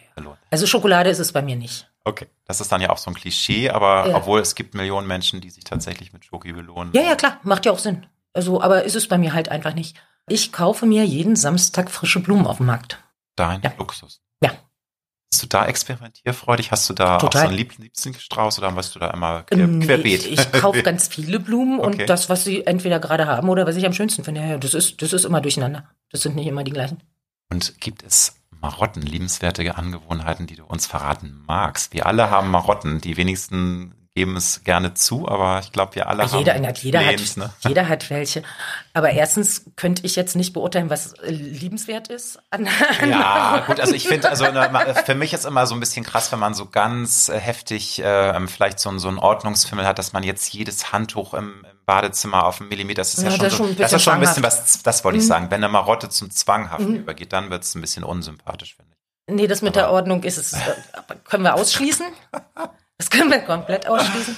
Also 0.50 0.66
Schokolade 0.66 1.10
ist 1.10 1.18
es 1.18 1.32
bei 1.32 1.42
mir 1.42 1.56
nicht. 1.56 1.90
Okay, 2.04 2.28
das 2.44 2.60
ist 2.60 2.70
dann 2.70 2.80
ja 2.80 2.90
auch 2.90 2.98
so 2.98 3.10
ein 3.10 3.14
Klischee, 3.14 3.70
aber 3.70 4.14
obwohl 4.14 4.40
es 4.40 4.54
gibt 4.54 4.74
Millionen 4.74 5.08
Menschen, 5.08 5.40
die 5.40 5.50
sich 5.50 5.64
tatsächlich 5.64 6.12
mit 6.12 6.24
Schoki 6.24 6.52
belohnen. 6.52 6.92
Ja, 6.94 7.02
ja, 7.02 7.16
klar, 7.16 7.40
macht 7.42 7.66
ja 7.66 7.72
auch 7.72 7.80
Sinn. 7.80 8.06
Also, 8.32 8.60
aber 8.60 8.84
ist 8.84 8.94
es 8.94 9.08
bei 9.08 9.18
mir 9.18 9.32
halt 9.32 9.48
einfach 9.48 9.74
nicht. 9.74 9.96
Ich 10.28 10.52
kaufe 10.52 10.86
mir 10.86 11.04
jeden 11.04 11.34
Samstag 11.36 11.90
frische 11.90 12.20
Blumen 12.20 12.46
auf 12.46 12.58
dem 12.58 12.66
Markt. 12.66 12.98
Dein 13.36 13.62
Ja. 13.62 13.72
Luxus. 13.78 14.20
Ja. 14.42 14.50
Bist 15.30 15.42
du 15.42 15.46
da 15.48 15.66
experimentierfreudig? 15.66 16.70
Hast 16.70 16.88
du 16.88 16.94
da 16.94 17.18
Total. 17.18 17.40
auch 17.42 17.44
so 17.44 17.48
einen 17.48 17.56
Lieb 17.58 17.76
Lieblingsstrauß 17.78 18.58
oder 18.58 18.74
warst 18.76 18.94
du 18.94 18.98
da 18.98 19.10
immer 19.10 19.42
quer, 19.42 19.58
Ähm, 19.58 19.80
querbeet? 19.80 20.24
Ich, 20.26 20.32
ich 20.40 20.52
kaufe 20.52 20.82
ganz 20.84 21.08
viele 21.08 21.38
Blumen 21.40 21.80
Okay. 21.80 22.02
und 22.02 22.08
das, 22.10 22.28
was 22.28 22.44
sie 22.44 22.64
entweder 22.66 23.00
gerade 23.00 23.26
haben 23.26 23.48
oder 23.48 23.66
was 23.66 23.76
ich 23.76 23.84
am 23.86 23.92
schönsten 23.92 24.24
finde, 24.24 24.40
ja, 24.40 24.56
das 24.58 24.72
ist, 24.74 25.02
das 25.02 25.12
ist 25.12 25.24
immer 25.24 25.40
durcheinander. 25.40 25.88
Das 26.10 26.22
sind 26.22 26.36
nicht 26.36 26.46
immer 26.46 26.64
die 26.64 26.72
gleichen. 26.72 27.02
Und 27.50 27.80
gibt 27.80 28.02
es 28.02 28.36
Marotten, 28.60 29.02
liebenswerte 29.02 29.76
Angewohnheiten, 29.76 30.46
die 30.46 30.56
du 30.56 30.64
uns 30.64 30.86
verraten 30.86 31.42
magst? 31.46 31.92
Wir 31.92 32.06
alle 32.06 32.30
haben 32.30 32.50
Marotten. 32.50 33.00
Die 33.00 33.16
wenigsten 33.16 33.94
geben 34.16 34.34
es 34.36 34.64
gerne 34.64 34.94
zu, 34.94 35.28
aber 35.28 35.60
ich 35.60 35.72
glaube, 35.72 35.94
wir 35.94 36.08
alle 36.08 36.24
jeder, 36.24 36.54
haben 36.54 36.64
jeder, 36.80 36.98
Plans, 37.00 37.30
hat, 37.32 37.36
ne? 37.36 37.52
jeder 37.60 37.88
hat 37.88 38.08
welche. 38.08 38.42
Aber 38.94 39.10
erstens 39.10 39.66
könnte 39.76 40.06
ich 40.06 40.16
jetzt 40.16 40.34
nicht 40.36 40.54
beurteilen, 40.54 40.88
was 40.88 41.12
äh, 41.12 41.30
liebenswert 41.30 42.08
ist. 42.08 42.38
An, 42.50 42.66
an 43.02 43.10
Ja, 43.10 43.64
gut, 43.66 43.78
also 43.78 43.92
ich 43.94 44.08
finde, 44.08 44.30
also 44.30 44.46
für 45.04 45.14
mich 45.14 45.34
ist 45.34 45.44
immer 45.44 45.66
so 45.66 45.74
ein 45.74 45.80
bisschen 45.80 46.02
krass, 46.02 46.32
wenn 46.32 46.38
man 46.38 46.54
so 46.54 46.64
ganz 46.64 47.28
äh, 47.28 47.38
heftig 47.38 48.02
äh, 48.02 48.46
vielleicht 48.48 48.80
so, 48.80 48.88
ein- 48.88 48.98
so 48.98 49.08
einen 49.08 49.18
Ordnungsfimmel 49.18 49.86
hat, 49.86 49.98
dass 49.98 50.14
man 50.14 50.22
jetzt 50.22 50.50
jedes 50.54 50.92
Handtuch 50.92 51.34
im, 51.34 51.64
im 51.70 51.78
Badezimmer 51.84 52.46
auf 52.46 52.60
einen 52.60 52.70
Millimeter, 52.70 53.02
das 53.02 53.14
ist 53.14 53.22
ja, 53.22 53.28
Ja, 53.30 53.36
schon, 53.36 53.42
das 53.44 53.52
so, 53.52 53.58
schon 53.58 53.66
ein 53.68 53.76
das 53.76 53.92
ist 53.92 53.92
bisschen 53.92 54.00
schon 54.00 54.14
ein 54.14 54.20
bisschen 54.20 54.42
was, 54.42 54.82
das 54.82 55.04
wollte 55.04 55.18
ich 55.18 55.26
sagen, 55.26 55.50
wenn 55.50 55.62
eine 55.62 55.68
Marotte 55.70 56.08
zum 56.08 56.30
Zwanghaften 56.30 56.96
übergeht, 56.96 57.34
dann 57.34 57.50
wird 57.50 57.64
es 57.64 57.74
ein 57.74 57.82
bisschen 57.82 58.02
unsympathisch, 58.02 58.76
finde 58.76 58.92
ich. 58.92 59.34
Nee, 59.34 59.46
das 59.46 59.60
mit 59.60 59.76
der 59.76 59.90
Ordnung 59.90 60.22
ist 60.22 60.38
es. 60.38 60.54
Äh, 60.54 60.58
können 61.24 61.42
wir 61.44 61.54
ausschließen? 61.54 62.06
Das 62.98 63.10
können 63.10 63.30
wir 63.30 63.40
komplett 63.40 63.86
ausschließen. 63.88 64.36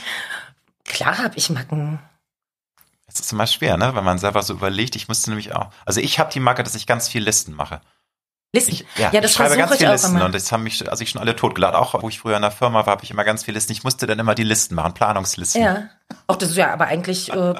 Klar 0.85 1.19
habe 1.19 1.37
ich 1.37 1.51
Macken. 1.51 1.99
Es 3.07 3.21
ist 3.21 3.33
immer 3.33 3.47
schwer, 3.47 3.77
ne, 3.77 3.95
wenn 3.95 4.05
man 4.05 4.19
selber 4.19 4.43
so 4.43 4.53
überlegt, 4.55 4.95
ich 4.97 5.09
musste 5.09 5.31
nämlich 5.31 5.55
auch, 5.55 5.71
also 5.87 6.01
ich 6.01 6.19
habe 6.19 6.31
die 6.33 6.41
Macke, 6.41 6.63
dass 6.63 6.75
ich 6.75 6.87
ganz 6.87 7.09
viel 7.09 7.23
Listen 7.23 7.55
mache. 7.55 7.81
Listen. 8.55 8.73
Ich, 8.73 8.85
ja, 8.97 9.11
ja, 9.13 9.21
das 9.21 9.31
ich 9.33 9.37
schreibe 9.37 9.57
ganz 9.57 9.77
viele 9.77 9.93
Listen 9.93 10.17
immer. 10.17 10.25
und 10.27 10.35
das 10.35 10.51
haben 10.53 10.63
mich, 10.63 10.89
also 10.91 11.03
ich 11.03 11.11
schon 11.11 11.21
alle 11.21 11.37
totgeladen. 11.37 11.77
Auch 11.79 12.01
wo 12.03 12.09
ich 12.09 12.19
früher 12.19 12.37
in 12.37 12.43
der 12.43 12.51
Firma 12.51 12.87
war, 12.87 12.93
habe 12.93 13.05
ich 13.05 13.11
immer 13.11 13.25
ganz 13.25 13.45
viele 13.45 13.57
Listen. 13.57 13.73
Ich 13.73 13.85
musste 13.85 14.07
dann 14.07 14.19
immer 14.19 14.35
die 14.35 14.43
Listen 14.45 14.75
machen, 14.75 14.95
Planungslisten. 14.95 15.63
Ja. 15.63 15.89
Auch 16.27 16.37
das 16.37 16.51
ist 16.51 16.57
ja, 16.57 16.73
aber 16.73 16.87
eigentlich, 16.87 17.31
äh, 17.33 17.55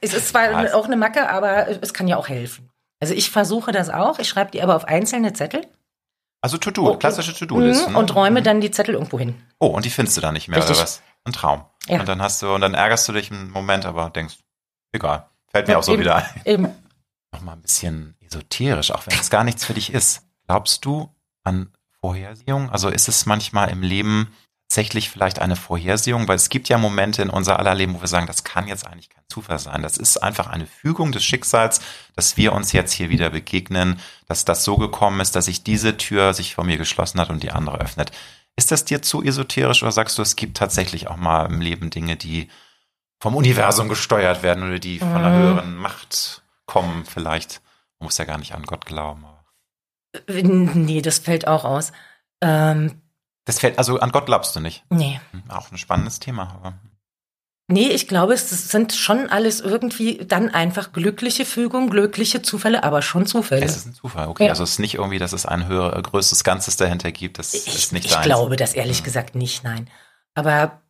es 0.00 0.14
ist 0.14 0.28
zwar 0.28 0.64
es- 0.64 0.72
auch 0.72 0.86
eine 0.86 0.96
Macke, 0.96 1.28
aber 1.30 1.68
es 1.82 1.94
kann 1.94 2.08
ja 2.08 2.16
auch 2.16 2.28
helfen. 2.28 2.68
Also 3.00 3.14
ich 3.14 3.30
versuche 3.30 3.72
das 3.72 3.88
auch. 3.90 4.18
Ich 4.18 4.28
schreibe 4.28 4.50
die 4.50 4.62
aber 4.62 4.74
auf 4.74 4.84
einzelne 4.86 5.32
Zettel 5.32 5.66
Also 6.46 6.58
To-Do, 6.58 6.92
Oh, 6.92 6.96
klassische 6.96 7.34
To-Do-Listen. 7.34 7.90
mhm, 7.90 7.96
und 7.96 8.14
räume 8.14 8.40
dann 8.40 8.60
die 8.60 8.70
Zettel 8.70 8.94
irgendwo 8.94 9.18
hin. 9.18 9.34
Oh, 9.58 9.66
und 9.66 9.84
die 9.84 9.90
findest 9.90 10.16
du 10.16 10.20
dann 10.20 10.34
nicht 10.34 10.46
mehr, 10.46 10.58
Richtig. 10.60 10.76
oder 10.76 10.84
was? 10.84 11.02
Ein 11.24 11.32
Traum. 11.32 11.64
Ja. 11.88 11.98
Und 11.98 12.06
dann 12.08 12.22
hast 12.22 12.40
du, 12.40 12.54
und 12.54 12.60
dann 12.60 12.74
ärgerst 12.74 13.08
du 13.08 13.12
dich 13.12 13.32
einen 13.32 13.50
Moment, 13.50 13.84
aber 13.84 14.10
denkst, 14.10 14.36
egal. 14.92 15.28
Fällt 15.50 15.66
mir 15.66 15.72
Ja, 15.72 15.78
auch 15.80 15.82
so 15.82 15.92
eben. 15.94 16.02
wieder 16.02 16.14
ein. 16.14 16.24
Eben. 16.44 16.68
Nochmal 17.32 17.56
ein 17.56 17.62
bisschen 17.62 18.14
esoterisch, 18.20 18.92
auch 18.92 19.04
wenn 19.08 19.18
es 19.18 19.28
gar 19.28 19.42
nichts 19.42 19.64
für 19.64 19.74
dich 19.74 19.92
ist. 19.92 20.22
Glaubst 20.46 20.84
du 20.84 21.12
an 21.42 21.72
Vorhersehung? 22.00 22.70
Also 22.70 22.90
ist 22.90 23.08
es 23.08 23.26
manchmal 23.26 23.70
im 23.70 23.82
Leben 23.82 24.32
tatsächlich 24.68 25.10
vielleicht 25.10 25.38
eine 25.40 25.56
Vorhersehung? 25.56 26.26
Weil 26.28 26.36
es 26.36 26.48
gibt 26.48 26.68
ja 26.68 26.78
Momente 26.78 27.22
in 27.22 27.30
unser 27.30 27.58
aller 27.58 27.74
Leben, 27.74 27.94
wo 27.94 28.00
wir 28.00 28.08
sagen, 28.08 28.26
das 28.26 28.44
kann 28.44 28.66
jetzt 28.68 28.86
eigentlich 28.86 29.08
kein 29.10 29.22
Zufall 29.28 29.58
sein. 29.58 29.82
Das 29.82 29.96
ist 29.96 30.18
einfach 30.18 30.48
eine 30.48 30.66
Fügung 30.66 31.12
des 31.12 31.24
Schicksals, 31.24 31.80
dass 32.14 32.36
wir 32.36 32.52
uns 32.52 32.72
jetzt 32.72 32.92
hier 32.92 33.08
wieder 33.10 33.30
begegnen, 33.30 34.00
dass 34.28 34.44
das 34.44 34.64
so 34.64 34.76
gekommen 34.76 35.20
ist, 35.20 35.36
dass 35.36 35.46
sich 35.46 35.62
diese 35.62 35.96
Tür 35.96 36.34
sich 36.34 36.54
vor 36.54 36.64
mir 36.64 36.78
geschlossen 36.78 37.20
hat 37.20 37.30
und 37.30 37.42
die 37.42 37.52
andere 37.52 37.80
öffnet. 37.80 38.10
Ist 38.56 38.72
das 38.72 38.84
dir 38.84 39.02
zu 39.02 39.22
esoterisch 39.22 39.82
oder 39.82 39.92
sagst 39.92 40.18
du, 40.18 40.22
es 40.22 40.34
gibt 40.36 40.56
tatsächlich 40.56 41.08
auch 41.08 41.16
mal 41.16 41.46
im 41.46 41.60
Leben 41.60 41.90
Dinge, 41.90 42.16
die 42.16 42.48
vom 43.20 43.34
Universum 43.34 43.88
gesteuert 43.88 44.42
werden 44.42 44.64
oder 44.64 44.78
die 44.78 44.98
von 44.98 45.14
einer 45.14 45.30
Mhm. 45.30 45.42
höheren 45.42 45.76
Macht 45.76 46.42
kommen 46.66 47.04
vielleicht? 47.04 47.60
Man 47.98 48.06
muss 48.06 48.18
ja 48.18 48.24
gar 48.24 48.38
nicht 48.38 48.54
an 48.54 48.64
Gott 48.64 48.84
glauben. 48.86 49.24
aber- 49.24 49.44
Nee, 50.28 51.02
das 51.02 51.18
fällt 51.18 51.46
auch 51.46 51.64
aus. 51.64 51.92
Ähm, 52.40 53.02
Das 53.46 53.58
fällt, 53.60 53.78
also 53.78 53.98
an 54.00 54.12
Gott 54.12 54.26
glaubst 54.26 54.54
du 54.54 54.60
nicht. 54.60 54.84
nee. 54.90 55.18
Hm, 55.32 55.44
Auch 55.48 55.70
ein 55.72 55.78
spannendes 55.78 56.18
Thema. 56.20 56.52
Aber 56.56 56.74
Nee, 57.68 57.88
ich 57.88 58.06
glaube, 58.06 58.32
es 58.34 58.48
sind 58.70 58.92
schon 58.92 59.28
alles 59.28 59.60
irgendwie 59.60 60.18
dann 60.18 60.50
einfach 60.50 60.92
glückliche 60.92 61.44
Fügungen, 61.44 61.90
glückliche 61.90 62.40
Zufälle, 62.40 62.84
aber 62.84 63.02
schon 63.02 63.26
Zufälle. 63.26 63.64
es 63.64 63.76
ist 63.76 63.86
ein 63.86 63.94
Zufall, 63.94 64.28
okay. 64.28 64.44
Ja. 64.44 64.50
Also 64.50 64.62
es 64.62 64.72
ist 64.72 64.78
nicht 64.78 64.94
irgendwie, 64.94 65.18
dass 65.18 65.32
es 65.32 65.46
ein 65.46 65.66
höher, 65.66 65.90
größtes 66.00 66.44
Ganzes 66.44 66.76
dahinter 66.76 67.10
gibt. 67.10 67.40
Das 67.40 67.54
ich 67.54 67.66
ist 67.74 67.92
nicht 67.92 68.04
ich 68.06 68.12
deins. 68.12 68.24
glaube 68.24 68.54
das 68.54 68.74
ehrlich 68.74 68.98
Hm. 68.98 69.04
gesagt 69.04 69.34
nicht, 69.34 69.64
nein. 69.64 69.90
Aber 70.34 70.80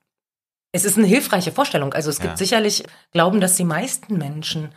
es 0.73 0.85
ist 0.85 0.99
eine 0.99 1.07
hilfreiche 1.07 1.51
Vorstellung. 1.53 1.95
Also 1.95 2.11
es 2.11 2.19
gibt 2.21 2.33
Ja. 2.33 2.37
sicherlich 2.37 2.85
Glauben, 3.11 3.41
dass 3.41 3.57
die 3.57 3.65
meisten 3.65 4.19
Menschen, 4.19 4.75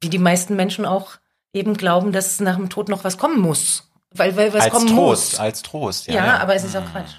wie 0.00 0.08
die 0.08 0.18
meisten 0.18 0.56
Menschen 0.56 0.84
auch 0.84 1.12
eben 1.52 1.74
glauben, 1.76 2.10
dass 2.10 2.40
nach 2.40 2.56
dem 2.56 2.70
Tod 2.70 2.88
noch 2.88 3.04
was 3.04 3.18
kommen 3.18 3.38
muss. 3.40 3.88
Weil, 4.12 4.36
weil 4.36 4.52
was 4.54 4.64
als 4.64 4.72
kommen 4.72 4.86
Trost, 4.88 5.32
muss. 5.32 5.40
als 5.40 5.62
Trost. 5.62 6.06
Ja, 6.06 6.14
Ja, 6.26 6.38
aber 6.38 6.54
es 6.54 6.64
ist 6.64 6.76
auch 6.76 6.82
Hm. 6.84 6.90
Quatsch. 6.92 7.14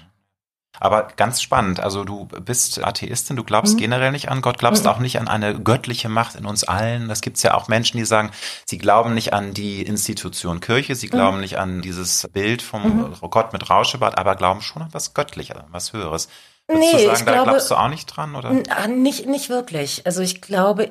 Aber 0.80 1.08
ganz 1.16 1.42
spannend. 1.42 1.80
Also 1.80 2.04
du 2.04 2.26
bist 2.26 2.84
Atheistin, 2.84 3.34
du 3.34 3.42
glaubst 3.42 3.74
Mhm. 3.74 3.78
generell 3.78 4.12
nicht 4.12 4.28
an 4.30 4.40
Gott, 4.42 4.58
glaubst 4.58 4.84
Mhm. 4.84 4.90
auch 4.90 4.98
nicht 5.00 5.18
an 5.18 5.26
eine 5.26 5.58
göttliche 5.60 6.08
Macht 6.08 6.36
in 6.36 6.46
uns 6.46 6.62
allen. 6.62 7.08
Das 7.08 7.20
gibt's 7.20 7.42
ja 7.42 7.54
auch 7.54 7.66
Menschen, 7.66 7.96
die 7.96 8.04
sagen, 8.04 8.30
sie 8.64 8.78
glauben 8.78 9.12
nicht 9.14 9.32
an 9.32 9.54
die 9.54 9.82
Institution 9.82 10.60
Kirche, 10.60 10.94
sie 10.94 11.08
glauben 11.08 11.40
nicht 11.40 11.58
an 11.58 11.82
dieses 11.82 12.28
Bild 12.32 12.62
vom 12.62 13.10
Mhm. 13.10 13.16
Gott 13.30 13.52
mit 13.52 13.68
Rauschebart, 13.68 14.16
aber 14.18 14.36
glauben 14.36 14.60
schon 14.60 14.82
an 14.82 14.88
was 14.92 15.14
Göttliches, 15.14 15.56
an 15.56 15.66
was 15.72 15.92
Höheres. 15.92 16.28
Würdest 16.68 16.92
Nee, 16.92 16.92
du 16.92 16.98
ich 16.98 17.06
sagen, 17.18 17.26
da 17.26 17.32
glaube- 17.32 17.50
glaubst 17.50 17.70
du 17.70 17.74
auch 17.74 17.88
nicht 17.88 18.06
dran? 18.06 18.36
Oder? 18.36 18.52
Ah, 18.68 18.86
Nicht, 18.86 19.26
nicht 19.26 19.48
wirklich. 19.48 20.02
Also 20.06 20.20
ich 20.22 20.40
glaube 20.42 20.90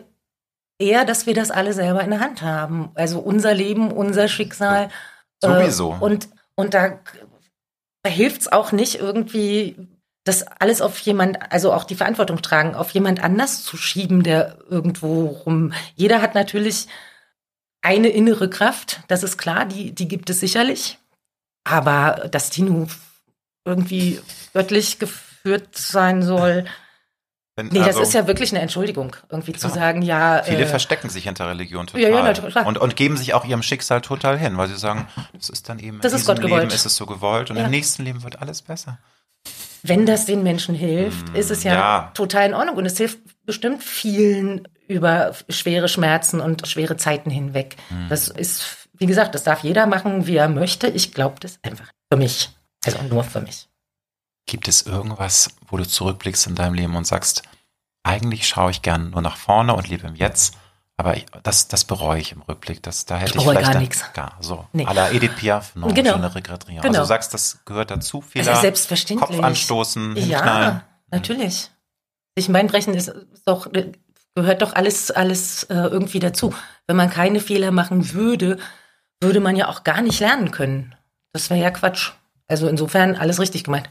eher, 0.79 1.05
dass 1.05 1.27
wir 1.27 1.33
das 1.33 1.49
alle 1.49 1.71
selber 1.73 2.01
in 2.01 2.09
der 2.09 2.19
Hand 2.19 2.41
haben. 2.41 2.89
Also 2.95 3.19
unser 3.19 3.53
Leben, 3.53 3.91
unser 3.91 4.27
Schicksal. 4.27 4.89
Sowieso. 5.41 5.93
Äh, 5.93 6.03
und, 6.03 6.29
und 6.55 6.73
da, 6.73 6.99
hilft 8.07 8.41
es 8.41 8.51
auch 8.51 8.71
nicht 8.71 8.95
irgendwie, 8.95 9.75
das 10.23 10.43
alles 10.43 10.81
auf 10.81 10.97
jemand, 10.99 11.51
also 11.51 11.73
auch 11.73 11.83
die 11.83 11.95
Verantwortung 11.95 12.41
tragen, 12.41 12.75
auf 12.75 12.91
jemand 12.91 13.23
anders 13.23 13.63
zu 13.63 13.77
schieben, 13.77 14.23
der 14.23 14.57
irgendwo 14.69 15.25
rum. 15.25 15.73
Jeder 15.95 16.21
hat 16.21 16.35
natürlich 16.35 16.87
eine 17.81 18.09
innere 18.09 18.49
Kraft, 18.49 19.01
das 19.07 19.23
ist 19.23 19.37
klar, 19.37 19.65
die, 19.65 19.93
die 19.93 20.07
gibt 20.07 20.29
es 20.29 20.39
sicherlich. 20.39 20.97
Aber 21.63 22.27
dass 22.31 22.49
die 22.49 22.61
nun 22.61 22.89
irgendwie 23.65 24.21
göttlich 24.53 24.99
geführt 24.99 25.77
sein 25.77 26.23
soll, 26.23 26.65
Wenn- 27.57 27.67
Nee, 27.67 27.79
also, 27.81 27.99
das 27.99 28.07
ist 28.09 28.13
ja 28.13 28.27
wirklich 28.27 28.51
eine 28.53 28.61
Entschuldigung, 28.61 29.15
irgendwie 29.29 29.51
zu 29.51 29.67
Klar. 29.67 29.73
sagen, 29.73 30.01
ja. 30.03 30.43
Viele 30.45 30.61
äh, 30.63 30.65
verstecken 30.67 31.09
sich 31.09 31.25
hinter 31.25 31.49
Religion 31.49 31.87
total. 31.87 32.01
Ja, 32.01 32.09
ja, 32.25 32.31
klar. 32.33 32.65
und, 32.65 32.77
und 32.77 32.95
geben 32.95 33.17
sich 33.17 33.33
auch 33.33 33.43
ihrem 33.43 33.63
Schicksal 33.63 33.99
total 34.01 34.37
hin, 34.37 34.57
weil 34.57 34.67
sie 34.69 34.77
sagen, 34.77 35.07
das 35.33 35.49
ist 35.49 35.67
dann 35.67 35.79
eben 35.79 35.99
Das 36.01 36.13
in 36.13 36.17
ist 36.19 36.21
diesem 36.23 36.35
Gott 36.35 36.43
Leben 36.43 36.55
gewollt. 36.55 36.73
ist 36.73 36.85
es 36.85 36.95
so 36.95 37.05
gewollt 37.05 37.49
und 37.49 37.57
Ja. 37.57 37.65
im 37.65 37.71
nächsten 37.71 38.03
Leben 38.05 38.23
wird 38.23 38.41
alles 38.41 38.61
besser. 38.61 38.99
wenn 39.83 40.05
das 40.05 40.25
den 40.25 40.43
Menschen 40.43 40.75
hilft, 40.75 41.31
Mm, 41.31 41.35
ist 41.35 41.49
es 41.51 41.63
ja, 41.63 41.73
ja. 41.73 42.11
total 42.13 42.47
in 42.47 42.53
Ordnung. 42.53 42.75
Und 42.75 42.85
es 42.85 42.97
hilft 42.97 43.19
bestimmt 43.45 43.81
vielen 43.83 44.67
über 44.87 45.33
schwere 45.49 45.87
Schmerzen 45.87 46.41
und 46.41 46.67
schwere 46.67 46.97
Zeiten 46.97 47.29
hinweg. 47.29 47.77
Mm. 47.89 48.09
Das 48.09 48.27
ist, 48.27 48.87
wie 48.97 49.05
gesagt, 49.05 49.33
das 49.35 49.43
darf 49.43 49.63
jeder 49.63 49.85
machen, 49.85 50.27
wie 50.27 50.35
er 50.35 50.49
möchte. 50.49 50.87
Ich 50.87 51.13
glaube 51.13 51.35
das 51.39 51.59
einfach 51.63 51.87
für 52.11 52.17
mich. 52.17 52.49
Also 52.85 52.97
nur 53.03 53.23
für 53.23 53.39
mich. 53.39 53.67
Gibt 54.47 54.67
es 54.67 54.81
irgendwas, 54.83 55.51
wo 55.67 55.77
du 55.77 55.85
zurückblickst 55.87 56.47
in 56.47 56.55
deinem 56.55 56.73
Leben 56.73 56.95
und 56.95 57.05
sagst, 57.05 57.43
eigentlich 58.03 58.47
schaue 58.47 58.71
ich 58.71 58.81
gern 58.81 59.11
nur 59.11 59.21
nach 59.21 59.37
vorne 59.37 59.75
und 59.75 59.87
lebe 59.89 60.07
im 60.07 60.15
Jetzt, 60.15 60.55
aber 60.95 61.15
ich, 61.17 61.25
das, 61.43 61.67
das 61.67 61.83
bereue 61.83 62.19
ich 62.19 62.31
im 62.31 62.41
Rückblick. 62.41 62.81
Das, 62.81 63.05
da 63.05 63.17
hätte 63.17 63.31
ich, 63.31 63.37
bereue 63.37 63.55
vielleicht 63.57 63.73
gar 63.73 63.79
nichts. 63.79 64.03
Gar, 64.13 64.35
so. 64.39 64.65
Nee. 64.73 64.85
À 64.85 64.93
la 64.93 65.11
Edith 65.11 65.35
Piaf, 65.35 65.75
non, 65.75 65.93
Genau. 65.93 66.15
je 66.15 66.19
ne 66.21 66.33
regrette 66.33 66.67
rien. 66.69 66.81
Genau. 66.81 66.87
Also 66.93 67.01
du 67.01 67.07
sagst, 67.07 67.33
das 67.35 67.59
gehört 67.65 67.91
dazu, 67.91 68.21
Fehler, 68.21 68.47
Also 68.49 68.61
selbstverständlich. 68.61 69.29
Kopf 69.29 69.43
anstoßen, 69.43 70.15
Ja, 70.15 70.21
hinknallen. 70.23 70.81
natürlich. 71.11 71.69
Sich 72.37 72.49
mein 72.49 72.67
Brechen 72.67 72.93
ist 72.95 73.13
doch, 73.45 73.67
gehört 74.33 74.61
doch 74.61 74.73
alles, 74.73 75.11
alles 75.11 75.63
äh, 75.63 75.73
irgendwie 75.75 76.19
dazu. 76.19 76.53
Wenn 76.87 76.95
man 76.95 77.09
keine 77.09 77.41
Fehler 77.41 77.71
machen 77.71 78.13
würde, 78.13 78.57
würde 79.21 79.39
man 79.39 79.55
ja 79.55 79.67
auch 79.67 79.83
gar 79.83 80.01
nicht 80.01 80.19
lernen 80.19 80.51
können. 80.51 80.95
Das 81.33 81.49
wäre 81.49 81.59
ja 81.59 81.69
Quatsch. 81.71 82.11
Also 82.47 82.67
insofern 82.69 83.15
alles 83.15 83.39
richtig 83.39 83.65
gemeint. 83.65 83.89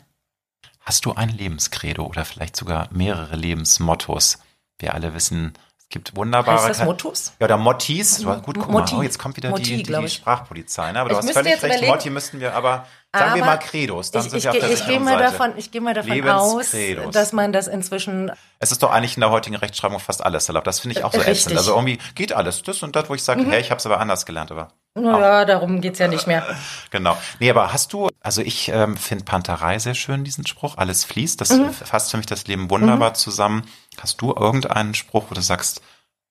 Hast 0.87 1.05
du 1.05 1.15
ein 1.15 1.31
Lebenskredo 1.31 2.07
oder 2.07 2.25
vielleicht 2.25 2.55
sogar 2.55 2.89
mehrere 2.93 3.35
Lebensmottos? 3.35 4.39
Wir 4.79 4.95
alle 4.95 5.15
wissen, 5.15 5.55
es 5.89 5.93
gibt 5.93 6.17
wunderbare. 6.17 6.59
Heißt 6.65 6.81
das 6.81 6.85
Mottos? 6.85 7.33
Ja, 7.39 7.45
oder 7.45 7.57
Mottis. 7.57 8.19
Du 8.19 8.29
hast- 8.29 8.43
Gut, 8.43 8.59
guck 8.59 8.69
Motti. 8.71 8.95
mal, 8.95 9.01
oh, 9.01 9.03
jetzt 9.05 9.19
kommt 9.21 9.37
wieder 9.37 9.51
Motti, 9.51 9.63
die, 9.77 9.83
die, 9.85 9.93
die. 9.93 10.09
Sprachpolizei. 10.09 10.91
Ne? 10.91 10.99
Aber 11.01 11.11
du 11.11 11.15
Ich 11.15 11.19
hast 11.19 11.25
müsste 11.27 11.41
völlig 11.45 11.53
jetzt 11.63 11.65
recht. 11.65 11.87
Motti 11.87 12.11
müssten 12.11 12.41
wir, 12.41 12.55
aber 12.55 12.87
sagen 13.15 13.35
wir 13.37 13.43
Aber 13.45 13.53
mal 13.53 13.57
Credos. 13.59 14.11
Dann 14.11 14.25
Ich, 14.25 14.31
sind 14.31 14.39
ich, 14.39 14.45
wir 14.45 14.51
auf 14.51 14.59
der 14.59 14.71
ich 14.71 14.85
gehe 14.87 14.99
mal 14.99 15.17
davon, 15.17 15.53
ich 15.57 15.71
gehe 15.71 15.81
mal 15.81 15.95
davon 15.95 16.29
aus, 16.29 16.73
dass 17.13 17.33
man 17.33 17.53
das 17.53 17.69
inzwischen 17.69 18.33
Es 18.59 18.73
ist 18.73 18.83
doch 18.83 18.91
eigentlich 18.91 19.17
in 19.17 19.21
der 19.21 19.31
heutigen 19.31 19.55
Rechtschreibung 19.55 20.01
fast 20.01 20.25
alles 20.25 20.49
erlaubt. 20.49 20.67
Das 20.67 20.81
finde 20.81 20.99
ich 20.99 21.05
auch 21.05 21.13
so 21.13 21.19
Richtig. 21.19 21.37
ätzend. 21.37 21.57
Also 21.57 21.75
irgendwie 21.75 21.99
geht 22.17 22.33
alles. 22.33 22.63
Das 22.65 22.83
und 22.83 22.97
das, 22.97 23.09
wo 23.09 23.15
ich 23.15 23.23
sage, 23.23 23.43
Mhm. 23.43 23.51
hey, 23.53 23.61
ich 23.61 23.71
habe 23.71 23.79
es 23.79 23.87
aber 23.87 24.01
anders 24.01 24.27
gelernt. 24.27 24.51
Aber 24.51 24.69
Naja, 24.95 25.45
darum 25.45 25.81
geht's 25.81 25.99
ja 26.01 26.09
nicht 26.09 26.27
mehr. 26.27 26.45
genau. 26.91 27.17
Nee, 27.39 27.51
aber 27.51 27.73
hast 27.73 27.93
du, 27.93 28.09
also 28.21 28.41
ich 28.43 28.69
ähm, 28.71 28.97
finde 28.97 29.25
Panterei 29.25 29.79
sehr 29.79 29.95
schön, 29.95 30.25
diesen 30.25 30.47
Spruch. 30.47 30.77
Alles 30.79 31.05
fließt. 31.05 31.41
Das 31.41 31.51
Mhm. 31.51 31.71
fasst 31.73 32.11
für 32.11 32.17
mich 32.17 32.27
das 32.27 32.47
Leben 32.49 32.71
wunderbar 32.71 33.15
zusammen. 33.15 33.63
Hast 34.01 34.21
du 34.21 34.35
irgendeinen 34.35 34.95
Spruch, 34.95 35.27
wo 35.31 35.35
du 35.35 35.41
sagst, 35.41 35.83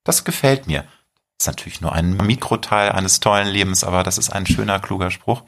das 0.04 0.24
gefällt 0.24 0.68
mir? 0.68 0.84
Das 1.38 1.48
ist 1.48 1.48
natürlich 1.48 1.82
nur 1.82 1.92
ein 1.92 2.16
Mikroteil 2.16 2.92
eines 2.92 3.20
tollen 3.20 3.48
Lebens, 3.48 3.84
aber 3.84 4.04
das 4.04 4.18
ist 4.18 4.30
ein 4.32 4.46
schöner, 4.46 4.80
kluger 4.80 5.12
Spruch, 5.12 5.44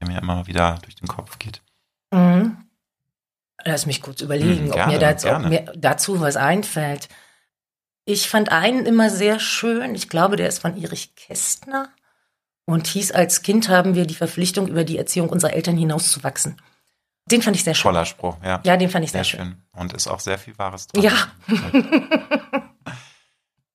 der 0.00 0.08
mir 0.08 0.18
immer 0.18 0.46
wieder 0.46 0.78
durch 0.82 0.94
den 0.96 1.08
Kopf 1.08 1.38
geht. 1.38 1.62
Mhm. 2.12 2.58
Lass 3.64 3.86
mich 3.86 4.02
kurz 4.02 4.20
überlegen, 4.20 4.64
Mhm, 4.64 4.70
ob, 4.70 4.74
gerne, 4.74 4.92
mir 4.92 4.98
dazu, 4.98 5.28
ob 5.28 5.46
mir 5.46 5.72
dazu 5.74 6.20
was 6.20 6.36
einfällt. 6.36 7.08
Ich 8.04 8.28
fand 8.28 8.52
einen 8.52 8.86
immer 8.86 9.10
sehr 9.10 9.40
schön. 9.40 9.94
Ich 9.94 10.08
glaube, 10.08 10.36
der 10.36 10.48
ist 10.48 10.60
von 10.60 10.80
Erich 10.80 11.16
Kästner 11.16 11.88
und 12.66 12.86
hieß, 12.86 13.12
als 13.12 13.42
Kind 13.42 13.68
haben 13.68 13.94
wir 13.94 14.06
die 14.06 14.14
Verpflichtung, 14.14 14.68
über 14.68 14.84
die 14.84 14.98
Erziehung 14.98 15.28
unserer 15.30 15.54
Eltern 15.54 15.76
hinauszuwachsen. 15.76 16.60
Den 17.30 17.42
fand 17.42 17.56
ich 17.56 17.64
sehr 17.64 17.74
schön. 17.74 17.82
Toller 17.90 18.04
Spruch, 18.04 18.36
ja. 18.44 18.60
Ja, 18.64 18.76
den 18.76 18.88
fand 18.88 19.04
ich 19.04 19.10
sehr, 19.12 19.24
Sehr 19.24 19.38
schön. 19.38 19.46
schön. 19.48 19.62
Und 19.72 19.92
ist 19.92 20.06
auch 20.06 20.20
sehr 20.20 20.38
viel 20.38 20.56
Wahres 20.58 20.86
dran. 20.86 21.02
Ja. 21.02 21.12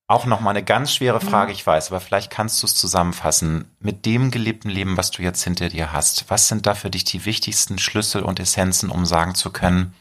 Auch 0.08 0.26
noch 0.26 0.42
mal 0.42 0.50
eine 0.50 0.64
ganz 0.64 0.94
schwere. 0.94 1.22
Frage, 1.22 1.54
ich 1.54 1.66
weiß, 1.66 1.88
aber 1.90 2.02
vielleicht 2.02 2.30
kannst 2.32 2.62
du 2.62 2.66
es 2.68 2.76
zusammenfassen. 2.76 3.74
Mit 3.80 4.06
dem 4.06 4.30
gelebten 4.30 4.70
Leben, 4.70 4.98
was 4.98 5.10
du 5.12 5.22
jetzt 5.22 5.42
hinter 5.42 5.70
dir 5.70 5.94
hast, 5.94 6.30
was 6.30 6.50
sind 6.50 6.66
da 6.66 6.76
für 6.76 6.90
dich 6.90 7.06
die 7.06 7.24
wichtigsten 7.24 7.78
Schlüssel 7.80 8.22
und 8.24 8.38
Essenzen, 8.42 8.90
um 8.90 9.06
sagen 9.06 9.36
zu 9.36 9.52
können, 9.52 9.94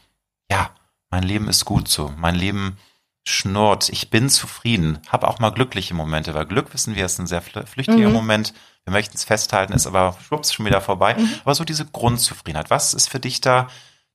ja, 0.51 0.69
mein 1.09 1.23
Leben 1.23 1.47
ist 1.47 1.63
gut 1.63 1.87
so, 1.87 2.13
mein 2.17 2.35
Leben 2.35 2.77
schnurrt, 3.25 3.87
ich 3.87 4.09
bin 4.09 4.27
zufrieden, 4.29 4.99
habe 5.07 5.29
auch 5.29 5.39
mal 5.39 5.51
glückliche 5.51 5.93
Momente, 5.93 6.33
weil 6.33 6.45
Glück, 6.45 6.73
wissen 6.73 6.95
wir, 6.95 7.05
ist 7.05 7.19
ein 7.19 7.27
sehr 7.27 7.41
flü- 7.41 7.65
flüchtiger 7.65 8.07
Mhm. 8.09 8.13
Moment. 8.13 8.53
Wir 8.85 8.93
möchten 8.93 9.15
es 9.15 9.23
festhalten, 9.23 9.73
ist 9.73 9.87
aber 9.87 10.17
schwupps 10.25 10.53
schon 10.53 10.65
wieder 10.65 10.81
vorbei. 10.81 11.15
Mhm. 11.15 11.29
Aber 11.43 11.53
so 11.55 11.63
diese 11.63 11.85
Grundzufriedenheit, 11.85 12.69
was 12.69 12.93
ist 12.93 13.09
für 13.09 13.19
dich 13.19 13.41
da 13.41 13.67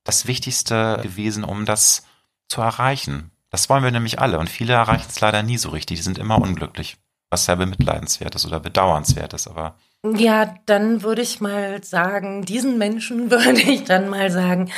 das 0.03 0.27
Wichtigste 0.27 0.99
gewesen, 1.01 1.43
um 1.43 1.65
das 1.65 2.03
zu 2.49 2.61
erreichen? 2.61 3.31
Das 3.49 3.69
wollen 3.69 3.83
wir 3.83 3.91
nämlich 3.91 4.19
alle 4.19 4.39
und 4.39 4.49
viele 4.49 4.73
erreichen 4.73 5.05
es 5.07 5.21
leider 5.21 5.41
nie 5.41 5.57
so 5.57 5.69
richtig. 5.69 5.97
Die 5.97 6.03
sind 6.03 6.17
immer 6.17 6.39
unglücklich, 6.41 6.97
was 7.29 7.45
sehr 7.45 7.55
bemitleidenswert 7.55 8.35
ist 8.35 8.45
oder 8.45 8.59
bedauernswert 8.59 9.33
ist. 9.33 9.47
Aber 9.47 9.75
Ja, 10.05 10.53
dann 10.65 11.01
würde 11.01 11.21
ich 11.21 11.39
mal 11.39 11.81
sagen, 11.83 12.43
diesen 12.43 12.77
Menschen 12.77 13.31
würde 13.31 13.61
ich 13.61 13.85
dann 13.85 14.09
mal 14.09 14.29
sagen, 14.31 14.69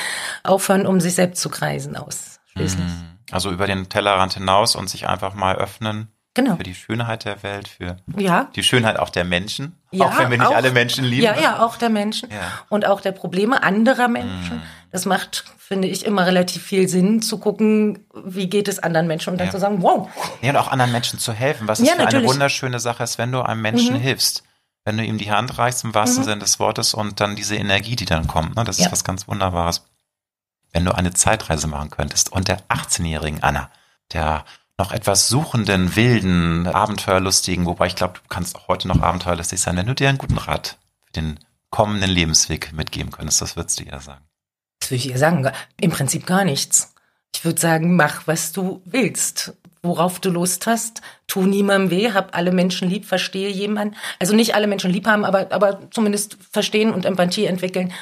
aufhören, 0.44 0.86
um 0.86 1.02
sich 1.02 1.16
selbst 1.16 1.42
zu 1.42 1.50
kreisen 1.50 1.96
ausschließlich. 1.98 2.86
mm, 2.86 3.18
also 3.32 3.50
über 3.52 3.66
den 3.66 3.90
Tellerrand 3.90 4.34
hinaus 4.34 4.76
und 4.76 4.88
sich 4.88 5.08
einfach 5.08 5.34
mal 5.34 5.56
öffnen 5.56 6.12
Genau. 6.44 6.56
für 6.58 6.64
die 6.64 6.76
Schönheit 6.76 7.26
der 7.26 7.42
Welt, 7.44 7.68
für 7.68 7.98
Ja. 8.18 8.50
die 8.56 8.64
Schönheit 8.64 8.98
auch 9.00 9.10
der 9.10 9.24
Menschen, 9.24 9.76
Ja, 9.92 10.06
auch 10.06 10.18
wenn 10.20 10.30
wir 10.32 10.38
nicht 10.38 10.48
auch- 10.48 10.56
alle 10.56 10.72
Menschen 10.72 11.06
lieben. 11.06 11.24
Ja, 11.24 11.40
ja, 11.40 11.60
auch 11.66 11.78
der 11.78 11.90
Menschen 11.90 12.30
Ja. 12.32 12.38
und 12.70 12.86
auch 12.86 13.02
der 13.02 13.12
Probleme 13.12 13.62
anderer 13.64 14.08
Menschen. 14.08 14.58
Mm. 14.58 14.62
Das 14.92 15.06
macht, 15.06 15.46
finde 15.58 15.88
ich, 15.88 16.06
immer 16.06 16.26
relativ 16.26 16.64
viel 16.64 16.88
Sinn, 16.88 17.22
zu 17.22 17.38
gucken, 17.40 18.06
wie 18.26 18.48
geht 18.50 18.68
es 18.68 18.80
anderen 18.80 19.08
Menschen 19.08 19.32
und 19.34 19.40
dann 19.40 19.52
zu 19.52 19.60
sagen, 19.60 19.82
wow, 19.82 20.10
Ja, 20.42 20.50
und 20.52 20.58
auch 20.58 20.70
anderen 20.72 20.92
Menschen 20.92 21.20
zu 21.20 21.32
helfen. 21.34 21.68
Was 21.68 21.80
es 21.80 21.90
für 21.90 22.08
eine 22.08 22.24
wunderschöne 22.26 22.80
Sache 22.80 23.04
ist, 23.04 23.18
wenn 23.18 23.32
du 23.32 23.42
einem 23.42 23.62
Menschen 23.62 23.96
Mhm. 23.96 24.00
hilfst. 24.02 24.44
Wenn 24.86 24.98
du 24.98 25.04
ihm 25.04 25.18
die 25.18 25.32
Hand 25.32 25.58
reichst, 25.58 25.84
im 25.84 25.94
wahrsten 25.94 26.24
Sinne 26.24 26.40
des 26.40 26.58
Wortes, 26.60 26.94
und 26.94 27.20
dann 27.20 27.36
diese 27.36 27.56
Energie, 27.56 27.96
die 27.96 28.06
dann 28.06 28.28
kommt. 28.28 28.56
Ne? 28.56 28.64
Das 28.64 28.80
ist 28.80 28.92
was 28.92 29.04
ganz 29.04 29.28
Wunderbares. 29.28 29.86
Wenn 30.72 30.86
du 30.86 30.96
eine 30.96 31.14
Zeitreise 31.14 31.68
machen 31.68 31.90
könntest 31.90 32.32
und 32.32 32.48
der 32.48 32.60
18-jährigen 32.70 33.44
Anna, 33.44 33.70
der 34.14 34.46
noch 34.80 34.92
etwas 34.92 35.28
suchenden, 35.28 35.96
wilden, 35.96 36.66
abenteuerlustigen, 36.66 37.66
wobei 37.66 37.88
ich 37.88 37.96
glaube, 37.96 38.16
du 38.16 38.22
kannst 38.30 38.56
auch 38.56 38.68
heute 38.68 38.88
noch 38.88 39.02
abenteuerlustig 39.02 39.60
sein, 39.62 39.78
wenn 39.78 39.86
du 39.86 39.94
dir 39.94 40.10
einen 40.10 40.18
guten 40.18 40.38
Rat 40.38 40.78
für 41.06 41.14
den 41.14 41.40
kommenden 41.70 42.10
Lebensweg 42.10 42.74
mitgeben 42.74 43.12
könntest, 43.12 43.42
was 43.42 43.56
würdest 43.56 43.80
du 43.80 43.84
ihr 43.84 44.00
sagen? 44.00 44.30
das 44.90 44.92
würde 44.92 45.06
ich 45.06 45.12
ihr 45.12 45.18
sagen, 45.20 45.52
im 45.80 45.92
Prinzip 45.92 46.26
gar 46.26 46.44
nichts. 46.44 46.96
Ich 47.36 47.46
würde 47.46 47.62
sagen, 47.62 47.96
mach, 47.96 48.26
was 48.26 48.52
du 48.52 48.82
willst. 48.86 49.54
Worauf 49.82 50.20
du 50.20 50.30
Lust 50.30 50.68
hast, 50.68 51.02
tu 51.28 51.44
niemandem 51.44 51.92
weh, 51.92 52.12
hab 52.12 52.36
alle 52.36 52.52
Menschen 52.52 52.90
lieb, 52.90 53.06
verstehe 53.06 53.50
jemanden. 53.50 53.96
Also 54.20 54.36
nicht 54.36 54.56
alle 54.56 54.68
Menschen 54.68 54.92
lieb 54.92 55.08
haben, 55.08 55.24
aber, 55.24 55.52
aber 55.52 55.90
zumindest 55.92 56.38
verstehen 56.52 56.92
und 56.92 57.06
Empathie 57.06 57.46
entwickeln. 57.46 57.94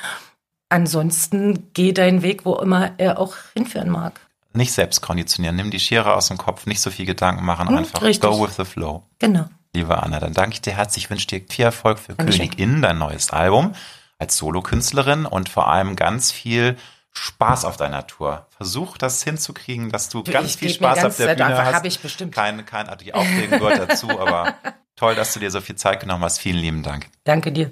Ansonsten 0.69 1.71
geh 1.73 1.91
deinen 1.91 2.23
Weg, 2.23 2.45
wo 2.45 2.55
immer 2.55 2.93
er 2.97 3.19
auch 3.19 3.36
hinführen 3.53 3.89
mag. 3.89 4.19
Nicht 4.57 4.73
selbst 4.73 5.01
konditionieren, 5.01 5.55
nimm 5.55 5.69
die 5.71 5.79
Schere 5.79 6.13
aus 6.15 6.27
dem 6.29 6.37
Kopf, 6.37 6.65
nicht 6.65 6.81
so 6.81 6.89
viel 6.89 7.05
Gedanken 7.05 7.45
machen, 7.45 7.67
Hm, 7.69 7.77
einfach 7.77 8.01
richtig. 8.01 8.29
go 8.29 8.43
with 8.45 8.55
the 8.57 8.65
flow. 8.65 9.03
Genau. 9.19 9.45
Liebe 9.73 10.01
Anna, 10.01 10.19
dann 10.19 10.33
danke 10.33 10.53
ich 10.55 10.61
dir 10.61 10.73
herzlich. 10.73 11.05
Ich 11.05 11.09
wünsche 11.11 11.27
dir 11.27 11.41
viel 11.47 11.65
Erfolg 11.65 11.99
für 11.99 12.13
Dankeschön. 12.15 12.49
Königin, 12.49 12.81
dein 12.81 12.97
neues 12.97 13.29
Album 13.29 13.73
als 14.17 14.37
Solokünstlerin 14.37 15.25
und 15.27 15.47
vor 15.49 15.67
allem 15.67 15.95
ganz 15.95 16.31
viel 16.31 16.75
Spaß 17.13 17.65
auf 17.65 17.77
deiner 17.77 18.07
Tour. 18.07 18.47
Versuch 18.57 18.97
das 18.97 19.23
hinzukriegen, 19.23 19.91
dass 19.91 20.09
du 20.09 20.23
ganz 20.23 20.49
Ich 20.51 20.57
viel 20.57 20.69
geb 20.69 20.81
mir 20.81 20.87
Spaß 20.87 20.95
ganz 21.01 21.13
auf 21.13 21.17
der 21.25 21.35
Bühne 21.35 21.57
hast. 21.65 21.73
hab 21.75 21.85
ich 21.85 21.99
bestimmt. 21.99 22.33
Kein, 22.33 22.65
kein 22.65 22.87
die 22.99 23.13
Aufregung 23.13 23.59
gehört 23.59 23.89
dazu, 23.89 24.09
aber 24.19 24.55
toll, 24.95 25.13
dass 25.15 25.33
du 25.33 25.39
dir 25.39 25.51
so 25.51 25.61
viel 25.61 25.75
Zeit 25.75 25.99
genommen 25.99 26.23
hast. 26.23 26.39
Vielen 26.39 26.57
lieben 26.57 26.81
Dank. 26.83 27.07
Danke 27.23 27.51
dir. 27.51 27.71